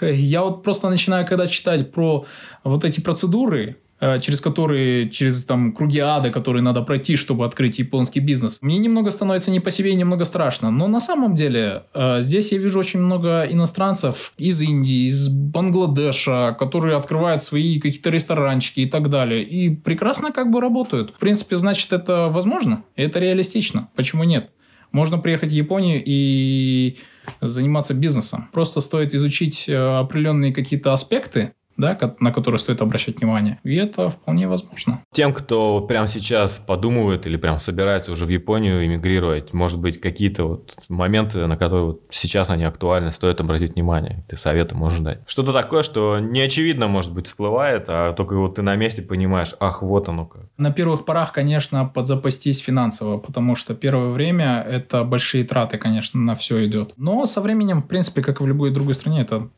я 0.00 0.42
вот 0.42 0.64
просто 0.64 0.88
начинаю, 0.88 1.24
когда 1.24 1.46
читать 1.46 1.92
про 1.92 2.26
вот 2.64 2.84
эти 2.84 3.00
процедуры, 3.00 3.76
через 4.00 4.40
которые, 4.40 5.10
через 5.10 5.44
там 5.44 5.72
круги 5.72 5.98
ада, 5.98 6.30
которые 6.30 6.62
надо 6.62 6.82
пройти, 6.82 7.16
чтобы 7.16 7.44
открыть 7.44 7.78
японский 7.78 8.20
бизнес. 8.20 8.58
Мне 8.62 8.78
немного 8.78 9.10
становится 9.10 9.50
не 9.50 9.60
по 9.60 9.70
себе 9.70 9.90
и 9.90 9.94
немного 9.94 10.24
страшно. 10.24 10.70
Но 10.70 10.88
на 10.88 11.00
самом 11.00 11.36
деле 11.36 11.84
э, 11.94 12.22
здесь 12.22 12.52
я 12.52 12.58
вижу 12.58 12.78
очень 12.78 13.00
много 13.00 13.44
иностранцев 13.44 14.32
из 14.38 14.62
Индии, 14.62 15.08
из 15.08 15.28
Бангладеша, 15.28 16.56
которые 16.58 16.96
открывают 16.96 17.42
свои 17.42 17.78
какие-то 17.78 18.10
ресторанчики 18.10 18.80
и 18.80 18.86
так 18.86 19.10
далее. 19.10 19.42
И 19.42 19.74
прекрасно 19.74 20.32
как 20.32 20.50
бы 20.50 20.60
работают. 20.60 21.14
В 21.14 21.18
принципе, 21.18 21.56
значит, 21.56 21.92
это 21.92 22.28
возможно, 22.30 22.84
это 22.96 23.18
реалистично. 23.18 23.88
Почему 23.94 24.24
нет? 24.24 24.50
Можно 24.92 25.18
приехать 25.18 25.50
в 25.50 25.54
Японию 25.54 26.02
и 26.04 26.96
заниматься 27.40 27.94
бизнесом. 27.94 28.48
Просто 28.52 28.80
стоит 28.80 29.14
изучить 29.14 29.68
э, 29.68 29.76
определенные 29.76 30.52
какие-то 30.52 30.92
аспекты, 30.92 31.52
да, 31.80 31.98
на 32.20 32.32
которые 32.32 32.58
стоит 32.58 32.82
обращать 32.82 33.18
внимание. 33.20 33.58
И 33.64 33.74
это 33.74 34.10
вполне 34.10 34.48
возможно. 34.48 35.02
Тем, 35.12 35.32
кто 35.32 35.80
прямо 35.80 36.06
сейчас 36.06 36.58
подумывает 36.58 37.26
или 37.26 37.36
прям 37.36 37.58
собирается 37.58 38.12
уже 38.12 38.26
в 38.26 38.28
Японию 38.28 38.84
эмигрировать, 38.84 39.52
может 39.52 39.80
быть, 39.80 40.00
какие-то 40.00 40.44
вот 40.44 40.76
моменты, 40.88 41.46
на 41.46 41.56
которые 41.56 41.86
вот 41.86 42.02
сейчас 42.10 42.50
они 42.50 42.64
актуальны, 42.64 43.10
стоит 43.10 43.40
обратить 43.40 43.74
внимание. 43.74 44.24
Ты 44.28 44.36
советы 44.36 44.74
можешь 44.74 45.00
дать. 45.00 45.20
Что-то 45.26 45.52
такое, 45.52 45.82
что 45.82 46.18
не 46.18 46.40
очевидно, 46.40 46.88
может 46.88 47.12
быть, 47.12 47.26
всплывает, 47.26 47.84
а 47.88 48.12
только 48.12 48.36
вот 48.36 48.56
ты 48.56 48.62
на 48.62 48.76
месте 48.76 49.02
понимаешь, 49.02 49.54
ах, 49.60 49.82
вот 49.82 50.08
оно 50.08 50.26
как. 50.26 50.44
На 50.56 50.70
первых 50.72 51.04
порах, 51.04 51.32
конечно, 51.32 51.86
подзапастись 51.86 52.58
финансово, 52.58 53.18
потому 53.18 53.56
что 53.56 53.74
первое 53.74 54.10
время 54.10 54.64
это 54.68 55.04
большие 55.04 55.44
траты, 55.44 55.78
конечно, 55.78 56.20
на 56.20 56.34
все 56.34 56.66
идет. 56.66 56.92
Но 56.96 57.26
со 57.26 57.40
временем, 57.40 57.82
в 57.82 57.88
принципе, 57.88 58.22
как 58.22 58.40
и 58.40 58.44
в 58.44 58.46
любой 58.46 58.70
другой 58.70 58.94
стране, 58.94 59.22
это 59.22 59.50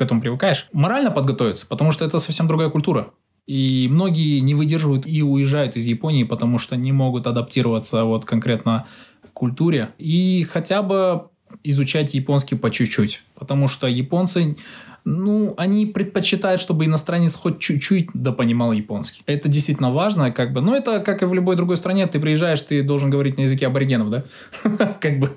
к 0.00 0.02
этому 0.02 0.22
привыкаешь. 0.22 0.66
Морально 0.72 1.10
подготовиться, 1.10 1.66
потому 1.66 1.92
что 1.92 2.06
это 2.06 2.18
совсем 2.18 2.48
другая 2.48 2.70
культура. 2.70 3.10
И 3.46 3.86
многие 3.90 4.40
не 4.40 4.54
выдерживают 4.54 5.06
и 5.06 5.22
уезжают 5.22 5.76
из 5.76 5.84
Японии, 5.84 6.24
потому 6.24 6.58
что 6.58 6.74
не 6.74 6.90
могут 6.90 7.26
адаптироваться 7.26 8.04
вот 8.04 8.24
конкретно 8.24 8.86
к 9.22 9.30
культуре. 9.34 9.90
И 9.98 10.46
хотя 10.50 10.80
бы 10.80 11.28
изучать 11.64 12.14
японский 12.14 12.54
по 12.54 12.70
чуть-чуть. 12.70 13.22
Потому 13.34 13.68
что 13.68 13.88
японцы 13.88 14.56
ну, 15.04 15.54
они 15.56 15.86
предпочитают, 15.86 16.60
чтобы 16.60 16.84
иностранец 16.84 17.34
хоть 17.34 17.58
чуть-чуть 17.58 18.10
да 18.14 18.32
понимал 18.32 18.72
японский. 18.72 19.22
Это 19.26 19.48
действительно 19.48 19.92
важно, 19.92 20.30
как 20.30 20.52
бы. 20.52 20.60
Но 20.60 20.76
это, 20.76 21.00
как 21.00 21.22
и 21.22 21.26
в 21.26 21.34
любой 21.34 21.56
другой 21.56 21.76
стране, 21.76 22.06
ты 22.06 22.20
приезжаешь, 22.20 22.60
ты 22.60 22.82
должен 22.82 23.10
говорить 23.10 23.36
на 23.36 23.42
языке 23.42 23.66
аборигенов, 23.66 24.10
да? 24.10 24.24
Как 25.00 25.18
бы, 25.18 25.30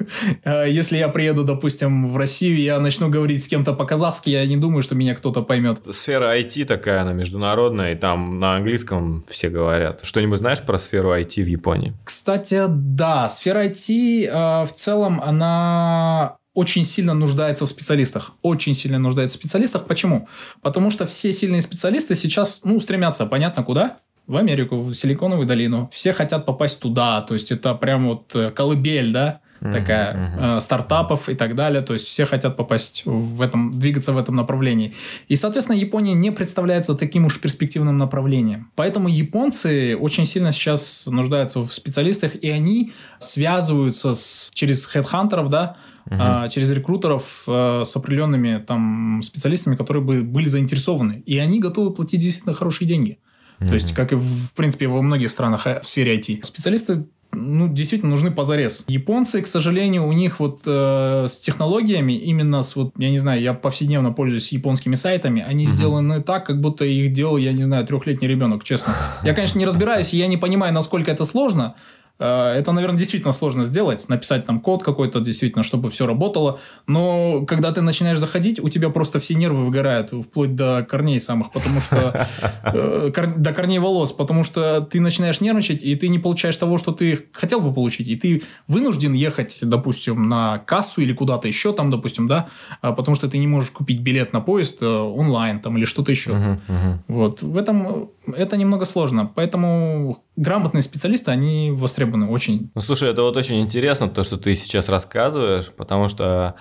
э, 0.43 0.65
если 0.69 0.97
я 0.97 1.07
приеду, 1.07 1.43
допустим, 1.43 2.07
в 2.07 2.17
Россию, 2.17 2.59
я 2.59 2.79
начну 2.79 3.09
говорить 3.09 3.43
с 3.43 3.47
кем-то 3.47 3.73
по-казахски, 3.73 4.29
я 4.29 4.45
не 4.45 4.57
думаю, 4.57 4.83
что 4.83 4.95
меня 4.95 5.15
кто-то 5.15 5.41
поймет. 5.41 5.79
Сфера 5.91 6.37
IT 6.37 6.65
такая, 6.65 7.01
она 7.01 7.13
международная, 7.13 7.93
и 7.93 7.95
там 7.95 8.39
на 8.39 8.55
английском 8.55 9.23
все 9.27 9.49
говорят. 9.49 10.01
Что-нибудь 10.03 10.39
знаешь 10.39 10.61
про 10.61 10.77
сферу 10.77 11.13
IT 11.13 11.41
в 11.43 11.47
Японии? 11.47 11.93
Кстати, 12.03 12.63
да, 12.67 13.29
сфера 13.29 13.65
IT 13.65 14.27
э, 14.27 14.65
в 14.65 14.73
целом, 14.73 15.21
она 15.21 16.37
очень 16.53 16.85
сильно 16.85 17.13
нуждается 17.13 17.65
в 17.65 17.69
специалистах. 17.69 18.31
Очень 18.41 18.75
сильно 18.75 18.99
нуждается 18.99 19.37
в 19.37 19.41
специалистах. 19.41 19.85
Почему? 19.85 20.27
Потому 20.61 20.91
что 20.91 21.05
все 21.05 21.33
сильные 21.33 21.61
специалисты 21.61 22.15
сейчас, 22.15 22.61
ну, 22.63 22.79
стремятся, 22.79 23.25
понятно, 23.25 23.63
куда? 23.63 23.97
В 24.27 24.37
Америку, 24.37 24.81
в 24.81 24.93
Силиконовую 24.93 25.47
долину. 25.47 25.89
Все 25.91 26.13
хотят 26.13 26.45
попасть 26.45 26.79
туда. 26.79 27.21
То 27.21 27.33
есть, 27.33 27.51
это 27.51 27.73
прям 27.73 28.07
вот 28.07 28.35
э, 28.35 28.51
колыбель, 28.51 29.11
да? 29.11 29.41
такая 29.71 30.13
uh-huh. 30.13 30.57
э, 30.57 30.61
стартапов 30.61 31.29
и 31.29 31.35
так 31.35 31.55
далее. 31.55 31.81
То 31.81 31.93
есть 31.93 32.05
все 32.05 32.25
хотят 32.25 32.57
попасть 32.57 33.03
в 33.05 33.41
этом, 33.41 33.79
двигаться 33.79 34.11
в 34.11 34.17
этом 34.17 34.35
направлении. 34.35 34.93
И, 35.27 35.35
соответственно, 35.35 35.77
Япония 35.77 36.13
не 36.13 36.31
представляется 36.31 36.95
таким 36.95 37.25
уж 37.25 37.39
перспективным 37.39 37.97
направлением. 37.97 38.71
Поэтому 38.75 39.07
японцы 39.07 39.95
очень 39.95 40.25
сильно 40.25 40.51
сейчас 40.51 41.07
нуждаются 41.07 41.61
в 41.61 41.73
специалистах, 41.73 42.35
и 42.35 42.49
они 42.49 42.93
связываются 43.19 44.13
с, 44.13 44.51
через 44.53 44.85
хедхантеров, 44.85 45.49
да, 45.49 45.77
угу. 46.05 46.15
а, 46.19 46.49
через 46.49 46.71
рекрутеров 46.71 47.43
а, 47.47 47.83
с 47.83 47.95
определенными 47.95 48.63
там 48.65 49.21
специалистами, 49.23 49.75
которые 49.75 50.03
бы 50.03 50.21
были 50.21 50.47
заинтересованы. 50.47 51.23
И 51.25 51.37
они 51.37 51.59
готовы 51.59 51.91
платить 51.91 52.21
действительно 52.21 52.55
хорошие 52.55 52.87
деньги. 52.87 53.19
Угу. 53.59 53.67
То 53.67 53.73
есть, 53.73 53.93
как 53.93 54.11
и, 54.11 54.15
в, 54.15 54.23
в 54.23 54.53
принципе, 54.53 54.87
во 54.87 55.01
многих 55.01 55.31
странах 55.31 55.67
э, 55.67 55.81
в 55.81 55.87
сфере 55.87 56.17
IT. 56.17 56.43
Специалисты 56.43 57.05
ну, 57.35 57.67
действительно 57.67 58.11
нужны 58.11 58.31
позарез. 58.31 58.83
Японцы, 58.87 59.41
к 59.41 59.47
сожалению, 59.47 60.05
у 60.05 60.11
них 60.11 60.39
вот 60.39 60.61
э, 60.65 61.25
с 61.27 61.39
технологиями, 61.39 62.13
именно 62.13 62.63
с 62.63 62.75
вот, 62.75 62.93
я 62.97 63.09
не 63.09 63.19
знаю, 63.19 63.41
я 63.41 63.53
повседневно 63.53 64.11
пользуюсь 64.11 64.51
японскими 64.51 64.95
сайтами, 64.95 65.41
они 65.41 65.65
угу. 65.65 65.73
сделаны 65.73 66.21
так, 66.21 66.45
как 66.45 66.61
будто 66.61 66.85
их 66.85 67.11
делал, 67.13 67.37
я 67.37 67.53
не 67.53 67.63
знаю, 67.63 67.85
трехлетний 67.85 68.27
ребенок, 68.27 68.63
честно. 68.63 68.93
Я, 69.23 69.33
конечно, 69.33 69.59
не 69.59 69.65
разбираюсь, 69.65 70.13
и 70.13 70.17
я 70.17 70.27
не 70.27 70.37
понимаю, 70.37 70.73
насколько 70.73 71.11
это 71.11 71.25
сложно, 71.25 71.75
это, 72.19 72.71
наверное, 72.71 72.97
действительно 72.97 73.33
сложно 73.33 73.65
сделать, 73.65 74.07
написать 74.07 74.45
там 74.45 74.59
код 74.59 74.83
какой-то, 74.83 75.19
действительно, 75.19 75.63
чтобы 75.63 75.89
все 75.89 76.05
работало. 76.05 76.59
Но 76.87 77.45
когда 77.45 77.71
ты 77.71 77.81
начинаешь 77.81 78.19
заходить, 78.19 78.59
у 78.59 78.69
тебя 78.69 78.89
просто 78.89 79.19
все 79.19 79.35
нервы 79.35 79.65
выгорают, 79.65 80.11
вплоть 80.11 80.55
до 80.55 80.85
корней 80.89 81.19
самых, 81.19 81.51
потому 81.51 81.79
что... 81.79 82.27
Э, 82.65 83.11
до 83.35 83.53
корней 83.53 83.79
волос, 83.79 84.11
потому 84.11 84.43
что 84.43 84.81
ты 84.81 84.99
начинаешь 84.99 85.41
нервничать, 85.41 85.83
и 85.83 85.95
ты 85.95 86.07
не 86.07 86.19
получаешь 86.19 86.55
того, 86.55 86.77
что 86.77 86.91
ты 86.91 87.25
хотел 87.33 87.59
бы 87.59 87.73
получить. 87.73 88.07
И 88.07 88.15
ты 88.15 88.43
вынужден 88.67 89.13
ехать, 89.13 89.59
допустим, 89.61 90.29
на 90.29 90.59
кассу 90.59 91.01
или 91.01 91.13
куда-то 91.13 91.47
еще 91.47 91.73
там, 91.73 91.91
допустим, 91.91 92.27
да, 92.27 92.49
а, 92.81 92.93
потому 92.93 93.15
что 93.15 93.27
ты 93.27 93.37
не 93.37 93.47
можешь 93.47 93.71
купить 93.71 93.99
билет 93.99 94.33
на 94.33 94.41
поезд 94.41 94.81
э, 94.81 94.87
онлайн 94.87 95.59
там 95.59 95.77
или 95.77 95.85
что-то 95.85 96.11
еще. 96.11 96.59
Вот. 97.07 97.41
В 97.41 97.57
этом 97.57 98.09
это 98.27 98.57
немного 98.57 98.85
сложно. 98.85 99.31
Поэтому 99.33 100.23
грамотные 100.35 100.81
специалисты, 100.81 101.31
они 101.31 101.71
востребованы 101.71 102.27
очень. 102.27 102.71
Ну, 102.75 102.81
слушай, 102.81 103.09
это 103.09 103.21
вот 103.23 103.37
очень 103.37 103.61
интересно, 103.61 104.09
то, 104.09 104.23
что 104.23 104.37
ты 104.37 104.55
сейчас 104.55 104.89
рассказываешь, 104.89 105.71
потому 105.71 106.09
что 106.09 106.55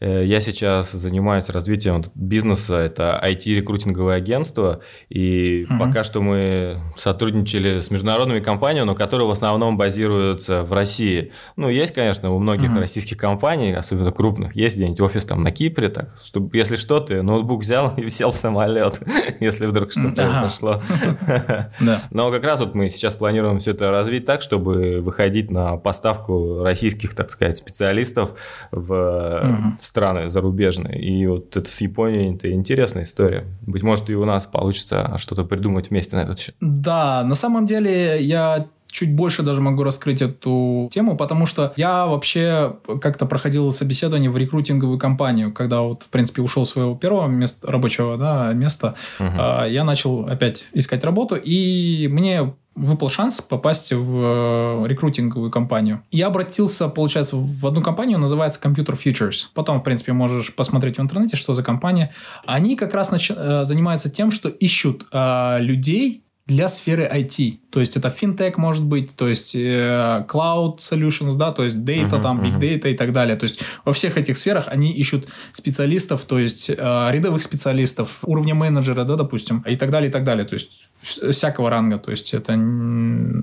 я 0.00 0.40
сейчас 0.40 0.92
занимаюсь 0.92 1.48
развитием 1.48 2.04
бизнеса, 2.14 2.76
это 2.76 3.20
IT-рекрутинговое 3.24 4.16
агентство, 4.16 4.80
и 5.08 5.66
угу. 5.68 5.78
пока 5.78 6.04
что 6.04 6.22
мы 6.22 6.80
сотрудничали 6.96 7.80
с 7.80 7.90
международными 7.90 8.40
компаниями, 8.40 8.86
но 8.86 8.94
которые 8.94 9.26
в 9.26 9.30
основном 9.30 9.76
базируются 9.76 10.62
в 10.62 10.72
России. 10.72 11.32
Ну, 11.56 11.68
есть, 11.68 11.92
конечно, 11.94 12.30
у 12.30 12.38
многих 12.38 12.70
угу. 12.70 12.80
российских 12.80 13.16
компаний, 13.16 13.72
особенно 13.72 14.12
крупных, 14.12 14.54
есть 14.54 14.76
где-нибудь 14.76 15.00
офис 15.00 15.24
там 15.24 15.40
на 15.40 15.50
Кипре, 15.50 15.88
так, 15.88 16.14
чтобы, 16.22 16.56
если 16.56 16.76
что, 16.76 17.00
ты 17.00 17.22
ноутбук 17.22 17.62
взял 17.62 17.94
и 17.96 18.08
сел 18.08 18.30
в 18.30 18.36
самолет, 18.36 19.00
если 19.40 19.66
вдруг 19.66 19.90
что-то 19.92 20.22
произошло. 20.22 20.80
Но 22.10 22.30
как 22.30 22.44
раз 22.44 22.60
вот 22.60 22.74
мы 22.74 22.88
сейчас 22.88 23.16
планируем 23.16 23.58
все 23.58 23.72
это 23.72 23.90
развить 23.90 24.24
так, 24.24 24.42
чтобы 24.42 25.00
выходить 25.00 25.50
на 25.50 25.76
поставку 25.76 26.62
российских, 26.62 27.14
так 27.14 27.30
сказать, 27.30 27.56
специалистов 27.56 28.34
в 28.70 29.76
страны 29.88 30.28
зарубежные. 30.30 31.00
И 31.00 31.26
вот 31.26 31.56
это 31.56 31.68
с 31.70 31.80
Японией 31.80 32.34
это 32.34 32.52
интересная 32.52 33.04
история. 33.04 33.46
Быть 33.66 33.82
может, 33.82 34.10
и 34.10 34.14
у 34.14 34.24
нас 34.24 34.46
получится 34.46 35.14
что-то 35.16 35.44
придумать 35.44 35.90
вместе 35.90 36.16
на 36.16 36.20
этот 36.20 36.38
счет. 36.38 36.54
Да, 36.60 37.24
на 37.24 37.34
самом 37.34 37.66
деле 37.66 38.22
я 38.22 38.68
чуть 38.90 39.14
больше 39.14 39.42
даже 39.42 39.60
могу 39.60 39.82
раскрыть 39.82 40.22
эту 40.22 40.88
тему, 40.92 41.16
потому 41.16 41.46
что 41.46 41.72
я 41.76 42.06
вообще 42.06 42.76
как-то 43.00 43.26
проходил 43.26 43.70
собеседование 43.72 44.30
в 44.30 44.36
рекрутинговую 44.36 44.98
компанию, 44.98 45.52
когда 45.52 45.82
вот, 45.82 46.02
в 46.02 46.08
принципе, 46.08 46.42
ушел 46.42 46.64
с 46.64 46.70
своего 46.70 46.94
первого 46.94 47.26
места, 47.26 47.70
рабочего 47.70 48.16
да, 48.16 48.52
места, 48.52 48.94
угу. 49.18 49.26
я 49.26 49.84
начал 49.84 50.26
опять 50.26 50.66
искать 50.72 51.04
работу, 51.04 51.36
и 51.36 52.08
мне 52.08 52.52
выпал 52.78 53.10
шанс 53.10 53.40
попасть 53.40 53.92
в 53.92 54.84
э, 54.84 54.88
рекрутинговую 54.88 55.50
компанию. 55.50 56.02
Я 56.10 56.28
обратился, 56.28 56.88
получается, 56.88 57.36
в 57.36 57.66
одну 57.66 57.82
компанию, 57.82 58.18
называется 58.18 58.60
Computer 58.62 58.98
Futures. 58.98 59.46
Потом, 59.54 59.80
в 59.80 59.82
принципе, 59.82 60.12
можешь 60.12 60.54
посмотреть 60.54 60.98
в 60.98 61.00
интернете, 61.00 61.36
что 61.36 61.54
за 61.54 61.62
компания. 61.62 62.14
Они 62.46 62.76
как 62.76 62.94
раз 62.94 63.10
нач... 63.10 63.30
Э, 63.34 63.64
занимаются 63.64 64.10
тем, 64.10 64.30
что 64.30 64.48
ищут 64.48 65.06
э, 65.12 65.56
людей 65.60 66.22
для 66.48 66.68
сферы 66.68 67.04
IT. 67.04 67.58
То 67.70 67.80
есть 67.80 67.96
это 67.96 68.08
финтех 68.08 68.56
может 68.56 68.82
быть, 68.82 69.14
то 69.14 69.28
есть 69.28 69.54
э, 69.54 70.24
cloud 70.26 70.78
solutions, 70.78 71.36
да, 71.36 71.52
то 71.52 71.62
есть 71.62 71.76
data, 71.76 72.12
uh-huh, 72.12 72.22
там, 72.22 72.40
big 72.40 72.58
data 72.58 72.90
и 72.90 72.96
так 72.96 73.12
далее. 73.12 73.36
То 73.36 73.44
есть 73.44 73.60
во 73.84 73.92
всех 73.92 74.16
этих 74.16 74.38
сферах 74.38 74.64
они 74.68 74.90
ищут 74.90 75.28
специалистов, 75.52 76.24
то 76.24 76.38
есть 76.38 76.70
э, 76.70 76.74
рядовых 76.74 77.42
специалистов, 77.42 78.20
уровня 78.22 78.54
менеджера, 78.54 79.04
да, 79.04 79.16
допустим, 79.16 79.62
и 79.68 79.76
так 79.76 79.90
далее, 79.90 80.08
и 80.08 80.12
так 80.12 80.24
далее. 80.24 80.46
То 80.46 80.54
есть 80.54 80.88
всякого 81.02 81.68
ранга. 81.68 81.98
То 81.98 82.10
есть 82.10 82.32
это 82.32 82.58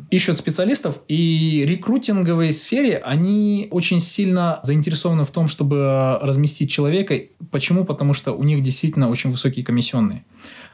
ищут 0.09 0.37
специалистов, 0.37 0.99
и 1.07 1.63
рекрутинговой 1.67 2.53
сфере 2.53 2.97
они 2.97 3.67
очень 3.69 4.01
сильно 4.01 4.59
заинтересованы 4.63 5.25
в 5.25 5.31
том, 5.31 5.47
чтобы 5.47 6.17
разместить 6.21 6.71
человека. 6.71 7.19
Почему? 7.51 7.85
Потому 7.85 8.15
что 8.15 8.33
у 8.33 8.43
них 8.43 8.63
действительно 8.63 9.09
очень 9.09 9.29
высокие 9.29 9.63
комиссионные. 9.63 10.25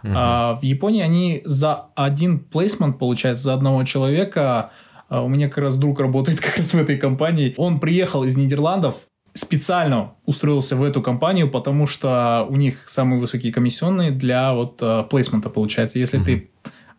Uh-huh. 0.03 0.13
А 0.15 0.55
в 0.55 0.63
Японии 0.63 1.01
они 1.01 1.41
за 1.45 1.87
один 1.95 2.39
плейсмент, 2.39 2.97
получается, 2.99 3.43
за 3.43 3.53
одного 3.53 3.83
человека 3.83 4.71
а 5.11 5.23
у 5.23 5.27
меня 5.27 5.49
как 5.49 5.57
раз 5.57 5.77
друг 5.77 5.99
работает 5.99 6.39
как 6.41 6.57
раз 6.57 6.73
в 6.73 6.77
этой 6.77 6.97
компании. 6.97 7.53
Он 7.57 7.81
приехал 7.81 8.23
из 8.23 8.37
Нидерландов, 8.37 8.95
специально 9.33 10.13
устроился 10.25 10.77
в 10.77 10.83
эту 10.83 11.01
компанию, 11.01 11.51
потому 11.51 11.85
что 11.85 12.47
у 12.49 12.55
них 12.55 12.87
самые 12.87 13.19
высокие 13.19 13.51
комиссионные 13.51 14.11
для 14.11 14.53
вот 14.53 14.81
плейсмента 15.09 15.49
получается. 15.49 15.99
Если 15.99 16.19
uh-huh. 16.19 16.25
ты 16.25 16.51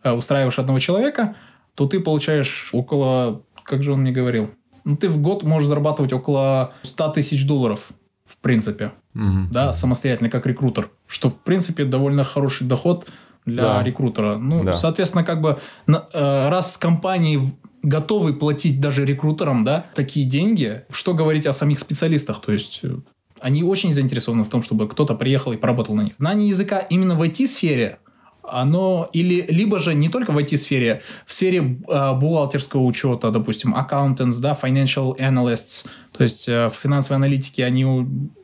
э, 0.03 0.11
устраиваешь 0.11 0.59
одного 0.59 0.77
человека, 0.77 1.35
то 1.73 1.87
ты 1.87 1.99
получаешь 1.99 2.69
около, 2.71 3.41
как 3.63 3.81
же 3.81 3.93
он 3.93 4.01
мне 4.01 4.11
говорил, 4.11 4.51
ну, 4.83 4.95
ты 4.95 5.09
в 5.09 5.19
год 5.19 5.43
можешь 5.43 5.67
зарабатывать 5.67 6.13
около 6.13 6.73
100 6.83 7.09
тысяч 7.09 7.47
долларов, 7.47 7.89
принципе, 8.43 8.91
Мгм. 9.15 9.49
да, 9.51 9.73
самостоятельно, 9.73 10.29
как 10.29 10.45
рекрутер, 10.45 10.89
что, 11.07 11.29
в 11.29 11.35
принципе, 11.35 11.85
довольно 11.85 12.23
хороший 12.23 12.67
доход 12.67 13.07
для 13.45 13.63
Да. 13.63 13.83
рекрутера. 13.83 14.37
Ну, 14.37 14.63
Да. 14.63 14.73
соответственно, 14.73 15.23
как 15.23 15.41
бы, 15.41 15.59
э, 15.87 16.49
раз 16.49 16.77
компании 16.77 17.53
готовы 17.81 18.33
платить 18.33 18.79
даже 18.79 19.03
рекрутерам, 19.05 19.63
да, 19.63 19.85
такие 19.95 20.25
деньги, 20.25 20.83
что 20.91 21.13
говорить 21.13 21.45
о 21.47 21.53
самих 21.53 21.79
специалистах, 21.79 22.39
то 22.41 22.51
есть... 22.53 22.79
э, 22.83 22.95
Они 23.41 23.61
очень 23.61 23.91
заинтересованы 23.93 24.45
в 24.45 24.47
том, 24.47 24.63
чтобы 24.63 24.87
кто-то 24.87 25.15
приехал 25.15 25.51
и 25.51 25.57
поработал 25.57 25.95
на 25.95 26.03
них. 26.03 26.13
Знание 26.17 26.47
языка 26.47 26.79
именно 26.79 27.15
в 27.15 27.21
IT-сфере, 27.21 27.97
оно 28.53 29.09
или 29.13 29.45
либо 29.49 29.79
же 29.79 29.93
не 29.93 30.09
только 30.09 30.31
в 30.31 30.37
IT-сфере, 30.37 31.01
в 31.25 31.33
сфере 31.33 31.79
э, 31.87 32.13
бухгалтерского 32.13 32.83
учета, 32.83 33.29
допустим, 33.31 33.75
accountants, 33.75 34.39
да, 34.39 34.57
financial 34.61 35.17
analysts, 35.17 35.87
то 36.11 36.23
есть 36.23 36.47
э, 36.47 36.69
в 36.69 36.73
финансовой 36.73 37.17
аналитике, 37.17 37.65
они 37.65 37.85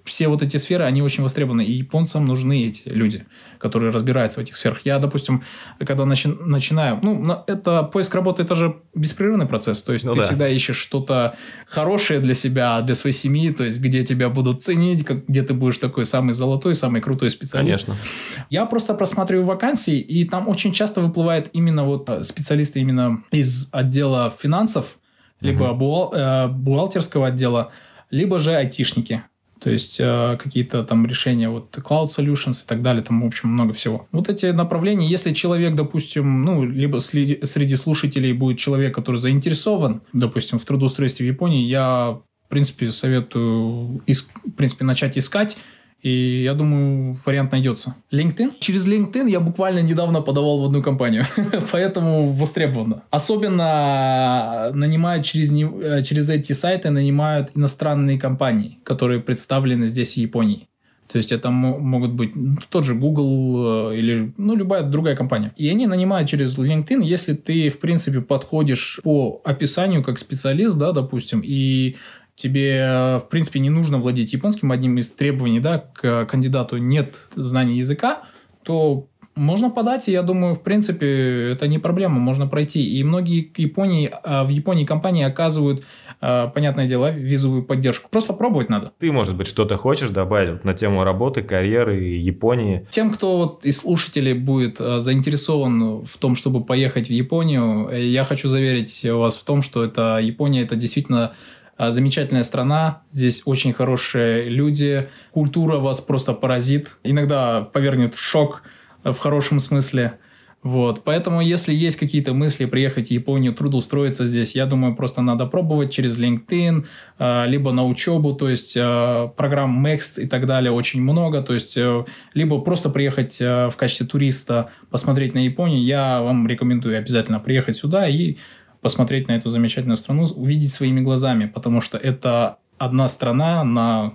все 0.09 0.27
вот 0.27 0.41
эти 0.41 0.57
сферы, 0.57 0.83
они 0.83 1.01
очень 1.01 1.23
востребованы, 1.23 1.63
и 1.63 1.71
японцам 1.71 2.25
нужны 2.27 2.65
эти 2.65 2.81
люди, 2.89 3.25
которые 3.59 3.91
разбираются 3.91 4.39
в 4.39 4.43
этих 4.43 4.55
сферах. 4.55 4.81
Я, 4.85 4.99
допустим, 4.99 5.43
когда 5.79 6.03
начи- 6.03 6.35
начинаю, 6.43 6.99
ну, 7.01 7.37
это 7.47 7.83
поиск 7.83 8.13
работы, 8.15 8.41
это 8.43 8.55
же 8.55 8.75
беспрерывный 8.95 9.45
процесс, 9.45 9.81
то 9.81 9.93
есть 9.93 10.05
Ну 10.05 10.13
ты 10.13 10.19
да. 10.19 10.25
всегда 10.25 10.49
ищешь 10.49 10.77
что-то 10.77 11.35
хорошее 11.67 12.19
для 12.19 12.33
себя, 12.33 12.81
для 12.81 12.95
своей 12.95 13.15
семьи, 13.15 13.51
то 13.51 13.63
есть 13.63 13.79
где 13.79 14.03
тебя 14.03 14.29
будут 14.29 14.63
ценить, 14.63 15.05
как- 15.05 15.25
где 15.27 15.43
ты 15.43 15.53
будешь 15.53 15.77
такой 15.77 16.05
самый 16.05 16.33
золотой, 16.33 16.75
самый 16.75 17.01
крутой 17.01 17.29
специалист. 17.29 17.85
Конечно. 17.85 18.03
Я 18.49 18.65
просто 18.65 18.93
просматриваю 18.93 19.45
вакансии, 19.45 19.99
и 19.99 20.25
там 20.25 20.47
очень 20.47 20.73
часто 20.73 21.01
выплывает 21.01 21.49
именно 21.53 21.83
вот 21.83 22.09
э, 22.09 22.23
специалисты 22.23 22.79
именно 22.79 23.23
из 23.31 23.69
отдела 23.71 24.33
финансов, 24.37 24.97
либо 25.41 25.67
э, 26.13 26.47
бухгалтерского 26.47 27.27
отдела, 27.27 27.71
либо 28.11 28.39
же 28.39 28.55
айтишники. 28.55 29.23
То 29.59 29.69
есть 29.69 29.99
э, 29.99 30.37
какие-то 30.41 30.83
там 30.83 31.05
решения, 31.05 31.49
вот 31.49 31.75
Cloud 31.77 32.07
Solutions 32.07 32.63
и 32.63 32.67
так 32.67 32.81
далее, 32.81 33.03
там, 33.03 33.21
в 33.21 33.25
общем, 33.25 33.49
много 33.49 33.73
всего. 33.73 34.07
Вот 34.11 34.29
эти 34.29 34.47
направления, 34.47 35.07
если 35.07 35.33
человек, 35.33 35.75
допустим, 35.75 36.45
ну, 36.45 36.63
либо 36.63 36.99
среди 36.99 37.75
слушателей 37.75 38.31
будет 38.33 38.57
человек, 38.57 38.95
который 38.95 39.17
заинтересован, 39.17 40.01
допустим, 40.13 40.59
в 40.59 40.65
трудоустройстве 40.65 41.25
в 41.25 41.33
Японии, 41.33 41.65
я, 41.65 42.19
в 42.45 42.49
принципе, 42.49 42.91
советую, 42.91 44.01
ис- 44.07 44.29
в 44.45 44.51
принципе, 44.51 44.85
начать 44.85 45.17
искать, 45.17 45.57
и 46.01 46.43
я 46.43 46.53
думаю, 46.53 47.17
вариант 47.25 47.51
найдется. 47.51 47.95
LinkedIn? 48.11 48.53
Через 48.59 48.87
LinkedIn 48.87 49.29
я 49.29 49.39
буквально 49.39 49.79
недавно 49.79 50.21
подавал 50.21 50.61
в 50.61 50.65
одну 50.65 50.81
компанию, 50.81 51.25
поэтому 51.71 52.31
востребовано. 52.31 53.03
Особенно 53.09 54.71
нанимают 54.73 55.25
через, 55.25 55.51
не- 55.51 55.69
э, 55.81 56.03
через 56.03 56.29
эти 56.29 56.53
сайты, 56.53 56.89
нанимают 56.89 57.51
иностранные 57.55 58.17
компании, 58.19 58.77
которые 58.83 59.19
представлены 59.19 59.87
здесь 59.87 60.13
в 60.13 60.17
Японии. 60.17 60.67
То 61.11 61.17
есть 61.17 61.31
это 61.31 61.49
мо- 61.49 61.79
могут 61.79 62.11
быть 62.11 62.35
ну, 62.35 62.57
тот 62.69 62.85
же 62.85 62.93
Google 62.93 63.91
э, 63.91 63.97
или 63.97 64.31
ну, 64.37 64.55
любая 64.55 64.83
другая 64.83 65.15
компания. 65.15 65.51
И 65.57 65.67
они 65.67 65.87
нанимают 65.87 66.29
через 66.29 66.57
LinkedIn, 66.57 67.03
если 67.03 67.33
ты, 67.33 67.69
в 67.69 67.79
принципе, 67.79 68.21
подходишь 68.21 68.99
по 69.03 69.41
описанию 69.43 70.03
как 70.03 70.19
специалист, 70.19 70.77
да, 70.77 70.91
допустим, 70.91 71.41
и 71.43 71.95
тебе, 72.39 72.77
э, 72.77 73.17
в 73.17 73.27
принципе, 73.29 73.59
не 73.59 73.69
нужно 73.69 73.97
владеть 73.97 74.31
японским, 74.31 74.71
одним 74.71 74.97
из 74.97 75.11
требований, 75.11 75.59
да, 75.59 75.79
к 75.93 76.25
кандидату 76.25 76.77
нет 76.77 77.27
знания 77.35 77.75
языка, 77.75 78.23
то 78.63 79.09
можно 79.35 79.69
подать, 79.69 80.09
и 80.09 80.11
я 80.11 80.21
думаю, 80.21 80.53
в 80.55 80.61
принципе, 80.61 81.51
это 81.51 81.67
не 81.67 81.79
проблема, 81.79 82.19
можно 82.19 82.45
пройти. 82.45 82.97
И 82.99 83.03
многие 83.03 83.41
к 83.41 83.57
Японии, 83.59 84.11
а, 84.23 84.43
в 84.43 84.49
Японии 84.49 84.85
компании 84.85 85.23
оказывают, 85.23 85.85
а, 86.19 86.47
понятное 86.47 86.87
дело, 86.87 87.09
визовую 87.09 87.63
поддержку. 87.63 88.09
Просто 88.09 88.33
пробовать 88.33 88.69
надо. 88.69 88.91
Ты, 88.99 89.11
может 89.11 89.37
быть, 89.37 89.47
что-то 89.47 89.77
хочешь 89.77 90.09
добавить 90.09 90.65
на 90.65 90.73
тему 90.73 91.05
работы, 91.05 91.41
карьеры 91.41 92.03
и 92.03 92.17
Японии? 92.17 92.85
Тем, 92.89 93.11
кто 93.11 93.37
вот 93.37 93.65
из 93.65 93.77
слушателей 93.77 94.33
будет 94.33 94.81
э, 94.81 94.99
заинтересован 94.99 96.05
в 96.05 96.17
том, 96.17 96.35
чтобы 96.35 96.63
поехать 96.63 97.07
в 97.07 97.11
Японию, 97.11 97.87
э, 97.89 98.05
я 98.05 98.25
хочу 98.25 98.49
заверить 98.49 99.05
вас 99.05 99.35
в 99.35 99.43
том, 99.45 99.61
что 99.61 99.85
это 99.85 100.19
Япония 100.21 100.63
это 100.63 100.75
действительно 100.75 101.31
э, 101.31 101.58
замечательная 101.79 102.43
страна. 102.43 103.03
Здесь 103.09 103.43
очень 103.45 103.73
хорошие 103.73 104.49
люди. 104.49 105.09
Культура 105.31 105.77
вас 105.77 106.01
просто 106.01 106.33
поразит. 106.33 106.97
Иногда 107.03 107.61
повергнет 107.61 108.13
в 108.13 108.19
шок 108.19 108.63
э, 109.03 109.11
в 109.11 109.17
хорошем 109.17 109.59
смысле. 109.59 110.19
Вот. 110.61 111.05
Поэтому, 111.05 111.39
если 111.39 111.73
есть 111.73 111.95
какие-то 111.95 112.33
мысли 112.33 112.65
приехать 112.65 113.07
в 113.07 113.11
Японию, 113.11 113.53
трудоустроиться 113.53 114.27
здесь, 114.27 114.55
я 114.55 114.65
думаю, 114.65 114.93
просто 114.93 115.21
надо 115.21 115.45
пробовать 115.45 115.93
через 115.93 116.19
LinkedIn, 116.19 116.85
э, 117.17 117.45
либо 117.47 117.71
на 117.71 117.85
учебу, 117.85 118.33
то 118.33 118.49
есть 118.49 118.75
э, 118.75 119.29
программ 119.37 119.85
Next 119.85 120.21
и 120.21 120.27
так 120.27 120.47
далее 120.47 120.73
очень 120.73 121.01
много, 121.01 121.41
то 121.41 121.53
есть 121.53 121.77
э, 121.77 122.03
либо 122.33 122.59
просто 122.59 122.89
приехать 122.89 123.37
э, 123.39 123.69
в 123.69 123.77
качестве 123.77 124.05
туриста, 124.05 124.69
посмотреть 124.89 125.33
на 125.33 125.39
Японию. 125.39 125.81
Я 125.81 126.21
вам 126.21 126.45
рекомендую 126.45 126.97
обязательно 126.97 127.39
приехать 127.39 127.77
сюда 127.77 128.09
и 128.09 128.35
посмотреть 128.81 129.27
на 129.27 129.33
эту 129.33 129.49
замечательную 129.49 129.97
страну, 129.97 130.25
увидеть 130.25 130.71
своими 130.71 131.01
глазами, 131.01 131.45
потому 131.45 131.81
что 131.81 131.97
это 131.97 132.57
одна 132.77 133.07
страна 133.09 133.63
на 133.63 134.13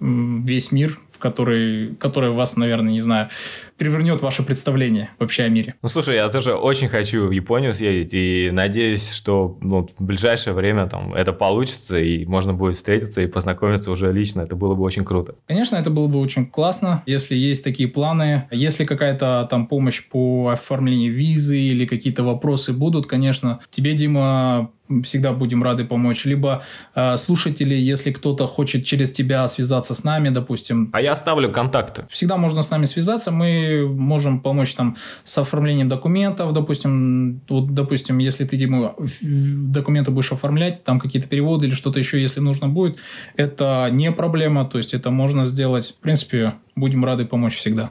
весь 0.00 0.72
мир, 0.72 0.98
который, 1.26 1.96
которая 1.96 2.30
вас, 2.30 2.56
наверное, 2.56 2.92
не 2.92 3.00
знаю, 3.00 3.28
перевернет 3.76 4.22
ваше 4.22 4.42
представление 4.42 5.10
вообще 5.18 5.42
о 5.42 5.48
мире. 5.48 5.74
Ну, 5.82 5.88
слушай, 5.88 6.14
я 6.14 6.28
тоже 6.28 6.54
очень 6.54 6.88
хочу 6.88 7.26
в 7.26 7.30
Японию 7.32 7.74
съездить 7.74 8.14
и 8.14 8.50
надеюсь, 8.52 9.12
что 9.12 9.58
ну, 9.60 9.86
в 9.86 10.00
ближайшее 10.00 10.54
время 10.54 10.86
там 10.86 11.14
это 11.14 11.32
получится 11.32 11.98
и 11.98 12.24
можно 12.26 12.54
будет 12.54 12.76
встретиться 12.76 13.22
и 13.22 13.26
познакомиться 13.26 13.90
уже 13.90 14.12
лично. 14.12 14.42
Это 14.42 14.54
было 14.54 14.74
бы 14.74 14.84
очень 14.84 15.04
круто. 15.04 15.34
Конечно, 15.48 15.76
это 15.76 15.90
было 15.90 16.06
бы 16.06 16.20
очень 16.20 16.46
классно, 16.46 17.02
если 17.06 17.34
есть 17.34 17.64
такие 17.64 17.88
планы. 17.88 18.44
Если 18.50 18.84
какая-то 18.84 19.48
там 19.50 19.66
помощь 19.66 20.02
по 20.08 20.50
оформлению 20.52 21.12
визы 21.12 21.58
или 21.58 21.86
какие-то 21.86 22.22
вопросы 22.22 22.72
будут, 22.72 23.06
конечно, 23.06 23.60
тебе, 23.70 23.94
Дима, 23.94 24.70
всегда 25.02 25.32
будем 25.32 25.62
рады 25.62 25.84
помочь. 25.84 26.24
Либо 26.24 26.62
э, 26.94 27.16
слушатели, 27.16 27.74
если 27.74 28.10
кто-то 28.10 28.46
хочет 28.46 28.84
через 28.84 29.10
тебя 29.12 29.46
связаться 29.48 29.94
с 29.94 30.04
нами, 30.04 30.28
допустим, 30.28 30.90
А 30.92 31.00
я 31.00 31.12
оставлю 31.12 31.50
контакты. 31.50 32.04
всегда 32.08 32.36
можно 32.36 32.62
с 32.62 32.70
нами 32.70 32.84
связаться, 32.84 33.30
мы 33.30 33.86
можем 33.88 34.40
помочь 34.40 34.74
там 34.74 34.96
с 35.24 35.38
оформлением 35.38 35.88
документов, 35.88 36.52
допустим, 36.52 37.40
вот, 37.48 37.74
допустим, 37.74 38.18
если 38.18 38.44
ты, 38.44 38.56
Дима, 38.56 38.94
документы 39.22 40.10
будешь 40.10 40.32
оформлять, 40.32 40.84
там 40.84 41.00
какие-то 41.00 41.28
переводы 41.28 41.66
или 41.66 41.74
что-то 41.74 41.98
еще, 41.98 42.20
если 42.20 42.40
нужно 42.40 42.68
будет, 42.68 42.98
это 43.36 43.88
не 43.92 44.12
проблема, 44.12 44.64
то 44.64 44.78
есть 44.78 44.94
это 44.94 45.10
можно 45.10 45.44
сделать. 45.44 45.94
В 45.98 46.00
принципе, 46.00 46.54
будем 46.74 47.04
рады 47.04 47.24
помочь 47.24 47.56
всегда. 47.56 47.90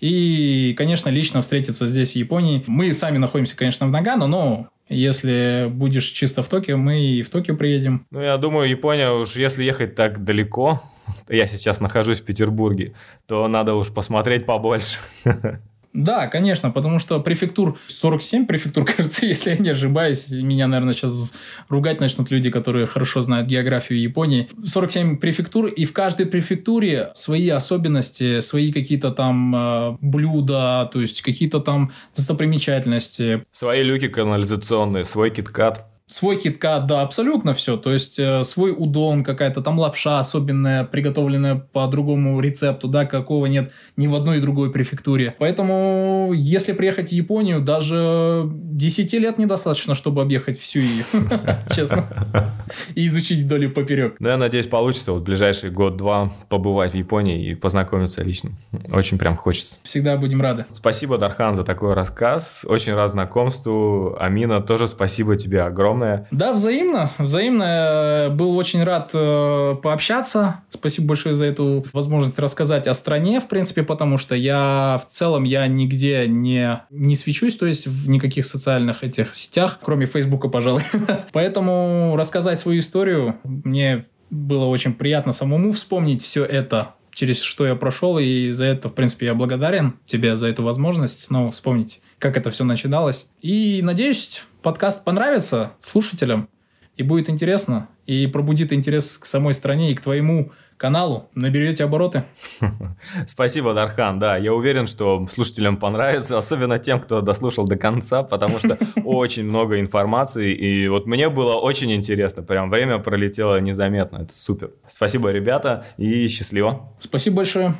И, 0.00 0.74
конечно, 0.76 1.08
лично 1.08 1.40
встретиться 1.40 1.86
здесь, 1.86 2.12
в 2.12 2.16
Японии. 2.16 2.62
Мы 2.66 2.92
сами 2.92 3.18
находимся, 3.18 3.56
конечно, 3.56 3.86
в 3.86 3.90
Нагано, 3.90 4.26
но 4.26 4.68
если 4.88 5.66
будешь 5.70 6.06
чисто 6.06 6.42
в 6.42 6.48
Токио, 6.48 6.76
мы 6.76 7.00
и 7.00 7.22
в 7.22 7.30
Токио 7.30 7.56
приедем. 7.56 8.06
Ну, 8.10 8.20
я 8.20 8.36
думаю, 8.36 8.68
Япония 8.68 9.10
уж 9.10 9.36
если 9.36 9.64
ехать 9.64 9.94
так 9.94 10.24
далеко, 10.24 10.80
я 11.28 11.46
сейчас 11.46 11.80
нахожусь 11.80 12.20
в 12.20 12.24
Петербурге, 12.24 12.94
то 13.26 13.46
надо 13.48 13.74
уж 13.74 13.92
посмотреть 13.92 14.46
побольше. 14.46 14.98
Да, 15.96 16.26
конечно, 16.26 16.70
потому 16.70 16.98
что 16.98 17.20
префектур 17.20 17.78
47 17.86 18.46
префектур, 18.46 18.84
кажется, 18.96 19.24
если 19.24 19.50
я 19.50 19.56
не 19.56 19.70
ошибаюсь, 19.70 20.28
меня, 20.30 20.66
наверное, 20.66 20.92
сейчас 20.92 21.34
ругать 21.70 22.00
начнут 22.00 22.30
люди, 22.30 22.50
которые 22.50 22.86
хорошо 22.86 23.22
знают 23.22 23.48
географию 23.48 24.00
Японии. 24.00 24.48
47 24.64 25.16
префектур, 25.16 25.66
и 25.66 25.86
в 25.86 25.94
каждой 25.94 26.26
префектуре 26.26 27.10
свои 27.14 27.48
особенности, 27.48 28.40
свои 28.40 28.72
какие-то 28.72 29.10
там 29.10 29.56
э, 29.56 29.96
блюда, 30.02 30.90
то 30.92 31.00
есть 31.00 31.22
какие-то 31.22 31.60
там 31.60 31.92
достопримечательности, 32.14 33.44
Свои 33.52 33.82
люки 33.82 34.08
канализационные, 34.08 35.04
свой 35.04 35.30
киткат. 35.30 35.86
Свой 36.08 36.38
киткат, 36.38 36.86
да, 36.86 37.02
абсолютно 37.02 37.52
все. 37.52 37.76
То 37.76 37.92
есть 37.92 38.18
э, 38.18 38.44
свой 38.44 38.72
удон, 38.76 39.24
какая-то 39.24 39.60
там 39.60 39.78
лапша 39.78 40.20
особенная, 40.20 40.84
приготовленная 40.84 41.56
по 41.56 41.86
другому 41.88 42.40
рецепту, 42.40 42.86
да, 42.86 43.06
какого 43.06 43.46
нет 43.46 43.72
ни 43.96 44.06
в 44.06 44.14
одной 44.14 44.38
и 44.38 44.40
другой 44.40 44.70
префектуре. 44.70 45.34
Поэтому, 45.38 46.30
если 46.32 46.72
приехать 46.72 47.08
в 47.08 47.12
Японию, 47.12 47.60
даже 47.60 48.44
10 48.46 49.12
лет 49.14 49.38
недостаточно, 49.38 49.96
чтобы 49.96 50.22
объехать 50.22 50.60
всю 50.60 50.78
ее, 50.78 51.04
честно, 51.74 52.54
и 52.94 53.06
изучить 53.06 53.44
вдоль 53.44 53.64
и 53.64 53.68
поперек. 53.68 54.16
Ну, 54.20 54.28
я 54.28 54.36
надеюсь, 54.36 54.68
получится 54.68 55.12
вот 55.12 55.24
ближайший 55.24 55.70
год-два 55.70 56.32
побывать 56.48 56.92
в 56.92 56.96
Японии 56.96 57.50
и 57.50 57.54
познакомиться 57.56 58.22
лично. 58.22 58.50
Очень 58.92 59.18
прям 59.18 59.36
хочется. 59.36 59.80
Всегда 59.82 60.16
будем 60.16 60.40
рады. 60.40 60.66
Спасибо, 60.68 61.18
Дархан, 61.18 61.56
за 61.56 61.64
такой 61.64 61.94
рассказ. 61.94 62.64
Очень 62.68 62.94
рад 62.94 63.10
знакомству. 63.10 64.16
Амина, 64.20 64.60
тоже 64.60 64.86
спасибо 64.86 65.36
тебе 65.36 65.62
огромное. 65.62 65.95
Огромное. 65.96 66.28
Да, 66.30 66.52
взаимно. 66.52 67.10
Взаимно. 67.18 67.64
Э, 67.64 68.30
был 68.30 68.56
очень 68.56 68.82
рад 68.84 69.10
э, 69.14 69.76
пообщаться. 69.82 70.60
Спасибо 70.68 71.08
большое 71.08 71.34
за 71.34 71.46
эту 71.46 71.84
возможность 71.92 72.38
рассказать 72.38 72.86
о 72.86 72.94
стране, 72.94 73.40
в 73.40 73.48
принципе, 73.48 73.82
потому 73.82 74.18
что 74.18 74.34
я 74.34 75.00
в 75.04 75.12
целом 75.12 75.44
я 75.44 75.66
нигде 75.66 76.26
не, 76.26 76.80
не 76.90 77.16
свечусь, 77.16 77.56
то 77.56 77.66
есть 77.66 77.86
в 77.86 78.08
никаких 78.08 78.46
социальных 78.46 79.02
этих 79.02 79.34
сетях, 79.34 79.78
кроме 79.82 80.06
Фейсбука, 80.06 80.48
пожалуй. 80.48 80.82
Поэтому 81.32 82.14
рассказать 82.16 82.58
свою 82.58 82.80
историю 82.80 83.36
мне 83.44 84.04
было 84.30 84.66
очень 84.66 84.94
приятно 84.94 85.32
самому 85.32 85.72
вспомнить 85.72 86.22
все 86.22 86.44
это 86.44 86.94
через 87.16 87.40
что 87.40 87.66
я 87.66 87.74
прошел, 87.74 88.18
и 88.18 88.50
за 88.50 88.66
это, 88.66 88.90
в 88.90 88.92
принципе, 88.92 89.26
я 89.26 89.34
благодарен 89.34 89.98
тебе 90.04 90.36
за 90.36 90.48
эту 90.48 90.62
возможность 90.62 91.24
снова 91.24 91.50
вспомнить, 91.50 92.02
как 92.18 92.36
это 92.36 92.50
все 92.50 92.62
начиналось. 92.62 93.30
И 93.40 93.80
надеюсь, 93.82 94.44
подкаст 94.60 95.02
понравится 95.02 95.72
слушателям, 95.80 96.50
и 96.98 97.02
будет 97.02 97.30
интересно, 97.30 97.88
и 98.04 98.26
пробудит 98.26 98.70
интерес 98.70 99.16
к 99.16 99.24
самой 99.24 99.54
стране 99.54 99.92
и 99.92 99.94
к 99.94 100.02
твоему 100.02 100.52
каналу, 100.76 101.28
наберете 101.34 101.84
обороты. 101.84 102.24
Спасибо, 103.26 103.74
Дархан. 103.74 104.18
Да, 104.18 104.36
я 104.36 104.52
уверен, 104.52 104.86
что 104.86 105.26
слушателям 105.26 105.76
понравится, 105.76 106.38
особенно 106.38 106.78
тем, 106.78 107.00
кто 107.00 107.20
дослушал 107.20 107.64
до 107.64 107.76
конца, 107.76 108.22
потому 108.22 108.58
что 108.58 108.78
очень 109.04 109.44
много 109.44 109.80
информации, 109.80 110.52
и 110.54 110.88
вот 110.88 111.06
мне 111.06 111.28
было 111.28 111.54
очень 111.54 111.92
интересно, 111.92 112.42
прям 112.42 112.70
время 112.70 112.98
пролетело 112.98 113.60
незаметно, 113.60 114.18
это 114.18 114.36
супер. 114.36 114.70
Спасибо, 114.86 115.30
ребята, 115.30 115.86
и 115.96 116.28
счастливо. 116.28 116.92
Спасибо 116.98 117.36
большое. 117.36 117.74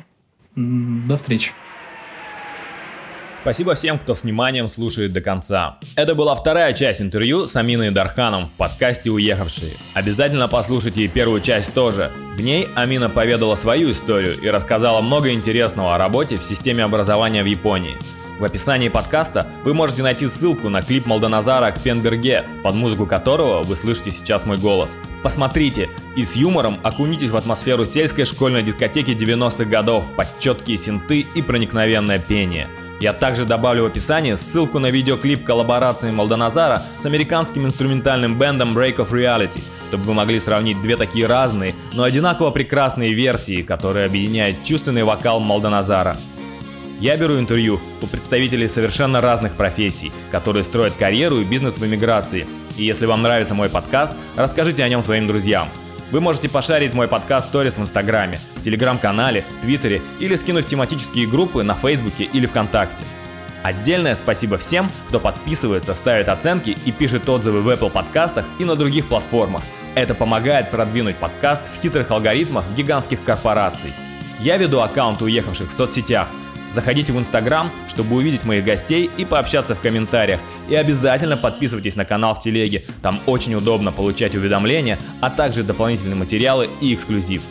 До 0.55 1.17
встречи. 1.17 1.51
Спасибо 3.47 3.75
всем, 3.75 3.97
кто 3.97 4.13
с 4.13 4.23
вниманием 4.23 4.67
слушает 4.67 5.13
до 5.13 5.21
конца. 5.21 5.77
Это 5.95 6.15
была 6.15 6.35
вторая 6.35 6.73
часть 6.73 7.01
интервью 7.01 7.47
с 7.47 7.55
Аминой 7.55 7.91
Дарханом 7.91 8.47
в 8.47 8.51
подкасте 8.57 9.09
«Уехавшие». 9.09 9.71
Обязательно 9.93 10.49
послушайте 10.49 11.03
и 11.03 11.07
первую 11.07 11.39
часть 11.39 11.73
тоже. 11.73 12.11
В 12.35 12.41
ней 12.41 12.67
Амина 12.75 13.09
поведала 13.09 13.55
свою 13.55 13.91
историю 13.91 14.37
и 14.37 14.49
рассказала 14.49 14.99
много 14.99 15.31
интересного 15.31 15.95
о 15.95 15.97
работе 15.97 16.35
в 16.35 16.43
системе 16.43 16.83
образования 16.83 17.41
в 17.41 17.45
Японии. 17.45 17.95
В 18.37 18.43
описании 18.43 18.89
подкаста 18.89 19.47
вы 19.63 19.73
можете 19.73 20.03
найти 20.03 20.27
ссылку 20.27 20.67
на 20.67 20.81
клип 20.81 21.05
Молдоназара 21.05 21.71
к 21.71 21.81
Пенберге, 21.81 22.43
под 22.63 22.75
музыку 22.75 23.05
которого 23.05 23.63
вы 23.63 23.77
слышите 23.77 24.11
сейчас 24.11 24.45
мой 24.45 24.57
голос. 24.57 24.97
Посмотрите 25.23 25.87
и 26.17 26.25
с 26.25 26.35
юмором 26.35 26.81
окунитесь 26.83 27.29
в 27.29 27.37
атмосферу 27.37 27.85
сельской 27.85 28.25
школьной 28.25 28.61
дискотеки 28.61 29.11
90-х 29.11 29.63
годов 29.63 30.03
под 30.17 30.27
четкие 30.37 30.77
синты 30.77 31.25
и 31.33 31.41
проникновенное 31.41 32.19
пение– 32.19 32.67
я 32.99 33.13
также 33.13 33.45
добавлю 33.45 33.83
в 33.83 33.87
описании 33.87 34.33
ссылку 34.33 34.79
на 34.79 34.89
видеоклип 34.89 35.43
коллаборации 35.43 36.11
Молдоназара 36.11 36.81
с 36.99 37.05
американским 37.05 37.65
инструментальным 37.65 38.37
бендом 38.37 38.75
Break 38.75 38.97
of 38.97 39.11
Reality, 39.11 39.63
чтобы 39.89 40.03
вы 40.03 40.13
могли 40.13 40.39
сравнить 40.39 40.81
две 40.81 40.97
такие 40.97 41.27
разные, 41.27 41.75
но 41.93 42.03
одинаково 42.03 42.49
прекрасные 42.51 43.13
версии, 43.13 43.61
которые 43.61 44.07
объединяют 44.07 44.63
чувственный 44.63 45.03
вокал 45.03 45.39
Молдоназара. 45.39 46.17
Я 46.99 47.15
беру 47.15 47.37
интервью 47.37 47.79
у 48.01 48.07
представителей 48.07 48.67
совершенно 48.67 49.21
разных 49.21 49.53
профессий, 49.53 50.11
которые 50.31 50.63
строят 50.63 50.93
карьеру 50.93 51.39
и 51.39 51.43
бизнес 51.43 51.77
в 51.77 51.85
эмиграции. 51.85 52.47
И 52.75 52.83
если 52.83 53.05
вам 53.05 53.21
нравится 53.21 53.53
мой 53.53 53.69
подкаст, 53.69 54.13
расскажите 54.35 54.83
о 54.83 54.89
нем 54.89 55.03
своим 55.03 55.27
друзьям. 55.27 55.69
Вы 56.09 56.21
можете 56.21 56.47
пошарить 56.47 56.93
мой 56.93 57.09
подкаст 57.09 57.49
сторис 57.49 57.75
в 57.75 57.81
Инстаграме, 57.81 58.39
в 58.55 58.61
Телеграм-канале, 58.63 59.43
Твиттере 59.61 60.01
или 60.19 60.37
скинуть 60.37 60.65
тематические 60.65 61.27
группы 61.27 61.63
на 61.63 61.73
Фейсбуке 61.73 62.23
или 62.23 62.45
ВКонтакте. 62.45 63.03
Отдельное 63.61 64.15
спасибо 64.15 64.57
всем, 64.57 64.89
кто 65.09 65.19
подписывается, 65.19 65.93
ставит 65.95 66.29
оценки 66.29 66.77
и 66.85 66.91
пишет 66.93 67.27
отзывы 67.27 67.61
в 67.61 67.67
Apple 67.67 67.89
подкастах 67.89 68.45
и 68.57 68.63
на 68.63 68.77
других 68.77 69.07
платформах. 69.07 69.63
Это 69.95 70.15
помогает 70.15 70.71
продвинуть 70.71 71.17
подкаст 71.17 71.63
в 71.75 71.81
хитрых 71.81 72.09
алгоритмах 72.09 72.63
гигантских 72.77 73.21
корпораций. 73.25 73.91
Я 74.39 74.55
веду 74.55 74.79
аккаунты 74.79 75.25
уехавших 75.25 75.71
в 75.71 75.73
соцсетях– 75.73 76.29
Заходите 76.71 77.11
в 77.11 77.17
Инстаграм, 77.17 77.71
чтобы 77.87 78.15
увидеть 78.15 78.43
моих 78.43 78.63
гостей 78.63 79.09
и 79.17 79.25
пообщаться 79.25 79.73
в 79.75 79.79
комментариях. 79.79 80.39
И 80.69 80.75
обязательно 80.75 81.37
подписывайтесь 81.37 81.95
на 81.95 82.05
канал 82.05 82.35
в 82.35 82.39
Телеге, 82.39 82.83
там 83.01 83.19
очень 83.25 83.55
удобно 83.55 83.91
получать 83.91 84.35
уведомления, 84.35 84.99
а 85.21 85.29
также 85.29 85.63
дополнительные 85.63 86.15
материалы 86.15 86.69
и 86.81 86.93
эксклюзив. 86.93 87.41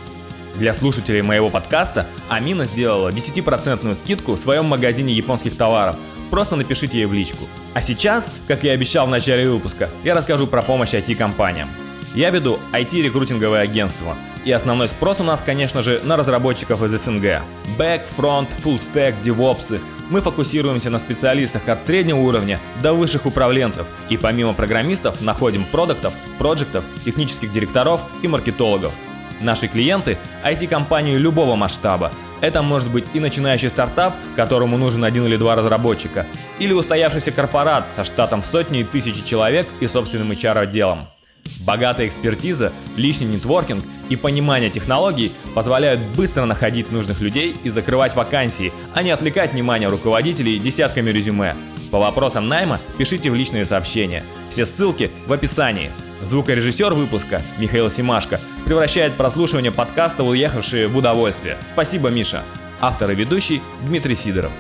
Для 0.57 0.73
слушателей 0.73 1.21
моего 1.23 1.51
подкаста 1.51 2.07
Амина 2.29 2.65
сделала 2.65 3.11
10% 3.11 3.95
скидку 3.95 4.33
в 4.33 4.39
своем 4.41 4.65
магазине 4.67 5.13
японских 5.13 5.57
товаров. 5.57 5.97
Просто 6.31 6.57
напишите 6.57 6.99
ей 6.99 7.07
в 7.07 7.13
личку. 7.13 7.45
А 7.75 7.83
сейчас, 7.83 8.33
как 8.49 8.65
я 8.65 8.73
обещал 8.73 9.07
в 9.07 9.11
начале 9.11 9.49
выпуска, 9.49 9.91
я 10.03 10.15
расскажу 10.15 10.47
про 10.47 10.63
помощь 10.63 10.95
IT-компаниям. 10.95 11.69
Я 12.15 12.31
веду 12.31 12.59
IT-рекрутинговое 12.73 13.61
агентство, 13.61 14.17
и 14.47 14.53
основной 14.53 14.89
спрос 14.89 15.21
у 15.21 15.25
нас, 15.25 15.43
конечно 15.45 15.83
же, 15.83 16.01
на 16.05 16.17
разработчиков 16.17 16.83
из 16.85 16.93
СНГ. 16.93 17.43
Back, 17.77 18.03
front, 18.17 18.47
full 18.65 18.77
stack, 18.77 19.15
DevOps. 19.23 19.81
Мы 20.09 20.21
фокусируемся 20.21 20.89
на 20.89 21.01
специалистах 21.01 21.69
от 21.69 21.83
среднего 21.83 22.19
уровня 22.19 22.61
до 22.81 22.93
высших 22.93 23.27
управленцев. 23.27 23.89
И 24.09 24.17
помимо 24.17 24.55
программистов 24.55 25.21
находим 25.21 25.65
продуктов, 25.65 26.15
проектов, 26.39 26.85
технических 27.05 27.53
директоров 27.53 28.01
и 28.23 28.29
маркетологов. 28.29 28.93
Наши 29.41 29.67
клиенты– 29.67 30.17
IT-компании 30.45 31.17
любого 31.17 31.57
масштаба. 31.57 32.13
Это 32.41 32.63
может 32.63 32.89
быть 32.89 33.05
и 33.15 33.21
начинающий 33.21 33.69
стартап, 33.69 34.15
которому 34.37 34.79
нужен 34.79 35.03
один 35.05 35.27
или 35.27 35.37
два 35.37 35.57
разработчика, 35.57 36.25
или 36.61 36.73
устоявшийся 36.73 37.33
корпорат 37.33 37.87
со 37.93 38.05
штатом 38.05 38.43
в 38.43 38.47
сотни 38.47 38.81
и 38.81 38.85
тысячи 38.85 39.27
человек 39.27 39.67
и 39.81 39.89
собственным 39.89 40.31
HR-отделом. 40.31 41.09
Богатая 41.61 42.07
экспертиза, 42.07 42.73
лишний 42.97 43.27
нетворкинг 43.27 43.85
и 44.09 44.17
понимание 44.17 44.71
технологий 44.71 45.33
позволяют 45.55 46.01
быстро 46.17 46.45
находить 46.45 46.93
нужных 46.93 47.21
людей 47.21 47.57
и 47.65 47.69
закрывать 47.69 48.15
вакансии, 48.15 48.73
а 48.95 49.03
не 49.03 49.11
отвлекать 49.11 49.53
внимание 49.53 49.89
руководителей 49.89 50.59
десятками 50.59 51.11
резюме. 51.11 51.55
По 51.91 51.99
вопросам 51.99 52.49
найма 52.49 52.79
пишите 52.99 53.31
в 53.31 53.35
личные 53.35 53.65
сообщения. 53.65 54.25
Все 54.51 54.67
ссылки 54.67 55.11
в 55.27 55.33
описании. 55.33 55.91
Звукорежиссер 56.23 56.95
выпуска 56.95 57.43
Михаил 57.59 57.91
Симашко 57.91 58.41
превращает 58.65 59.15
прослушивание 59.15 59.71
подкаста 59.71 60.25
«Уехавшие» 60.25 60.89
в 60.89 60.97
удовольствие. 60.97 61.59
Спасибо, 61.67 62.09
Миша. 62.09 62.43
Автор 62.81 63.11
и 63.11 63.15
ведущий 63.15 63.61
Дмитрий 63.83 64.17
Сидоров. 64.17 64.53